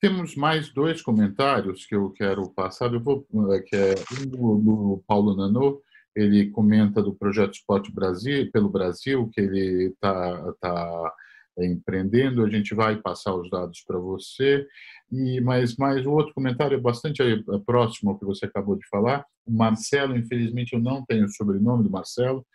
Temos 0.00 0.34
mais 0.34 0.72
dois 0.72 1.02
comentários 1.02 1.84
que 1.84 1.94
eu 1.94 2.10
quero 2.10 2.48
passar. 2.50 2.92
Eu 2.92 3.02
vou, 3.02 3.26
eh, 3.52 3.60
que 3.60 3.76
é 3.76 3.94
um 4.18 4.26
do, 4.26 4.58
do 4.58 5.04
Paulo 5.06 5.36
Nanô, 5.36 5.82
ele 6.16 6.50
comenta 6.50 7.02
do 7.02 7.14
projeto 7.14 7.54
Spot 7.54 7.88
Brasil, 7.92 8.50
pelo 8.50 8.68
Brasil, 8.68 9.28
que 9.32 9.40
ele 9.40 9.90
está 9.92 10.52
tá 10.60 11.12
empreendendo. 11.66 12.44
A 12.44 12.48
gente 12.48 12.74
vai 12.74 12.96
passar 12.96 13.34
os 13.34 13.50
dados 13.50 13.82
para 13.86 13.98
você. 13.98 14.66
E 15.10 15.40
mas 15.40 15.76
mais 15.76 16.06
o 16.06 16.12
outro 16.12 16.32
comentário 16.34 16.76
é 16.76 16.80
bastante 16.80 17.22
eh, 17.22 17.42
próximo 17.66 18.10
ao 18.10 18.18
que 18.18 18.24
você 18.24 18.46
acabou 18.46 18.76
de 18.76 18.86
falar. 18.88 19.24
O 19.46 19.52
Marcelo, 19.52 20.16
infelizmente 20.16 20.72
eu 20.72 20.80
não 20.80 21.04
tenho 21.04 21.24
o 21.24 21.30
sobrenome 21.30 21.84
do 21.84 21.90
Marcelo, 21.90 22.46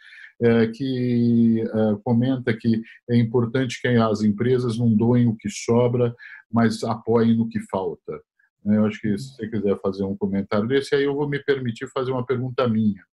é, 0.41 0.67
que 0.67 1.61
é, 1.61 1.97
comenta 2.03 2.53
que 2.53 2.81
é 3.09 3.17
importante 3.17 3.81
que 3.81 3.87
as 3.87 4.21
empresas 4.21 4.77
não 4.77 4.93
doem 4.93 5.27
o 5.27 5.35
que 5.35 5.49
sobra, 5.49 6.13
mas 6.51 6.83
apoiem 6.83 7.37
no 7.37 7.47
que 7.47 7.59
falta. 7.69 8.21
É, 8.65 8.75
eu 8.77 8.85
acho 8.85 8.99
que 8.99 9.17
se 9.17 9.35
você 9.35 9.47
quiser 9.47 9.79
fazer 9.81 10.03
um 10.03 10.15
comentário 10.15 10.67
desse, 10.67 10.95
aí 10.95 11.03
eu 11.03 11.15
vou 11.15 11.29
me 11.29 11.39
permitir 11.39 11.87
fazer 11.89 12.11
uma 12.11 12.25
pergunta 12.25 12.67
minha. 12.67 13.03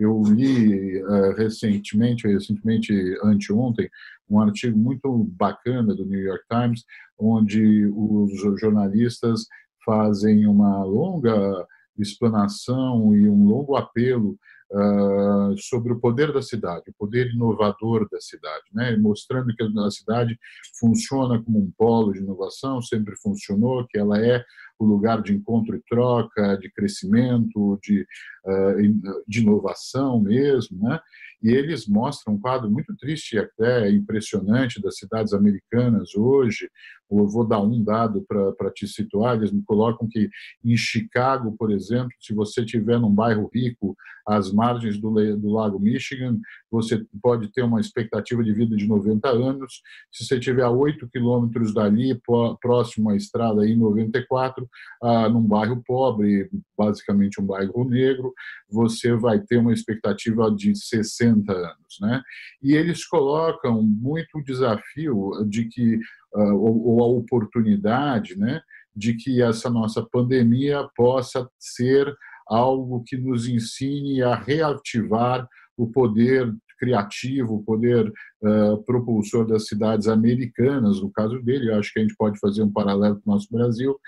Eu 0.00 0.22
li 0.22 1.02
uh, 1.02 1.34
recentemente, 1.36 2.26
recentemente, 2.26 2.92
anteontem, 3.22 3.88
um 4.28 4.40
artigo 4.40 4.78
muito 4.78 5.24
bacana 5.36 5.94
do 5.94 6.06
New 6.06 6.20
York 6.20 6.44
Times, 6.48 6.84
onde 7.18 7.86
os 7.86 8.32
jornalistas 8.58 9.44
fazem 9.84 10.46
uma 10.46 10.82
longa 10.84 11.66
explanação 11.98 13.14
e 13.14 13.28
um 13.28 13.46
longo 13.46 13.76
apelo 13.76 14.38
uh, 14.72 15.54
sobre 15.58 15.92
o 15.92 16.00
poder 16.00 16.32
da 16.32 16.40
cidade, 16.40 16.90
o 16.90 16.94
poder 16.98 17.26
inovador 17.34 18.08
da 18.10 18.20
cidade, 18.20 18.64
né? 18.72 18.96
mostrando 18.96 19.54
que 19.54 19.62
a 19.62 19.90
cidade 19.90 20.38
funciona 20.78 21.42
como 21.42 21.58
um 21.58 21.70
polo 21.76 22.12
de 22.12 22.20
inovação, 22.20 22.80
sempre 22.80 23.16
funcionou, 23.16 23.86
que 23.86 23.98
ela 23.98 24.18
é 24.18 24.42
o 24.84 24.88
lugar 24.88 25.22
de 25.22 25.34
encontro 25.34 25.76
e 25.76 25.82
troca, 25.88 26.56
de 26.56 26.70
crescimento, 26.70 27.78
de, 27.82 28.06
uh, 28.46 29.22
de 29.26 29.40
inovação 29.40 30.20
mesmo, 30.20 30.82
né? 30.82 31.00
E 31.42 31.48
eles 31.48 31.86
mostram 31.86 32.34
um 32.34 32.40
quadro 32.40 32.70
muito 32.70 32.94
triste 32.96 33.34
e 33.34 33.38
até 33.38 33.90
impressionante 33.90 34.80
das 34.80 34.98
cidades 34.98 35.32
americanas 35.32 36.14
hoje. 36.14 36.70
Eu 37.10 37.26
vou 37.26 37.46
dar 37.46 37.60
um 37.60 37.82
dado 37.82 38.24
para 38.28 38.70
te 38.70 38.86
situar. 38.86 39.36
Eles 39.36 39.50
me 39.50 39.62
colocam 39.62 40.06
que 40.06 40.28
em 40.62 40.76
Chicago, 40.76 41.56
por 41.58 41.70
exemplo, 41.70 42.10
se 42.20 42.34
você 42.34 42.60
estiver 42.60 43.00
num 43.00 43.12
bairro 43.12 43.50
rico, 43.52 43.96
às 44.26 44.52
margens 44.52 44.98
do, 44.98 45.10
do 45.36 45.50
Lago 45.50 45.80
Michigan, 45.80 46.38
você 46.70 47.04
pode 47.22 47.52
ter 47.52 47.62
uma 47.62 47.80
expectativa 47.80 48.42
de 48.42 48.52
vida 48.52 48.76
de 48.76 48.86
90 48.86 49.28
anos. 49.28 49.80
Se 50.12 50.24
você 50.24 50.38
estiver 50.38 50.62
a 50.62 50.70
8 50.70 51.08
quilômetros 51.08 51.74
dali, 51.74 52.18
próximo 52.60 53.10
à 53.10 53.16
estrada 53.16 53.62
aí 53.62 53.76
94, 53.76 54.68
ah, 55.02 55.28
num 55.28 55.42
bairro 55.42 55.82
pobre, 55.84 56.48
basicamente 56.78 57.40
um 57.40 57.46
bairro 57.46 57.84
negro, 57.84 58.32
você 58.70 59.14
vai 59.14 59.40
ter 59.40 59.58
uma 59.58 59.72
expectativa 59.72 60.50
de 60.50 60.74
60 60.74 61.52
anos, 61.52 61.98
né? 62.00 62.22
E 62.62 62.74
eles 62.74 63.06
colocam 63.06 63.82
muito 63.82 64.38
o 64.38 64.44
desafio 64.44 65.32
de 65.48 65.66
que 65.66 65.98
ah, 66.34 66.54
ou 66.54 67.02
a 67.02 67.06
oportunidade, 67.06 68.38
né, 68.38 68.60
de 68.94 69.14
que 69.14 69.42
essa 69.42 69.68
nossa 69.68 70.02
pandemia 70.02 70.88
possa 70.96 71.48
ser 71.58 72.14
algo 72.46 73.02
que 73.04 73.16
nos 73.16 73.48
ensine 73.48 74.22
a 74.22 74.34
reativar 74.34 75.48
o 75.82 75.90
poder 75.90 76.54
criativo, 76.78 77.56
o 77.56 77.62
poder 77.62 78.10
uh, 78.42 78.82
propulsor 78.84 79.46
das 79.46 79.66
cidades 79.66 80.08
americanas, 80.08 81.00
no 81.00 81.10
caso 81.10 81.40
dele, 81.42 81.72
acho 81.72 81.92
que 81.92 81.98
a 81.98 82.02
gente 82.02 82.16
pode 82.16 82.38
fazer 82.38 82.62
um 82.62 82.72
paralelo 82.72 83.20
com 83.20 83.30
o 83.30 83.34
nosso 83.34 83.48
Brasil, 83.50 83.98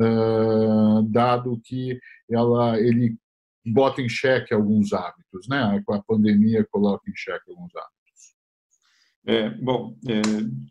uh, 0.00 1.02
dado 1.10 1.60
que 1.62 1.98
ela, 2.30 2.80
ele 2.80 3.16
bota 3.66 4.00
em 4.00 4.08
xeque 4.08 4.54
alguns 4.54 4.92
hábitos, 4.92 5.46
né? 5.48 5.82
A 5.88 6.02
pandemia 6.02 6.66
coloca 6.70 7.08
em 7.08 7.14
xeque 7.14 7.50
alguns 7.50 7.70
hábitos. 7.76 8.01
É, 9.24 9.50
bom, 9.50 9.96
é, 10.08 10.20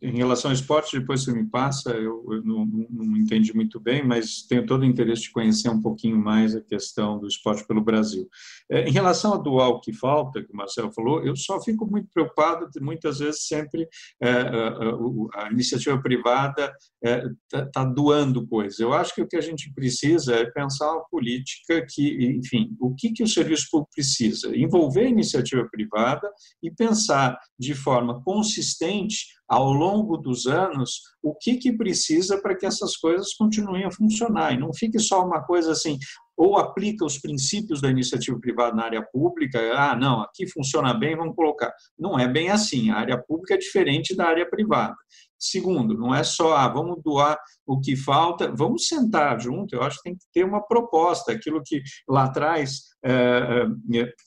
em 0.06 0.18
relação 0.18 0.52
ao 0.52 0.56
esporte, 0.56 1.00
depois 1.00 1.24
você 1.24 1.32
me 1.32 1.46
passa, 1.46 1.92
eu, 1.92 2.26
eu 2.30 2.44
não, 2.44 2.66
não, 2.90 3.16
entendi 3.16 3.56
muito 3.56 3.80
bem, 3.80 4.06
mas 4.06 4.42
tenho 4.42 4.66
todo 4.66 4.82
o 4.82 4.86
interesse 4.86 5.24
de 5.24 5.32
conhecer 5.32 5.70
um 5.70 5.82
pouquinho 5.82 6.18
mais 6.18 6.54
a 6.54 6.62
questão 6.62 7.18
do 7.18 7.28
esporte 7.28 7.66
pelo 7.66 7.82
Brasil. 7.82 8.28
É, 8.70 8.90
em 8.90 8.92
relação 8.92 9.34
a 9.34 9.38
dual 9.38 9.80
que 9.80 9.94
falta, 9.94 10.44
que 10.44 10.52
o 10.52 10.56
Marcelo 10.56 10.92
falou, 10.92 11.24
eu 11.24 11.34
só 11.34 11.62
fico 11.62 11.90
muito 11.90 12.10
preocupado, 12.14 12.68
muitas 12.82 13.20
vezes 13.20 13.48
sempre 13.48 13.88
é, 14.22 14.30
a, 14.30 14.68
a, 14.68 15.46
a, 15.46 15.52
iniciativa 15.52 16.02
privada 16.02 16.74
está 17.02 17.60
é, 17.60 17.66
tá 17.72 17.86
doando 17.86 18.46
coisas. 18.48 18.80
Eu 18.80 18.94
acho 18.94 19.16
que 19.16 19.22
o 19.22 19.28
que 19.28 19.38
a 19.38 19.42
gente 19.42 19.72
precisa 19.74 20.36
é 20.36 20.46
pensar 20.52 20.92
uma 20.92 21.06
política 21.10 21.86
que, 21.90 22.38
enfim, 22.38 22.76
o 22.82 22.94
que, 22.94 23.14
que 23.14 23.24
o 23.24 23.28
serviço 23.28 23.68
público 23.72 23.92
precisa? 23.96 24.56
Envolver 24.56 25.06
a 25.06 25.10
iniciativa 25.10 25.66
privada 25.72 26.30
e 26.62 26.70
pensar 26.70 27.38
de 27.58 27.74
forma 27.74 28.22
consistente 28.42 29.26
ao 29.48 29.72
longo 29.72 30.18
dos 30.18 30.48
anos 30.48 31.02
o 31.22 31.36
que, 31.36 31.58
que 31.58 31.72
precisa 31.72 32.42
para 32.42 32.58
que 32.58 32.66
essas 32.66 32.98
coisas 32.98 33.34
continuem 33.34 33.84
a 33.84 33.92
funcionar 33.92 34.54
e 34.54 34.60
não 34.60 34.74
fique 34.74 34.98
só 35.00 35.24
uma 35.24 35.44
coisa 35.44 35.74
assim 35.74 36.00
ou 36.36 36.58
aplica 36.58 37.06
os 37.06 37.20
princípios 37.20 37.80
da 37.82 37.90
iniciativa 37.90 38.40
privada 38.40 38.76
na 38.76 38.86
área 38.86 39.06
pública, 39.14 39.60
ah, 39.76 39.96
não, 39.96 40.22
aqui 40.22 40.48
funciona 40.48 40.92
bem, 40.92 41.16
vamos 41.16 41.36
colocar. 41.36 41.72
Não 42.00 42.18
é 42.18 42.28
bem 42.28 42.50
assim, 42.50 42.90
a 42.90 42.96
área 42.96 43.16
pública 43.16 43.54
é 43.54 43.58
diferente 43.58 44.16
da 44.16 44.26
área 44.26 44.50
privada. 44.50 44.96
Segundo, 45.38 45.96
não 45.96 46.16
é 46.16 46.24
só, 46.24 46.56
ah, 46.56 46.68
vamos 46.68 47.00
doar 47.04 47.38
o 47.68 47.80
que 47.80 47.96
falta, 47.96 48.52
vamos 48.56 48.88
sentar 48.88 49.40
junto, 49.40 49.76
eu 49.76 49.84
acho 49.84 49.98
que 49.98 50.04
tem 50.04 50.16
que 50.16 50.26
ter 50.34 50.44
uma 50.44 50.66
proposta, 50.66 51.32
aquilo 51.32 51.62
que 51.64 51.84
lá 52.10 52.24
atrás 52.24 52.86
é, 53.06 53.68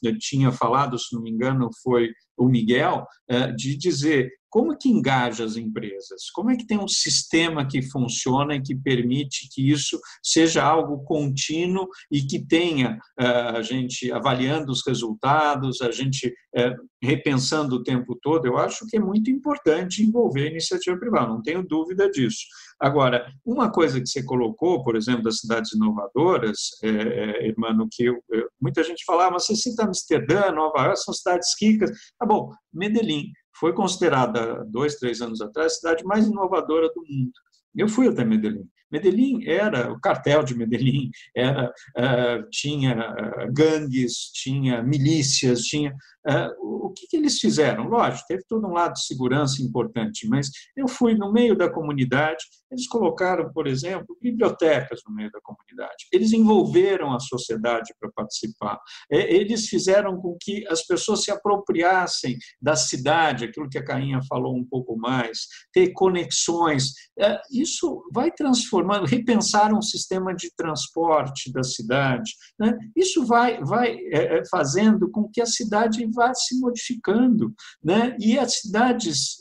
é, 0.04 0.12
tinha 0.18 0.52
falado, 0.52 0.96
se 0.96 1.14
não 1.16 1.22
me 1.22 1.30
engano, 1.30 1.68
foi 1.82 2.12
o 2.36 2.48
Miguel, 2.48 3.06
é, 3.28 3.52
de 3.52 3.76
dizer 3.76 4.30
como 4.54 4.78
que 4.78 4.88
engaja 4.88 5.44
as 5.44 5.56
empresas? 5.56 6.30
Como 6.32 6.48
é 6.48 6.56
que 6.56 6.64
tem 6.64 6.78
um 6.78 6.86
sistema 6.86 7.66
que 7.66 7.82
funciona 7.82 8.54
e 8.54 8.62
que 8.62 8.72
permite 8.72 9.48
que 9.52 9.68
isso 9.68 9.98
seja 10.22 10.62
algo 10.62 11.02
contínuo 11.02 11.88
e 12.08 12.22
que 12.22 12.38
tenha 12.38 13.00
eh, 13.18 13.26
a 13.26 13.62
gente 13.62 14.12
avaliando 14.12 14.70
os 14.70 14.86
resultados, 14.86 15.82
a 15.82 15.90
gente 15.90 16.32
eh, 16.54 16.72
repensando 17.02 17.74
o 17.74 17.82
tempo 17.82 18.16
todo? 18.22 18.46
Eu 18.46 18.56
acho 18.56 18.86
que 18.86 18.96
é 18.96 19.00
muito 19.00 19.28
importante 19.28 20.04
envolver 20.04 20.44
a 20.44 20.50
iniciativa 20.52 20.96
privada, 20.96 21.30
não 21.30 21.42
tenho 21.42 21.66
dúvida 21.66 22.08
disso. 22.08 22.44
Agora, 22.78 23.26
uma 23.44 23.72
coisa 23.72 24.00
que 24.00 24.06
você 24.06 24.22
colocou, 24.22 24.84
por 24.84 24.94
exemplo, 24.94 25.24
das 25.24 25.38
cidades 25.38 25.72
inovadoras, 25.72 26.58
é, 26.80 26.90
é, 26.90 27.48
Emmanuel, 27.48 27.88
que 27.90 28.04
eu, 28.04 28.22
eu, 28.30 28.48
muita 28.60 28.84
gente 28.84 29.04
falava, 29.04 29.32
mas 29.32 29.46
você 29.46 29.56
cita 29.56 29.84
Amsterdã, 29.84 30.52
Nova 30.52 30.80
York, 30.84 31.00
são 31.00 31.12
cidades 31.12 31.48
ricas. 31.60 31.90
Tá 32.16 32.24
bom, 32.24 32.52
Medellín 32.72 33.32
foi 33.54 33.72
considerada, 33.72 34.64
dois, 34.64 34.96
três 34.96 35.20
anos 35.20 35.40
atrás, 35.40 35.72
a 35.72 35.76
cidade 35.76 36.04
mais 36.04 36.26
inovadora 36.26 36.88
do 36.88 37.02
mundo. 37.08 37.32
Eu 37.74 37.88
fui 37.88 38.08
até 38.08 38.24
Medellín. 38.24 38.68
Medellín 38.90 39.44
era 39.46 39.92
o 39.92 40.00
cartel 40.00 40.42
de 40.42 40.54
Medellín, 40.54 41.10
era 41.36 41.68
uh, 41.68 42.48
tinha 42.50 42.94
uh, 42.94 43.52
gangues, 43.52 44.30
tinha 44.32 44.82
milícias, 44.82 45.62
tinha 45.62 45.94
uh, 46.28 46.84
o 46.86 46.90
que, 46.90 47.06
que, 47.06 47.16
eles 47.16 47.38
fizeram? 47.38 47.88
Lógico, 47.88 48.26
teve 48.28 48.44
todo 48.48 48.66
um 48.66 48.72
lado 48.72 48.94
de 48.94 49.04
segurança 49.04 49.62
importante, 49.62 50.28
mas 50.28 50.50
eu 50.76 50.86
fui 50.86 51.14
no 51.14 51.32
meio 51.32 51.56
da 51.56 51.68
comunidade, 51.68 52.44
eles 52.70 52.86
colocaram, 52.86 53.52
por 53.52 53.66
exemplo, 53.66 54.16
bibliotecas 54.20 55.00
no 55.06 55.14
meio 55.14 55.30
da 55.30 55.40
comunidade, 55.42 56.06
eles 56.12 56.32
envolveram 56.32 57.12
a 57.12 57.20
sociedade 57.20 57.94
para 57.98 58.10
participar, 58.14 58.78
é, 59.10 59.34
eles 59.34 59.66
fizeram 59.66 60.20
com 60.20 60.36
que 60.40 60.66
as 60.68 60.86
pessoas 60.86 61.24
se 61.24 61.30
apropriassem 61.30 62.36
da 62.60 62.76
cidade, 62.76 63.44
aquilo 63.44 63.68
que 63.68 63.78
a 63.78 63.84
Cainha 63.84 64.20
falou 64.28 64.56
um 64.56 64.64
pouco 64.64 64.96
mais, 64.96 65.46
ter 65.72 65.92
conexões, 65.92 66.92
é, 67.18 67.40
isso 67.50 68.02
vai 68.12 68.30
transformando, 68.74 69.06
repensar 69.06 69.72
um 69.72 69.82
sistema 69.82 70.34
de 70.34 70.50
transporte 70.56 71.52
da 71.52 71.62
cidade, 71.62 72.32
né? 72.58 72.76
isso 72.96 73.24
vai, 73.24 73.62
vai 73.62 73.96
é, 74.12 74.42
fazendo 74.50 75.10
com 75.10 75.28
que 75.30 75.40
a 75.40 75.46
cidade 75.46 76.06
vá 76.12 76.34
se 76.34 76.58
modificando, 76.58 77.52
né? 77.82 78.16
E 78.18 78.38
as 78.38 78.60
cidades, 78.60 79.36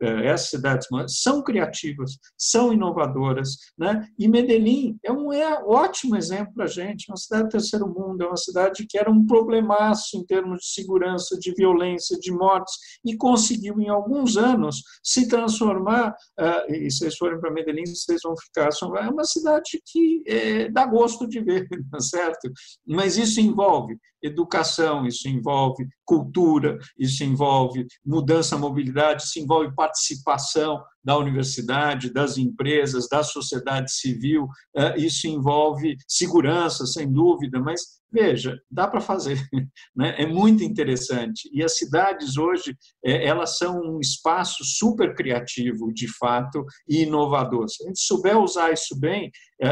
essas 0.00 0.50
cidades 0.50 0.88
são 1.08 1.42
criativas, 1.42 2.12
são 2.36 2.72
inovadoras, 2.72 3.56
né? 3.78 4.06
E 4.18 4.28
Medellín 4.28 4.96
é 5.04 5.12
um 5.12 5.32
é 5.32 5.62
ótimo 5.64 6.16
exemplo 6.16 6.52
para 6.54 6.64
a 6.64 6.68
gente, 6.68 7.10
uma 7.10 7.16
cidade 7.16 7.44
do 7.44 7.50
terceiro 7.50 7.86
mundo, 7.86 8.22
é 8.22 8.26
uma 8.26 8.36
cidade 8.36 8.86
que 8.88 8.98
era 8.98 9.10
um 9.10 9.26
problemaço 9.26 10.16
em 10.16 10.24
termos 10.24 10.60
de 10.60 10.72
segurança, 10.72 11.38
de 11.38 11.52
violência, 11.54 12.18
de 12.18 12.32
mortes, 12.32 12.74
e 13.04 13.16
conseguiu 13.16 13.80
em 13.80 13.88
alguns 13.88 14.36
anos 14.36 14.82
se 15.02 15.28
transformar. 15.28 16.14
E 16.68 16.90
vocês 16.90 17.16
forem 17.16 17.40
para 17.40 17.50
Medellín, 17.50 17.86
vocês 17.86 18.20
vão 18.22 18.34
ficar. 18.36 18.71
É 18.80 19.08
uma 19.08 19.24
cidade 19.24 19.80
que 19.84 20.22
é, 20.26 20.70
dá 20.70 20.86
gosto 20.86 21.26
de 21.26 21.40
ver, 21.40 21.68
tá 21.90 22.00
certo? 22.00 22.50
Mas 22.86 23.16
isso 23.16 23.40
envolve 23.40 23.96
educação, 24.22 25.06
isso 25.06 25.28
envolve 25.28 25.86
cultura, 26.04 26.78
isso 26.98 27.24
envolve 27.24 27.86
mudança, 28.04 28.56
mobilidade, 28.56 29.22
isso 29.22 29.38
envolve 29.38 29.74
participação 29.74 30.82
da 31.04 31.16
universidade, 31.18 32.12
das 32.12 32.38
empresas, 32.38 33.08
da 33.08 33.22
sociedade 33.22 33.92
civil, 33.92 34.46
eh, 34.76 34.98
isso 34.98 35.26
envolve 35.26 35.96
segurança, 36.06 36.86
sem 36.86 37.10
dúvida, 37.10 37.60
mas 37.60 38.02
veja, 38.12 38.60
dá 38.70 38.86
para 38.86 39.00
fazer, 39.00 39.40
né? 39.96 40.14
é 40.18 40.26
muito 40.26 40.62
interessante. 40.62 41.48
E 41.52 41.64
as 41.64 41.76
cidades 41.76 42.36
hoje, 42.36 42.76
eh, 43.04 43.26
elas 43.26 43.56
são 43.56 43.80
um 43.80 43.98
espaço 43.98 44.62
super 44.64 45.14
criativo, 45.14 45.92
de 45.92 46.06
fato, 46.18 46.64
e 46.86 47.02
inovador. 47.02 47.68
Se 47.68 47.82
a 47.82 47.86
gente 47.88 48.00
souber 48.00 48.38
usar 48.38 48.70
isso 48.72 48.98
bem, 49.00 49.30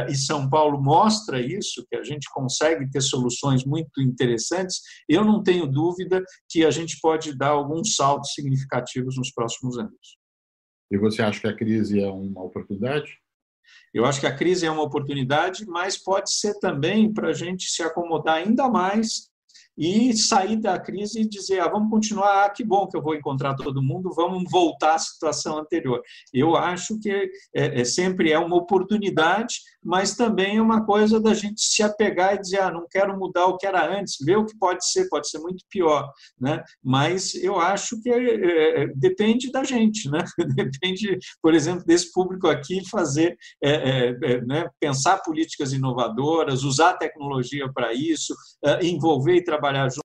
e 0.08 0.14
São 0.14 0.48
Paulo 0.48 0.80
mostra 0.80 1.40
isso, 1.40 1.84
que 1.88 1.96
a 1.96 2.02
gente 2.02 2.28
consegue 2.32 2.88
ter 2.90 3.00
soluções 3.00 3.64
muito 3.64 4.00
interessantes, 4.00 4.80
eu 5.08 5.24
não 5.24 5.42
tenho 5.42 5.66
dúvida 5.66 6.22
que 6.48 6.64
a 6.64 6.70
gente 6.70 6.98
pode 7.00 7.36
dar 7.36 7.48
alguns 7.48 7.96
saltos 7.96 8.32
significativos 8.32 9.16
nos 9.16 9.32
próximos 9.32 9.78
anos. 9.78 10.18
E 10.90 10.98
você 10.98 11.22
acha 11.22 11.40
que 11.40 11.48
a 11.48 11.56
crise 11.56 12.00
é 12.00 12.08
uma 12.08 12.42
oportunidade? 12.42 13.18
Eu 13.92 14.04
acho 14.04 14.20
que 14.20 14.26
a 14.26 14.34
crise 14.34 14.66
é 14.66 14.70
uma 14.70 14.82
oportunidade, 14.82 15.66
mas 15.66 15.96
pode 15.96 16.32
ser 16.32 16.58
também 16.60 17.12
para 17.12 17.28
a 17.30 17.32
gente 17.32 17.68
se 17.68 17.82
acomodar 17.82 18.36
ainda 18.36 18.68
mais 18.68 19.28
e 19.80 20.14
sair 20.14 20.56
da 20.56 20.78
crise 20.78 21.20
e 21.22 21.28
dizer, 21.28 21.60
ah, 21.60 21.68
vamos 21.68 21.90
continuar, 21.90 22.44
ah, 22.44 22.50
que 22.50 22.62
bom 22.62 22.86
que 22.86 22.96
eu 22.96 23.02
vou 23.02 23.14
encontrar 23.14 23.54
todo 23.54 23.82
mundo, 23.82 24.12
vamos 24.14 24.44
voltar 24.50 24.94
à 24.94 24.98
situação 24.98 25.58
anterior. 25.58 26.02
Eu 26.34 26.54
acho 26.54 26.98
que 27.00 27.10
é, 27.54 27.80
é, 27.80 27.84
sempre 27.84 28.30
é 28.30 28.38
uma 28.38 28.56
oportunidade, 28.56 29.54
mas 29.82 30.14
também 30.14 30.58
é 30.58 30.62
uma 30.62 30.84
coisa 30.84 31.18
da 31.18 31.32
gente 31.32 31.62
se 31.62 31.82
apegar 31.82 32.34
e 32.34 32.40
dizer, 32.40 32.60
ah, 32.60 32.70
não 32.70 32.86
quero 32.90 33.18
mudar 33.18 33.46
o 33.46 33.56
que 33.56 33.66
era 33.66 33.98
antes, 33.98 34.16
ver 34.22 34.36
o 34.36 34.44
que 34.44 34.56
pode 34.58 34.86
ser, 34.86 35.08
pode 35.08 35.30
ser 35.30 35.38
muito 35.38 35.64
pior, 35.70 36.12
né? 36.38 36.62
Mas 36.84 37.34
eu 37.36 37.58
acho 37.58 38.00
que 38.02 38.10
é, 38.10 38.82
é 38.82 38.86
depende 38.94 39.50
da 39.50 39.64
gente, 39.64 40.10
né? 40.10 40.24
Depende, 40.70 41.18
por 41.42 41.54
exemplo, 41.54 41.84
desse 41.86 42.12
público 42.12 42.48
aqui 42.48 42.86
fazer, 42.88 43.36
é, 43.62 44.14
é, 44.22 44.40
né? 44.42 44.68
pensar 44.78 45.18
políticas 45.22 45.72
inovadoras, 45.72 46.64
usar 46.64 46.94
tecnologia 46.94 47.70
para 47.72 47.92
isso, 47.94 48.34
envolver 48.82 49.36
e 49.36 49.44
trabalhar 49.44 49.59
trabalhar 49.60 49.90
junto. 49.90 50.00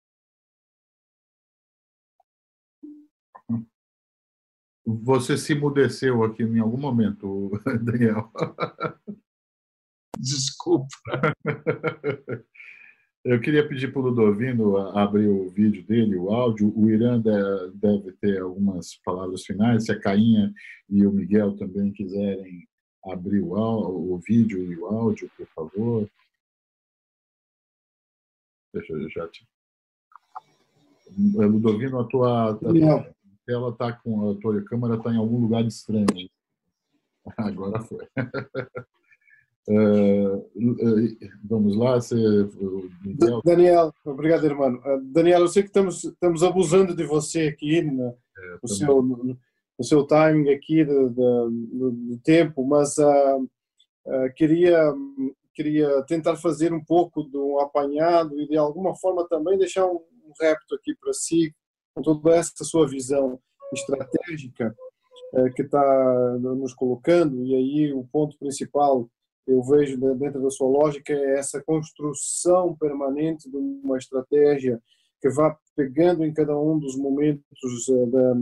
Você 4.86 5.38
se 5.38 5.53
emudeceu 5.53 6.23
aqui 6.23 6.44
em 6.44 6.60
algum 6.60 6.77
momento, 6.77 7.49
Daniel. 7.82 8.32
Desculpa. 10.19 10.88
Eu 13.23 13.41
queria 13.41 13.68
pedir 13.68 13.91
para 13.91 14.02
o 14.02 14.03
Ludovino 14.03 14.77
abrir 14.95 15.27
o 15.27 15.49
vídeo 15.49 15.84
dele, 15.84 16.15
o 16.15 16.30
áudio. 16.30 16.72
O 16.77 16.88
Irã 16.91 17.19
deve 17.73 18.11
ter 18.22 18.40
algumas 18.40 18.98
palavras 19.03 19.44
finais. 19.44 19.86
Se 19.86 19.91
a 19.91 19.99
Cainha 19.99 20.53
e 20.88 21.03
o 21.07 21.11
Miguel 21.11 21.57
também 21.57 21.91
quiserem 21.91 22.68
abrir 23.03 23.41
o, 23.41 23.53
o 24.14 24.19
vídeo 24.19 24.72
e 24.72 24.77
o 24.77 24.86
áudio, 24.86 25.32
por 25.36 25.48
favor. 25.48 26.07
Deixa 28.76 28.91
eu 28.91 29.10
já 29.10 29.26
te 29.30 29.47
Ludovino, 31.18 31.99
a 31.99 32.03
tua, 32.03 32.52
a 32.52 32.53
tua 32.56 33.15
tela 33.45 33.69
está 33.69 33.93
com 33.93 34.31
a 34.31 34.35
tua 34.35 34.61
câmera 34.65 34.95
está 34.95 35.14
em 35.14 35.18
algum 35.18 35.39
lugar 35.39 35.64
estranho. 35.65 36.06
Agora 37.38 37.80
foi. 37.81 38.06
Uh, 39.69 40.45
vamos 41.45 41.77
lá, 41.77 41.95
você, 41.95 42.15
Daniel. 43.18 43.41
Daniel, 43.45 43.93
obrigado, 44.03 44.45
irmão. 44.45 44.76
Uh, 44.76 45.02
Daniel, 45.06 45.41
eu 45.41 45.47
sei 45.47 45.64
que 45.64 45.69
estamos, 45.69 46.03
estamos 46.03 46.43
abusando 46.43 46.93
de 46.93 47.06
você 47.06 47.47
aqui 47.47 47.81
no, 47.81 48.10
é, 48.10 48.57
no 48.61 48.68
seu, 48.68 49.02
no, 49.02 49.38
seu 49.84 50.06
timing 50.06 50.49
aqui 50.49 50.84
do, 50.84 51.10
do, 51.10 51.49
do 51.91 52.18
tempo, 52.23 52.65
mas 52.65 52.97
uh, 52.97 53.47
queria, 54.35 54.93
queria 55.56 56.03
tentar 56.03 56.36
fazer 56.36 56.73
um 56.73 56.84
pouco 56.84 57.27
um 57.34 57.60
apanhado 57.60 58.40
e 58.40 58.48
de 58.48 58.57
alguma 58.57 58.94
forma 58.95 59.27
também 59.27 59.57
deixar 59.57 59.86
um, 59.88 60.02
repto 60.40 60.76
aqui 60.76 60.94
para 60.99 61.14
si, 61.14 61.56
com 61.94 62.02
toda 62.02 62.36
essa 62.36 62.64
sua 62.64 62.88
visão 62.88 63.40
estratégica 63.73 64.76
eh, 65.36 65.49
que 65.52 65.61
está 65.61 66.38
nos 66.40 66.73
colocando, 66.73 67.45
e 67.45 67.56
aí 67.56 67.94
o 67.94 68.03
ponto 68.11 68.38
principal 68.38 69.07
eu 69.48 69.61
vejo 69.64 69.98
dentro 70.15 70.41
da 70.41 70.49
sua 70.49 70.68
lógica 70.68 71.14
é 71.14 71.38
essa 71.38 71.64
construção 71.64 72.76
permanente 72.76 73.49
de 73.49 73.56
uma 73.56 73.98
estratégia 73.98 74.82
que 75.22 75.30
vá 75.30 75.56
pegando 75.76 76.26
em 76.26 76.34
cada 76.34 76.57
um 76.57 76.77
dos 76.80 76.98
momentos 76.98 77.90
eh, 77.90 78.06
da, 78.07 78.34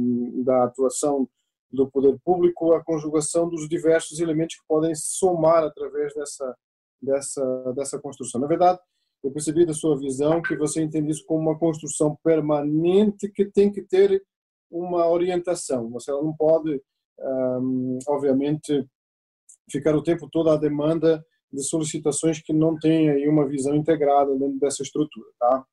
da 0.43 0.63
atuação 0.63 1.27
do 1.71 1.89
poder 1.89 2.17
público 2.23 2.73
a 2.73 2.83
conjugação 2.83 3.49
dos 3.49 3.67
diversos 3.67 4.19
elementos 4.19 4.55
que 4.55 4.67
podem 4.67 4.93
somar 4.95 5.63
através 5.63 6.13
dessa 6.13 6.55
dessa 7.03 7.73
dessa 7.75 7.99
construção. 7.99 8.39
Na 8.39 8.47
verdade, 8.47 8.79
eu 9.23 9.31
percebi 9.31 9.65
da 9.65 9.73
sua 9.73 9.97
visão 9.97 10.41
que 10.41 10.55
você 10.55 10.81
entende 10.81 11.11
isso 11.11 11.25
como 11.25 11.49
uma 11.49 11.57
construção 11.57 12.17
permanente 12.23 13.29
que 13.29 13.45
tem 13.45 13.71
que 13.71 13.81
ter 13.81 14.21
uma 14.69 15.07
orientação. 15.07 15.89
Você 15.91 16.11
não 16.11 16.35
pode, 16.35 16.81
um, 17.19 17.99
obviamente, 18.07 18.85
ficar 19.71 19.95
o 19.95 20.03
tempo 20.03 20.27
todo 20.29 20.49
à 20.49 20.57
demanda 20.57 21.23
de 21.51 21.63
solicitações 21.63 22.41
que 22.41 22.51
não 22.51 22.77
têm 22.77 23.09
aí 23.11 23.27
uma 23.29 23.47
visão 23.47 23.75
integrada 23.75 24.35
dentro 24.35 24.59
dessa 24.59 24.81
estrutura, 24.81 25.29
tá? 25.39 25.63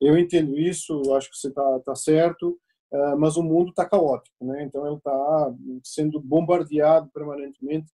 Eu 0.00 0.18
entendo 0.18 0.58
isso, 0.58 1.00
acho 1.14 1.30
que 1.30 1.36
você 1.36 1.48
está 1.48 1.80
tá 1.80 1.94
certo, 1.94 2.58
uh, 2.92 3.18
mas 3.18 3.36
o 3.36 3.42
mundo 3.42 3.70
está 3.70 3.84
caótico, 3.88 4.44
né? 4.44 4.64
Então 4.64 4.86
ele 4.86 4.96
está 4.96 5.54
sendo 5.84 6.20
bombardeado 6.20 7.08
permanentemente. 7.12 7.86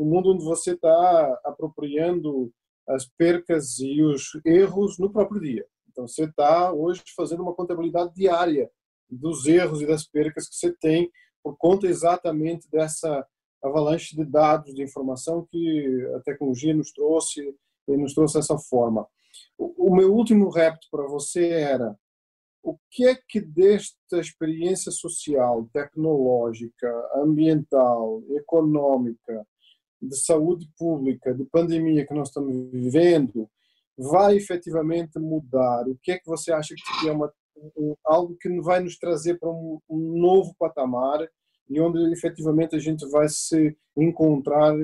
Um 0.00 0.06
mundo 0.06 0.32
onde 0.32 0.42
você 0.42 0.72
está 0.72 1.40
apropriando 1.44 2.50
as 2.88 3.06
percas 3.06 3.78
e 3.78 4.02
os 4.02 4.22
erros 4.46 4.98
no 4.98 5.12
próprio 5.12 5.40
dia. 5.40 5.66
Então, 5.90 6.08
você 6.08 6.24
está 6.24 6.72
hoje 6.72 7.02
fazendo 7.14 7.42
uma 7.42 7.54
contabilidade 7.54 8.14
diária 8.14 8.70
dos 9.10 9.46
erros 9.46 9.82
e 9.82 9.86
das 9.86 10.06
percas 10.06 10.48
que 10.48 10.54
você 10.54 10.72
tem 10.80 11.10
por 11.42 11.56
conta 11.58 11.86
exatamente 11.86 12.66
dessa 12.70 13.26
avalanche 13.62 14.16
de 14.16 14.24
dados, 14.24 14.74
de 14.74 14.82
informação 14.82 15.46
que 15.50 16.10
a 16.16 16.20
tecnologia 16.20 16.72
nos 16.72 16.92
trouxe 16.92 17.54
e 17.86 17.96
nos 17.96 18.14
trouxe 18.14 18.34
dessa 18.34 18.56
forma. 18.56 19.06
O, 19.58 19.90
o 19.90 19.94
meu 19.94 20.14
último 20.14 20.48
repto 20.48 20.86
para 20.90 21.06
você 21.06 21.48
era 21.48 21.94
o 22.62 22.78
que 22.90 23.06
é 23.06 23.14
que 23.28 23.40
desta 23.40 24.18
experiência 24.18 24.90
social, 24.90 25.68
tecnológica, 25.72 26.90
ambiental, 27.16 28.22
econômica, 28.30 29.46
de 30.00 30.16
saúde 30.16 30.68
pública, 30.78 31.34
de 31.34 31.44
pandemia 31.44 32.06
que 32.06 32.14
nós 32.14 32.28
estamos 32.28 32.70
vivendo, 32.70 33.48
vai 33.96 34.36
efetivamente 34.36 35.18
mudar? 35.18 35.86
O 35.86 35.98
que 36.02 36.12
é 36.12 36.18
que 36.18 36.26
você 36.26 36.52
acha 36.52 36.74
que 36.74 37.08
é 37.08 37.12
uma, 37.12 37.32
um, 37.76 37.94
algo 38.04 38.36
que 38.40 38.48
vai 38.60 38.80
nos 38.80 38.98
trazer 38.98 39.38
para 39.38 39.50
um, 39.50 39.78
um 39.88 40.18
novo 40.18 40.54
patamar 40.58 41.28
e 41.68 41.80
onde 41.80 42.12
efetivamente 42.12 42.74
a 42.74 42.78
gente 42.78 43.06
vai 43.10 43.28
se 43.28 43.76
encontrar 43.96 44.74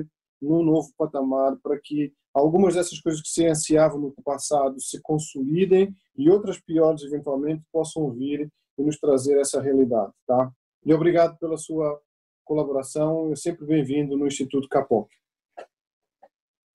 num 0.41 0.63
novo 0.63 0.89
patamar 0.97 1.57
para 1.61 1.77
que 1.83 2.13
algumas 2.33 2.75
dessas 2.75 2.99
coisas 3.01 3.21
que 3.21 3.29
se 3.29 3.45
ansiavam 3.45 3.99
no 3.99 4.13
passado 4.23 4.79
se 4.79 5.01
consolidem 5.01 5.93
e 6.15 6.29
outras 6.29 6.59
piores 6.61 7.01
eventualmente 7.03 7.63
possam 7.71 8.11
vir 8.11 8.49
e 8.77 8.83
nos 8.83 8.99
trazer 8.99 9.39
essa 9.39 9.59
realidade, 9.59 10.13
tá? 10.25 10.51
E 10.85 10.93
obrigado 10.93 11.37
pela 11.39 11.57
sua 11.57 11.99
colaboração, 12.47 13.31
é 13.31 13.35
sempre 13.35 13.65
bem-vindo 13.65 14.17
no 14.17 14.25
Instituto 14.25 14.69
Capoc. 14.69 15.09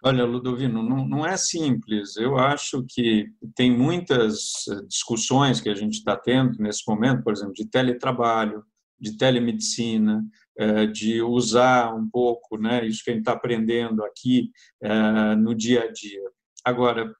Olha, 0.05 0.25
Ludovino, 0.25 0.83
não, 0.83 1.07
não 1.07 1.27
é 1.27 1.37
simples. 1.37 2.17
Eu 2.17 2.37
acho 2.37 2.85
que 2.89 3.29
tem 3.55 3.71
muitas 3.71 4.67
eh, 4.69 4.83
discussões 4.89 5.61
que 5.61 5.69
a 5.69 5.75
gente 5.75 5.95
está 5.95 6.17
tendo 6.17 6.61
nesse 6.61 6.83
momento, 6.89 7.23
por 7.23 7.33
exemplo, 7.33 7.55
de 7.55 7.67
teletrabalho, 7.67 8.65
de 8.99 9.17
telemedicina, 9.17 10.25
eh, 10.59 10.87
de 10.87 11.23
usar 11.23 11.95
um 11.95 12.09
pouco 12.11 12.59
né, 12.59 12.85
isso 12.85 13.03
que 13.05 13.11
a 13.11 13.15
gente 13.15 13.23
está 13.23 13.33
aprendendo 13.33 14.05
aqui 14.05 14.51
eh, 14.83 15.37
no 15.37 15.55
dia 15.55 15.85
a 15.85 15.93
dia. 15.93 16.29
Agora, 16.65 17.13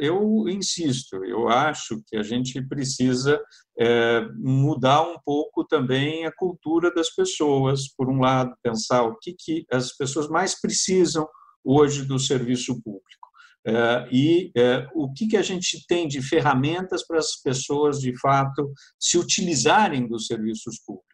eu 0.00 0.48
insisto, 0.48 1.24
eu 1.24 1.48
acho 1.48 2.02
que 2.06 2.16
a 2.16 2.22
gente 2.22 2.60
precisa 2.66 3.40
mudar 4.36 5.02
um 5.02 5.16
pouco 5.24 5.64
também 5.64 6.26
a 6.26 6.32
cultura 6.34 6.92
das 6.92 7.14
pessoas, 7.14 7.86
por 7.96 8.08
um 8.08 8.20
lado, 8.20 8.56
pensar 8.62 9.04
o 9.04 9.16
que, 9.16 9.34
que 9.38 9.64
as 9.70 9.96
pessoas 9.96 10.28
mais 10.28 10.60
precisam, 10.60 11.28
hoje 11.64 12.04
do 12.04 12.18
serviço 12.18 12.80
público. 12.82 13.28
É, 13.66 14.08
e 14.10 14.50
é, 14.56 14.88
o 14.94 15.12
que, 15.12 15.26
que 15.26 15.36
a 15.36 15.42
gente 15.42 15.84
tem 15.86 16.08
de 16.08 16.22
ferramentas 16.22 17.06
para 17.06 17.18
as 17.18 17.36
pessoas, 17.36 18.00
de 18.00 18.18
fato, 18.18 18.72
se 18.98 19.18
utilizarem 19.18 20.08
dos 20.08 20.26
serviços 20.26 20.78
públicos. 20.78 21.07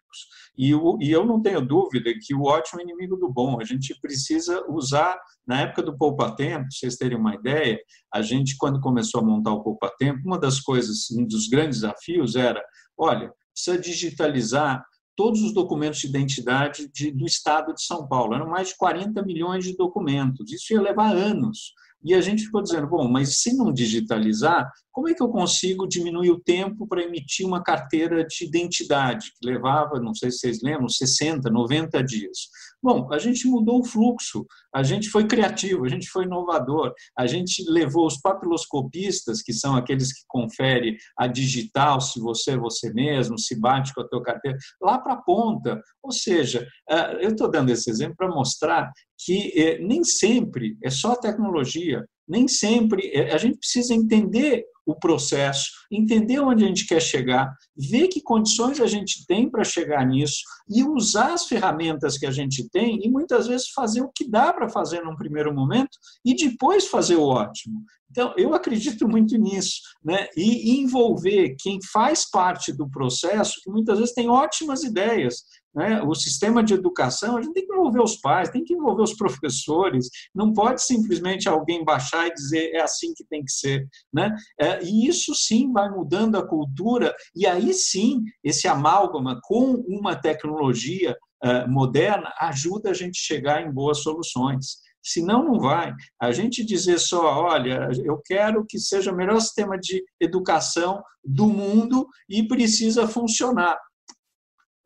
E, 0.56 0.74
o, 0.74 0.98
e 1.00 1.10
eu 1.10 1.24
não 1.24 1.42
tenho 1.42 1.60
dúvida 1.60 2.12
que 2.20 2.34
o 2.34 2.44
ótimo 2.44 2.80
é 2.80 2.84
inimigo 2.84 3.16
do 3.16 3.28
bom. 3.28 3.60
A 3.60 3.64
gente 3.64 3.98
precisa 4.00 4.64
usar, 4.68 5.18
na 5.46 5.62
época 5.62 5.82
do 5.82 5.96
Poupa 5.96 6.34
Tempo, 6.34 6.70
vocês 6.70 6.96
terem 6.96 7.18
uma 7.18 7.34
ideia, 7.34 7.78
a 8.12 8.22
gente, 8.22 8.56
quando 8.56 8.80
começou 8.80 9.20
a 9.20 9.24
montar 9.24 9.52
o 9.52 9.62
Poupa 9.62 9.92
Tempo, 9.98 10.20
uma 10.24 10.38
das 10.38 10.60
coisas, 10.60 11.10
um 11.10 11.24
dos 11.26 11.48
grandes 11.48 11.80
desafios 11.80 12.36
era, 12.36 12.64
olha, 12.96 13.32
precisa 13.52 13.78
digitalizar 13.78 14.84
todos 15.16 15.42
os 15.42 15.52
documentos 15.52 16.00
de 16.00 16.08
identidade 16.08 16.90
de, 16.92 17.10
do 17.10 17.24
Estado 17.24 17.72
de 17.74 17.82
São 17.82 18.06
Paulo. 18.06 18.34
Eram 18.34 18.48
mais 18.48 18.68
de 18.68 18.76
40 18.76 19.22
milhões 19.22 19.64
de 19.64 19.76
documentos. 19.76 20.52
Isso 20.52 20.72
ia 20.72 20.82
levar 20.82 21.14
anos. 21.14 21.72
E 22.04 22.12
a 22.14 22.20
gente 22.20 22.44
ficou 22.44 22.62
dizendo, 22.62 22.86
bom, 22.86 23.08
mas 23.08 23.38
se 23.38 23.56
não 23.56 23.72
digitalizar, 23.72 24.70
como 24.92 25.08
é 25.08 25.14
que 25.14 25.22
eu 25.22 25.28
consigo 25.28 25.88
diminuir 25.88 26.30
o 26.30 26.40
tempo 26.40 26.86
para 26.86 27.02
emitir 27.02 27.46
uma 27.46 27.62
carteira 27.62 28.24
de 28.24 28.44
identidade, 28.44 29.32
que 29.32 29.46
levava, 29.46 29.98
não 29.98 30.14
sei 30.14 30.30
se 30.30 30.38
vocês 30.38 30.62
lembram, 30.62 30.88
60, 30.88 31.48
90 31.48 32.04
dias? 32.04 32.48
Bom, 32.84 33.10
a 33.10 33.16
gente 33.16 33.48
mudou 33.48 33.80
o 33.80 33.84
fluxo, 33.84 34.44
a 34.70 34.82
gente 34.82 35.08
foi 35.08 35.26
criativo, 35.26 35.86
a 35.86 35.88
gente 35.88 36.06
foi 36.06 36.26
inovador, 36.26 36.92
a 37.16 37.26
gente 37.26 37.64
levou 37.66 38.06
os 38.06 38.20
papiloscopistas, 38.20 39.40
que 39.40 39.54
são 39.54 39.74
aqueles 39.74 40.12
que 40.12 40.22
conferem 40.28 40.94
a 41.18 41.26
digital, 41.26 41.98
se 42.02 42.20
você 42.20 42.50
é 42.50 42.58
você 42.58 42.92
mesmo, 42.92 43.38
se 43.38 43.58
bate 43.58 43.94
com 43.94 44.02
a 44.02 44.06
tua 44.06 44.22
carteira, 44.22 44.58
lá 44.82 44.98
para 44.98 45.14
a 45.14 45.22
ponta. 45.22 45.80
Ou 46.02 46.12
seja, 46.12 46.68
eh, 46.90 47.24
eu 47.24 47.30
estou 47.30 47.50
dando 47.50 47.70
esse 47.70 47.88
exemplo 47.88 48.16
para 48.18 48.28
mostrar 48.28 48.92
que 49.18 49.58
eh, 49.58 49.78
nem 49.78 50.04
sempre 50.04 50.76
é 50.84 50.90
só 50.90 51.16
tecnologia, 51.16 52.04
nem 52.26 52.48
sempre 52.48 53.10
eh, 53.12 53.32
a 53.32 53.38
gente 53.38 53.58
precisa 53.58 53.94
entender 53.94 54.64
o 54.86 54.94
processo, 54.94 55.70
entender 55.90 56.40
onde 56.40 56.64
a 56.64 56.68
gente 56.68 56.86
quer 56.86 57.00
chegar, 57.00 57.54
ver 57.76 58.08
que 58.08 58.20
condições 58.20 58.80
a 58.80 58.86
gente 58.86 59.24
tem 59.26 59.50
para 59.50 59.64
chegar 59.64 60.06
nisso 60.06 60.42
e 60.68 60.84
usar 60.84 61.32
as 61.32 61.46
ferramentas 61.46 62.18
que 62.18 62.26
a 62.26 62.30
gente 62.30 62.68
tem 62.70 63.00
e 63.02 63.10
muitas 63.10 63.46
vezes 63.46 63.70
fazer 63.70 64.02
o 64.02 64.10
que 64.14 64.28
dá 64.28 64.52
para 64.52 64.68
fazer 64.68 65.02
num 65.02 65.16
primeiro 65.16 65.54
momento 65.54 65.96
e 66.24 66.34
depois 66.34 66.86
fazer 66.86 67.16
o 67.16 67.24
ótimo. 67.24 67.82
Então, 68.10 68.32
eu 68.36 68.54
acredito 68.54 69.08
muito 69.08 69.36
nisso, 69.36 69.80
né? 70.04 70.28
E 70.36 70.78
envolver 70.78 71.56
quem 71.58 71.80
faz 71.92 72.30
parte 72.30 72.72
do 72.72 72.88
processo, 72.88 73.60
que 73.62 73.70
muitas 73.70 73.98
vezes 73.98 74.14
tem 74.14 74.28
ótimas 74.28 74.84
ideias, 74.84 75.42
né? 75.74 76.02
O 76.02 76.14
sistema 76.14 76.62
de 76.62 76.74
educação, 76.74 77.36
a 77.36 77.42
gente 77.42 77.54
tem 77.54 77.66
que 77.66 77.72
envolver 77.72 78.02
os 78.02 78.16
pais, 78.16 78.50
tem 78.50 78.64
que 78.64 78.74
envolver 78.74 79.02
os 79.02 79.14
professores, 79.14 80.08
não 80.34 80.52
pode 80.52 80.82
simplesmente 80.82 81.48
alguém 81.48 81.84
baixar 81.84 82.28
e 82.28 82.34
dizer 82.34 82.70
é 82.74 82.80
assim 82.80 83.12
que 83.14 83.24
tem 83.24 83.44
que 83.44 83.52
ser. 83.52 83.86
Né? 84.12 84.34
É, 84.60 84.82
e 84.84 85.08
isso 85.08 85.34
sim 85.34 85.72
vai 85.72 85.90
mudando 85.90 86.36
a 86.36 86.46
cultura, 86.46 87.14
e 87.34 87.46
aí 87.46 87.72
sim 87.74 88.22
esse 88.42 88.68
amálgama 88.68 89.40
com 89.42 89.74
uma 89.88 90.14
tecnologia 90.14 91.16
é, 91.42 91.66
moderna 91.66 92.32
ajuda 92.40 92.90
a 92.90 92.94
gente 92.94 93.18
a 93.18 93.26
chegar 93.26 93.62
em 93.62 93.72
boas 93.72 93.98
soluções. 93.98 94.84
Senão, 95.06 95.44
não 95.44 95.60
vai. 95.60 95.92
A 96.18 96.32
gente 96.32 96.64
dizer 96.64 96.98
só, 96.98 97.42
olha, 97.42 97.90
eu 98.02 98.18
quero 98.24 98.64
que 98.66 98.78
seja 98.78 99.12
o 99.12 99.16
melhor 99.16 99.38
sistema 99.38 99.78
de 99.78 100.02
educação 100.18 101.02
do 101.22 101.46
mundo 101.46 102.08
e 102.26 102.48
precisa 102.48 103.06
funcionar. 103.06 103.78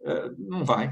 É, 0.09 0.30
não 0.39 0.64
vai. 0.64 0.90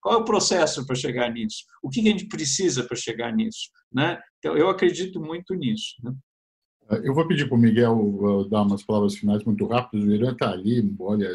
Qual 0.00 0.14
é 0.14 0.18
o 0.18 0.24
processo 0.24 0.86
para 0.86 0.94
chegar 0.94 1.30
nisso? 1.30 1.64
O 1.82 1.90
que 1.90 2.00
a 2.00 2.04
gente 2.04 2.28
precisa 2.28 2.84
para 2.84 2.96
chegar 2.96 3.32
nisso? 3.34 3.70
Né? 3.92 4.18
Então, 4.38 4.56
eu 4.56 4.68
acredito 4.68 5.20
muito 5.20 5.54
nisso. 5.54 5.94
Né? 6.02 6.12
Eu 7.02 7.12
vou 7.12 7.26
pedir 7.28 7.46
para 7.46 7.56
o 7.56 7.60
Miguel 7.60 8.48
dar 8.48 8.62
umas 8.62 8.82
palavras 8.82 9.16
finais 9.16 9.44
muito 9.44 9.66
rápidas. 9.66 10.06
O 10.06 10.14
Irã 10.14 10.32
está 10.32 10.50
ali, 10.50 10.94
olha, 10.98 11.28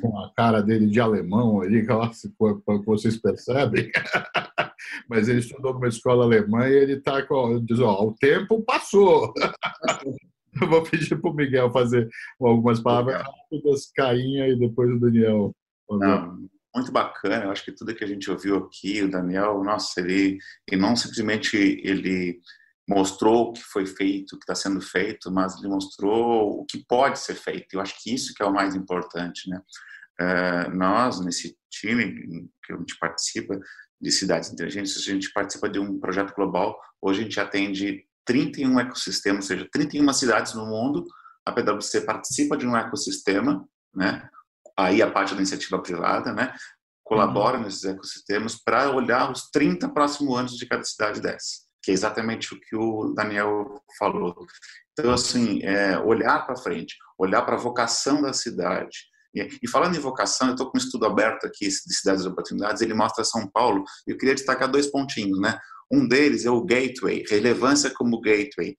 com 0.00 0.18
a 0.18 0.32
cara 0.34 0.60
dele 0.60 0.86
de 0.86 1.00
alemão 1.00 1.60
ali, 1.60 1.86
que 1.86 2.86
vocês 2.86 3.16
percebem. 3.18 3.88
Mas 5.08 5.28
ele 5.28 5.40
estudou 5.40 5.74
numa 5.74 5.88
escola 5.88 6.24
alemã 6.24 6.68
e 6.68 6.72
ele 6.72 6.94
está 6.94 7.22
com. 7.22 7.64
Diz: 7.64 7.78
ó, 7.78 8.04
o 8.04 8.14
tempo 8.14 8.62
passou. 8.62 9.32
Eu 10.60 10.68
vou 10.68 10.82
pedir 10.82 11.20
para 11.20 11.30
o 11.30 11.34
Miguel 11.34 11.72
fazer 11.72 12.08
algumas 12.40 12.80
palavras 12.80 13.22
rápidas, 13.22 13.90
Cainha 13.94 14.48
e 14.48 14.58
depois 14.58 14.90
o 14.90 14.98
Daniel. 14.98 15.54
Não, 15.90 16.48
muito 16.74 16.92
bacana. 16.92 17.44
Eu 17.44 17.50
acho 17.50 17.64
que 17.64 17.72
tudo 17.72 17.94
que 17.94 18.04
a 18.04 18.06
gente 18.06 18.30
ouviu 18.30 18.56
aqui, 18.58 19.02
o 19.02 19.10
Daniel, 19.10 19.62
nossa, 19.62 20.00
ele, 20.00 20.38
ele 20.70 20.80
não 20.80 20.94
simplesmente 20.96 21.56
ele 21.56 22.40
mostrou 22.88 23.48
o 23.48 23.52
que 23.52 23.62
foi 23.62 23.84
feito, 23.84 24.34
o 24.34 24.38
que 24.38 24.44
está 24.44 24.54
sendo 24.54 24.80
feito, 24.80 25.30
mas 25.30 25.58
ele 25.58 25.68
mostrou 25.68 26.60
o 26.60 26.64
que 26.64 26.82
pode 26.86 27.18
ser 27.18 27.34
feito. 27.34 27.74
Eu 27.74 27.80
acho 27.80 28.02
que 28.02 28.14
isso 28.14 28.32
que 28.34 28.42
é 28.42 28.46
o 28.46 28.52
mais 28.52 28.74
importante, 28.74 29.48
né? 29.50 29.60
Uh, 30.20 30.74
nós 30.74 31.20
nesse 31.20 31.56
time 31.70 32.48
que 32.64 32.72
a 32.72 32.76
gente 32.76 32.98
participa 32.98 33.58
de 34.00 34.10
cidades 34.10 34.50
inteligentes, 34.52 34.96
a 34.96 35.00
gente 35.00 35.32
participa 35.32 35.68
de 35.68 35.78
um 35.78 35.98
projeto 36.00 36.34
global. 36.34 36.78
Hoje 37.00 37.20
a 37.20 37.22
gente 37.24 37.38
atende 37.38 38.07
31 38.28 38.78
ecossistemas, 38.80 39.46
ou 39.46 39.48
seja, 39.48 39.68
31 39.72 40.12
cidades 40.12 40.52
no 40.52 40.66
mundo. 40.66 41.02
A 41.46 41.50
PwC 41.50 42.02
participa 42.02 42.58
de 42.58 42.66
um 42.66 42.76
ecossistema, 42.76 43.66
né? 43.94 44.28
Aí 44.76 45.00
a 45.00 45.10
parte 45.10 45.30
da 45.30 45.38
iniciativa 45.38 45.80
privada, 45.80 46.30
né? 46.34 46.54
Colabora 47.02 47.56
uhum. 47.56 47.64
nesses 47.64 47.84
ecossistemas 47.84 48.54
para 48.54 48.90
olhar 48.90 49.32
os 49.32 49.48
30 49.50 49.88
próximos 49.88 50.38
anos 50.38 50.56
de 50.58 50.66
cada 50.66 50.84
cidade 50.84 51.22
dessa, 51.22 51.62
que 51.82 51.90
é 51.90 51.94
exatamente 51.94 52.52
o 52.52 52.60
que 52.60 52.76
o 52.76 53.14
Daniel 53.14 53.82
falou. 53.98 54.46
Então, 54.92 55.10
assim, 55.10 55.62
é, 55.62 55.98
olhar 55.98 56.46
para 56.46 56.56
frente, 56.56 56.96
olhar 57.18 57.40
para 57.42 57.54
a 57.54 57.58
vocação 57.58 58.20
da 58.20 58.34
cidade, 58.34 58.98
e, 59.34 59.68
falando 59.68 59.96
em 59.96 60.00
vocação, 60.00 60.48
eu 60.48 60.54
estou 60.54 60.70
com 60.70 60.76
um 60.76 60.80
estudo 60.80 61.06
aberto 61.06 61.46
aqui 61.46 61.66
de 61.66 61.94
cidades 61.94 62.22
de 62.22 62.28
oportunidades, 62.28 62.82
ele 62.82 62.94
mostra 62.94 63.24
São 63.24 63.48
Paulo, 63.48 63.84
e 64.06 64.10
eu 64.10 64.18
queria 64.18 64.34
destacar 64.34 64.70
dois 64.70 64.86
pontinhos, 64.86 65.40
né? 65.40 65.58
Um 65.90 66.06
deles 66.06 66.44
é 66.44 66.50
o 66.50 66.64
gateway, 66.64 67.24
relevância 67.28 67.90
como 67.90 68.20
gateway. 68.20 68.76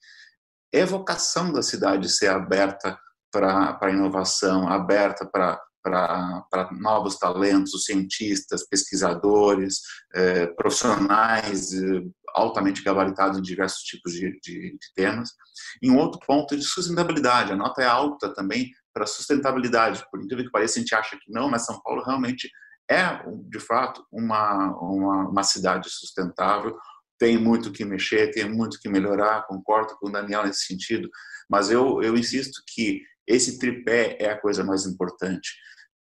É 0.72 0.86
vocação 0.86 1.52
da 1.52 1.62
cidade 1.62 2.10
ser 2.10 2.28
aberta 2.28 2.98
para 3.32 3.92
inovação, 3.92 4.68
aberta 4.68 5.26
para 5.26 5.60
para 5.82 6.70
novos 6.72 7.18
talentos, 7.18 7.86
cientistas, 7.86 8.68
pesquisadores, 8.68 9.80
eh, 10.14 10.48
profissionais 10.48 11.74
eh, 11.74 12.02
altamente 12.34 12.84
gabaritados 12.84 13.40
em 13.40 13.42
diversos 13.42 13.82
tipos 13.84 14.14
de, 14.14 14.40
de, 14.42 14.72
de, 14.72 14.94
temas. 14.94 15.32
E 15.82 15.90
um 15.90 15.98
outro 15.98 16.20
ponto 16.26 16.56
de 16.56 16.64
sustentabilidade, 16.64 17.52
a 17.52 17.56
nota 17.56 17.82
é 17.82 17.86
alta 17.86 18.34
também 18.34 18.72
para 18.94 19.08
sustentabilidade. 19.08 20.06
Por 20.12 20.22
incrível 20.22 20.46
que 20.46 20.52
pareça, 20.52 20.78
a 20.78 20.82
gente 20.82 20.94
acha 20.94 21.18
que 21.18 21.32
não, 21.32 21.50
mas 21.50 21.66
São 21.66 21.82
Paulo 21.82 22.04
realmente 22.04 22.50
é, 22.90 23.24
de 23.48 23.60
fato, 23.60 24.04
uma, 24.12 24.76
uma, 24.80 25.30
uma 25.30 25.44
cidade 25.44 25.90
sustentável, 25.90 26.76
tem 27.20 27.38
muito 27.38 27.72
que 27.72 27.86
mexer, 27.86 28.32
tem 28.32 28.50
muito 28.50 28.80
que 28.80 28.90
melhorar, 28.90 29.46
concordo 29.46 29.96
com 30.00 30.08
o 30.08 30.12
Daniel 30.12 30.46
nesse 30.46 30.66
sentido, 30.66 31.10
mas 31.50 31.70
eu, 31.70 32.02
eu 32.02 32.16
insisto 32.18 32.64
que 32.68 33.02
esse 33.28 33.60
tripé 33.60 34.18
é 34.20 34.32
a 34.32 34.40
coisa 34.40 34.64
mais 34.64 34.86
importante. 34.86 35.52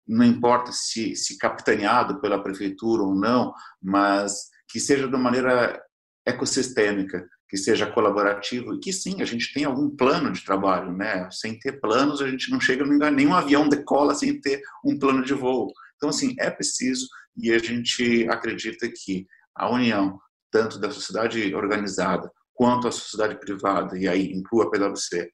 Não 0.07 0.25
importa 0.25 0.71
se, 0.71 1.15
se 1.15 1.37
capitaneado 1.37 2.21
pela 2.21 2.41
prefeitura 2.41 3.03
ou 3.03 3.13
não, 3.13 3.53
mas 3.81 4.47
que 4.69 4.79
seja 4.79 5.07
de 5.07 5.17
maneira 5.17 5.81
ecossistêmica, 6.25 7.27
que 7.49 7.57
seja 7.57 7.91
colaborativo 7.91 8.75
e 8.75 8.79
que 8.79 8.93
sim, 8.93 9.21
a 9.21 9.25
gente 9.25 9.51
tem 9.51 9.65
algum 9.65 9.89
plano 9.89 10.31
de 10.31 10.45
trabalho, 10.45 10.91
né? 10.95 11.27
Sem 11.31 11.57
ter 11.57 11.79
planos, 11.79 12.21
a 12.21 12.29
gente 12.29 12.51
não 12.51 12.61
chega 12.61 12.83
a 12.83 12.87
lugar, 12.87 13.11
nenhum 13.11 13.33
avião 13.33 13.67
decola 13.67 14.13
sem 14.13 14.39
ter 14.39 14.61
um 14.85 14.97
plano 14.97 15.23
de 15.23 15.33
voo. 15.33 15.71
Então, 15.97 16.09
assim, 16.09 16.35
é 16.39 16.49
preciso 16.49 17.07
e 17.35 17.51
a 17.51 17.57
gente 17.57 18.27
acredita 18.29 18.87
que 18.87 19.25
a 19.55 19.69
união 19.69 20.19
tanto 20.51 20.79
da 20.79 20.91
sociedade 20.91 21.53
organizada 21.53 22.31
quanto 22.53 22.87
a 22.87 22.91
sociedade 22.91 23.39
privada, 23.39 23.97
e 23.97 24.07
aí 24.07 24.31
inclua 24.33 24.65
a 24.65 24.69
PwC 24.69 25.31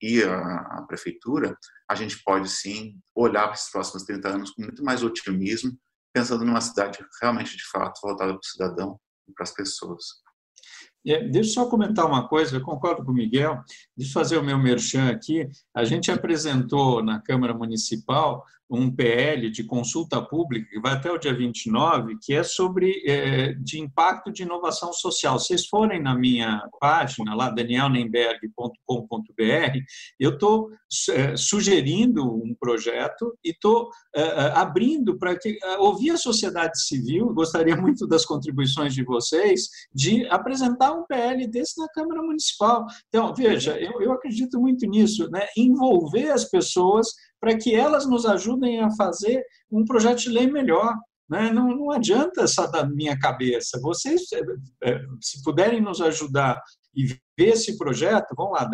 e 0.00 0.22
a, 0.22 0.58
a 0.78 0.82
prefeitura, 0.82 1.56
a 1.88 1.94
gente 1.94 2.22
pode 2.24 2.48
sim 2.48 2.98
olhar 3.14 3.48
para 3.48 3.56
os 3.56 3.70
próximos 3.70 4.02
30 4.04 4.28
anos 4.28 4.50
com 4.50 4.62
muito 4.62 4.82
mais 4.82 5.02
otimismo, 5.02 5.72
pensando 6.12 6.44
numa 6.44 6.60
cidade 6.60 6.98
realmente 7.20 7.56
de 7.56 7.68
fato 7.70 8.00
voltada 8.02 8.32
para 8.32 8.38
o 8.38 8.44
cidadão 8.44 9.00
e 9.28 9.32
para 9.32 9.44
as 9.44 9.52
pessoas. 9.52 10.04
É, 11.06 11.22
deixa 11.28 11.50
eu 11.50 11.54
só 11.54 11.68
comentar 11.68 12.06
uma 12.06 12.26
coisa, 12.26 12.56
eu 12.56 12.62
concordo 12.62 13.04
com 13.04 13.12
o 13.12 13.14
Miguel, 13.14 13.62
deixa 13.94 14.10
eu 14.10 14.14
fazer 14.14 14.38
o 14.38 14.42
meu 14.42 14.58
merchan 14.58 15.10
aqui. 15.10 15.46
A 15.74 15.84
gente 15.84 16.10
apresentou 16.10 17.02
na 17.04 17.20
Câmara 17.20 17.52
Municipal 17.52 18.42
um 18.74 18.90
PL 18.90 19.50
de 19.50 19.64
consulta 19.64 20.20
pública, 20.20 20.68
que 20.70 20.80
vai 20.80 20.92
até 20.92 21.10
o 21.10 21.18
dia 21.18 21.34
29, 21.34 22.18
que 22.20 22.34
é 22.34 22.42
sobre 22.42 23.02
é, 23.06 23.54
de 23.54 23.80
impacto 23.80 24.32
de 24.32 24.42
inovação 24.42 24.92
social. 24.92 25.38
Vocês 25.38 25.66
forem 25.66 26.02
na 26.02 26.14
minha 26.14 26.66
página, 26.80 27.34
lá, 27.34 27.50
danielnemberg.com.br, 27.50 29.78
eu 30.18 30.30
estou 30.30 30.70
é, 31.10 31.36
sugerindo 31.36 32.24
um 32.24 32.54
projeto 32.58 33.36
e 33.44 33.50
estou 33.50 33.90
é, 34.14 34.22
é, 34.22 34.52
abrindo 34.54 35.18
para 35.18 35.38
que 35.38 35.58
é, 35.62 35.78
ouvir 35.78 36.10
a 36.10 36.16
sociedade 36.16 36.82
civil, 36.82 37.32
gostaria 37.34 37.76
muito 37.76 38.06
das 38.06 38.24
contribuições 38.24 38.94
de 38.94 39.04
vocês, 39.04 39.68
de 39.92 40.26
apresentar 40.28 40.92
um 40.92 41.04
PL 41.04 41.46
desse 41.46 41.80
na 41.80 41.88
Câmara 41.88 42.22
Municipal. 42.22 42.86
Então, 43.08 43.34
veja, 43.34 43.78
eu, 43.78 44.00
eu 44.00 44.12
acredito 44.12 44.60
muito 44.60 44.86
nisso, 44.86 45.28
né? 45.30 45.46
envolver 45.56 46.30
as 46.30 46.44
pessoas 46.44 47.08
para 47.44 47.58
que 47.58 47.74
elas 47.74 48.06
nos 48.06 48.24
ajudem 48.24 48.80
a 48.80 48.90
fazer 48.92 49.44
um 49.70 49.84
projeto 49.84 50.20
de 50.20 50.30
lei 50.30 50.46
melhor. 50.50 50.94
Né? 51.28 51.50
Não, 51.50 51.68
não 51.76 51.90
adianta 51.90 52.46
só 52.46 52.66
da 52.66 52.86
minha 52.86 53.18
cabeça. 53.18 53.78
Vocês, 53.82 54.22
eh, 54.32 54.40
eh, 54.84 55.00
se 55.20 55.42
puderem 55.42 55.78
nos 55.78 56.00
ajudar 56.00 56.58
e 56.94 57.04
ver 57.06 57.18
esse 57.36 57.76
projeto, 57.76 58.34
vão 58.34 58.52
lá, 58.52 58.64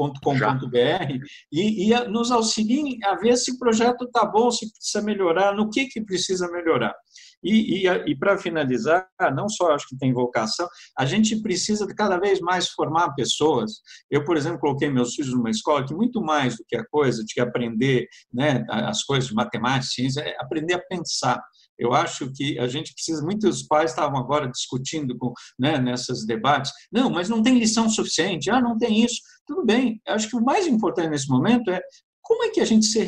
danielnember.com.br 0.00 1.24
e, 1.52 1.92
e 1.92 2.08
nos 2.08 2.30
auxiliem 2.30 2.98
a 3.04 3.14
ver 3.16 3.36
se 3.36 3.52
o 3.52 3.58
projeto 3.58 4.04
está 4.04 4.24
bom, 4.24 4.50
se 4.50 4.70
precisa 4.70 5.02
melhorar, 5.04 5.54
no 5.54 5.70
que, 5.70 5.86
que 5.86 6.00
precisa 6.00 6.50
melhorar. 6.50 6.94
E, 7.42 7.86
e, 7.86 7.88
e 7.88 8.16
para 8.16 8.36
finalizar, 8.36 9.08
não 9.34 9.48
só 9.48 9.72
acho 9.72 9.88
que 9.88 9.96
tem 9.96 10.12
vocação, 10.12 10.68
a 10.96 11.06
gente 11.06 11.40
precisa 11.40 11.86
de 11.86 11.94
cada 11.94 12.18
vez 12.18 12.38
mais 12.40 12.68
formar 12.68 13.14
pessoas. 13.14 13.80
Eu, 14.10 14.24
por 14.24 14.36
exemplo, 14.36 14.60
coloquei 14.60 14.90
meus 14.90 15.14
filhos 15.14 15.32
numa 15.32 15.50
escola 15.50 15.86
que 15.86 15.94
muito 15.94 16.20
mais 16.20 16.56
do 16.56 16.64
que 16.68 16.76
a 16.76 16.84
coisa 16.86 17.24
de 17.24 17.40
aprender 17.40 18.06
né, 18.32 18.64
as 18.68 19.02
coisas 19.04 19.28
de 19.28 19.34
matemática, 19.34 19.90
ciência, 19.90 20.20
é 20.20 20.36
aprender 20.38 20.74
a 20.74 20.82
pensar. 20.86 21.42
Eu 21.80 21.94
acho 21.94 22.30
que 22.32 22.58
a 22.58 22.68
gente 22.68 22.92
precisa, 22.92 23.24
muitos 23.24 23.62
pais 23.62 23.90
estavam 23.90 24.20
agora 24.20 24.48
discutindo 24.48 25.16
com, 25.16 25.32
né, 25.58 25.78
nessas 25.78 26.26
debates, 26.26 26.70
não, 26.92 27.08
mas 27.10 27.28
não 27.28 27.42
tem 27.42 27.58
lição 27.58 27.88
suficiente, 27.88 28.50
ah, 28.50 28.60
não 28.60 28.76
tem 28.76 29.02
isso. 29.02 29.20
Tudo 29.46 29.64
bem, 29.64 30.00
eu 30.06 30.14
acho 30.14 30.28
que 30.28 30.36
o 30.36 30.44
mais 30.44 30.66
importante 30.66 31.08
nesse 31.08 31.28
momento 31.28 31.70
é 31.70 31.80
como 32.22 32.44
é 32.44 32.50
que 32.50 32.60
a 32.60 32.64
gente 32.64 32.86
ser 32.86 33.04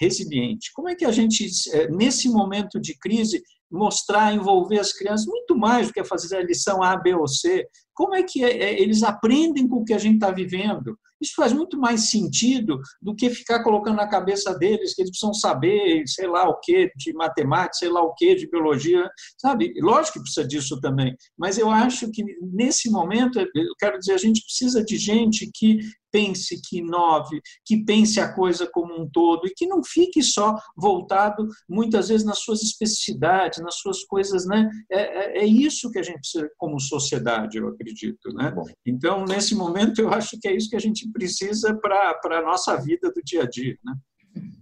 resiliente? 0.00 0.72
Como 0.74 0.88
é 0.88 0.94
que 0.96 1.04
a 1.04 1.12
gente, 1.12 1.46
eh, 1.72 1.88
nesse 1.88 2.28
momento 2.28 2.80
de 2.80 2.98
crise, 2.98 3.40
mostrar, 3.70 4.34
envolver 4.34 4.78
as 4.78 4.92
crianças 4.92 5.26
muito 5.26 5.56
mais 5.56 5.88
do 5.88 5.92
que 5.92 6.04
fazer 6.04 6.36
a 6.36 6.42
lição 6.42 6.82
A, 6.82 6.96
B 6.96 7.14
ou 7.14 7.28
C. 7.28 7.66
Como 7.96 8.14
é 8.14 8.22
que 8.22 8.44
é, 8.44 8.50
é, 8.50 8.80
eles 8.80 9.02
aprendem 9.02 9.66
com 9.66 9.76
o 9.76 9.84
que 9.84 9.94
a 9.94 9.98
gente 9.98 10.16
está 10.16 10.30
vivendo? 10.30 10.96
Isso 11.20 11.32
faz 11.34 11.50
muito 11.50 11.78
mais 11.78 12.10
sentido 12.10 12.78
do 13.00 13.14
que 13.14 13.30
ficar 13.30 13.62
colocando 13.62 13.96
na 13.96 14.06
cabeça 14.06 14.52
deles 14.54 14.94
que 14.94 15.00
eles 15.00 15.10
precisam 15.10 15.32
saber, 15.32 16.06
sei 16.06 16.26
lá 16.26 16.46
o 16.46 16.60
que, 16.60 16.92
de 16.94 17.12
matemática, 17.14 17.72
sei 17.72 17.88
lá 17.88 18.02
o 18.02 18.12
que, 18.14 18.34
de 18.34 18.48
biologia, 18.48 19.08
sabe? 19.38 19.72
Lógico 19.80 20.18
que 20.18 20.24
precisa 20.24 20.46
disso 20.46 20.78
também, 20.78 21.16
mas 21.38 21.56
eu 21.56 21.70
acho 21.70 22.10
que 22.10 22.22
nesse 22.52 22.90
momento, 22.90 23.40
eu 23.40 23.48
quero 23.78 23.98
dizer, 23.98 24.12
a 24.12 24.18
gente 24.18 24.42
precisa 24.44 24.84
de 24.84 24.98
gente 24.98 25.50
que 25.54 25.78
pense, 26.16 26.58
que 26.62 26.78
inove, 26.78 27.42
que 27.62 27.84
pense 27.84 28.18
a 28.18 28.32
coisa 28.32 28.66
como 28.72 28.98
um 28.98 29.06
todo 29.06 29.46
e 29.46 29.52
que 29.54 29.66
não 29.66 29.84
fique 29.84 30.22
só 30.22 30.56
voltado 30.74 31.46
muitas 31.68 32.08
vezes 32.08 32.24
nas 32.24 32.38
suas 32.38 32.62
especificidades, 32.62 33.62
nas 33.62 33.76
suas 33.76 34.02
coisas, 34.04 34.46
né? 34.46 34.66
É, 34.90 35.00
é, 35.00 35.38
é 35.40 35.46
isso 35.46 35.90
que 35.90 35.98
a 35.98 36.02
gente 36.02 36.20
precisa 36.20 36.48
como 36.56 36.80
sociedade, 36.80 37.58
eu 37.58 37.68
acredito, 37.68 37.85
né? 38.34 38.52
Então, 38.84 39.24
nesse 39.24 39.54
momento, 39.54 40.00
eu 40.00 40.10
acho 40.10 40.38
que 40.40 40.48
é 40.48 40.54
isso 40.54 40.70
que 40.70 40.76
a 40.76 40.80
gente 40.80 41.10
precisa 41.10 41.74
para 41.74 42.38
a 42.38 42.42
nossa 42.42 42.76
vida 42.76 43.10
do 43.10 43.22
dia 43.22 43.42
a 43.42 43.48
dia, 43.48 43.76
né? 43.84 43.94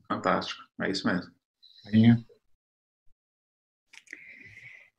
Fantástico, 0.08 0.60
é 0.82 0.90
isso 0.90 1.06
mesmo. 1.06 1.32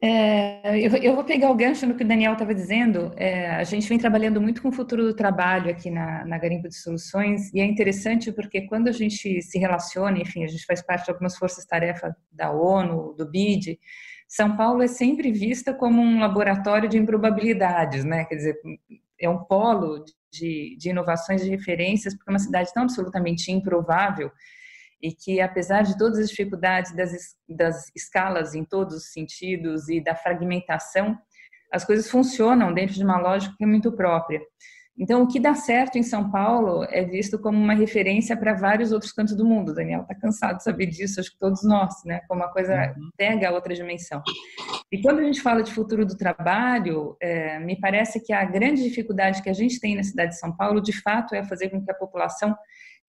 É, 0.01 0.77
eu, 0.85 0.95
eu, 0.97 1.15
vou 1.15 1.23
pegar 1.23 1.49
o 1.49 1.55
gancho 1.55 1.87
no 1.87 1.95
que 1.95 2.03
o 2.03 2.07
Daniel 2.07 2.33
estava 2.33 2.53
dizendo. 2.53 3.11
É, 3.17 3.55
a 3.55 3.63
gente 3.63 3.87
vem 3.87 3.97
trabalhando 3.97 4.39
muito 4.39 4.61
com 4.61 4.69
o 4.69 4.71
futuro 4.71 5.03
do 5.03 5.15
trabalho 5.15 5.71
aqui 5.71 5.89
na, 5.89 6.23
na 6.25 6.37
Garimpo 6.37 6.67
de 6.67 6.75
Soluções 6.75 7.51
e 7.53 7.59
é 7.59 7.65
interessante 7.65 8.31
porque 8.31 8.67
quando 8.67 8.87
a 8.87 8.91
gente 8.91 9.41
se 9.41 9.57
relaciona, 9.57 10.19
enfim, 10.19 10.43
a 10.43 10.47
gente 10.47 10.65
faz 10.65 10.81
parte 10.85 11.05
de 11.05 11.11
algumas 11.11 11.35
forças-tarefa 11.37 12.15
da 12.31 12.51
ONU, 12.51 13.15
do 13.17 13.27
BID, 13.27 13.79
São 14.27 14.57
Paulo 14.57 14.81
é 14.81 14.87
sempre 14.87 15.31
vista 15.31 15.73
como 15.73 16.01
um 16.01 16.19
laboratório 16.19 16.89
de 16.89 16.97
improbabilidades, 16.97 18.03
né? 18.03 18.25
Quer 18.25 18.35
dizer, 18.35 18.59
é 19.19 19.29
um 19.29 19.43
polo 19.43 20.03
de, 20.31 20.75
de 20.77 20.89
inovações 20.89 21.43
e 21.43 21.49
referências 21.49 22.13
porque 22.15 22.29
é 22.29 22.33
uma 22.33 22.39
cidade 22.39 22.73
tão 22.73 22.83
absolutamente 22.83 23.51
improvável 23.51 24.31
e 25.01 25.13
que, 25.13 25.39
apesar 25.39 25.83
de 25.83 25.97
todas 25.97 26.17
as 26.17 26.29
dificuldades 26.29 26.95
das, 26.95 27.11
das 27.47 27.91
escalas 27.95 28.55
em 28.55 28.65
todos 28.65 28.95
os 28.95 29.11
sentidos 29.11 29.87
e 29.87 30.01
da 30.01 30.15
fragmentação, 30.15 31.17
as 31.71 31.83
coisas 31.85 32.09
funcionam 32.09 32.73
dentro 32.73 32.95
de 32.95 33.03
uma 33.03 33.19
lógica 33.19 33.53
muito 33.61 33.91
própria. 33.91 34.41
Então, 34.97 35.23
o 35.23 35.27
que 35.27 35.41
dá 35.41 35.53
certo 35.53 35.97
em 35.97 36.03
São 36.03 36.31
Paulo 36.31 36.85
é 36.89 37.03
visto 37.03 37.37
como 37.37 37.57
uma 37.57 37.73
referência 37.73 38.35
para 38.37 38.53
vários 38.53 38.93
outros 38.93 39.11
cantos 39.11 39.35
do 39.35 39.45
mundo. 39.45 39.73
Daniel 39.73 40.03
está 40.03 40.15
cansado 40.15 40.57
de 40.57 40.63
saber 40.63 40.85
disso, 40.85 41.19
acho 41.19 41.31
que 41.31 41.37
todos 41.37 41.63
nós, 41.63 41.93
né? 42.05 42.21
Como 42.29 42.41
a 42.43 42.51
coisa 42.51 42.93
uhum. 42.97 43.09
pega 43.17 43.49
a 43.49 43.51
outra 43.51 43.73
dimensão. 43.73 44.23
E 44.89 45.01
quando 45.01 45.19
a 45.19 45.23
gente 45.23 45.41
fala 45.41 45.61
de 45.61 45.73
futuro 45.73 46.05
do 46.05 46.15
trabalho, 46.15 47.17
é, 47.21 47.59
me 47.59 47.77
parece 47.77 48.21
que 48.21 48.31
a 48.31 48.45
grande 48.45 48.83
dificuldade 48.83 49.43
que 49.43 49.49
a 49.49 49.53
gente 49.53 49.81
tem 49.81 49.97
na 49.97 50.03
cidade 50.03 50.31
de 50.31 50.39
São 50.39 50.55
Paulo, 50.55 50.81
de 50.81 50.93
fato, 51.01 51.35
é 51.35 51.43
fazer 51.43 51.69
com 51.69 51.83
que 51.83 51.91
a 51.91 51.95
população 51.95 52.55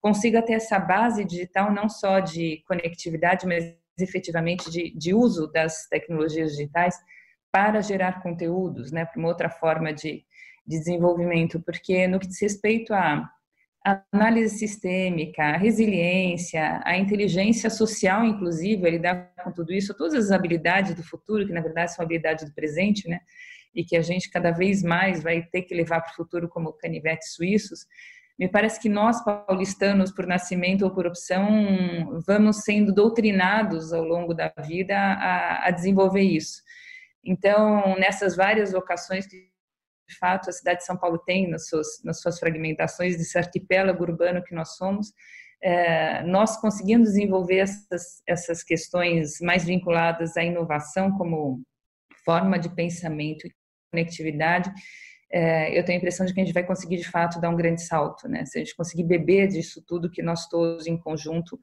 consiga 0.01 0.43
ter 0.43 0.55
essa 0.55 0.81
base 0.81 1.25
digital 1.25 1.73
não 1.73 1.89
só 1.89 2.19
de 2.19 2.65
conectividade, 2.67 3.47
mas 3.47 3.65
efetivamente 3.99 4.71
de, 4.71 4.93
de 4.97 5.15
uso 5.15 5.47
das 5.47 5.87
tecnologias 5.89 6.51
digitais 6.51 6.97
para 7.53 7.81
gerar 7.81 8.23
conteúdos, 8.23 8.93
né, 8.93 9.07
para 9.07 9.19
uma 9.19 9.29
outra 9.29 9.49
forma 9.49 9.93
de, 9.93 10.26
de 10.67 10.79
desenvolvimento, 10.79 11.61
porque 11.61 12.07
no 12.09 12.19
que 12.19 12.27
diz 12.27 12.41
respeito 12.41 12.93
à 12.93 13.31
análise 14.13 14.59
sistêmica, 14.59 15.43
a 15.43 15.57
resiliência, 15.57 16.81
a 16.85 16.97
inteligência 16.97 17.71
social, 17.71 18.25
inclusive, 18.25 18.91
lidar 18.91 19.33
com 19.45 19.53
tudo 19.53 19.73
isso, 19.73 19.97
todas 19.97 20.15
as 20.15 20.31
habilidades 20.33 20.95
do 20.95 21.05
futuro, 21.05 21.47
que 21.47 21.53
na 21.53 21.61
verdade 21.61 21.95
são 21.95 22.05
habilidades 22.05 22.45
do 22.45 22.55
presente, 22.55 23.09
né? 23.09 23.21
E 23.75 23.85
que 23.85 23.97
a 23.97 24.03
gente 24.03 24.31
cada 24.31 24.51
vez 24.51 24.83
mais 24.83 25.23
vai 25.23 25.43
ter 25.43 25.63
que 25.63 25.75
levar 25.75 26.01
para 26.01 26.11
o 26.13 26.17
futuro 26.17 26.49
como 26.49 26.73
canivetes 26.73 27.35
suíços, 27.35 27.87
me 28.39 28.49
parece 28.49 28.79
que 28.79 28.89
nós, 28.89 29.25
paulistanos, 29.25 30.13
por 30.13 30.27
nascimento 30.27 30.83
ou 30.83 30.91
por 30.91 31.07
opção, 31.07 32.21
vamos 32.27 32.59
sendo 32.65 32.93
doutrinados 32.93 33.95
ao 33.95 34.05
longo 34.05 34.35
da 34.35 34.53
vida 34.67 34.95
a, 34.95 35.69
a 35.69 35.71
desenvolver 35.71 36.21
isso. 36.21 36.61
Então, 37.25 37.97
nessas 37.99 38.37
várias 38.37 38.73
vocações 38.73 39.27
que, 39.27 39.49
de 40.09 40.17
fato, 40.19 40.49
a 40.49 40.53
cidade 40.53 40.79
de 40.81 40.87
São 40.87 40.97
Paulo 40.97 41.19
tem 41.19 41.49
nas 41.49 41.69
suas, 41.69 42.03
nas 42.05 42.21
suas 42.21 42.39
fragmentações, 42.39 43.17
desse 43.17 43.37
arquipélago 43.37 44.03
urbano 44.03 44.43
que 44.43 44.55
nós 44.55 44.77
somos, 44.77 45.13
é, 45.63 46.23
nós 46.23 46.61
conseguimos 46.61 47.09
desenvolver 47.09 47.59
essas, 47.59 48.23
essas 48.27 48.63
questões 48.63 49.41
mais 49.41 49.65
vinculadas 49.65 50.37
à 50.37 50.45
inovação 50.45 51.11
como 51.17 51.63
forma 52.25 52.59
de 52.59 52.69
pensamento 52.69 53.47
e 53.47 53.55
conectividade, 53.93 54.71
é, 55.31 55.77
eu 55.77 55.85
tenho 55.85 55.99
a 55.99 56.01
impressão 56.01 56.25
de 56.25 56.33
que 56.33 56.41
a 56.41 56.45
gente 56.45 56.55
vai 56.55 56.65
conseguir 56.65 56.97
de 56.97 57.11
fato 57.11 57.41
dar 57.41 57.51
um 57.51 57.57
grande 57.57 57.83
salto, 57.83 58.29
né? 58.29 58.45
Se 58.45 58.59
a 58.59 58.65
gente 58.65 58.77
conseguir 58.77 59.05
beber 59.05 59.49
disso 59.49 59.83
tudo 59.87 60.11
que 60.11 60.23
nós 60.23 60.47
todos 60.49 60.87
em 60.87 60.97
conjunto 60.97 61.59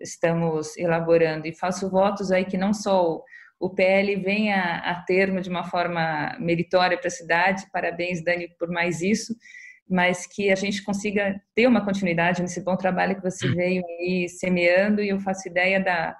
estamos 0.00 0.76
elaborando. 0.76 1.46
E 1.46 1.54
faço 1.54 1.90
votos 1.90 2.30
aí 2.30 2.44
que 2.44 2.56
não 2.56 2.72
só 2.72 3.20
o, 3.58 3.70
PL 3.70 4.16
venha 4.16 4.78
a 4.78 4.94
termo 5.02 5.40
de 5.40 5.48
uma 5.48 5.64
forma 5.64 6.36
meritória 6.38 6.96
para 6.96 7.08
a 7.08 7.10
cidade, 7.10 7.66
parabéns, 7.72 8.22
Dani, 8.22 8.48
por 8.58 8.68
mais 8.68 9.00
isso, 9.02 9.34
mas 9.88 10.26
que 10.26 10.50
a 10.50 10.54
gente 10.54 10.82
consiga 10.82 11.40
ter 11.54 11.66
uma 11.66 11.84
continuidade 11.84 12.42
nesse 12.42 12.62
bom 12.62 12.76
trabalho 12.76 13.16
que 13.16 13.22
você 13.22 13.48
veio 13.48 13.82
aí 13.86 14.28
semeando, 14.28 15.02
e 15.02 15.08
eu 15.08 15.18
faço 15.20 15.48
ideia 15.48 15.80
da, 15.80 16.16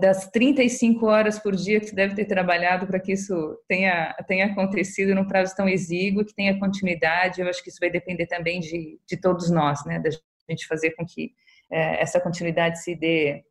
das 0.00 0.30
35 0.30 1.04
horas 1.06 1.38
por 1.38 1.56
dia 1.56 1.80
que 1.80 1.86
você 1.86 1.94
deve 1.94 2.14
ter 2.14 2.24
trabalhado 2.24 2.86
para 2.86 3.00
que 3.00 3.12
isso 3.12 3.58
tenha, 3.68 4.14
tenha 4.28 4.46
acontecido 4.46 5.14
num 5.14 5.26
prazo 5.26 5.54
tão 5.56 5.68
exíguo, 5.68 6.24
que 6.24 6.34
tenha 6.34 6.58
continuidade, 6.58 7.40
eu 7.40 7.48
acho 7.48 7.62
que 7.62 7.68
isso 7.68 7.80
vai 7.80 7.90
depender 7.90 8.26
também 8.26 8.60
de, 8.60 8.98
de 9.06 9.16
todos 9.16 9.50
nós, 9.50 9.84
né, 9.84 9.98
da 9.98 10.10
gente 10.48 10.66
fazer 10.66 10.92
com 10.92 11.04
que 11.04 11.32
é, 11.70 12.02
essa 12.02 12.20
continuidade 12.20 12.82
se 12.82 12.94
dê, 12.94 13.42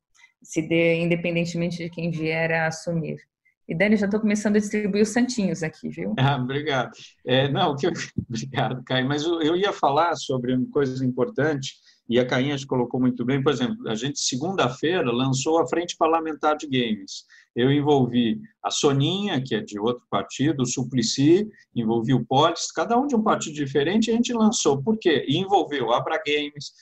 se 0.42 0.62
dê 0.62 1.02
independentemente 1.02 1.78
de 1.78 1.90
quem 1.90 2.12
vier 2.12 2.52
a 2.52 2.68
assumir. 2.68 3.18
E 3.68 3.76
Dani, 3.76 3.96
já 3.96 4.06
estou 4.06 4.20
começando 4.20 4.58
a 4.58 4.60
distribuir 4.60 5.04
os 5.04 5.10
santinhos 5.10 5.64
aqui, 5.64 5.88
viu? 5.88 6.14
Ah, 6.20 6.36
obrigado. 6.36 6.92
É, 7.26 7.48
não, 7.48 7.76
que 7.76 7.88
eu... 7.88 7.92
obrigado, 8.30 8.84
Caio. 8.84 9.08
Mas 9.08 9.24
eu 9.24 9.56
ia 9.56 9.72
falar 9.72 10.16
sobre 10.16 10.54
uma 10.54 10.70
coisa 10.70 11.06
importante 11.06 11.76
e 12.10 12.20
a 12.20 12.26
Cainha 12.26 12.58
colocou 12.68 13.00
muito 13.00 13.24
bem. 13.24 13.42
Por 13.42 13.54
exemplo, 13.54 13.88
a 13.88 13.96
gente 13.96 14.20
segunda-feira 14.20 15.10
lançou 15.10 15.62
a 15.62 15.68
Frente 15.68 15.96
Parlamentar 15.96 16.58
de 16.58 16.68
Games. 16.68 17.24
Eu 17.56 17.72
envolvi 17.72 18.42
a 18.62 18.70
Soninha, 18.70 19.42
que 19.42 19.56
é 19.56 19.62
de 19.62 19.80
outro 19.80 20.04
partido, 20.10 20.64
o 20.64 20.66
Suplicy, 20.66 21.48
envolvi 21.74 22.14
o 22.14 22.26
Polis, 22.26 22.70
cada 22.74 22.98
um 22.98 23.08
de 23.08 23.16
um 23.16 23.24
partido 23.24 23.56
diferente, 23.56 24.12
a 24.12 24.14
gente 24.14 24.34
lançou. 24.34 24.84
Por 24.84 24.98
quê? 24.98 25.24
E 25.26 25.38
envolveu 25.38 25.94
a 25.94 26.00
Abra 26.00 26.22
Games, 26.26 26.74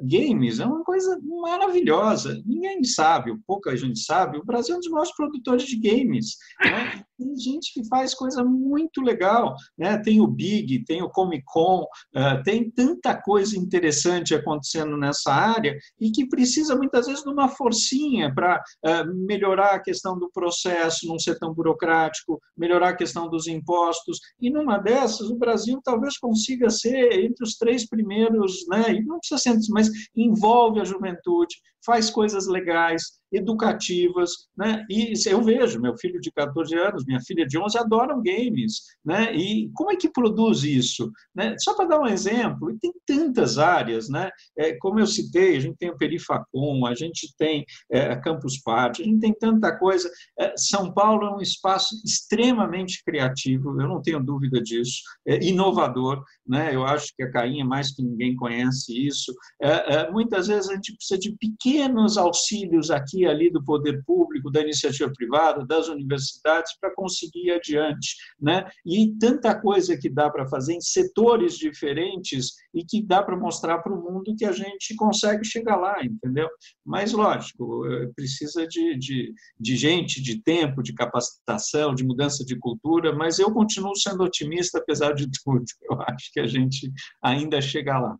games 0.00 0.58
é 0.58 0.66
uma 0.66 0.82
coisa 0.82 1.18
maravilhosa. 1.22 2.42
Ninguém 2.44 2.82
sabe, 2.84 3.36
pouca 3.46 3.76
gente 3.76 4.00
sabe. 4.00 4.38
O 4.38 4.44
Brasil 4.44 4.74
é 4.74 4.78
um 4.78 4.80
dos 4.80 4.90
maiores 4.90 5.14
produtores 5.14 5.64
de 5.64 5.76
games. 5.76 6.36
Né? 6.62 7.04
Tem 7.18 7.36
gente 7.36 7.72
que 7.72 7.86
faz 7.88 8.14
coisa 8.14 8.44
muito 8.44 9.00
legal. 9.00 9.54
Né? 9.76 9.98
Tem 9.98 10.20
o 10.20 10.26
Big, 10.26 10.84
tem 10.84 11.02
o 11.02 11.10
Comic 11.10 11.44
Con, 11.46 11.82
uh, 11.82 12.42
tem 12.44 12.70
tanta 12.70 13.14
coisa 13.20 13.58
interessante 13.58 14.34
acontecendo 14.34 14.96
nessa 14.96 15.32
área 15.32 15.76
e 16.00 16.10
que 16.10 16.28
precisa 16.28 16.76
muitas 16.76 17.06
vezes 17.06 17.22
de 17.22 17.30
uma 17.30 17.48
forcinha 17.48 18.32
para 18.34 18.62
uh, 18.84 19.26
melhorar 19.26 19.74
a 19.74 19.82
questão 19.82 20.18
do 20.18 20.30
processo, 20.30 21.06
não 21.06 21.18
ser 21.18 21.38
tão 21.38 21.52
burocrático, 21.52 22.40
melhorar 22.56 22.90
a 22.90 22.96
questão 22.96 23.28
dos 23.28 23.46
impostos. 23.46 24.18
E 24.40 24.50
numa 24.50 24.78
dessas, 24.78 25.28
o 25.30 25.36
Brasil 25.36 25.80
talvez 25.82 26.18
consiga 26.18 26.70
ser 26.70 27.12
entre 27.24 27.44
os 27.44 27.56
três 27.56 27.88
primeiros, 27.88 28.66
né? 28.68 28.92
e 28.92 29.04
não 29.04 29.18
precisa 29.18 29.38
ser 29.38 29.56
mas 29.70 29.88
envolve 30.14 30.80
a 30.80 30.84
juventude, 30.84 31.56
faz 31.86 32.10
coisas 32.10 32.48
legais, 32.48 33.02
educativas, 33.32 34.30
né? 34.56 34.84
E 34.90 35.12
eu 35.26 35.42
vejo, 35.42 35.80
meu 35.80 35.96
filho 35.96 36.20
de 36.20 36.30
14 36.30 36.74
anos, 36.76 37.04
minha 37.04 37.20
filha 37.20 37.46
de 37.46 37.58
11 37.58 37.78
adoram 37.78 38.22
games, 38.22 38.82
né? 39.04 39.34
E 39.34 39.70
como 39.74 39.90
é 39.90 39.96
que 39.96 40.10
produz 40.10 40.62
isso? 40.62 41.10
Né? 41.34 41.56
Só 41.58 41.74
para 41.74 41.88
dar 41.88 42.00
um 42.00 42.06
exemplo, 42.06 42.76
tem 42.80 42.92
tantas 43.04 43.58
áreas, 43.58 44.08
né? 44.08 44.30
É, 44.56 44.74
como 44.76 45.00
eu 45.00 45.06
citei, 45.06 45.56
a 45.56 45.60
gente 45.60 45.76
tem 45.76 45.90
o 45.90 45.96
Perifacom, 45.96 46.86
a 46.86 46.94
gente 46.94 47.34
tem 47.36 47.64
é, 47.90 48.06
a 48.12 48.20
Campus 48.20 48.58
Party, 48.58 49.02
a 49.02 49.04
gente 49.04 49.20
tem 49.20 49.34
tanta 49.34 49.76
coisa. 49.76 50.10
É, 50.38 50.54
São 50.56 50.92
Paulo 50.92 51.26
é 51.26 51.36
um 51.36 51.40
espaço 51.40 51.94
extremamente 52.04 53.02
criativo, 53.04 53.80
eu 53.80 53.88
não 53.88 54.00
tenho 54.00 54.22
dúvida 54.22 54.60
disso, 54.60 55.00
é 55.26 55.44
inovador, 55.44 56.22
né? 56.46 56.74
Eu 56.74 56.84
acho 56.84 57.12
que 57.16 57.22
a 57.22 57.30
Cainha 57.30 57.64
mais 57.64 57.92
que 57.92 58.02
ninguém 58.02 58.36
conhece 58.36 59.06
isso. 59.06 59.32
É, 59.60 59.94
é, 59.94 60.10
muitas 60.10 60.46
vezes 60.46 60.70
a 60.70 60.74
gente 60.74 60.94
precisa 60.94 61.18
de 61.18 61.36
pequenos 61.36 61.75
auxílios 62.16 62.90
aqui 62.90 63.20
e 63.20 63.26
ali 63.26 63.50
do 63.50 63.62
poder 63.62 64.02
público, 64.04 64.50
da 64.50 64.60
iniciativa 64.60 65.10
privada, 65.12 65.64
das 65.64 65.88
universidades 65.88 66.76
para 66.80 66.94
conseguir 66.94 67.46
ir 67.46 67.52
adiante, 67.52 68.16
né? 68.40 68.68
E 68.84 69.14
tanta 69.18 69.54
coisa 69.60 69.96
que 69.96 70.08
dá 70.08 70.30
para 70.30 70.46
fazer 70.48 70.74
em 70.74 70.80
setores 70.80 71.56
diferentes 71.58 72.54
e 72.74 72.84
que 72.84 73.02
dá 73.02 73.22
para 73.22 73.36
mostrar 73.36 73.78
para 73.78 73.92
o 73.92 74.02
mundo 74.02 74.34
que 74.36 74.44
a 74.44 74.52
gente 74.52 74.94
consegue 74.96 75.44
chegar 75.44 75.76
lá, 75.76 76.04
entendeu? 76.04 76.48
Mas 76.84 77.12
lógico, 77.12 77.86
eh, 77.86 78.10
precisa 78.14 78.66
de, 78.66 78.96
de, 78.98 79.34
de 79.58 79.76
gente, 79.76 80.22
de 80.22 80.42
tempo, 80.42 80.82
de 80.82 80.94
capacitação, 80.94 81.94
de 81.94 82.04
mudança 82.04 82.44
de 82.44 82.58
cultura, 82.58 83.14
mas 83.14 83.38
eu 83.38 83.52
continuo 83.52 83.96
sendo 83.96 84.22
otimista 84.22 84.78
apesar 84.78 85.12
de 85.12 85.28
tudo. 85.44 85.64
Eu 85.90 86.00
acho 86.02 86.32
que 86.32 86.40
a 86.40 86.46
gente 86.46 86.92
ainda 87.22 87.60
chega 87.60 87.98
lá. 87.98 88.16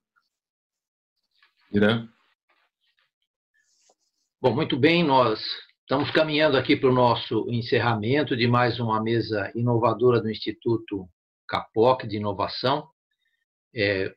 Irã? 1.73 2.09
Bom, 4.47 4.55
muito 4.55 4.79
bem, 4.79 5.03
nós 5.03 5.45
estamos 5.81 6.09
caminhando 6.13 6.57
aqui 6.57 6.77
para 6.77 6.89
o 6.89 6.95
nosso 6.95 7.51
encerramento 7.51 8.37
de 8.37 8.47
mais 8.47 8.79
uma 8.79 9.03
mesa 9.03 9.51
inovadora 9.57 10.21
do 10.21 10.31
Instituto 10.31 11.09
CAPOC 11.49 12.07
de 12.07 12.19
Inovação. 12.19 12.89
É, 13.75 14.15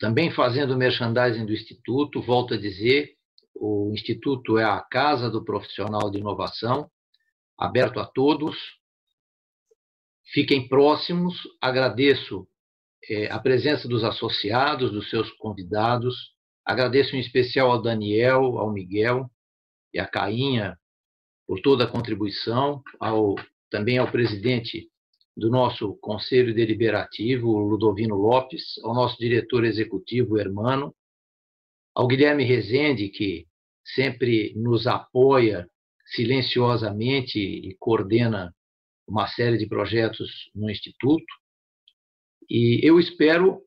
também 0.00 0.32
fazendo 0.32 0.76
merchandising 0.76 1.46
do 1.46 1.52
Instituto, 1.52 2.20
volto 2.20 2.54
a 2.54 2.56
dizer, 2.58 3.12
o 3.54 3.92
Instituto 3.94 4.58
é 4.58 4.64
a 4.64 4.80
casa 4.80 5.30
do 5.30 5.44
profissional 5.44 6.10
de 6.10 6.18
inovação, 6.18 6.90
aberto 7.56 8.00
a 8.00 8.04
todos. 8.04 8.56
Fiquem 10.32 10.66
próximos, 10.66 11.36
agradeço 11.60 12.44
é, 13.08 13.30
a 13.30 13.38
presença 13.38 13.86
dos 13.86 14.02
associados, 14.02 14.90
dos 14.90 15.08
seus 15.08 15.30
convidados, 15.34 16.34
agradeço 16.64 17.14
em 17.14 17.20
especial 17.20 17.70
ao 17.70 17.80
Daniel, 17.80 18.58
ao 18.58 18.72
Miguel, 18.72 19.30
e 19.94 20.00
a 20.00 20.06
Cainha 20.06 20.76
por 21.46 21.60
toda 21.60 21.84
a 21.84 21.90
contribuição, 21.90 22.82
ao, 22.98 23.36
também 23.70 23.98
ao 23.98 24.10
presidente 24.10 24.90
do 25.36 25.50
nosso 25.50 25.96
Conselho 25.96 26.54
Deliberativo, 26.54 27.58
Ludovino 27.58 28.16
Lopes, 28.16 28.78
ao 28.82 28.94
nosso 28.94 29.16
diretor 29.18 29.64
executivo, 29.64 30.38
Hermano, 30.38 30.94
ao 31.94 32.06
Guilherme 32.06 32.44
Rezende, 32.44 33.08
que 33.08 33.46
sempre 33.84 34.52
nos 34.56 34.86
apoia 34.86 35.68
silenciosamente 36.06 37.38
e 37.38 37.76
coordena 37.78 38.54
uma 39.06 39.26
série 39.28 39.58
de 39.58 39.66
projetos 39.66 40.50
no 40.54 40.70
Instituto. 40.70 41.26
E 42.48 42.80
eu 42.82 42.98
espero 42.98 43.60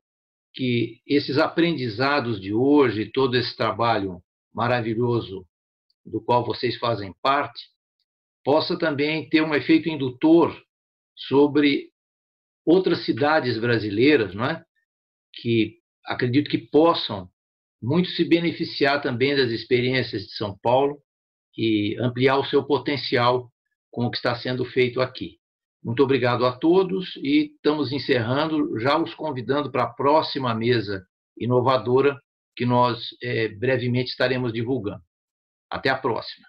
que 0.54 1.02
esses 1.06 1.38
aprendizados 1.38 2.42
de 2.42 2.54
hoje, 2.54 3.12
todo 3.12 3.36
esse 3.36 3.56
trabalho 3.56 4.22
maravilhoso 4.54 5.46
do 6.08 6.22
qual 6.22 6.46
vocês 6.46 6.78
fazem 6.78 7.14
parte, 7.22 7.62
possa 8.44 8.78
também 8.78 9.30
ter 9.30 9.42
um 9.42 9.54
efeito 9.54 9.90
indutor 9.90 10.56
sobre 11.16 11.90
outras 12.66 13.06
cidades 13.06 13.58
brasileiras, 13.60 14.34
não 14.34 14.46
é? 14.46 14.64
que 15.34 15.78
acredito 16.06 16.50
que 16.50 16.58
possam 16.58 17.30
muito 17.82 18.10
se 18.10 18.24
beneficiar 18.24 19.02
também 19.02 19.36
das 19.36 19.52
experiências 19.52 20.24
de 20.24 20.32
São 20.36 20.58
Paulo 20.58 20.98
e 21.56 21.96
ampliar 22.00 22.38
o 22.38 22.46
seu 22.46 22.64
potencial 22.64 23.52
com 23.92 24.06
o 24.06 24.12
que 24.12 24.18
está 24.18 24.36
sendo 24.36 24.66
feito 24.66 25.02
aqui. 25.02 25.38
Muito 25.84 26.04
obrigado 26.04 26.46
a 26.46 26.52
todos 26.52 27.16
e 27.18 27.54
estamos 27.56 27.92
encerrando, 27.92 28.80
já 28.80 28.98
os 28.98 29.14
convidando 29.14 29.72
para 29.72 29.84
a 29.84 29.94
próxima 29.94 30.54
mesa 30.54 31.06
inovadora 31.38 32.20
que 32.56 32.66
nós 32.66 33.00
é, 33.22 33.50
brevemente 33.50 34.10
estaremos 34.10 34.52
divulgando. 34.52 35.02
Até 35.70 35.90
a 35.90 35.98
próxima. 35.98 36.48